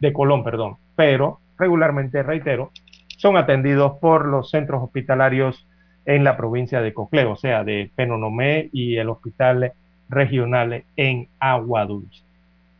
de 0.00 0.12
Colón, 0.14 0.42
perdón, 0.42 0.76
pero 0.94 1.40
regularmente, 1.58 2.22
reitero, 2.22 2.70
son 3.16 3.36
atendidos 3.36 3.98
por 3.98 4.26
los 4.26 4.50
centros 4.50 4.82
hospitalarios 4.82 5.66
en 6.04 6.22
la 6.24 6.36
provincia 6.36 6.80
de 6.80 6.94
Coclé, 6.94 7.24
o 7.24 7.36
sea, 7.36 7.64
de 7.64 7.90
Penonomé 7.94 8.70
y 8.72 8.96
el 8.96 9.08
hospital 9.08 9.72
regional 10.08 10.84
en 10.96 11.28
Agua 11.40 11.84
Dulce. 11.84 12.22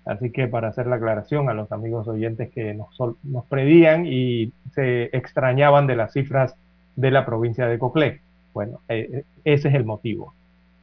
Así 0.04 0.30
que 0.30 0.46
para 0.46 0.68
hacer 0.68 0.86
la 0.86 0.96
aclaración 0.96 1.48
a 1.48 1.54
los 1.54 1.72
amigos 1.72 2.06
oyentes 2.06 2.50
que 2.52 2.74
nos, 2.74 3.44
predían 3.48 4.06
y 4.06 4.52
se 4.72 5.04
extrañaban 5.16 5.88
de 5.88 5.96
las 5.96 6.12
cifras 6.12 6.54
de 6.94 7.10
la 7.10 7.26
provincia 7.26 7.66
de 7.66 7.78
Coclé. 7.78 8.20
Bueno, 8.54 8.80
eh, 8.88 9.08
eh, 9.12 9.24
ese 9.44 9.68
es 9.68 9.74
el 9.74 9.84
motivo. 9.84 10.32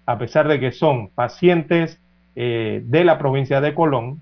A 0.06 0.18
pesar 0.18 0.50
de 0.50 0.60
que 0.60 0.74
son 0.74 1.08
pacientes 1.08 1.98
eh, 2.36 2.82
de 2.86 3.06
la 3.06 3.18
provincia 3.18 3.62
de 3.62 3.74
Colón 3.74 4.22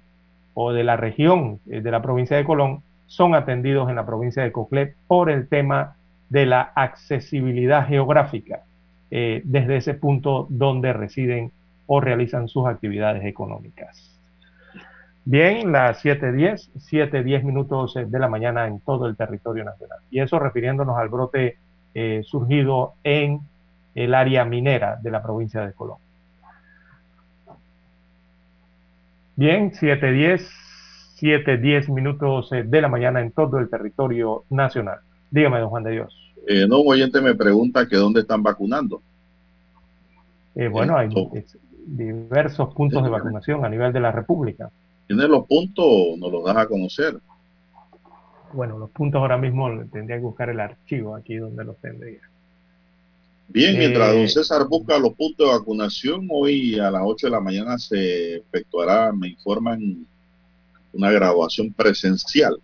o 0.53 0.71
de 0.71 0.83
la 0.83 0.97
región 0.97 1.59
de 1.65 1.89
la 1.89 2.03
provincia 2.03 2.37
de 2.37 2.43
Colón 2.43 2.83
son 3.11 3.35
atendidos 3.35 3.89
en 3.89 3.97
la 3.97 4.05
provincia 4.05 4.41
de 4.41 4.53
Coclé 4.53 4.95
por 5.05 5.29
el 5.29 5.49
tema 5.49 5.97
de 6.29 6.45
la 6.45 6.71
accesibilidad 6.73 7.85
geográfica 7.85 8.61
eh, 9.09 9.41
desde 9.43 9.75
ese 9.75 9.95
punto 9.95 10.47
donde 10.49 10.93
residen 10.93 11.51
o 11.87 11.99
realizan 11.99 12.47
sus 12.47 12.65
actividades 12.67 13.25
económicas. 13.25 14.17
Bien, 15.25 15.73
las 15.73 16.05
7.10, 16.05 16.69
7.10 16.89 17.43
minutos 17.43 17.95
de 17.95 18.17
la 18.17 18.29
mañana 18.29 18.65
en 18.65 18.79
todo 18.79 19.07
el 19.07 19.17
territorio 19.17 19.65
nacional. 19.65 19.99
Y 20.09 20.21
eso 20.21 20.39
refiriéndonos 20.39 20.97
al 20.97 21.09
brote 21.09 21.57
surgido 22.23 22.93
en 23.03 23.41
el 23.93 24.13
área 24.13 24.45
minera 24.45 24.95
de 24.95 25.11
la 25.11 25.21
provincia 25.21 25.65
de 25.65 25.73
Colón. 25.73 25.97
Bien, 29.35 29.73
7.10, 29.73 30.47
7.10 31.21 31.93
minutos 31.93 32.51
eh, 32.51 32.63
de 32.63 32.81
la 32.81 32.87
mañana 32.87 33.21
en 33.21 33.31
todo 33.31 33.59
el 33.59 33.69
territorio 33.69 34.43
nacional. 34.49 34.99
Dígame, 35.29 35.59
don 35.59 35.69
Juan 35.69 35.83
de 35.83 35.91
Dios. 35.91 36.33
Eh, 36.47 36.65
no, 36.67 36.81
un 36.81 36.91
oyente 36.91 37.21
me 37.21 37.35
pregunta 37.35 37.87
que 37.87 37.95
dónde 37.95 38.21
están 38.21 38.41
vacunando. 38.41 39.01
Eh, 40.55 40.67
bueno, 40.67 40.97
hay 40.97 41.09
diversos 41.85 42.73
puntos 42.73 43.03
de 43.03 43.09
vacunación 43.09 43.63
a 43.63 43.69
nivel 43.69 43.93
de 43.93 43.99
la 43.99 44.11
República. 44.11 44.69
¿Tiene 45.07 45.27
los 45.27 45.45
puntos 45.45 45.85
o 45.87 46.17
nos 46.17 46.31
los 46.31 46.43
das 46.43 46.57
a 46.57 46.67
conocer? 46.67 47.17
Bueno, 48.53 48.77
los 48.77 48.89
puntos 48.89 49.19
ahora 49.19 49.37
mismo 49.37 49.69
tendría 49.91 50.17
que 50.17 50.23
buscar 50.23 50.49
el 50.49 50.59
archivo 50.59 51.15
aquí 51.15 51.35
donde 51.35 51.63
los 51.63 51.77
tendría. 51.77 52.19
Bien, 53.47 53.77
mientras 53.77 54.13
don 54.13 54.21
eh, 54.21 54.29
César 54.29 54.67
busca 54.67 54.97
los 54.97 55.13
puntos 55.13 55.47
de 55.47 55.57
vacunación, 55.57 56.27
hoy 56.31 56.79
a 56.79 56.89
las 56.89 57.01
8 57.03 57.27
de 57.27 57.31
la 57.31 57.41
mañana 57.41 57.77
se 57.77 58.37
efectuará, 58.37 59.11
me 59.11 59.29
informan, 59.29 60.05
una 60.93 61.11
graduación 61.11 61.73
presencial 61.73 62.61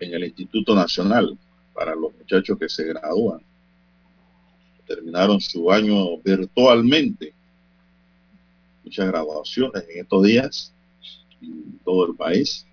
en 0.00 0.14
el 0.14 0.24
Instituto 0.24 0.74
Nacional 0.74 1.38
para 1.72 1.94
los 1.94 2.14
muchachos 2.14 2.58
que 2.58 2.68
se 2.68 2.84
gradúan. 2.84 3.40
Terminaron 4.86 5.40
su 5.40 5.70
año 5.70 6.18
virtualmente. 6.18 7.32
Muchas 8.84 9.06
graduaciones 9.06 9.84
en 9.88 10.00
estos 10.00 10.22
días 10.22 10.74
en 11.40 11.78
todo 11.84 12.06
el 12.06 12.14
país. 12.14 12.66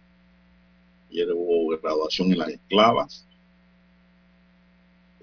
Ayer 1.09 1.31
hubo 1.33 1.77
graduación 1.77 2.31
en 2.31 2.39
las 2.39 2.49
esclavas 2.49 3.25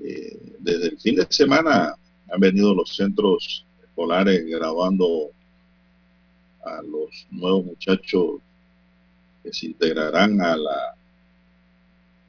eh, 0.05 0.39
desde 0.61 0.89
el 0.89 0.99
fin 0.99 1.17
de 1.17 1.27
semana 1.29 1.97
han 2.31 2.41
venido 2.41 2.75
los 2.75 2.95
centros 2.95 3.67
escolares 3.83 4.47
grabando 4.47 5.31
a 6.69 6.83
los 6.83 7.27
nuevos 7.31 7.65
muchachos 7.65 8.41
que 9.43 9.53
se 9.53 9.67
integrarán 9.67 10.41
a 10.41 10.57
la 10.57 10.95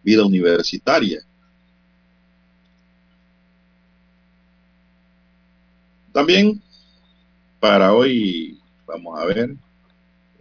vida 0.04 0.26
universitaria. 0.26 1.22
También 6.12 6.62
para 7.60 7.94
hoy, 7.94 8.58
vamos 8.88 9.20
a 9.20 9.26
ver, 9.26 9.56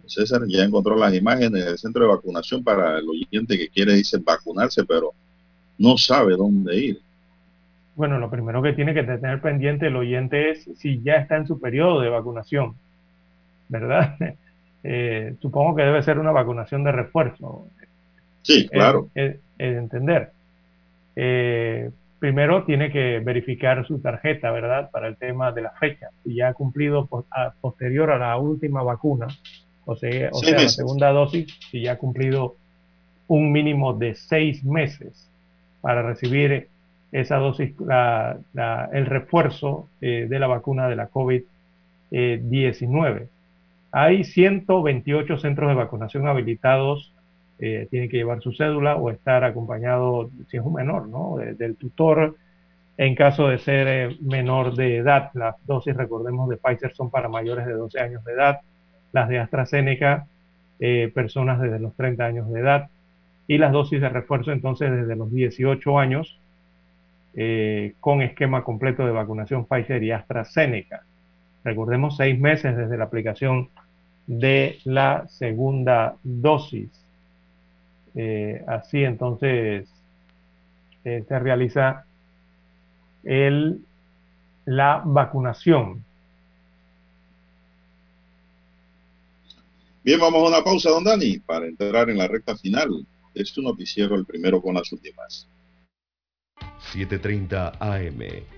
César 0.06 0.42
ya 0.46 0.64
encontró 0.64 0.96
las 0.96 1.14
imágenes 1.14 1.64
del 1.64 1.78
centro 1.78 2.02
de 2.02 2.14
vacunación 2.14 2.64
para 2.64 2.98
el 2.98 3.06
oyente 3.08 3.58
que 3.58 3.68
quiere, 3.68 3.94
dice, 3.94 4.18
vacunarse, 4.18 4.84
pero 4.84 5.12
no 5.76 5.98
sabe 5.98 6.36
dónde 6.36 6.76
ir. 6.76 7.00
Bueno, 7.94 8.18
lo 8.18 8.30
primero 8.30 8.62
que 8.62 8.72
tiene 8.72 8.94
que 8.94 9.02
tener 9.02 9.40
pendiente 9.40 9.88
el 9.88 9.96
oyente 9.96 10.50
es 10.50 10.68
si 10.76 11.02
ya 11.02 11.14
está 11.14 11.36
en 11.36 11.46
su 11.46 11.60
periodo 11.60 12.00
de 12.00 12.08
vacunación, 12.08 12.74
¿verdad? 13.68 14.16
Eh, 14.84 15.34
supongo 15.42 15.74
que 15.74 15.82
debe 15.82 16.04
ser 16.04 16.20
una 16.20 16.30
vacunación 16.30 16.84
de 16.84 16.92
refuerzo. 16.92 17.66
Sí, 18.42 18.68
claro. 18.68 19.08
Es, 19.12 19.36
entender. 19.58 20.30
Eh, 21.16 21.90
primero 22.20 22.64
tiene 22.64 22.92
que 22.92 23.18
verificar 23.18 23.84
su 23.86 23.98
tarjeta, 23.98 24.52
¿verdad? 24.52 24.88
Para 24.90 25.08
el 25.08 25.16
tema 25.16 25.50
de 25.50 25.62
la 25.62 25.72
fecha. 25.72 26.10
Si 26.22 26.36
ya 26.36 26.48
ha 26.48 26.54
cumplido 26.54 27.08
posterior 27.60 28.12
a 28.12 28.18
la 28.18 28.36
última 28.38 28.84
vacuna, 28.84 29.26
o 29.84 29.96
sea, 29.96 30.30
o 30.32 30.38
sea 30.38 30.62
la 30.62 30.68
segunda 30.68 31.10
dosis, 31.10 31.48
si 31.70 31.82
ya 31.82 31.92
ha 31.92 31.98
cumplido 31.98 32.54
un 33.26 33.52
mínimo 33.52 33.94
de 33.94 34.14
seis 34.14 34.64
meses 34.64 35.28
para 35.80 36.02
recibir 36.02 36.68
esa 37.12 37.36
dosis, 37.36 37.74
el 38.92 39.06
refuerzo 39.06 39.88
eh, 40.00 40.26
de 40.28 40.38
la 40.38 40.46
vacuna 40.46 40.88
de 40.88 40.96
la 40.96 41.10
COVID-19. 41.10 43.28
Hay 43.90 44.24
128 44.24 45.38
centros 45.38 45.68
de 45.68 45.74
vacunación 45.74 46.28
habilitados 46.28 47.12
eh, 47.60 47.88
tiene 47.90 48.08
que 48.08 48.18
llevar 48.18 48.40
su 48.40 48.52
cédula 48.52 48.94
o 48.96 49.10
estar 49.10 49.42
acompañado, 49.42 50.30
si 50.48 50.58
es 50.58 50.62
un 50.62 50.74
menor, 50.74 51.08
¿no? 51.08 51.36
del 51.36 51.76
tutor. 51.76 52.36
En 52.96 53.14
caso 53.16 53.48
de 53.48 53.58
ser 53.58 53.88
eh, 53.88 54.16
menor 54.20 54.76
de 54.76 54.98
edad, 54.98 55.30
las 55.34 55.56
dosis, 55.66 55.96
recordemos, 55.96 56.48
de 56.48 56.56
Pfizer 56.56 56.94
son 56.94 57.10
para 57.10 57.28
mayores 57.28 57.66
de 57.66 57.72
12 57.72 58.00
años 58.00 58.24
de 58.24 58.32
edad, 58.32 58.60
las 59.12 59.28
de 59.28 59.40
AstraZeneca, 59.40 60.26
eh, 60.78 61.10
personas 61.12 61.60
desde 61.60 61.80
los 61.80 61.94
30 61.96 62.24
años 62.24 62.50
de 62.50 62.60
edad, 62.60 62.90
y 63.48 63.58
las 63.58 63.72
dosis 63.72 64.00
de 64.00 64.08
refuerzo 64.08 64.52
entonces 64.52 64.92
desde 64.92 65.16
los 65.16 65.32
18 65.32 65.98
años, 65.98 66.38
con 68.00 68.20
esquema 68.20 68.64
completo 68.64 69.06
de 69.06 69.12
vacunación 69.12 69.64
Pfizer 69.64 70.02
y 70.02 70.10
AstraZeneca. 70.10 71.04
Recordemos 71.62 72.16
seis 72.16 72.38
meses 72.38 72.76
desde 72.76 72.96
la 72.96 73.04
aplicación 73.04 73.68
de 74.28 74.78
la 74.84 75.26
segunda 75.28 76.16
dosis. 76.22 76.90
Eh, 78.14 78.62
así 78.66 79.02
entonces 79.02 79.88
eh, 81.04 81.24
se 81.26 81.38
realiza 81.38 82.04
el, 83.24 83.80
la 84.66 85.02
vacunación. 85.04 86.04
Bien, 90.04 90.20
vamos 90.20 90.44
a 90.44 90.48
una 90.48 90.64
pausa, 90.64 90.90
don 90.90 91.04
Dani, 91.04 91.38
para 91.38 91.66
entrar 91.66 92.08
en 92.10 92.18
la 92.18 92.28
recta 92.28 92.56
final 92.56 93.06
de 93.34 93.42
este 93.42 93.62
noticiero, 93.62 94.14
el 94.14 94.26
primero 94.26 94.60
con 94.60 94.74
las 94.74 94.92
últimas. 94.92 95.48
7.30 96.92 97.76
AM 97.80 98.57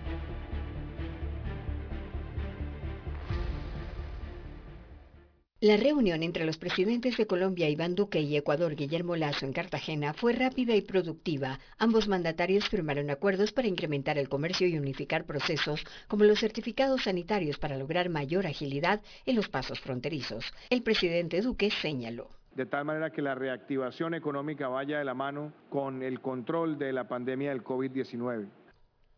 La 5.63 5.77
reunión 5.77 6.23
entre 6.23 6.43
los 6.43 6.57
presidentes 6.57 7.17
de 7.17 7.27
Colombia 7.27 7.69
Iván 7.69 7.93
Duque 7.93 8.19
y 8.19 8.35
Ecuador 8.35 8.73
Guillermo 8.73 9.15
Lazo 9.15 9.45
en 9.45 9.53
Cartagena 9.53 10.11
fue 10.11 10.33
rápida 10.33 10.75
y 10.75 10.81
productiva. 10.81 11.59
Ambos 11.77 12.07
mandatarios 12.07 12.67
firmaron 12.67 13.11
acuerdos 13.11 13.51
para 13.51 13.67
incrementar 13.67 14.17
el 14.17 14.27
comercio 14.27 14.65
y 14.65 14.79
unificar 14.79 15.23
procesos 15.25 15.83
como 16.07 16.23
los 16.23 16.39
certificados 16.39 17.03
sanitarios 17.03 17.59
para 17.59 17.77
lograr 17.77 18.09
mayor 18.09 18.47
agilidad 18.47 19.01
en 19.27 19.35
los 19.35 19.49
pasos 19.49 19.79
fronterizos. 19.79 20.51
El 20.71 20.81
presidente 20.81 21.41
Duque 21.41 21.69
señaló. 21.69 22.31
De 22.55 22.65
tal 22.65 22.85
manera 22.85 23.11
que 23.11 23.21
la 23.21 23.35
reactivación 23.35 24.15
económica 24.15 24.67
vaya 24.67 24.97
de 24.97 25.05
la 25.05 25.13
mano 25.13 25.53
con 25.69 26.01
el 26.01 26.21
control 26.21 26.79
de 26.79 26.91
la 26.91 27.07
pandemia 27.07 27.51
del 27.51 27.63
COVID-19 27.63 28.49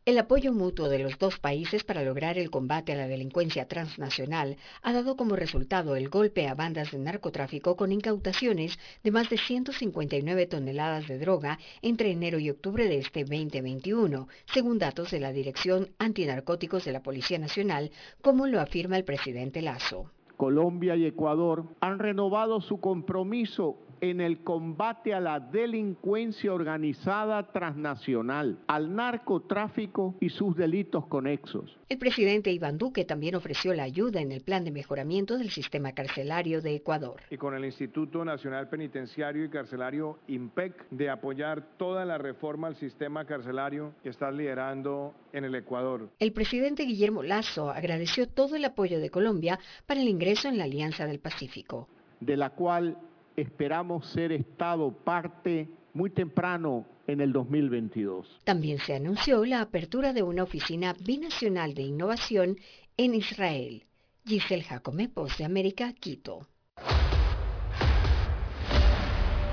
el 0.06 0.18
apoyo 0.18 0.52
mutuo 0.52 0.90
de 0.90 1.00
los 1.00 1.18
dos 1.18 1.40
países 1.40 1.86
para 1.86 2.04
lograr 2.04 2.38
el 2.38 2.50
combate 2.50 2.92
a 2.92 2.98
la 2.98 3.08
delincuencia 3.08 3.70
transnacional 3.70 4.58
ha 4.82 4.92
dado 4.92 5.16
como 5.16 5.38
resultado 5.38 5.96
el 5.96 6.10
golpe 6.10 6.50
a 6.50 6.56
bandas 6.56 6.92
de 6.92 7.00
narcotráfico 7.00 7.78
con 7.78 7.94
incautaciones 7.94 8.78
de 9.02 9.12
más 9.12 9.30
de 9.30 9.38
159 9.38 10.46
toneladas 10.48 11.08
de 11.08 11.20
droga 11.20 11.58
entre 11.82 12.12
enero 12.12 12.38
y 12.40 12.50
octubre 12.50 12.90
de 12.90 12.98
este 12.98 13.22
2021, 13.24 14.28
según 14.54 14.78
datos 14.78 15.10
de 15.12 15.22
la 15.22 15.32
Dirección 15.32 15.88
Antinarcóticos 16.00 16.84
de 16.84 16.92
la 16.92 17.02
Policía 17.02 17.40
Nacional, 17.40 17.92
como 18.22 18.46
lo 18.46 18.60
afirma 18.60 18.98
el 18.98 19.06
presidente 19.06 19.62
Lazo. 19.62 20.12
Colombia 20.36 20.98
y 20.98 21.06
Ecuador 21.06 21.64
han 21.80 22.00
renovado 22.00 22.60
su 22.60 22.82
compromiso 22.82 23.78
en 24.04 24.20
el 24.20 24.44
combate 24.44 25.14
a 25.14 25.22
la 25.22 25.40
delincuencia 25.40 26.54
organizada 26.54 27.54
transnacional, 27.54 28.60
al 28.68 28.94
narcotráfico 28.94 30.16
y 30.20 30.28
sus 30.28 30.58
delitos 30.58 31.08
conexos. 31.08 31.78
El 31.88 32.00
presidente 32.00 32.52
Iván 32.52 32.78
Duque 32.78 33.06
también 33.06 33.36
ofreció 33.36 33.74
la 33.74 33.84
ayuda 33.84 34.20
en 34.20 34.34
el 34.34 34.42
plan 34.42 34.66
de 34.66 34.72
mejoramiento 34.72 35.38
del 35.38 35.52
sistema 35.52 35.94
carcelario 35.94 36.62
de 36.62 36.76
Ecuador. 36.76 37.22
Y 37.30 37.38
con 37.38 37.56
el 37.56 37.64
Instituto 37.64 38.26
Nacional 38.26 38.68
Penitenciario 38.68 39.46
y 39.46 39.50
Carcelario 39.50 40.20
IMPEC 40.28 40.90
de 40.90 41.10
apoyar 41.10 41.78
toda 41.78 42.04
la 42.04 42.18
reforma 42.18 42.68
al 42.68 42.76
sistema 42.76 43.24
carcelario 43.24 43.94
que 44.04 44.10
está 44.10 44.30
liderando 44.32 45.14
en 45.32 45.46
el 45.46 45.56
Ecuador. 45.56 46.10
El 46.20 46.34
presidente 46.34 46.84
Guillermo 46.84 47.24
Lazo 47.24 47.70
agradeció 47.70 48.28
todo 48.28 48.58
el 48.58 48.66
apoyo 48.66 49.00
de 49.00 49.10
Colombia 49.10 49.60
para 49.86 50.02
el 50.02 50.10
ingreso 50.10 50.50
en 50.50 50.58
la 50.58 50.66
Alianza 50.66 51.08
del 51.08 51.20
Pacífico. 51.20 51.88
De 52.20 52.36
la 52.36 52.50
cual 52.50 52.98
esperamos 53.36 54.08
ser 54.08 54.32
Estado 54.32 54.92
parte 54.92 55.70
muy 55.94 56.10
temprano 56.10 56.86
en 57.08 57.22
el 57.22 57.32
2022. 57.34 58.40
También 58.44 58.80
se 58.80 58.96
anunció 58.96 59.46
la 59.46 59.62
apertura 59.62 60.12
de 60.14 60.24
una 60.24 60.42
oficina 60.44 60.96
binacional 61.00 61.74
de 61.74 61.84
innovación 61.84 62.58
en 62.98 63.16
Israel. 63.16 63.86
Giselle 64.26 64.64
Jacome, 64.64 65.08
Post 65.10 65.40
de 65.40 65.46
América, 65.46 65.92
Quito. 65.94 66.48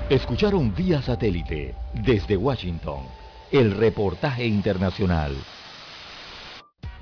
Escucharon 0.09 0.73
vía 0.75 1.01
satélite 1.01 1.73
desde 2.05 2.37
Washington 2.37 2.99
el 3.51 3.71
reportaje 3.71 4.45
internacional. 4.45 5.35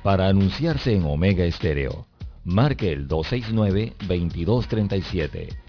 Para 0.04 0.28
anunciarse 0.28 0.96
en 0.96 1.04
Omega 1.04 1.44
Estéreo, 1.46 2.08
marque 2.44 2.92
el 2.92 3.08
269-2237 3.08 5.69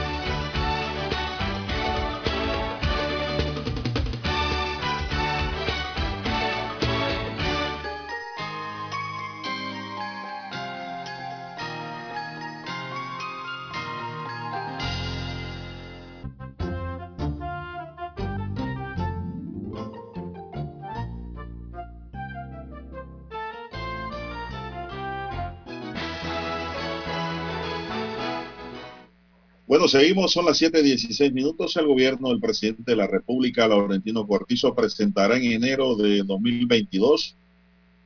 Bueno, 29.71 29.87
seguimos, 29.87 30.33
son 30.33 30.43
las 30.43 30.61
7.16 30.61 31.31
minutos. 31.31 31.77
El 31.77 31.87
gobierno 31.87 32.27
del 32.27 32.41
presidente 32.41 32.83
de 32.85 32.97
la 32.97 33.07
República, 33.07 33.69
Laurentino 33.69 34.27
Cortizo, 34.27 34.75
presentará 34.75 35.37
en 35.37 35.49
enero 35.49 35.95
de 35.95 36.23
2022 36.23 37.37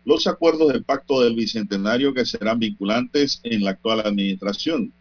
los 0.05 0.27
acuerdos 0.27 0.71
del 0.71 0.83
Pacto 0.83 1.21
del 1.21 1.33
Bicentenario 1.33 2.13
que 2.13 2.23
serán 2.23 2.59
vinculantes 2.59 3.39
en 3.41 3.63
la 3.63 3.71
actual 3.71 4.01
administración. 4.01 4.93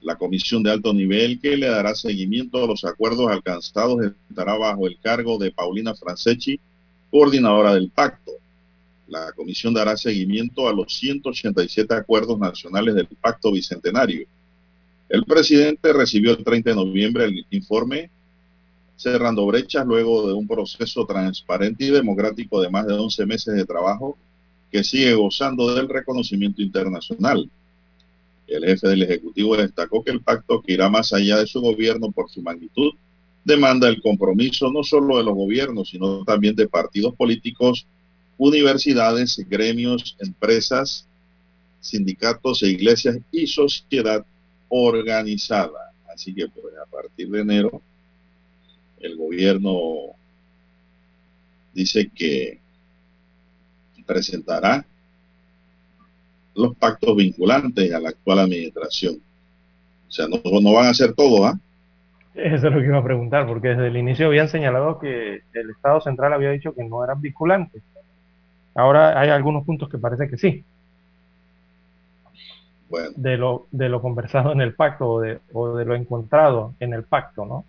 La 0.00 0.16
comisión 0.16 0.62
de 0.62 0.70
alto 0.70 0.94
nivel 0.94 1.38
que 1.38 1.54
le 1.54 1.66
dará 1.66 1.94
seguimiento 1.94 2.64
a 2.64 2.66
los 2.66 2.82
acuerdos 2.86 3.30
alcanzados 3.30 3.98
estará 4.30 4.56
bajo 4.56 4.86
el 4.86 4.98
cargo 5.00 5.36
de 5.36 5.52
Paulina 5.52 5.94
Franceschi, 5.94 6.58
coordinadora 7.10 7.74
del 7.74 7.90
pacto. 7.90 8.32
La 9.06 9.32
comisión 9.32 9.74
dará 9.74 9.98
seguimiento 9.98 10.66
a 10.66 10.72
los 10.72 10.94
187 10.94 11.92
acuerdos 11.92 12.38
nacionales 12.38 12.94
del 12.94 13.06
Pacto 13.20 13.52
Bicentenario 13.52 14.26
el 15.08 15.24
presidente 15.24 15.92
recibió 15.92 16.32
el 16.32 16.44
30 16.44 16.70
de 16.70 16.76
noviembre 16.76 17.24
el 17.24 17.46
informe 17.50 18.10
cerrando 18.96 19.44
brechas 19.46 19.84
luego 19.86 20.26
de 20.26 20.34
un 20.34 20.46
proceso 20.46 21.04
transparente 21.04 21.84
y 21.84 21.90
democrático 21.90 22.60
de 22.60 22.70
más 22.70 22.86
de 22.86 22.94
11 22.94 23.26
meses 23.26 23.54
de 23.54 23.64
trabajo 23.64 24.16
que 24.70 24.84
sigue 24.84 25.14
gozando 25.14 25.74
del 25.74 25.88
reconocimiento 25.88 26.62
internacional. 26.62 27.50
El 28.46 28.64
jefe 28.64 28.88
del 28.88 29.02
Ejecutivo 29.02 29.56
destacó 29.56 30.02
que 30.02 30.10
el 30.10 30.20
pacto, 30.20 30.60
que 30.60 30.72
irá 30.72 30.88
más 30.88 31.12
allá 31.12 31.38
de 31.38 31.46
su 31.46 31.60
gobierno 31.60 32.10
por 32.10 32.30
su 32.30 32.42
magnitud, 32.42 32.92
demanda 33.44 33.88
el 33.88 34.00
compromiso 34.00 34.70
no 34.70 34.82
solo 34.82 35.18
de 35.18 35.24
los 35.24 35.34
gobiernos, 35.34 35.90
sino 35.90 36.24
también 36.24 36.56
de 36.56 36.68
partidos 36.68 37.14
políticos, 37.14 37.86
universidades, 38.38 39.38
gremios, 39.48 40.16
empresas, 40.18 41.06
sindicatos 41.80 42.62
e 42.62 42.70
iglesias 42.70 43.18
y 43.30 43.46
sociedad 43.46 44.24
organizada. 44.68 45.92
Así 46.12 46.34
que 46.34 46.48
pues, 46.48 46.74
a 46.76 46.88
partir 46.90 47.28
de 47.28 47.40
enero, 47.40 47.82
el 49.00 49.16
gobierno 49.16 50.14
dice 51.72 52.10
que 52.14 52.60
presentará 54.06 54.84
los 56.54 56.76
pactos 56.76 57.16
vinculantes 57.16 57.92
a 57.92 58.00
la 58.00 58.10
actual 58.10 58.38
administración. 58.40 59.16
O 60.08 60.12
sea, 60.12 60.28
no, 60.28 60.38
no 60.60 60.72
van 60.72 60.86
a 60.86 60.90
hacer 60.90 61.14
todo, 61.14 61.44
¿ah? 61.44 61.58
Eso 62.34 62.68
es 62.68 62.74
lo 62.74 62.80
que 62.80 62.86
iba 62.86 62.98
a 62.98 63.04
preguntar, 63.04 63.46
porque 63.46 63.68
desde 63.68 63.88
el 63.88 63.96
inicio 63.96 64.26
habían 64.26 64.48
señalado 64.48 64.98
que 64.98 65.42
el 65.52 65.70
Estado 65.70 66.00
central 66.00 66.32
había 66.32 66.50
dicho 66.50 66.74
que 66.74 66.84
no 66.84 67.04
eran 67.04 67.20
vinculantes. 67.20 67.82
Ahora 68.74 69.18
hay 69.18 69.30
algunos 69.30 69.64
puntos 69.64 69.88
que 69.88 69.98
parece 69.98 70.28
que 70.28 70.36
sí. 70.36 70.64
Bueno. 72.88 73.10
De 73.16 73.36
lo, 73.36 73.66
de 73.70 73.88
lo 73.88 74.00
conversado 74.00 74.52
en 74.52 74.60
el 74.60 74.74
pacto 74.74 75.08
o 75.08 75.20
de, 75.20 75.40
o 75.52 75.76
de 75.76 75.84
lo 75.84 75.94
encontrado 75.94 76.74
en 76.80 76.92
el 76.92 77.02
pacto, 77.02 77.44
¿no? 77.44 77.64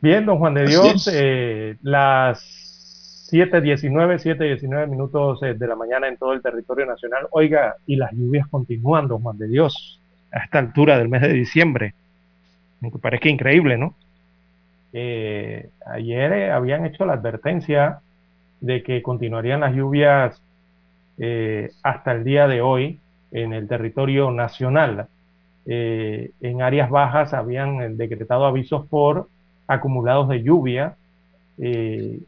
Bien, 0.00 0.26
don 0.26 0.38
Juan 0.38 0.54
de 0.54 0.66
Dios, 0.66 1.08
eh, 1.12 1.76
las 1.82 3.28
7.19, 3.32 4.18
7.19 4.18 4.88
minutos 4.88 5.42
eh, 5.42 5.54
de 5.54 5.66
la 5.66 5.76
mañana 5.76 6.08
en 6.08 6.16
todo 6.16 6.32
el 6.32 6.42
territorio 6.42 6.84
nacional. 6.86 7.28
Oiga, 7.30 7.76
y 7.86 7.96
las 7.96 8.12
lluvias 8.12 8.46
continúan, 8.48 9.08
don 9.08 9.22
Juan 9.22 9.38
de 9.38 9.48
Dios 9.48 10.00
a 10.32 10.40
esta 10.40 10.58
altura 10.58 10.98
del 10.98 11.08
mes 11.08 11.22
de 11.22 11.32
diciembre. 11.32 11.94
Me 12.80 12.90
parece 12.90 13.28
increíble, 13.28 13.78
¿no? 13.78 13.94
Eh, 14.92 15.70
ayer 15.86 16.32
eh, 16.32 16.50
habían 16.50 16.84
hecho 16.84 17.06
la 17.06 17.14
advertencia 17.14 18.00
de 18.60 18.82
que 18.82 19.02
continuarían 19.02 19.60
las 19.60 19.74
lluvias 19.74 20.42
eh, 21.18 21.70
hasta 21.82 22.12
el 22.12 22.24
día 22.24 22.46
de 22.48 22.60
hoy 22.60 23.00
en 23.30 23.52
el 23.52 23.68
territorio 23.68 24.30
nacional. 24.30 25.08
en 25.64 26.60
áreas 26.60 26.90
bajas 26.90 27.32
habían 27.32 27.96
decretado 27.96 28.46
avisos 28.46 28.86
por 28.88 29.28
acumulados 29.68 30.28
de 30.28 30.42
lluvia 30.42 30.96
en, 31.58 32.26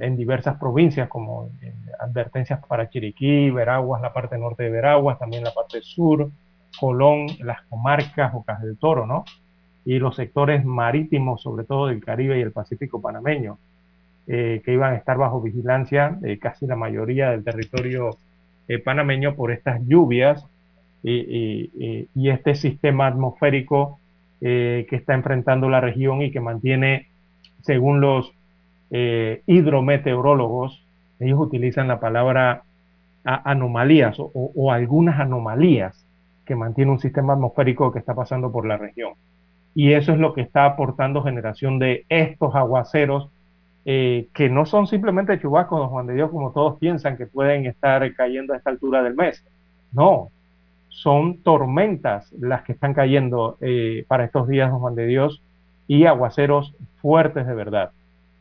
en, 0.00 0.16
diversas 0.16 0.56
provincias, 0.58 1.08
como 1.08 1.50
advertencias 1.98 2.64
para 2.66 2.88
Chiriquí, 2.88 3.50
Veraguas, 3.50 4.00
la 4.00 4.12
parte 4.12 4.38
norte 4.38 4.62
de 4.62 4.70
Veraguas, 4.70 5.18
también 5.18 5.42
la 5.42 5.52
parte 5.52 5.80
sur, 5.82 6.30
Colón, 6.78 7.26
las 7.40 7.62
comarcas 7.62 8.32
Bocas 8.32 8.62
del 8.62 8.76
Toro, 8.78 9.06
¿no? 9.06 9.24
Y 9.84 9.98
los 9.98 10.16
sectores 10.16 10.64
marítimos, 10.64 11.42
sobre 11.42 11.64
todo 11.64 11.88
del 11.88 12.04
Caribe 12.04 12.38
y 12.38 12.42
el 12.42 12.52
Pacífico 12.52 13.00
panameño, 13.00 13.58
eh, 14.28 14.62
que 14.64 14.72
iban 14.72 14.92
a 14.92 14.96
estar 14.96 15.18
bajo 15.18 15.40
vigilancia, 15.40 16.16
eh, 16.22 16.38
casi 16.38 16.66
la 16.66 16.76
mayoría 16.76 17.30
del 17.30 17.42
territorio 17.42 18.16
eh, 18.68 18.78
panameño, 18.78 19.34
por 19.34 19.50
estas 19.50 19.80
lluvias 19.86 20.46
y, 21.02 21.70
este 22.14 22.54
sistema 22.54 23.08
atmosférico 23.08 23.98
que 24.40 24.86
está 24.90 25.14
enfrentando 25.14 25.68
la 25.68 25.80
región 25.80 26.22
y 26.22 26.30
que 26.30 26.40
mantiene, 26.40 27.08
según 27.62 28.00
los 28.00 28.32
hidrometeorólogos, 28.90 30.84
ellos 31.18 31.40
utilizan 31.40 31.88
la 31.88 31.98
palabra 31.98 32.62
anomalías 33.24 34.16
o 34.18 34.72
algunas 34.72 35.18
anomalías 35.18 36.06
que 36.44 36.54
mantiene 36.54 36.92
un 36.92 37.00
sistema 37.00 37.32
atmosférico 37.32 37.92
que 37.92 37.98
está 37.98 38.14
pasando 38.14 38.52
por 38.52 38.66
la 38.66 38.76
región. 38.76 39.14
Y 39.74 39.92
eso 39.92 40.12
es 40.12 40.18
lo 40.18 40.34
que 40.34 40.42
está 40.42 40.66
aportando 40.66 41.22
generación 41.22 41.78
de 41.78 42.04
estos 42.08 42.54
aguaceros 42.54 43.28
eh, 43.84 44.28
que 44.32 44.48
no 44.48 44.66
son 44.66 44.86
simplemente 44.86 45.40
chubascos, 45.40 45.88
Juan 45.88 46.06
de 46.06 46.14
Dios, 46.14 46.30
como 46.30 46.52
todos 46.52 46.78
piensan 46.78 47.16
que 47.16 47.26
pueden 47.26 47.66
estar 47.66 48.14
cayendo 48.14 48.54
a 48.54 48.56
esta 48.56 48.70
altura 48.70 49.02
del 49.02 49.14
mes. 49.14 49.44
No, 49.92 50.30
son 50.88 51.38
tormentas 51.38 52.30
las 52.32 52.62
que 52.62 52.72
están 52.72 52.94
cayendo 52.94 53.56
eh, 53.60 54.04
para 54.08 54.24
estos 54.24 54.46
días, 54.46 54.70
Juan 54.72 54.94
de 54.94 55.06
Dios, 55.06 55.42
y 55.88 56.04
aguaceros 56.04 56.74
fuertes 57.00 57.46
de 57.46 57.54
verdad. 57.54 57.90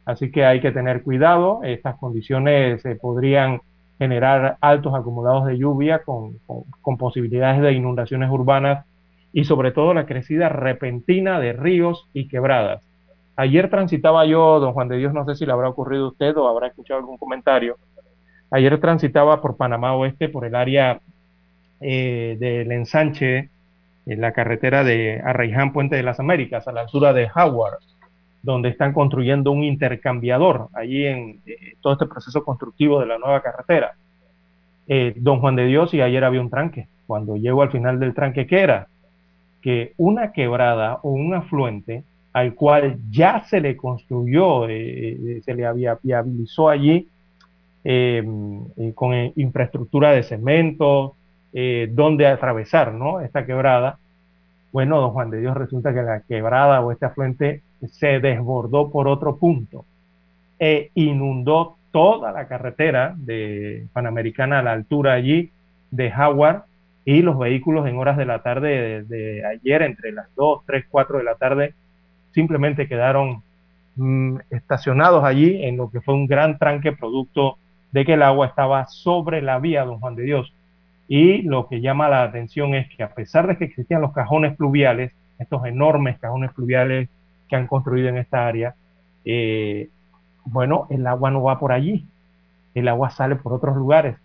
Así 0.05 0.31
que 0.31 0.45
hay 0.45 0.61
que 0.61 0.71
tener 0.71 1.03
cuidado, 1.03 1.61
estas 1.63 1.95
condiciones 1.97 2.81
se 2.81 2.95
podrían 2.95 3.61
generar 3.97 4.57
altos 4.61 4.95
acumulados 4.95 5.45
de 5.45 5.57
lluvia 5.57 5.99
con, 5.99 6.39
con, 6.81 6.97
posibilidades 6.97 7.61
de 7.61 7.73
inundaciones 7.73 8.31
urbanas 8.31 8.85
y 9.31 9.43
sobre 9.43 9.71
todo 9.71 9.93
la 9.93 10.07
crecida 10.07 10.49
repentina 10.49 11.39
de 11.39 11.53
ríos 11.53 12.07
y 12.11 12.27
quebradas. 12.27 12.83
Ayer 13.41 13.71
transitaba 13.71 14.23
yo, 14.27 14.59
don 14.59 14.73
Juan 14.73 14.87
de 14.87 14.97
Dios, 14.97 15.15
no 15.15 15.25
sé 15.25 15.33
si 15.33 15.47
le 15.47 15.51
habrá 15.51 15.67
ocurrido 15.67 16.05
a 16.05 16.09
usted 16.09 16.37
o 16.37 16.47
habrá 16.47 16.67
escuchado 16.67 16.99
algún 16.99 17.17
comentario. 17.17 17.75
Ayer 18.51 18.79
transitaba 18.79 19.41
por 19.41 19.57
Panamá 19.57 19.95
Oeste, 19.95 20.29
por 20.29 20.45
el 20.45 20.53
área 20.53 20.99
eh, 21.79 22.37
del 22.39 22.71
ensanche, 22.71 23.49
en 24.05 24.21
la 24.21 24.31
carretera 24.31 24.83
de 24.83 25.19
Arraiján, 25.25 25.73
Puente 25.73 25.95
de 25.95 26.03
las 26.03 26.19
Américas, 26.19 26.67
a 26.67 26.71
la 26.71 26.81
altura 26.81 27.13
de 27.13 27.31
Howard 27.35 27.79
donde 28.43 28.69
están 28.69 28.93
construyendo 28.93 29.51
un 29.51 29.63
intercambiador 29.63 30.69
allí 30.73 31.07
en 31.07 31.41
eh, 31.47 31.73
todo 31.81 31.93
este 31.93 32.05
proceso 32.05 32.43
constructivo 32.43 32.99
de 32.99 33.07
la 33.07 33.17
nueva 33.17 33.41
carretera. 33.41 33.95
Eh, 34.87 35.13
don 35.15 35.39
Juan 35.39 35.55
de 35.55 35.65
Dios 35.65 35.95
y 35.95 36.01
ayer 36.01 36.23
había 36.23 36.41
un 36.41 36.51
tranque. 36.51 36.87
Cuando 37.07 37.37
llego 37.37 37.63
al 37.63 37.71
final 37.71 37.99
del 37.99 38.13
tranque, 38.13 38.45
¿qué 38.45 38.59
era? 38.59 38.87
Que 39.63 39.93
una 39.97 40.31
quebrada 40.31 40.99
o 41.01 41.09
un 41.09 41.33
afluente 41.33 42.03
al 42.33 42.53
cual 42.55 42.97
ya 43.09 43.43
se 43.43 43.59
le 43.59 43.75
construyó, 43.75 44.67
eh, 44.69 45.41
se 45.43 45.53
le 45.53 45.65
había, 45.65 45.97
viabilizó 46.01 46.69
allí 46.69 47.07
con 47.83 49.33
infraestructura 49.35 50.11
de 50.11 50.21
cemento, 50.21 51.15
donde 51.89 52.27
atravesar 52.27 52.93
¿no? 52.93 53.21
esta 53.21 53.43
quebrada. 53.43 53.97
Bueno, 54.71 55.01
don 55.01 55.11
Juan 55.11 55.31
de 55.31 55.39
Dios, 55.39 55.57
resulta 55.57 55.91
que 55.91 56.03
la 56.03 56.21
quebrada 56.21 56.81
o 56.81 56.91
este 56.91 57.07
afluente 57.07 57.63
se 57.89 58.19
desbordó 58.19 58.91
por 58.91 59.07
otro 59.07 59.37
punto 59.37 59.83
e 60.59 60.91
inundó 60.93 61.77
toda 61.91 62.31
la 62.31 62.47
carretera 62.47 63.13
de 63.17 63.87
Panamericana 63.93 64.59
a 64.59 64.63
la 64.63 64.71
altura 64.73 65.13
allí 65.13 65.51
de 65.89 66.13
Howard 66.13 66.63
y 67.03 67.21
los 67.21 67.37
vehículos 67.37 67.87
en 67.87 67.97
horas 67.97 68.15
de 68.15 68.25
la 68.25 68.43
tarde 68.43 69.03
de, 69.03 69.43
ayer, 69.45 69.81
entre 69.81 70.11
las 70.11 70.27
2, 70.35 70.61
3, 70.65 70.85
4 70.89 71.17
de 71.17 71.23
la 71.23 71.35
tarde, 71.35 71.73
simplemente 72.33 72.87
quedaron 72.87 73.43
mm, 73.95 74.37
estacionados 74.49 75.23
allí 75.23 75.63
en 75.63 75.77
lo 75.77 75.89
que 75.89 76.01
fue 76.01 76.13
un 76.13 76.27
gran 76.27 76.57
tranque 76.57 76.91
producto 76.91 77.57
de 77.91 78.05
que 78.05 78.13
el 78.13 78.23
agua 78.23 78.47
estaba 78.47 78.87
sobre 78.87 79.41
la 79.41 79.59
vía, 79.59 79.83
don 79.83 79.99
Juan 79.99 80.15
de 80.15 80.23
Dios. 80.23 80.53
Y 81.07 81.41
lo 81.41 81.67
que 81.67 81.81
llama 81.81 82.07
la 82.07 82.23
atención 82.23 82.73
es 82.73 82.87
que 82.95 83.03
a 83.03 83.13
pesar 83.13 83.47
de 83.47 83.57
que 83.57 83.65
existían 83.65 84.01
los 84.01 84.13
cajones 84.13 84.55
pluviales, 84.55 85.11
estos 85.39 85.65
enormes 85.65 86.17
cajones 86.19 86.53
pluviales 86.53 87.09
que 87.49 87.55
han 87.55 87.67
construido 87.67 88.07
en 88.07 88.17
esta 88.17 88.47
área, 88.47 88.75
eh, 89.25 89.89
bueno, 90.45 90.87
el 90.89 91.05
agua 91.05 91.31
no 91.31 91.43
va 91.43 91.59
por 91.59 91.71
allí, 91.73 92.05
el 92.73 92.87
agua 92.87 93.09
sale 93.09 93.35
por 93.35 93.53
otros 93.53 93.75
lugares, 93.75 94.15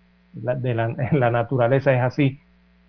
la, 0.40 0.54
naturaleza 1.30 1.92
es 1.92 2.02
así, 2.02 2.40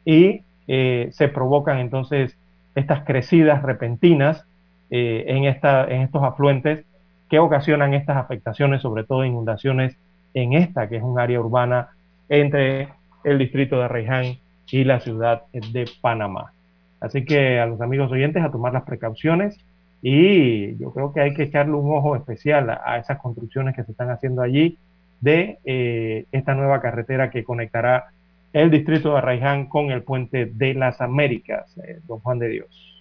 y 0.05 0.41
eh, 0.67 1.09
se 1.11 1.27
provocan 1.27 1.79
entonces 1.79 2.37
estas 2.75 3.03
crecidas 3.03 3.63
repentinas 3.63 4.45
eh, 4.89 5.25
en, 5.27 5.45
estos 5.45 6.23
afluentes 6.23 6.85
que 7.29 7.39
ocasionan 7.39 7.93
estas 7.93 8.17
afectaciones, 8.17 8.81
sobre 8.81 9.03
todo 9.03 9.25
inundaciones 9.25 9.97
en 10.33 10.53
esta, 10.53 10.87
que 10.87 10.97
es 10.97 11.03
un 11.03 11.19
área 11.19 11.39
urbana 11.39 11.89
entre 12.29 12.89
el 13.23 13.37
distrito 13.37 13.79
de 13.79 13.87
Reján 13.87 14.37
y 14.71 14.83
la 14.83 14.99
ciudad 14.99 15.43
de 15.51 15.89
Panamá. 16.01 16.53
Así 16.99 17.25
que 17.25 17.59
a 17.59 17.65
los 17.65 17.81
amigos 17.81 18.11
oyentes 18.11 18.43
a 18.43 18.51
tomar 18.51 18.73
las 18.73 18.83
precauciones, 18.83 19.57
y 20.01 20.77
yo 20.77 20.91
creo 20.91 21.11
que 21.11 21.21
hay 21.21 21.33
que 21.33 21.43
echarle 21.43 21.73
un 21.73 21.91
ojo 21.95 22.15
especial 22.15 22.69
a, 22.69 22.97
esas 22.97 23.19
construcciones 23.19 23.75
que 23.75 23.83
se 23.83 23.91
están 23.91 24.09
haciendo 24.09 24.41
allí 24.41 24.77
de 25.21 25.57
eh, 25.65 26.25
esta 26.31 26.53
nueva 26.53 26.81
carretera 26.81 27.31
que 27.31 27.43
conectará 27.43 28.05
el 28.53 28.71
distrito 28.71 29.11
de 29.11 29.17
Arraiján 29.17 29.65
con 29.65 29.91
el 29.91 30.03
puente 30.03 30.45
de 30.45 30.73
las 30.73 31.01
Américas, 31.01 31.75
eh, 31.79 31.99
don 32.07 32.19
Juan 32.19 32.39
de 32.39 32.49
Dios. 32.49 32.96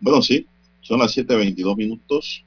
Bueno, 0.00 0.22
sí, 0.22 0.46
son 0.80 0.98
las 1.00 1.16
7.22 1.16 1.76
minutos. 1.76 2.44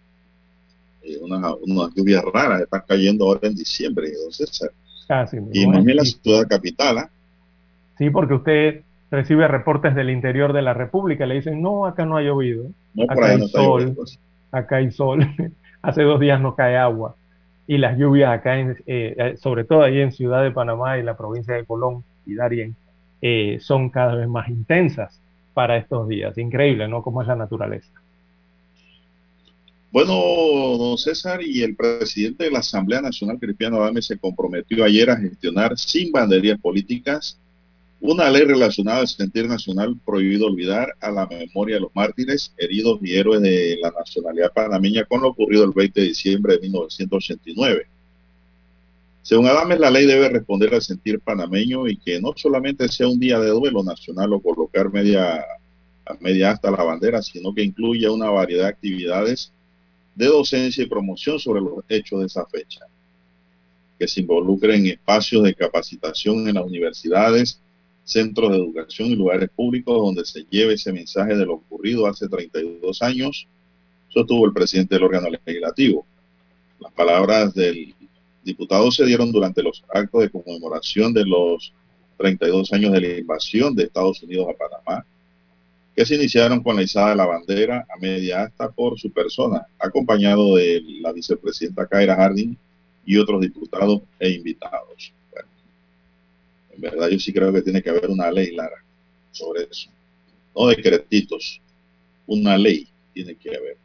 Eh, 1.03 1.17
unas, 1.21 1.53
unas, 1.61 1.93
lluvias 1.93 2.23
raras 2.33 2.61
están 2.61 2.83
cayendo 2.87 3.25
ahora 3.25 3.47
en 3.47 3.55
diciembre, 3.55 4.11
don 4.23 4.31
César. 4.31 4.71
Ah, 5.09 5.27
sí, 5.27 5.37
y 5.51 5.67
más 5.67 5.83
bien 5.83 5.97
la 5.97 6.05
ciudad 6.05 6.47
capital. 6.47 6.97
¿eh? 6.97 7.07
Sí, 7.97 8.09
porque 8.09 8.33
usted 8.33 8.81
recibe 9.11 9.47
reportes 9.47 9.93
del 9.95 10.09
interior 10.09 10.53
de 10.53 10.61
la 10.61 10.73
República, 10.73 11.25
le 11.25 11.35
dicen, 11.35 11.61
no, 11.61 11.85
acá 11.85 12.05
no 12.05 12.17
ha 12.17 12.21
llovido, 12.21 12.65
No, 12.93 13.05
por 13.05 13.17
acá 13.17 13.25
ahí 13.25 13.31
hay 13.33 13.37
no 13.39 13.47
sol, 13.47 13.71
lloviendo, 13.81 13.95
pues. 13.95 14.19
acá 14.51 14.75
hay 14.77 14.91
sol, 14.91 15.27
hace 15.81 16.03
dos 16.03 16.19
días 16.19 16.41
no 16.41 16.55
cae 16.55 16.77
agua. 16.77 17.15
Y 17.67 17.77
las 17.77 17.97
lluvias 17.97 18.31
acá, 18.31 18.59
en, 18.59 18.71
eh, 18.87 19.15
eh, 19.17 19.37
sobre 19.37 19.65
todo 19.65 19.83
ahí 19.83 19.99
en 19.99 20.11
Ciudad 20.11 20.41
de 20.41 20.51
Panamá 20.51 20.97
y 20.97 21.03
la 21.03 21.15
provincia 21.15 21.53
de 21.53 21.63
Colón 21.63 22.03
y 22.25 22.35
Darien, 22.35 22.75
eh, 23.21 23.57
son 23.61 23.89
cada 23.89 24.15
vez 24.15 24.27
más 24.27 24.49
intensas 24.49 25.21
para 25.53 25.77
estos 25.77 26.07
días. 26.07 26.37
Increíble, 26.37 26.87
¿no? 26.87 27.01
Cómo 27.03 27.21
es 27.21 27.27
la 27.27 27.35
naturaleza. 27.35 27.89
Bueno, 29.91 30.13
don 30.77 30.97
César 30.97 31.43
y 31.43 31.61
el 31.61 31.75
presidente 31.75 32.45
de 32.45 32.51
la 32.51 32.59
Asamblea 32.59 32.99
Nacional, 32.99 33.37
Cristiano 33.39 33.77
Adame, 33.77 34.01
se 34.01 34.17
comprometió 34.17 34.83
ayer 34.83 35.09
a 35.11 35.17
gestionar 35.17 35.77
sin 35.77 36.11
banderías 36.11 36.59
políticas 36.59 37.37
una 38.03 38.29
ley 38.29 38.43
relacionada 38.43 38.99
al 38.99 39.07
sentir 39.07 39.47
nacional 39.47 39.95
prohibido 40.03 40.47
olvidar 40.47 40.93
a 40.99 41.09
la 41.09 41.25
memoria 41.25 41.75
de 41.75 41.81
los 41.81 41.95
mártires, 41.95 42.53
heridos 42.57 42.99
y 43.01 43.15
héroes 43.15 43.41
de 43.41 43.77
la 43.81 43.91
nacionalidad 43.91 44.51
panameña 44.51 45.05
con 45.05 45.21
lo 45.21 45.29
ocurrido 45.29 45.63
el 45.63 45.71
20 45.71 46.01
de 46.01 46.07
diciembre 46.07 46.55
de 46.55 46.61
1989. 46.63 47.87
Según 49.23 49.47
Adames, 49.47 49.79
la 49.79 49.89
ley 49.89 50.05
debe 50.05 50.27
responder 50.27 50.73
al 50.75 50.81
sentir 50.81 51.21
panameño 51.21 51.87
y 51.87 51.95
que 51.95 52.19
no 52.19 52.33
solamente 52.35 52.89
sea 52.89 53.07
un 53.07 53.17
día 53.17 53.39
de 53.39 53.51
duelo 53.51 53.81
nacional 53.81 54.33
o 54.33 54.41
colocar 54.41 54.91
media, 54.91 55.37
a 56.05 56.13
media 56.19 56.51
hasta 56.51 56.69
la 56.69 56.83
bandera, 56.83 57.21
sino 57.21 57.53
que 57.55 57.63
incluya 57.63 58.11
una 58.11 58.29
variedad 58.29 58.63
de 58.63 58.69
actividades 58.69 59.53
de 60.13 60.25
docencia 60.25 60.83
y 60.83 60.87
promoción 60.87 61.39
sobre 61.39 61.61
los 61.61 61.85
hechos 61.87 62.19
de 62.19 62.25
esa 62.25 62.45
fecha, 62.47 62.81
que 63.97 64.09
se 64.09 64.19
involucren 64.19 64.85
en 64.85 64.91
espacios 64.91 65.43
de 65.43 65.55
capacitación 65.55 66.45
en 66.49 66.55
las 66.55 66.65
universidades, 66.65 67.61
centros 68.03 68.51
de 68.51 68.57
educación 68.57 69.07
y 69.07 69.15
lugares 69.15 69.49
públicos 69.55 69.95
donde 69.95 70.25
se 70.25 70.45
lleve 70.49 70.73
ese 70.73 70.91
mensaje 70.91 71.37
de 71.37 71.45
lo 71.45 71.53
ocurrido 71.53 72.07
hace 72.07 72.27
32 72.27 73.01
años, 73.01 73.47
sostuvo 74.09 74.45
el 74.45 74.51
presidente 74.51 74.95
del 74.95 75.05
órgano 75.05 75.29
legislativo. 75.29 76.05
Las 76.81 76.91
palabras 76.91 77.53
del 77.53 77.95
diputado 78.43 78.91
se 78.91 79.05
dieron 79.05 79.31
durante 79.31 79.63
los 79.63 79.83
actos 79.93 80.21
de 80.21 80.29
conmemoración 80.29 81.13
de 81.13 81.25
los 81.25 81.73
32 82.17 82.73
años 82.73 82.91
de 82.91 83.01
la 83.01 83.17
invasión 83.19 83.75
de 83.75 83.83
Estados 83.83 84.21
Unidos 84.23 84.47
a 84.49 84.57
Panamá, 84.57 85.05
que 85.95 86.05
se 86.05 86.15
iniciaron 86.15 86.61
con 86.61 86.75
la 86.75 86.83
izada 86.83 87.09
de 87.09 87.15
la 87.15 87.25
bandera 87.25 87.85
a 87.89 87.99
media 87.99 88.43
asta 88.43 88.71
por 88.71 88.99
su 88.99 89.11
persona, 89.11 89.67
acompañado 89.79 90.55
de 90.55 90.81
la 91.01 91.11
vicepresidenta 91.11 91.87
Kaira 91.87 92.15
Harding 92.15 92.55
y 93.05 93.17
otros 93.17 93.41
diputados 93.41 94.01
e 94.19 94.29
invitados. 94.31 95.13
Bueno, 95.31 95.49
en 96.75 96.81
verdad 96.81 97.09
yo 97.09 97.19
sí 97.19 97.31
creo 97.31 97.53
que 97.53 97.61
tiene 97.61 97.81
que 97.81 97.89
haber 97.89 98.09
una 98.09 98.31
ley, 98.31 98.55
Lara, 98.55 98.83
sobre 99.31 99.63
eso. 99.69 99.89
No 100.55 100.67
decretitos, 100.67 101.61
una 102.25 102.57
ley 102.57 102.87
tiene 103.13 103.35
que 103.35 103.55
haber. 103.55 103.77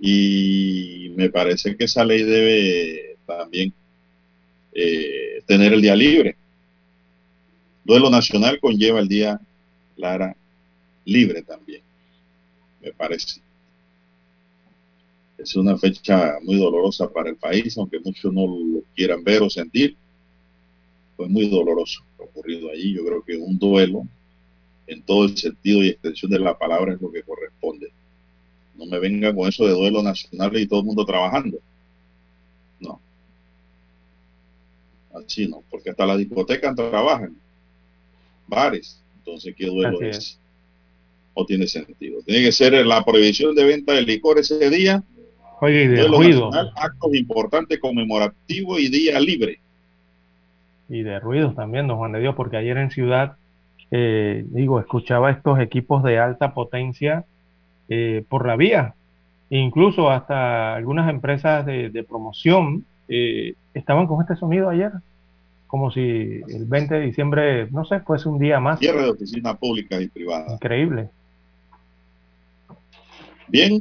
Y 0.00 1.12
me 1.14 1.30
parece 1.30 1.76
que 1.76 1.84
esa 1.84 2.04
ley 2.04 2.24
debe 2.24 3.11
también 3.38 3.72
eh, 4.72 5.42
tener 5.46 5.72
el 5.72 5.82
día 5.82 5.94
libre. 5.96 6.36
Duelo 7.84 8.10
nacional 8.10 8.60
conlleva 8.60 9.00
el 9.00 9.08
día, 9.08 9.40
Lara, 9.96 10.36
libre 11.04 11.42
también, 11.42 11.82
me 12.80 12.92
parece. 12.92 13.40
Es 15.42 15.56
una 15.56 15.76
fecha 15.76 16.38
muy 16.42 16.56
dolorosa 16.56 17.12
para 17.12 17.30
el 17.30 17.36
país, 17.36 17.76
aunque 17.76 17.98
muchos 17.98 18.32
no 18.32 18.46
lo 18.46 18.82
quieran 18.94 19.24
ver 19.24 19.42
o 19.42 19.50
sentir. 19.50 19.96
Fue 21.16 21.28
muy 21.28 21.48
doloroso 21.48 22.04
lo 22.16 22.26
ocurrido 22.26 22.70
allí. 22.70 22.94
Yo 22.94 23.04
creo 23.04 23.22
que 23.22 23.36
un 23.36 23.58
duelo, 23.58 24.06
en 24.86 25.02
todo 25.02 25.24
el 25.24 25.36
sentido 25.36 25.82
y 25.82 25.88
extensión 25.88 26.30
de 26.30 26.38
la 26.38 26.56
palabra, 26.56 26.94
es 26.94 27.00
lo 27.00 27.10
que 27.10 27.24
corresponde. 27.24 27.90
No 28.76 28.86
me 28.86 29.00
vengan 29.00 29.34
con 29.34 29.48
eso 29.48 29.66
de 29.66 29.72
duelo 29.72 30.02
nacional 30.02 30.56
y 30.56 30.66
todo 30.66 30.80
el 30.80 30.86
mundo 30.86 31.04
trabajando. 31.04 31.58
No. 32.78 33.00
Así 35.14 35.46
no, 35.48 35.62
porque 35.70 35.90
hasta 35.90 36.06
las 36.06 36.18
discotecas 36.18 36.74
trabajan. 36.74 37.36
Bares. 38.46 39.00
Entonces, 39.18 39.54
¿qué 39.56 39.66
duelo 39.66 39.98
Así 39.98 40.06
es? 40.06 40.16
es. 40.16 40.38
No 41.36 41.44
tiene 41.46 41.66
sentido. 41.66 42.20
Tiene 42.22 42.44
que 42.44 42.52
ser 42.52 42.72
la 42.86 43.04
prohibición 43.04 43.54
de 43.54 43.64
venta 43.64 43.92
de 43.94 44.02
licor 44.02 44.38
ese 44.38 44.68
día, 44.70 45.02
Oye, 45.60 45.84
y 45.84 45.86
de 45.88 46.06
ruido, 46.08 46.50
nacional, 46.50 46.72
actos 46.76 47.14
importantes 47.14 47.78
conmemorativos 47.78 48.80
y 48.80 48.88
día 48.90 49.18
libre. 49.20 49.60
y 50.88 51.02
de 51.02 51.18
ruidos 51.20 51.54
también, 51.54 51.86
don 51.86 51.96
Juan 51.98 52.12
de 52.12 52.20
Dios, 52.20 52.34
porque 52.34 52.56
ayer 52.58 52.76
en 52.76 52.90
Ciudad, 52.90 53.36
eh, 53.90 54.44
digo, 54.48 54.78
escuchaba 54.80 55.30
estos 55.30 55.58
equipos 55.60 56.02
de 56.02 56.18
alta 56.18 56.52
potencia 56.52 57.24
eh, 57.88 58.24
por 58.28 58.46
la 58.46 58.56
vía. 58.56 58.94
Incluso 59.50 60.10
hasta 60.10 60.74
algunas 60.74 61.08
empresas 61.08 61.64
de, 61.64 61.88
de 61.90 62.02
promoción 62.04 62.84
eh, 63.08 63.54
estaban 63.74 64.06
con 64.06 64.20
este 64.20 64.36
sonido 64.36 64.68
ayer, 64.68 64.92
como 65.66 65.90
si 65.90 66.00
el 66.00 66.66
20 66.66 66.94
de 66.94 67.00
diciembre, 67.00 67.68
no 67.70 67.84
sé, 67.84 68.00
fuese 68.00 68.28
un 68.28 68.38
día 68.38 68.60
más. 68.60 68.78
Cierre 68.78 69.02
de 69.02 69.10
oficinas 69.10 69.56
públicas 69.58 70.00
y 70.00 70.08
privadas. 70.08 70.52
Increíble. 70.52 71.08
Bien, 73.48 73.80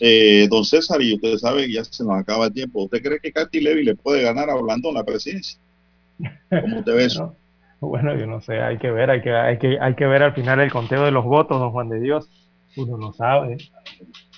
eh, 0.00 0.46
don 0.50 0.64
César, 0.64 1.00
y 1.00 1.14
usted 1.14 1.36
sabe, 1.38 1.70
ya 1.70 1.84
se 1.84 2.04
nos 2.04 2.20
acaba 2.20 2.46
el 2.46 2.52
tiempo. 2.52 2.84
¿Usted 2.84 3.02
cree 3.02 3.18
que 3.20 3.32
Katy 3.32 3.60
Levy 3.60 3.84
le 3.84 3.94
puede 3.94 4.22
ganar 4.22 4.50
a 4.50 4.54
en 4.54 4.94
la 4.94 5.04
presidencia? 5.04 5.58
¿Cómo 6.48 6.78
usted 6.78 6.94
ve 6.94 7.04
eso? 7.04 7.34
Bueno, 7.78 8.16
yo 8.16 8.26
no 8.26 8.40
sé, 8.40 8.58
hay 8.62 8.78
que 8.78 8.90
ver, 8.90 9.10
hay 9.10 9.20
que, 9.20 9.30
hay 9.30 9.58
que, 9.58 9.78
hay 9.78 9.94
que 9.94 10.06
ver 10.06 10.22
al 10.22 10.32
final 10.32 10.60
el 10.60 10.72
conteo 10.72 11.04
de 11.04 11.10
los 11.10 11.26
votos, 11.26 11.60
don 11.60 11.72
Juan 11.72 11.90
de 11.90 12.00
Dios. 12.00 12.26
Uno 12.74 12.96
no 12.96 13.12
sabe. 13.12 13.58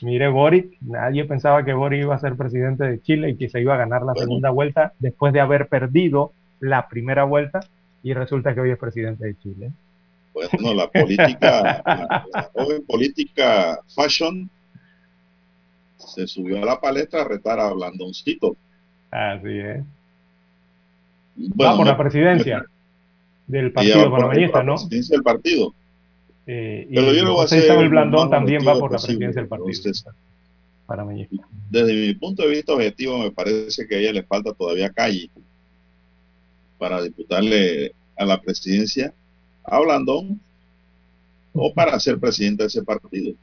Mire 0.03 0.29
Boric, 0.29 0.77
nadie 0.81 1.25
pensaba 1.25 1.65
que 1.65 1.73
Boric 1.73 2.03
iba 2.03 2.15
a 2.15 2.21
ser 2.21 2.37
presidente 2.37 2.85
de 2.85 3.03
Chile 3.03 3.31
y 3.31 3.37
que 3.37 3.49
se 3.49 3.61
iba 3.61 3.75
a 3.75 3.79
ganar 3.79 4.03
la 4.03 4.15
segunda 4.15 4.51
vuelta 4.51 4.93
después 4.99 5.33
de 5.33 5.41
haber 5.41 5.69
perdido 5.69 6.33
la 6.61 6.89
primera 6.89 7.25
vuelta 7.25 7.61
y 8.03 8.15
resulta 8.15 8.55
que 8.55 8.61
hoy 8.61 8.71
es 8.71 8.79
presidente 8.79 9.27
de 9.27 9.39
Chile. 9.39 9.73
Bueno, 10.33 10.75
la 10.75 10.89
política, 10.89 11.83
la, 11.87 12.27
la 12.33 12.43
joven 12.55 12.85
política 12.87 13.81
fashion 13.95 14.49
se 15.99 16.27
subió 16.27 16.63
a 16.63 16.67
la 16.67 16.81
palestra 16.81 17.23
a 17.23 17.25
retar 17.25 17.59
a 17.59 17.73
Blandoncito. 17.73 18.57
Así 19.11 19.59
es. 19.59 19.85
Bueno, 21.37 21.73
va 21.73 21.77
por 21.77 21.87
la 21.87 21.97
presidencia 21.97 22.65
del 23.47 23.73
partido 23.73 24.11
panameñista, 24.11 24.59
por 24.59 24.65
la 24.65 24.73
¿no? 24.73 24.75
presidencia 24.75 25.17
del 25.17 25.23
partido. 25.23 25.75
Eh, 26.51 26.87
y 26.89 26.95
Pero 26.95 27.13
yo 27.13 27.25
le 27.25 27.31
voy 27.31 27.43
a 27.43 27.45
hacer 27.45 27.63
Isabel 27.63 27.85
lo 27.85 27.91
Blandón 27.91 28.31
también 28.31 28.67
va 28.67 28.79
por 28.79 28.91
la 28.91 28.99
presidencia 28.99 29.43
del 29.43 29.49
partido 29.49 29.93
panameñista. 30.87 31.47
Desde 31.69 31.93
mi 31.93 32.15
punto 32.15 32.43
de 32.43 32.49
vista 32.49 32.73
objetivo, 32.73 33.19
me 33.19 33.31
parece 33.31 33.87
que 33.87 33.97
a 33.97 33.99
ella 33.99 34.13
le 34.15 34.23
falta 34.23 34.55
todavía 34.55 34.89
calle 34.89 35.29
para 36.79 37.03
disputarle 37.03 37.93
a 38.17 38.25
la 38.25 38.41
presidencia 38.41 39.13
a 39.63 39.79
Blandón 39.81 40.41
o 41.53 41.75
para 41.75 42.01
ser 42.01 42.19
presidente 42.19 42.63
de 42.63 42.69
ese 42.69 42.83
partido. 42.83 43.35